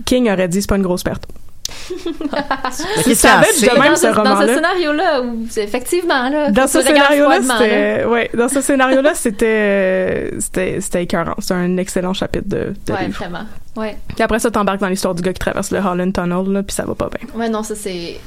King 0.05 0.29
aurait 0.31 0.47
dit 0.47 0.61
c'est 0.61 0.69
pas 0.69 0.77
une 0.77 0.83
grosse 0.83 1.03
perte 1.03 1.23
c'est 3.03 3.27
assez. 3.27 3.67
de 3.67 3.79
même, 3.79 3.89
dans 3.89 3.95
ce 3.95 4.07
ce, 4.07 4.15
dans 4.15 4.41
ce 4.41 4.47
scénario-là, 4.53 5.21
effectivement, 5.57 6.29
là. 6.29 6.51
dans 6.51 6.67
ce 6.67 6.79
que 6.79 6.83
tu 6.83 6.89
regardes 6.89 7.11
scénario 7.13 7.23
là 7.29 7.41
froidement, 7.41 7.53
là. 7.53 7.59
c'était 7.59 8.05
ouais 8.05 8.29
dans 8.33 8.49
ce 8.49 8.61
scénario 8.61 9.01
là 9.01 9.11
c'était 9.15 9.45
euh, 9.47 10.29
c'était 10.39 10.81
c'était 10.81 11.03
écœurant 11.03 11.35
c'est 11.39 11.53
un 11.53 11.77
excellent 11.77 12.13
chapitre 12.13 12.47
de, 12.47 12.73
de 12.85 12.93
Ouais, 12.93 13.05
livre 13.05 13.17
vraiment. 13.19 13.45
Ouais. 13.75 13.95
puis 14.15 14.23
après 14.23 14.39
ça 14.39 14.49
t'embarques 14.51 14.79
dans 14.79 14.87
l'histoire 14.89 15.13
du 15.15 15.21
gars 15.21 15.33
qui 15.33 15.39
traverse 15.39 15.71
le 15.71 15.79
Holland 15.79 16.13
Tunnel 16.13 16.51
là 16.51 16.63
puis 16.63 16.75
ça 16.75 16.85
va 16.85 16.95
pas 16.95 17.09
bien 17.09 17.27
Ouais, 17.39 17.49
non, 17.49 17.63
ça 17.63 17.75
c'est. 17.75 18.19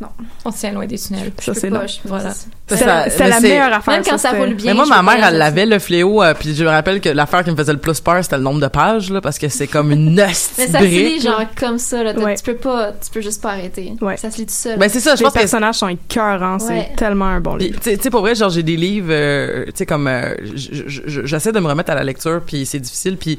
Non, 0.00 0.08
On 0.44 0.50
se 0.50 0.58
tient 0.58 0.72
loin 0.72 0.86
des 0.86 0.98
tunnels. 0.98 1.32
ça 1.40 1.54
c'est 1.54 1.70
non 1.70 1.80
Voilà. 2.04 2.30
c'est- 2.68 2.84
la, 2.84 3.08
c'est 3.08 3.40
meilleure 3.40 3.72
affaire 3.72 3.94
Même 3.94 4.02
quand 4.04 4.18
ça 4.18 4.32
roule 4.32 4.54
bien. 4.54 4.74
Mais 4.74 4.84
moi, 4.84 4.86
ma 4.86 5.02
mère, 5.02 5.26
elle 5.28 5.38
l'avait, 5.38 5.64
le 5.66 5.78
fléau, 5.78 6.22
euh, 6.22 6.34
puis 6.34 6.54
je 6.54 6.64
me 6.64 6.68
rappelle 6.68 7.00
que 7.00 7.08
l'affaire 7.08 7.44
qui 7.44 7.50
me 7.50 7.56
faisait 7.56 7.72
le 7.72 7.78
plus 7.78 8.00
peur, 8.00 8.22
c'était 8.22 8.36
le 8.36 8.42
nombre 8.42 8.60
de 8.60 8.66
pages, 8.66 9.10
là, 9.10 9.20
parce 9.20 9.38
que 9.38 9.48
c'est 9.48 9.66
comme 9.68 9.92
une 9.92 10.20
hostie 10.20 10.52
Mais 10.58 10.66
ça 10.68 10.78
se 10.80 10.84
lit 10.84 11.20
genre 11.20 11.42
comme 11.58 11.78
ça, 11.78 12.02
là. 12.02 12.12
Ouais. 12.18 12.34
Tu 12.36 12.42
peux 12.42 12.56
pas, 12.56 12.92
tu 12.92 13.10
peux 13.10 13.20
juste 13.22 13.40
pas 13.40 13.52
arrêter. 13.52 13.94
Ouais. 14.00 14.16
Ça 14.16 14.30
se 14.30 14.38
lit 14.38 14.46
tout 14.46 14.52
seul. 14.52 14.78
Ben, 14.78 14.88
c'est 14.90 15.00
ça, 15.00 15.14
je 15.14 15.20
les 15.20 15.24
pense 15.24 15.32
que 15.34 15.38
personnages 15.38 15.76
sont 15.76 15.88
écœurants 15.88 16.58
Ouais. 16.58 16.88
c'est 16.90 16.96
tellement 16.96 17.26
un 17.26 17.40
bon 17.40 17.56
livre 17.56 17.78
tu 17.80 17.90
sais- 17.90 17.96
tu 17.96 18.02
sais, 18.02 18.10
pour 18.10 18.20
vrai, 18.20 18.34
genre, 18.34 18.50
j'ai 18.50 18.62
des 18.62 18.76
livres, 18.76 19.08
euh, 19.10 19.64
tu 19.66 19.72
sais, 19.76 19.86
comme, 19.86 20.08
euh, 20.08 20.34
j'essaie 20.54 21.52
de 21.52 21.60
me 21.60 21.68
remettre 21.68 21.90
à 21.92 21.94
la 21.94 22.04
lecture, 22.04 22.42
puis 22.44 22.66
c'est 22.66 22.80
difficile, 22.80 23.16
puis 23.16 23.38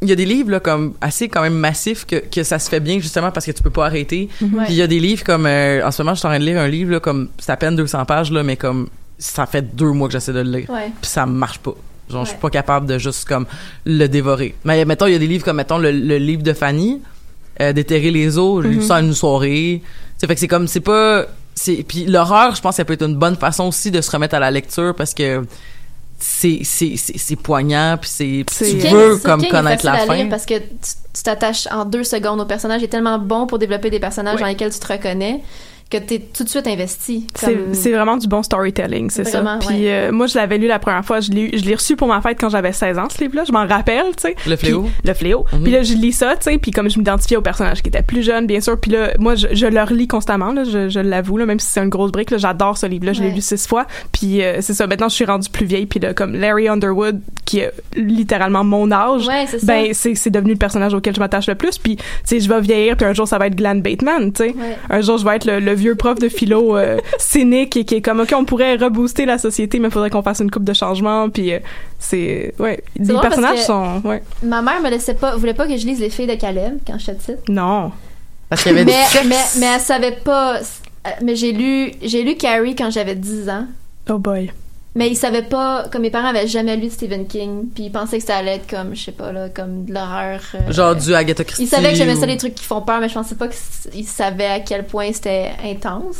il 0.00 0.08
y 0.08 0.12
a 0.12 0.14
des 0.14 0.24
livres, 0.24 0.50
là, 0.50 0.60
comme, 0.60 0.94
assez 1.00 1.28
quand 1.28 1.42
même 1.42 1.54
massifs 1.54 2.06
que, 2.06 2.16
que 2.16 2.42
ça 2.44 2.58
se 2.58 2.68
fait 2.68 2.80
bien, 2.80 3.00
justement, 3.00 3.30
parce 3.30 3.46
que 3.46 3.50
tu 3.50 3.62
peux 3.62 3.70
pas 3.70 3.86
arrêter. 3.86 4.28
Ouais. 4.40 4.64
Puis 4.64 4.74
il 4.74 4.76
y 4.76 4.82
a 4.82 4.86
des 4.86 5.00
livres 5.00 5.24
comme, 5.24 5.46
euh, 5.46 5.84
en 5.86 5.90
ce 5.90 6.02
moment, 6.02 6.14
je 6.14 6.20
suis 6.20 6.26
en 6.26 6.30
train 6.30 6.38
de 6.38 6.44
lire 6.44 6.60
un 6.60 6.68
livre, 6.68 6.92
là, 6.92 7.00
comme, 7.00 7.28
c'est 7.38 7.52
à 7.52 7.56
peine 7.56 7.74
200 7.74 8.04
pages, 8.04 8.30
là, 8.30 8.42
mais 8.42 8.56
comme, 8.56 8.88
ça 9.18 9.46
fait 9.46 9.74
deux 9.74 9.90
mois 9.90 10.08
que 10.08 10.12
j'essaie 10.12 10.32
de 10.32 10.40
le 10.40 10.58
lire. 10.58 10.70
Ouais. 10.70 10.92
Puis 11.00 11.10
ça 11.10 11.26
marche 11.26 11.58
pas. 11.58 11.74
Genre, 12.08 12.24
je 12.24 12.30
suis 12.30 12.38
pas 12.38 12.50
capable 12.50 12.86
de 12.86 12.98
juste, 12.98 13.26
comme, 13.26 13.46
le 13.84 14.06
dévorer. 14.06 14.54
Mais, 14.64 14.84
mettons, 14.84 15.06
il 15.06 15.12
y 15.12 15.16
a 15.16 15.18
des 15.18 15.26
livres 15.26 15.44
comme, 15.44 15.56
mettons, 15.56 15.78
le, 15.78 15.90
le 15.90 16.18
livre 16.18 16.42
de 16.42 16.52
Fanny, 16.52 17.00
euh, 17.60 17.72
Déterrer 17.72 18.12
les 18.12 18.38
eaux, 18.38 18.62
j'ai 18.62 18.68
lu 18.68 18.82
ça 18.82 18.96
en 18.96 19.04
une 19.04 19.14
soirée. 19.14 19.82
Sais, 20.16 20.26
fait 20.28 20.34
que 20.34 20.40
c'est 20.40 20.48
comme, 20.48 20.68
c'est 20.68 20.80
pas, 20.80 21.26
c'est, 21.56 21.84
puis 21.86 22.04
l'horreur, 22.06 22.54
je 22.54 22.62
pense, 22.62 22.76
ça 22.76 22.84
peut 22.84 22.92
être 22.92 23.04
une 23.04 23.16
bonne 23.16 23.36
façon 23.36 23.64
aussi 23.64 23.90
de 23.90 24.00
se 24.00 24.10
remettre 24.10 24.36
à 24.36 24.38
la 24.38 24.50
lecture 24.50 24.94
parce 24.94 25.12
que 25.12 25.44
c'est, 26.18 26.62
c'est, 26.64 27.36
poignant, 27.36 27.96
puis 28.00 28.10
c'est, 28.10 28.44
tu 28.58 28.76
veux, 28.88 29.18
comme, 29.18 29.46
connaître 29.46 29.84
la 29.84 29.98
fin. 29.98 30.28
parce 30.28 30.46
que 30.46 30.58
tu 30.58 30.64
tu 31.18 31.24
t'attaches 31.24 31.66
en 31.72 31.84
deux 31.84 32.04
secondes 32.04 32.40
au 32.40 32.44
personnage. 32.44 32.80
Il 32.80 32.84
est 32.84 32.88
tellement 32.88 33.18
bon 33.18 33.46
pour 33.48 33.58
développer 33.58 33.90
des 33.90 33.98
personnages 33.98 34.36
Ouais. 34.36 34.40
dans 34.42 34.46
lesquels 34.46 34.72
tu 34.72 34.78
te 34.78 34.92
reconnais 34.92 35.42
que 35.90 35.96
t'es 35.96 36.18
tout 36.18 36.44
de 36.44 36.48
suite 36.50 36.66
investi. 36.66 37.26
C'est 37.34 37.54
Comme- 37.54 37.72
c'est 37.74 37.92
vraiment 37.92 38.16
du 38.18 38.28
bon 38.28 38.42
storytelling, 38.42 39.08
c'est 39.10 39.24
ça. 39.24 39.42
Puis 39.60 39.68
ouais. 39.68 39.84
euh, 39.86 40.12
moi, 40.12 40.26
je 40.26 40.36
l'avais 40.36 40.58
lu 40.58 40.66
la 40.66 40.78
première 40.78 41.04
fois. 41.04 41.20
Je 41.20 41.30
l'ai 41.30 41.56
je 41.56 41.64
l'ai 41.64 41.74
reçu 41.74 41.96
pour 41.96 42.08
ma 42.08 42.20
fête 42.20 42.38
quand 42.38 42.50
j'avais 42.50 42.72
16 42.72 42.98
ans, 42.98 43.08
ce 43.08 43.18
livre-là. 43.22 43.44
Je 43.46 43.52
m'en 43.52 43.66
rappelle, 43.66 44.04
tu 44.16 44.28
sais. 44.28 44.34
Le 44.46 44.56
fléau? 44.56 44.82
Puis- 44.82 44.92
le 45.04 45.14
fléau. 45.14 45.46
Mhm. 45.52 45.62
Puis 45.62 45.72
là, 45.72 45.82
je 45.82 45.94
lis 45.94 46.12
ça, 46.12 46.36
tu 46.36 46.50
sais. 46.50 46.58
Puis 46.58 46.72
comme 46.72 46.90
je 46.90 46.98
m'identifiais 46.98 47.38
au 47.38 47.42
personnage 47.42 47.82
qui 47.82 47.88
était 47.88 48.02
plus 48.02 48.22
jeune, 48.22 48.46
bien 48.46 48.60
sûr. 48.60 48.78
Puis 48.78 48.90
là, 48.90 49.12
moi, 49.18 49.34
je, 49.34 49.46
je 49.52 49.66
le 49.66 49.82
relis 49.82 50.08
constamment, 50.08 50.52
là, 50.52 50.64
je, 50.64 50.88
je 50.90 51.00
l'avoue, 51.00 51.38
là, 51.38 51.46
même 51.46 51.58
si 51.60 51.68
c'est 51.68 51.80
une 51.80 51.88
grosse 51.88 52.12
brique. 52.12 52.30
là, 52.30 52.36
J'adore 52.38 52.76
ce 52.76 52.84
livre-là. 52.86 53.14
Je 53.14 53.22
l'ai 53.22 53.30
lu 53.30 53.40
six 53.40 53.66
fois. 53.66 53.86
Puis 54.12 54.42
euh, 54.42 54.58
c'est 54.60 54.74
ça. 54.74 54.86
Maintenant, 54.86 55.08
je 55.08 55.14
suis 55.14 55.24
rendue 55.24 55.48
plus 55.48 55.64
vieille. 55.66 55.86
Puis 55.86 56.00
là, 56.00 56.12
comme 56.12 56.34
Larry 56.34 56.68
Underwood, 56.68 57.20
qui 57.46 57.60
est 57.60 57.72
littéralement 57.96 58.62
mon 58.64 58.90
âge, 58.92 59.26
Ouais, 59.26 59.46
c'est 59.48 59.58
ça. 59.58 59.66
ben 59.66 59.86
c'est 59.94 60.14
c'est 60.14 60.30
devenu 60.30 60.52
le 60.52 60.58
personnage 60.58 60.92
auquel 60.94 61.14
je 61.14 61.20
m'attache 61.20 61.46
le 61.48 61.54
plus. 61.54 61.78
Puis, 61.78 61.96
tu 61.96 62.02
sais, 62.24 62.40
je 62.40 62.48
vais 62.48 62.60
vieillir. 62.60 62.96
Puis 62.96 63.06
un 63.06 63.14
jour, 63.14 63.26
ça 63.26 63.38
va 63.38 63.46
être 63.46 63.56
Glenn 63.56 63.80
Bateman, 63.82 64.32
tu 64.32 64.44
sais. 64.44 64.48
Ouais. 64.50 64.76
Un 64.90 65.00
jour, 65.00 65.16
je 65.18 65.24
vais 65.24 65.36
être 65.36 65.44
le, 65.46 65.60
le 65.60 65.72
vieux 65.78 65.94
prof 65.94 66.18
de 66.18 66.28
philo 66.28 66.76
euh, 66.76 66.98
cynique 67.18 67.76
et 67.76 67.84
qui 67.84 67.94
est 67.94 68.02
comme, 68.02 68.20
OK, 68.20 68.34
on 68.36 68.44
pourrait 68.44 68.76
rebooster 68.76 69.24
la 69.24 69.38
société, 69.38 69.78
mais 69.78 69.88
il 69.88 69.90
faudrait 69.90 70.10
qu'on 70.10 70.22
fasse 70.22 70.40
une 70.40 70.50
coupe 70.50 70.64
de 70.64 70.72
changements. 70.74 71.30
Puis, 71.30 71.52
euh, 71.54 71.58
c'est... 71.98 72.54
Ouais, 72.58 72.82
les 72.98 73.14
personnages 73.20 73.64
sont... 73.64 74.00
Ouais. 74.04 74.22
Ma 74.42 74.60
mère 74.60 74.80
me 74.82 74.90
laissait 74.90 75.14
pas, 75.14 75.36
voulait 75.36 75.54
pas 75.54 75.66
que 75.66 75.76
je 75.76 75.86
lise 75.86 76.00
Les 76.00 76.10
filles 76.10 76.26
de 76.26 76.34
Caleb 76.34 76.78
quand 76.86 76.98
j'étais 76.98 77.14
petite. 77.14 77.48
Non. 77.48 77.92
Parce 78.48 78.62
qu'il 78.62 78.72
y 78.72 78.74
avait 78.74 78.84
mais, 78.84 79.04
sexe. 79.06 79.26
mais, 79.26 79.60
mais 79.60 79.66
elle 79.74 79.80
savait 79.80 80.18
pas. 80.24 80.56
euh, 80.58 81.10
Mais 81.22 81.36
j'ai 81.36 81.52
lu, 81.52 81.92
j'ai 82.02 82.22
lu 82.22 82.36
Carrie 82.36 82.74
quand 82.74 82.90
j'avais 82.90 83.14
10 83.14 83.48
ans. 83.48 83.66
Oh 84.10 84.18
boy. 84.18 84.50
Mais 84.94 85.08
ils 85.10 85.16
savaient 85.16 85.42
pas, 85.42 85.84
comme 85.92 86.02
mes 86.02 86.10
parents 86.10 86.28
avaient 86.28 86.46
jamais 86.48 86.76
lu 86.76 86.86
de 86.86 86.92
Stephen 86.92 87.26
King, 87.26 87.66
puis 87.74 87.84
ils 87.84 87.92
pensaient 87.92 88.18
que 88.18 88.24
ça 88.24 88.36
allait 88.38 88.56
être 88.56 88.68
comme, 88.68 88.94
je 88.96 89.04
sais 89.04 89.12
pas, 89.12 89.30
là, 89.32 89.48
comme 89.48 89.84
de 89.84 89.92
l'horreur. 89.92 90.40
euh, 90.54 90.72
Genre 90.72 90.96
du 90.96 91.14
Agatha 91.14 91.44
Christie. 91.44 91.64
Ils 91.64 91.68
savaient 91.68 91.90
que 91.90 91.96
j'aimais 91.96 92.16
ça, 92.16 92.26
les 92.26 92.36
trucs 92.36 92.54
qui 92.54 92.64
font 92.64 92.80
peur, 92.80 92.98
mais 93.00 93.08
je 93.08 93.14
pensais 93.14 93.34
pas 93.34 93.48
qu'ils 93.48 94.06
savaient 94.06 94.46
à 94.46 94.60
quel 94.60 94.84
point 94.86 95.12
c'était 95.12 95.52
intense. 95.64 96.16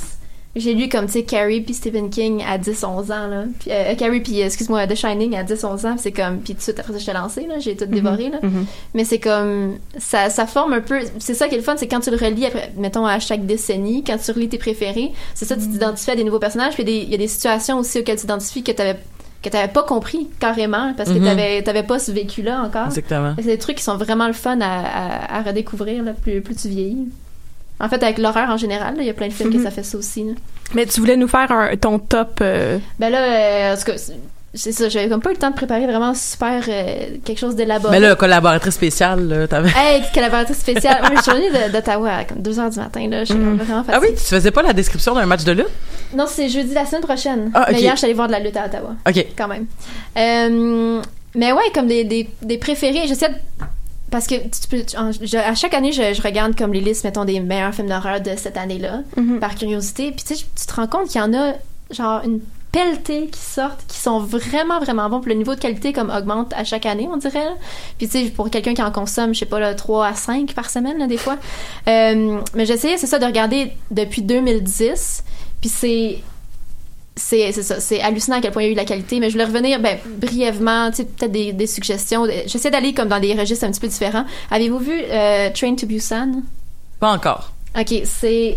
J'ai 0.59 0.75
lu 0.75 0.89
comme, 0.89 1.07
tu 1.07 1.13
sais, 1.13 1.23
Carrie 1.23 1.61
puis 1.61 1.75
Stephen 1.75 2.11
King 2.11 2.43
à 2.49 2.59
10-11 2.59 2.87
ans, 3.13 3.27
là. 3.29 3.45
Puis, 3.61 3.71
euh, 3.71 3.95
Carrie 3.95 4.21
puis, 4.21 4.43
euh, 4.43 4.47
excuse-moi, 4.47 4.87
The 4.87 4.95
Shining 4.95 5.37
à 5.37 5.45
10-11 5.45 5.87
ans, 5.87 5.97
c'est 5.99 6.13
comme... 6.13 6.39
Puis 6.39 6.55
tout 6.55 6.59
de 6.59 6.63
suite, 6.63 6.79
après 6.81 6.93
ça, 6.95 6.99
je 6.99 7.07
t'ai 7.07 7.13
lancé, 7.13 7.47
là, 7.47 7.59
j'ai 7.59 7.77
tout 7.77 7.87
dévoré, 7.87 8.31
là. 8.31 8.39
Mhm. 8.43 8.67
Mais 8.95 9.05
c'est 9.05 9.19
comme... 9.21 9.79
Ça, 9.99 10.31
ça 10.31 10.47
forme 10.47 10.73
un 10.73 10.81
peu... 10.81 11.01
C'est 11.19 11.35
ça 11.35 11.49
qui 11.49 11.55
est 11.55 11.59
le 11.59 11.65
fun, 11.65 11.75
c'est 11.77 11.89
quand 11.89 12.01
tu 12.01 12.11
le 12.11 12.17
relis, 12.17 12.47
après, 12.47 12.73
mettons, 12.77 13.07
à 13.07 13.19
chaque 13.19 13.47
décennie, 13.47 14.03
quand 14.05 14.17
tu 14.19 14.31
relis 14.33 14.49
tes 14.49 14.59
préférés, 14.59 15.13
c'est 15.35 15.45
ça, 15.45 15.57
tu 15.57 15.63
t'identifies 15.69 16.11
à 16.13 16.17
des 16.17 16.25
nouveaux 16.25 16.39
personnages, 16.39 16.75
puis 16.75 16.83
il 16.87 17.11
y 17.11 17.15
a 17.15 17.19
des- 17.19 17.29
situations 17.29 17.79
aussi 17.79 17.99
auxquelles 18.01 18.17
tu 18.17 18.23
t'identifies 18.23 18.63
que 18.63 18.73
t'avais 18.73 18.97
que 19.41 19.49
t'avais 19.51 19.69
pas 19.73 19.85
compris 19.85 20.29
carrément 20.41 20.93
parce 20.97 21.11
que 21.11 21.19
Mhm. 21.19 21.25
t'avais 21.25 21.63
t'avais 21.63 21.83
pas 21.85 22.01
ce 22.01 22.11
vécu 22.11 22.43
là 22.43 22.61
encore 22.63 22.87
Exactement. 22.87 23.35
c'est 23.39 23.45
des 23.45 23.59
trucs 23.59 23.77
qui 23.77 23.85
sont 23.85 23.97
vraiment 23.97 24.27
le 24.27 24.33
fun 24.33 24.59
à, 24.61 24.67
à, 24.67 25.39
à 25.39 25.43
redécouvrir 25.43 26.03
là, 26.03 26.13
plus, 26.13 26.41
plus 26.41 26.57
tu 26.57 26.69
vieillis. 26.69 27.07
En 27.81 27.89
fait, 27.89 28.03
avec 28.03 28.19
l'horreur 28.19 28.51
en 28.51 28.57
général, 28.57 28.95
il 28.99 29.05
y 29.05 29.11
a 29.11 29.15
plein 29.15 29.29
de 29.29 29.33
films 29.33 29.53
que 29.53 29.59
Mhm. 29.59 29.65
ça 29.65 29.71
fait 29.71 29.83
ça 29.85 29.97
aussi. 29.99 30.25
là. 30.25 30.33
Mais 30.75 30.85
tu 30.87 31.01
voulais 31.01 31.17
nous 31.17 31.29
faire 31.29 31.51
un, 31.53 31.77
ton 31.77 31.99
top. 31.99 32.39
euh, 32.41 32.79
Ben 32.99 33.11
là, 33.11 33.19
euh, 33.23 33.75
en 33.75 33.77
tout 33.79 33.85
cas, 33.85 33.93
c'est- 34.55 34.73
ça, 34.73 34.89
j'avais 34.89 35.09
comme 35.09 35.21
pas 35.21 35.31
eu 35.31 35.35
le 35.35 35.39
temps 35.39 35.51
de 35.51 35.55
préparer 35.55 35.87
vraiment 35.87 36.13
super 36.15 36.65
euh, 36.69 37.07
quelque 37.25 37.39
chose 37.39 37.55
d'élaboré. 37.55 37.93
Mais 37.93 38.07
là, 38.07 38.17
collaboratrice 38.17 38.75
spéciale, 38.75 39.29
là, 39.29 39.47
t'avais. 39.47 39.71
Hey, 39.77 40.03
collaboratrice 40.13 40.59
spéciale. 40.59 41.03
Ouais, 41.05 41.17
je 41.17 41.23
suis 41.23 41.31
revenue 41.31 41.51
de- 41.51 41.73
d'Ottawa 41.73 42.11
à 42.11 42.25
comme 42.25 42.43
2 42.43 42.59
heures 42.59 42.71
du 42.71 42.79
matin, 42.79 43.07
là. 43.09 43.21
Je 43.21 43.33
suis 43.33 43.35
Mhm. 43.35 43.57
vraiment 43.59 43.85
Ah 43.89 43.99
oui, 44.01 44.09
fatiguée. 44.09 44.15
tu 44.21 44.25
faisais 44.35 44.51
pas 44.51 44.63
la 44.63 44.73
description 44.73 45.15
d'un 45.15 45.27
match 45.27 45.45
de 45.45 45.53
lutte? 45.53 45.69
Non, 46.15 46.25
c'est 46.27 46.49
jeudi 46.49 46.75
la 46.75 46.85
semaine 46.85 47.03
prochaine. 47.03 47.51
Ah, 47.55 47.67
ok. 47.69 47.73
Mais 47.75 47.81
hier, 47.83 47.93
je 47.93 47.99
suis 47.99 48.05
allée 48.07 48.15
voir 48.15 48.27
de 48.27 48.33
la 48.33 48.41
lutte 48.41 48.57
à 48.57 48.67
Ottawa. 48.67 48.95
Ok. 49.09 49.27
quand 49.37 49.49
même. 49.49 49.67
Euh, 50.17 51.01
mais 51.35 51.53
ouais, 51.53 51.71
comme 51.75 51.87
des, 51.87 52.05
des, 52.05 52.29
des 52.43 52.59
préférés, 52.59 53.07
j'essaie 53.07 53.29
de- 53.29 53.35
Parce 54.11 54.27
que 54.27 54.35
tu 54.37 54.69
peux, 54.71 54.83
tu- 54.85 54.97
en- 54.97 55.13
je- 55.13 55.37
à 55.37 55.55
chaque 55.55 55.75
année, 55.75 55.93
je, 55.93 56.15
je 56.15 56.23
regarde 56.23 56.57
comme 56.57 56.73
les 56.73 56.81
listes, 56.81 57.05
mettons, 57.05 57.25
des 57.25 57.41
meilleurs 57.41 57.75
films 57.75 57.89
d'horreur 57.89 58.21
de 58.21 58.31
cette 58.37 58.57
année-là, 58.57 59.01
Mhm. 59.17 59.39
par 59.41 59.55
curiosité. 59.55 60.13
Puis 60.13 60.25
tu 60.27 60.35
sais, 60.37 60.45
tu 60.59 60.67
te 60.67 60.75
rends 60.75 60.87
compte 60.87 61.09
qu'il 61.09 61.21
y 61.21 61.25
en 61.25 61.35
a, 61.35 61.53
genre, 61.91 62.23
une 62.25 62.41
pelletée 62.73 63.29
qui 63.29 63.41
sortent, 63.41 63.83
qui 63.89 63.99
sont 63.99 64.19
vraiment, 64.21 64.79
vraiment 64.79 65.09
bons. 65.09 65.21
Puis 65.21 65.33
le 65.33 65.39
niveau 65.39 65.55
de 65.55 65.61
qualité, 65.61 65.93
comme, 65.95 66.11
augmente 66.11 66.53
à 66.55 66.65
chaque 66.65 66.85
année, 66.87 67.09
on 67.11 67.17
dirait. 67.17 67.49
Puis 67.97 68.09
tu 68.09 68.25
sais, 68.25 68.31
pour 68.31 68.51
quelqu'un 68.51 68.75
qui 68.75 68.83
en 68.83 68.91
consomme, 68.91 69.33
je 69.35 69.41
sais 69.41 69.47
pas, 69.47 69.59
là, 69.59 69.75
3 69.75 70.07
à 70.07 70.15
5 70.15 70.53
par 70.55 70.69
semaine, 70.71 70.99
là, 70.99 71.07
des 71.07 71.17
fois. 71.17 71.37
Euh, 71.89 72.41
mais 72.55 72.67
j'essayais, 72.67 72.99
c'est 72.99 73.07
ça, 73.07 73.19
de 73.19 73.25
regarder 73.25 73.73
depuis 73.91 74.21
2010. 74.23 75.25
Puis 75.61 75.71
c'est 75.71 76.19
c'est 77.19 77.53
ça, 77.53 77.81
c'est 77.81 78.01
hallucinant 78.01 78.39
à 78.39 78.41
quel 78.41 78.53
point 78.53 78.63
il 78.63 78.67
y 78.67 78.69
a 78.69 78.71
eu 78.71 78.75
de 78.75 78.79
la 78.81 78.85
qualité. 78.87 79.21
Mais 79.21 79.29
je 79.29 79.33
voulais 79.35 79.45
revenir 79.45 79.81
ben, 79.81 79.99
brièvement, 80.07 80.91
peut-être 80.91 81.31
des, 81.31 81.53
des 81.53 81.67
suggestions. 81.67 82.27
J'essaie 82.47 82.71
d'aller 82.71 82.95
comme 82.95 83.09
dans 83.09 83.21
des 83.21 83.35
registres 83.35 83.65
un 83.65 83.71
petit 83.71 83.81
peu 83.81 83.89
différents. 83.89 84.25
Avez-vous 84.51 84.79
vu 84.79 84.99
euh, 85.11 85.51
Train 85.53 85.75
to 85.75 85.87
Busan? 85.87 86.43
Pas 87.01 87.13
encore. 87.13 87.53
Ok, 87.79 87.95
c'est 88.05 88.57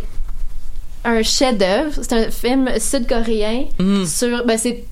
un 1.03 1.21
chef-d'œuvre. 1.23 1.91
C'est 2.01 2.13
un 2.13 2.31
film 2.31 2.69
sud-coréen 2.79 3.65
Mhm. 3.79 4.05
sur. 4.05 4.45
Ben, 4.45 4.57
c'est. 4.57 4.83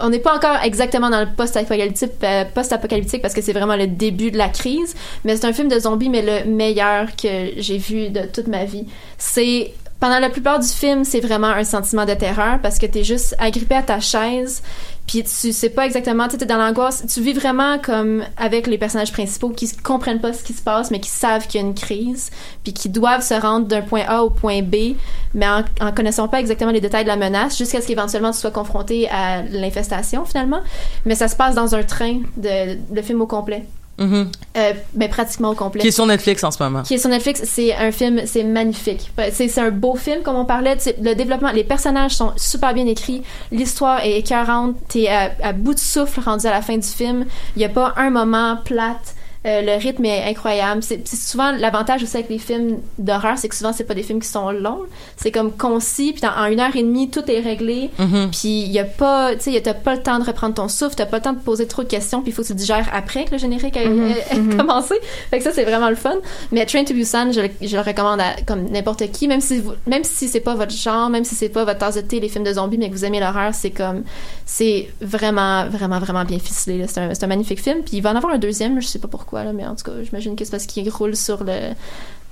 On 0.00 0.10
n'est 0.10 0.20
pas 0.20 0.36
encore 0.36 0.58
exactement 0.62 1.10
dans 1.10 1.18
le 1.18 1.26
post-apocalyptique, 1.36 2.12
euh, 2.22 2.44
post-apocalyptique 2.54 3.20
parce 3.20 3.34
que 3.34 3.42
c'est 3.42 3.52
vraiment 3.52 3.74
le 3.74 3.88
début 3.88 4.30
de 4.30 4.38
la 4.38 4.48
crise, 4.48 4.94
mais 5.24 5.34
c'est 5.34 5.44
un 5.44 5.52
film 5.52 5.66
de 5.68 5.76
zombies, 5.80 6.08
mais 6.08 6.22
le 6.22 6.48
meilleur 6.48 7.08
que 7.16 7.50
j'ai 7.56 7.78
vu 7.78 8.08
de 8.10 8.20
toute 8.32 8.46
ma 8.46 8.64
vie. 8.64 8.84
C'est 9.18 9.72
pendant 10.00 10.20
la 10.20 10.30
plupart 10.30 10.60
du 10.60 10.68
film, 10.68 11.04
c'est 11.04 11.20
vraiment 11.20 11.48
un 11.48 11.64
sentiment 11.64 12.04
de 12.04 12.14
terreur 12.14 12.60
parce 12.62 12.78
que 12.78 12.86
t'es 12.86 13.02
juste 13.02 13.34
agrippé 13.38 13.74
à 13.74 13.82
ta 13.82 13.98
chaise, 13.98 14.62
puis 15.08 15.24
tu 15.24 15.52
sais 15.52 15.70
pas 15.70 15.86
exactement, 15.86 16.28
tu 16.28 16.36
t'es 16.36 16.46
dans 16.46 16.56
l'angoisse. 16.56 17.04
Tu 17.12 17.20
vis 17.20 17.32
vraiment 17.32 17.78
comme 17.78 18.22
avec 18.36 18.66
les 18.66 18.78
personnages 18.78 19.10
principaux 19.10 19.48
qui 19.48 19.74
comprennent 19.76 20.20
pas 20.20 20.32
ce 20.32 20.44
qui 20.44 20.52
se 20.52 20.62
passe, 20.62 20.90
mais 20.90 21.00
qui 21.00 21.10
savent 21.10 21.46
qu'il 21.46 21.60
y 21.60 21.64
a 21.64 21.66
une 21.66 21.74
crise, 21.74 22.30
puis 22.62 22.72
qui 22.72 22.88
doivent 22.88 23.24
se 23.24 23.34
rendre 23.34 23.66
d'un 23.66 23.82
point 23.82 24.04
A 24.06 24.22
au 24.22 24.30
point 24.30 24.62
B, 24.62 24.94
mais 25.34 25.48
en, 25.48 25.64
en 25.80 25.92
connaissant 25.92 26.28
pas 26.28 26.38
exactement 26.38 26.70
les 26.70 26.80
détails 26.80 27.04
de 27.04 27.08
la 27.08 27.16
menace, 27.16 27.58
jusqu'à 27.58 27.80
ce 27.80 27.88
qu'éventuellement 27.88 28.30
tu 28.30 28.38
sois 28.38 28.52
confronté 28.52 29.08
à 29.08 29.42
l'infestation 29.42 30.24
finalement. 30.24 30.60
Mais 31.06 31.16
ça 31.16 31.26
se 31.26 31.34
passe 31.34 31.56
dans 31.56 31.74
un 31.74 31.82
train, 31.82 32.20
de, 32.36 32.78
le 32.94 33.02
film 33.02 33.20
au 33.20 33.26
complet. 33.26 33.64
Mhm. 33.98 34.30
Euh, 34.56 34.72
ben, 34.94 35.08
pratiquement 35.08 35.50
au 35.50 35.54
complet 35.54 35.80
Qui 35.80 35.88
est 35.88 35.92
sur 35.92 36.06
Netflix 36.06 36.44
en 36.44 36.50
ce 36.50 36.62
moment. 36.62 36.82
qui 36.82 36.94
est 36.94 36.98
sur 36.98 37.10
Netflix, 37.10 37.42
c'est 37.44 37.74
un 37.74 37.90
film, 37.90 38.22
c'est 38.26 38.44
magnifique. 38.44 39.10
C'est 39.32 39.58
un 39.58 39.70
beau 39.70 39.96
film, 39.96 40.22
comme 40.22 40.36
on 40.36 40.44
parlait. 40.44 40.76
Le 41.02 41.14
développement, 41.14 41.50
les 41.50 41.64
personnages 41.64 42.12
sont 42.14 42.32
super 42.36 42.74
bien 42.74 42.86
écrits. 42.86 43.22
L'histoire 43.50 44.04
est 44.04 44.18
écœurante. 44.18 44.76
T'es 44.88 45.08
à, 45.08 45.32
à 45.42 45.52
bout 45.52 45.74
de 45.74 45.78
souffle 45.80 46.20
rendu 46.20 46.46
à 46.46 46.50
la 46.50 46.62
fin 46.62 46.76
du 46.76 46.86
film. 46.86 47.26
Il 47.56 47.62
y 47.62 47.64
a 47.64 47.68
pas 47.68 47.92
un 47.96 48.10
moment 48.10 48.56
plate. 48.64 49.14
Euh, 49.46 49.62
le 49.62 49.80
rythme 49.80 50.04
est 50.04 50.24
incroyable. 50.28 50.82
C'est 50.82 51.06
souvent 51.06 51.52
l'avantage 51.52 52.02
aussi 52.02 52.16
avec 52.16 52.28
les 52.28 52.38
films 52.38 52.78
d'horreur, 52.98 53.38
c'est 53.38 53.48
que 53.48 53.54
souvent 53.54 53.72
c'est 53.72 53.84
pas 53.84 53.94
des 53.94 54.02
films 54.02 54.20
qui 54.20 54.28
sont 54.28 54.50
longs. 54.50 54.82
C'est 55.16 55.30
comme 55.30 55.52
concis, 55.52 56.12
puis 56.12 56.22
en 56.28 56.46
une 56.46 56.58
heure 56.58 56.74
et 56.74 56.82
demie 56.82 57.08
tout 57.08 57.22
est 57.30 57.38
réglé. 57.38 57.90
Mhm. 57.98 58.30
Puis 58.32 58.62
il 58.62 58.72
y 58.72 58.80
a 58.80 58.84
pas, 58.84 59.36
tu 59.36 59.52
sais, 59.52 59.60
t'as 59.60 59.74
pas 59.74 59.94
le 59.94 60.02
temps 60.02 60.18
de 60.18 60.24
reprendre 60.24 60.54
ton 60.54 60.68
souffle, 60.68 60.96
t'as 60.96 61.06
pas 61.06 61.18
le 61.18 61.22
temps 61.22 61.32
de 61.32 61.38
poser 61.38 61.68
trop 61.68 61.84
de 61.84 61.88
questions, 61.88 62.20
puis 62.20 62.32
il 62.32 62.34
faut 62.34 62.42
que 62.42 62.48
tu 62.48 62.54
digères 62.54 62.88
après 62.92 63.26
que 63.26 63.30
le 63.32 63.38
générique 63.38 63.76
ait, 63.76 63.84
ait 63.84 64.56
commencé. 64.56 64.94
Fait 65.30 65.38
que 65.38 65.44
ça 65.44 65.52
c'est 65.52 65.64
vraiment 65.64 65.88
le 65.88 65.96
fun. 65.96 66.16
Mais 66.50 66.66
Train 66.66 66.84
to 66.84 66.92
Busan, 66.92 67.30
je, 67.30 67.42
je 67.62 67.76
le 67.76 67.82
recommande 67.82 68.20
à 68.20 68.42
comme 68.44 68.68
n'importe 68.70 69.08
qui, 69.12 69.28
même 69.28 69.40
si 69.40 69.60
vous, 69.60 69.74
même 69.86 70.02
si 70.02 70.26
c'est 70.26 70.40
pas 70.40 70.56
votre 70.56 70.74
genre, 70.74 71.10
même 71.10 71.24
si 71.24 71.36
c'est 71.36 71.48
pas 71.48 71.64
votre 71.64 71.78
tasse 71.78 71.94
de 71.94 72.00
thé 72.00 72.18
les 72.18 72.28
films 72.28 72.44
de 72.44 72.54
zombies, 72.54 72.78
mais 72.78 72.90
que 72.90 72.94
vous 72.94 73.04
aimez 73.04 73.20
l'horreur, 73.20 73.54
c'est 73.54 73.70
comme 73.70 74.02
c'est 74.46 74.88
vraiment 75.00 75.68
vraiment 75.68 76.00
vraiment 76.00 76.24
bien 76.24 76.40
ficelé. 76.40 76.84
C'est 76.88 77.00
un, 77.00 77.14
c'est 77.14 77.22
un 77.22 77.28
magnifique 77.28 77.62
film. 77.62 77.82
Puis 77.84 77.98
il 77.98 78.00
va 78.00 78.10
en 78.10 78.16
avoir 78.16 78.34
un 78.34 78.38
deuxième, 78.38 78.80
je 78.80 78.86
sais 78.86 78.98
pas 78.98 79.06
pourquoi 79.08 79.27
là, 79.36 79.52
mais 79.52 79.66
en 79.66 79.74
tout 79.74 79.84
cas 79.84 79.92
j'imagine 80.02 80.36
que 80.36 80.44
c'est 80.44 80.50
parce 80.50 80.66
qu'il 80.66 80.88
roule 80.90 81.16
sur 81.16 81.44
le 81.44 81.72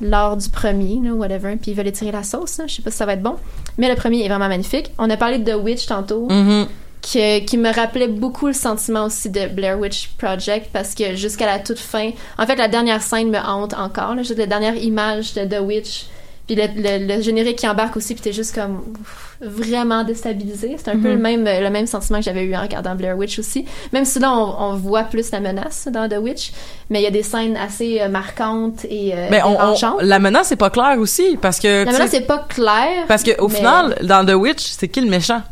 l'art 0.01 0.37
du 0.37 0.49
premier, 0.51 1.01
là, 1.03 1.15
whatever, 1.15 1.57
puis 1.57 1.71
ils 1.71 1.75
veulent 1.75 1.87
étirer 1.87 2.13
la 2.13 2.23
sauce, 2.23 2.61
je 2.67 2.75
sais 2.75 2.83
pas 2.83 2.91
si 2.91 2.99
ça 2.99 3.07
va 3.07 3.15
être 3.15 3.23
bon. 3.23 3.37
Mais 3.79 3.89
le 3.89 3.95
premier 3.95 4.23
est 4.25 4.29
vraiment 4.29 4.49
magnifique. 4.49 4.93
On 4.99 5.09
a 5.09 5.17
parlé 5.17 5.39
de 5.39 5.51
The 5.51 5.57
Witch 5.57 5.87
tantôt 5.87 6.29
Mhm. 6.31 6.67
qui, 7.01 7.45
qui 7.47 7.57
me 7.57 7.73
rappelait 7.75 8.09
beaucoup 8.09 8.47
le 8.47 8.53
sentiment 8.53 9.07
aussi 9.07 9.31
de 9.31 9.47
Blair 9.47 9.79
Witch 9.79 10.11
Project 10.19 10.69
parce 10.73 10.95
que 10.95 11.15
jusqu'à 11.17 11.47
la 11.47 11.61
toute 11.61 11.79
fin, 11.79 12.11
en 12.37 12.47
fait, 12.47 12.57
la 12.57 12.69
dernière 12.69 13.01
scène 13.01 13.31
me 13.31 13.39
hante 13.39 13.73
encore. 13.75 14.15
Là, 14.15 14.23
juste 14.23 14.37
la 14.39 14.45
dernière 14.47 14.77
image 14.77 15.33
de 15.33 15.45
The 15.45 15.61
Witch, 15.63 16.07
puis 16.47 16.55
le, 16.57 16.63
le- 16.77 17.17
le 17.17 17.23
générique 17.23 17.59
qui 17.59 17.69
embarque 17.69 17.97
aussi, 17.97 18.15
puis 18.15 18.23
t'es 18.23 18.33
juste 18.33 18.55
comme 18.55 18.77
ouf, 19.01 19.37
vraiment 19.41 20.05
déstabilisé. 20.05 20.77
C'est 20.79 20.91
un 20.91 20.99
peu 20.99 21.09
le 21.11 21.17
même, 21.19 21.45
le 21.45 21.71
même 21.71 21.87
sentiment 21.87 22.19
que 22.21 22.25
j'avais 22.25 22.45
eu 22.45 22.55
en 22.55 22.63
regardant 22.63 22.95
Blair 22.95 23.17
Witch 23.19 23.39
aussi. 23.39 23.65
Même 23.93 24.05
si 24.05 24.19
là, 24.21 24.33
on, 24.33 24.55
on 24.73 24.77
voit 24.77 25.03
plus 25.03 25.31
la 25.33 25.41
menace 25.41 25.89
dans 25.91 26.09
The 26.09 26.19
Witch, 26.21 26.53
mais 26.89 27.01
il 27.01 27.03
y 27.03 27.07
a 27.07 27.11
des 27.11 27.23
scènes 27.25 27.57
assez 27.57 28.01
euh, 28.01 28.09
marquantes 28.09 28.85
et 28.89 29.13
euh, 29.15 29.27
Mais 29.31 29.43
on, 29.43 29.59
on- 29.61 29.99
la 30.01 30.19
menace 30.19 30.53
est 30.53 30.57
pas 30.57 30.71
claire 30.71 30.97
aussi 30.99 31.37
parce 31.43 31.59
que 31.59 31.85
La 31.85 31.93
menace, 31.93 32.11
c'est 32.11 32.21
pas 32.27 32.47
clair. 32.49 33.05
parce 33.09 33.23
que 33.23 33.39
au 33.41 33.49
mais- 33.49 33.57
final 33.57 33.97
dans 34.05 34.25
The 34.25 34.35
Witch 34.37 34.63
c'est 34.79 34.89
qui 34.89 35.01
le 35.01 35.11
méchant? 35.11 35.43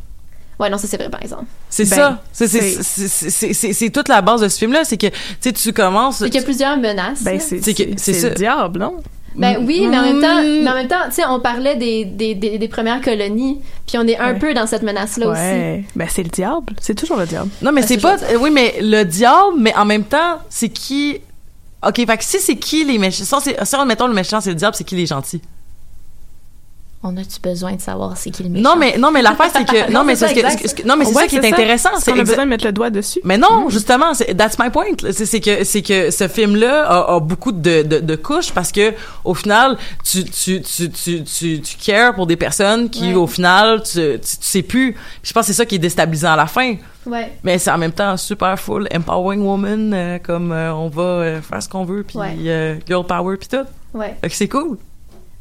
Ouais, 0.61 0.71
non, 0.71 0.79
ça 0.79 0.87
c'est 0.87 0.97
vrai, 0.97 1.11
par 1.11 1.21
exemple. 1.21 1.47
c'est 1.69 1.83
Ben, 1.91 1.97
ça 1.97 2.23
c'est 2.33 2.47
c'est- 2.47 2.61
c'est- 2.83 3.09
c'est- 3.09 3.31
c'est 3.31 3.53
c'est- 3.53 3.73
c'est 3.73 3.91
toute 3.91 4.09
la 4.09 4.23
base 4.23 4.41
de 4.43 4.49
ce 4.49 4.57
film 4.57 4.73
là 4.73 4.85
c'est 4.85 4.97
que 4.97 5.09
tu 5.09 5.15
sais 5.41 5.53
tu 5.53 5.73
commences 5.73 6.19
C'est 6.19 6.27
qu'il 6.31 6.37
y 6.37 6.39
a 6.39 6.45
plusieurs 6.45 6.77
menaces. 6.77 7.25
Ben, 7.25 7.41
c'est 7.41 7.61
C'est 7.61 7.75
c'est 7.99 8.13
c'est 8.13 8.29
le 8.31 8.35
diable, 8.37 8.79
non? 8.79 9.03
Ben 9.37 9.57
oui, 9.67 9.87
mais 9.89 9.99
en 9.99 10.03
même 10.03 10.21
temps, 10.21 10.43
Mm. 10.43 10.63
mais 10.63 10.71
en 10.71 10.75
même 10.75 10.89
temps, 10.89 11.05
tu 11.07 11.13
sais, 11.15 11.23
on 11.29 11.41
parlait 11.41 11.77
des, 11.77 12.05
des, 12.05 12.35
des, 12.35 12.59
des 12.59 12.69
premières 12.69 13.01
colonies, 13.01 13.61
puis 13.87 13.99
on 13.99 14.07
est 14.07 14.17
un 14.17 14.33
Ouais. 14.35 14.39
peu 14.39 14.55
dans 14.55 14.67
cette 14.67 14.83
menace-là 14.83 15.29
aussi. 15.29 15.41
Ouais. 15.41 15.85
Ben, 15.97 16.07
c'est 16.11 16.23
le 16.23 16.29
diable. 16.29 16.73
C'est 16.81 16.95
toujours 16.95 17.17
le 17.17 17.27
diable. 17.27 17.49
non 17.63 17.73
mais 17.73 17.83
Ah, 17.83 17.87
c'est 17.87 17.99
pas 18.01 18.17
oui 18.41 18.51
mais 18.51 18.75
le 18.81 19.03
diable 19.05 19.57
mais 19.59 19.75
en 19.77 19.85
même 19.85 20.05
temps 20.05 20.39
c'est 20.49 20.69
qui 20.69 21.21
ok 21.87 21.97
fait 22.07 22.17
que 22.19 22.25
si 22.25 22.39
c'est 22.39 22.57
qui 22.57 22.85
les 22.85 22.99
méchants 22.99 23.41
si, 23.41 23.55
si 23.63 23.77
on 23.77 23.85
mettons 23.85 24.07
le 24.07 24.15
méchant 24.15 24.41
c'est 24.41 24.51
le 24.51 24.57
diable 24.57 24.75
c'est 24.77 24.85
qui 24.85 24.95
les 24.97 25.07
gentils? 25.07 25.43
On 27.07 27.15
a-tu 27.19 27.39
besoin 27.43 27.75
de 27.75 27.81
savoir 27.83 28.17
c'est 28.17 28.31
qui 28.31 28.43
le 28.45 28.49
méchant? 28.49 28.71
non 28.71 28.77
mais 28.81 28.97
non 28.97 29.11
mais 29.11 29.21
l'affaire 29.21 29.51
c'est 29.53 29.65
que 29.67 29.91
non 29.93 29.99
Non, 30.01 30.05
mais 30.05 30.17
c'est 30.17 30.29
ce 30.29 30.33
que- 30.35 30.39
exact. 30.41 30.67
ce 30.69 30.75
que- 30.75 30.87
non 30.89 30.97
mais 30.97 31.05
c'est 31.05 31.15
Ouais, 31.15 31.23
ça 31.25 31.29
qui 31.29 31.37
est, 31.37 31.43
ça. 31.43 31.49
intéressant 31.49 31.91
c'est 31.99 32.13
qu'on 32.13 32.19
a 32.19 32.25
besoin 32.25 32.45
de 32.45 32.49
mettre 32.51 32.65
le 32.65 32.73
doigt 32.73 32.89
dessus. 32.89 33.21
Mais 33.25 33.37
non, 33.37 33.69
justement, 33.69 34.15
c'est 34.15 34.35
that's 34.35 34.59
my 34.59 34.71
point. 34.71 34.87
C'est 35.13 35.27
c'est 35.27 35.41
que 35.41 35.65
c'est 35.65 35.83
que 35.83 36.11
ce 36.11 36.29
film-là 36.29 36.85
a, 36.87 37.15
a 37.17 37.21
beaucoup 37.21 37.53
de, 37.53 37.83
de, 37.83 37.99
de 38.01 38.17
couches 38.17 38.53
parce 38.53 38.73
que 38.73 38.95
au 39.23 39.35
final, 39.35 39.77
tu 40.03 40.25
tu 40.25 40.63
tu 40.63 40.91
tu 40.91 41.23
tu, 41.25 41.61
tu 41.61 41.77
cares 41.77 42.15
pour 42.15 42.27
des 42.27 42.37
personnes 42.37 42.89
qui 42.89 43.09
Ouais. 43.11 43.15
au 43.17 43.27
final 43.27 43.83
tu, 43.83 43.99
tu 43.99 44.19
tu 44.21 44.37
sais 44.41 44.63
plus. 44.63 44.97
Je 45.23 45.33
pense 45.35 45.43
que 45.43 45.47
c'est 45.49 45.53
ça 45.59 45.67
qui 45.67 45.75
est 45.75 45.79
déstabilisant 45.79 46.33
à 46.33 46.37
la 46.37 46.47
fin. 46.47 46.77
Ouais. 47.07 47.33
Mais 47.43 47.59
c'est 47.59 47.71
en 47.71 47.77
même 47.77 47.93
temps 47.93 48.17
super 48.17 48.59
full 48.59 48.89
empowering 48.95 49.43
woman 49.43 49.93
euh, 49.93 50.19
comme 50.19 50.53
euh, 50.53 50.73
on 50.73 50.89
va 50.89 51.03
euh, 51.03 51.43
faire 51.43 51.63
ce 51.63 51.69
qu'on 51.69 51.85
veut 51.85 52.03
puis 52.03 52.17
Ouais. 52.19 52.35
euh, 52.47 52.77
girl 52.89 53.05
power 53.05 53.37
puis 53.37 53.49
tout. 53.49 53.67
Ouais. 53.93 54.17
Fait 54.23 54.31
que 54.31 54.35
c'est 54.35 54.49
cool. 54.49 54.79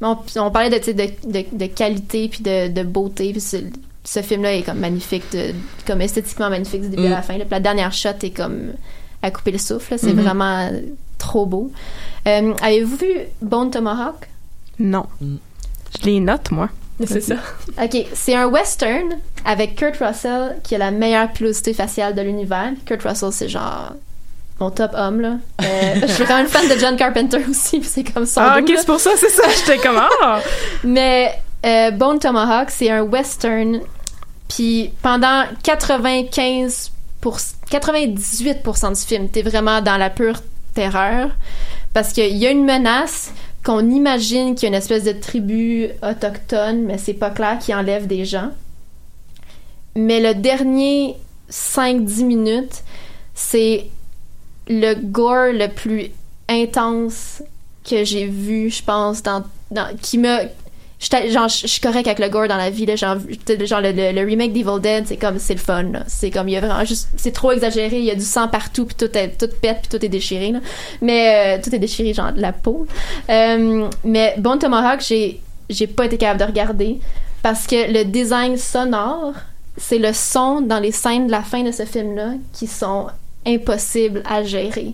On, 0.02 0.18
on 0.38 0.52
parlait 0.52 0.70
de, 0.70 0.92
de, 0.92 1.10
de, 1.32 1.46
de 1.52 1.66
qualité 1.68 2.28
puis 2.28 2.42
de, 2.44 2.68
de 2.68 2.84
beauté, 2.84 3.32
puis 3.32 3.40
ce, 3.42 3.58
ce 4.04 4.22
film-là 4.22 4.54
est 4.56 4.64
comme 4.64 4.80
magnifique, 4.80 5.24
de- 5.32 5.54
comme 5.88 6.02
esthétiquement 6.02 6.50
magnifique 6.50 6.82
du 6.82 6.90
début 6.90 7.04
Mm. 7.04 7.14
à 7.14 7.16
la 7.16 7.22
fin. 7.22 7.34
là. 7.38 7.46
Puis 7.46 7.52
la 7.52 7.60
dernière 7.60 7.94
shot 7.94 8.10
est 8.22 8.32
comme 8.36 8.74
à 9.22 9.32
couper 9.32 9.52
le 9.52 9.58
souffle. 9.58 9.96
C'est 9.98 10.14
Mhm. 10.14 10.22
vraiment 10.22 10.70
trop 11.18 11.46
beau. 11.46 11.72
Euh, 12.28 12.54
Avez-vous 12.62 12.98
vu 12.98 13.12
Bone 13.42 13.72
Tomahawk? 13.72 14.28
Non. 14.80 15.06
Je 15.22 16.06
les 16.06 16.20
note, 16.20 16.52
moi. 16.52 16.70
C'est 17.06 17.22
ça. 17.22 17.36
Ok, 17.82 18.06
c'est 18.14 18.36
un 18.36 18.48
western 18.48 19.10
avec 19.46 19.76
Kurt 19.76 19.98
Russell 19.98 20.58
qui 20.64 20.76
a 20.76 20.78
la 20.78 20.92
meilleure 20.92 21.32
pilosité 21.32 21.74
faciale 21.74 22.14
de 22.16 22.22
l'univers. 22.22 22.72
Kurt 22.86 23.04
Russell, 23.04 23.32
c'est 23.32 23.50
genre 23.50 23.94
mon 24.64 24.72
top 24.72 24.92
homme 24.96 25.20
là. 25.20 25.38
Euh, 25.62 25.96
je 26.02 26.08
suis 26.08 26.24
quand 26.24 26.38
même 26.38 26.48
fan 26.48 26.68
de 26.70 26.80
John 26.80 26.96
Carpenter 26.96 27.40
aussi, 27.50 27.84
c'est 27.84 28.04
comme 28.04 28.26
ça. 28.26 28.54
Ah, 28.54 28.60
ok, 28.60 28.72
c'est 28.78 28.86
pour 28.86 29.00
ça, 29.00 29.12
c'est 29.18 29.30
ça. 29.30 29.44
J'étais 29.50 29.78
comme, 29.78 29.98
ah! 29.98 30.40
Mais 30.84 31.38
euh, 31.66 31.92
Bone 31.92 32.20
Tomahawk, 32.20 32.70
c'est 32.70 32.90
un 32.90 33.02
western. 33.02 33.82
Puis 34.48 34.92
pendant 35.02 35.44
95 35.64 36.92
pour 37.20 37.38
98% 37.38 38.96
du 38.96 39.02
film, 39.02 39.30
t'es 39.30 39.42
vraiment 39.42 39.82
dans 39.82 39.98
la 39.98 40.10
pure 40.10 40.40
terreur 40.74 41.30
parce 41.94 42.14
qu'il 42.14 42.38
y 42.38 42.48
a 42.48 42.52
une 42.52 42.66
menace 42.66 43.32
qu'on 43.64 43.90
imagine 43.90 44.56
qu'il 44.56 44.64
y 44.64 44.66
a 44.66 44.70
une 44.70 44.82
espèce 44.82 45.04
de 45.04 45.14
tribu 45.14 45.90
autochtone, 46.02 46.84
mais 46.84 46.98
c'est 46.98 47.14
pas 47.14 47.30
clair 47.30 47.60
qui 47.60 47.74
enlève 47.74 48.08
des 48.08 48.26
gens. 48.26 48.52
Mais 49.96 50.20
le 50.20 50.34
dernier 50.34 51.16
5-10 51.50 52.26
minutes, 52.26 52.84
c'est 53.34 53.88
le 54.68 54.94
gore 54.96 55.52
le 55.54 55.68
plus 55.68 56.12
intense 56.50 57.42
que 57.90 58.04
j'ai 58.04 58.26
vu, 58.26 58.70
je 58.70 58.84
pense, 58.84 59.24
dans, 59.24 59.44
dans 59.72 59.88
qui 60.02 60.18
me 60.18 60.38
je 61.00 61.48
suis 61.68 61.82
correct 61.82 62.08
avec 62.08 62.20
le 62.20 62.30
gore 62.30 62.48
dans 62.48 62.56
la 62.56 62.70
vie 62.70 62.86
là 62.86 62.96
genre, 62.96 63.18
genre 63.66 63.82
le, 63.82 63.92
le- 63.92 64.14
le 64.14 64.22
remake 64.26 64.54
d'Evil 64.54 64.80
Dead 64.82 65.06
c'est 65.06 65.18
comme 65.18 65.38
c'est 65.38 65.56
le 65.56 65.60
fun 65.60 65.92
c'est 66.08 66.32
comme 66.32 66.48
il 66.48 66.54
y 66.54 66.56
a 66.56 66.62
vraiment 66.62 66.86
juste 66.86 67.10
c'est 67.18 67.34
trop 67.34 67.52
exagéré 67.52 67.98
il 68.00 68.06
y 68.06 68.12
a 68.12 68.16
du 68.16 68.22
sang 68.24 68.48
partout 68.48 68.86
puis 68.86 68.96
tout 68.96 69.18
est 69.18 69.38
tout 69.38 69.50
pète 69.62 69.80
puis 69.82 69.90
tout 70.00 70.06
est 70.06 70.08
déchiré 70.08 70.54
là. 70.54 70.60
mais 71.02 71.58
euh, 71.58 71.62
tout 71.62 71.76
est 71.76 71.80
déchiré 71.80 72.14
genre 72.14 72.32
de 72.32 72.40
la 72.40 72.54
peau 72.54 72.88
Euh, 73.30 73.90
mais 74.06 74.36
Bone 74.38 74.60
Tomahawk 74.60 75.02
j'ai 75.06 75.42
j'ai 75.70 75.88
pas 75.88 76.06
été 76.06 76.18
capable 76.18 76.40
de 76.40 76.46
regarder 76.46 77.00
parce 77.42 77.68
que 77.68 77.92
le 77.92 78.06
design 78.06 78.56
sonore 78.56 79.34
c'est 79.76 79.98
le 80.00 80.14
son 80.14 80.62
dans 80.62 80.80
les 80.80 80.94
scènes 80.94 81.28
de 81.28 81.32
la 81.32 81.42
fin 81.42 81.64
de 81.64 81.72
ce 81.74 81.84
film 81.84 82.16
là 82.16 82.30
qui 82.54 82.66
sont 82.66 83.08
impossibles 83.46 84.24
à 84.30 84.44
gérer 84.44 84.94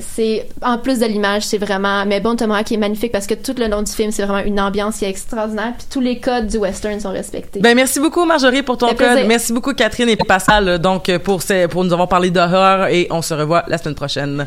c'est 0.00 0.46
en 0.62 0.78
plus 0.78 1.00
de 1.00 1.06
l'image 1.06 1.42
c'est 1.42 1.58
vraiment 1.58 2.04
mais 2.06 2.20
bon 2.20 2.36
Tomahawk 2.36 2.70
est 2.70 2.76
magnifique 2.76 3.12
parce 3.12 3.26
que 3.26 3.34
tout 3.34 3.54
le 3.58 3.66
long 3.66 3.82
du 3.82 3.90
film 3.90 4.10
c'est 4.10 4.24
vraiment 4.24 4.44
une 4.44 4.60
ambiance 4.60 4.98
qui 4.98 5.04
est 5.04 5.10
extraordinaire 5.10 5.72
puis 5.76 5.86
tous 5.90 6.00
les 6.00 6.20
codes 6.20 6.46
du 6.46 6.58
western 6.58 7.00
sont 7.00 7.10
respectés 7.10 7.60
Ben 7.60 7.74
merci 7.74 8.00
beaucoup 8.00 8.24
Marjorie 8.24 8.62
pour 8.62 8.78
ton 8.78 8.88
code. 8.88 8.96
plaisir. 8.96 9.26
Merci 9.26 9.52
beaucoup 9.52 9.74
Catherine 9.74 10.08
et 10.08 10.16
Pascal 10.16 10.78
donc 10.78 11.10
pour 11.18 11.42
ces, 11.42 11.68
pour 11.68 11.84
nous 11.84 11.92
avoir 11.92 12.08
parlé 12.08 12.30
d'horreur 12.30 12.86
et 12.88 13.08
on 13.10 13.22
se 13.22 13.34
revoit 13.34 13.64
la 13.68 13.78
semaine 13.78 13.94
prochaine. 13.96 14.46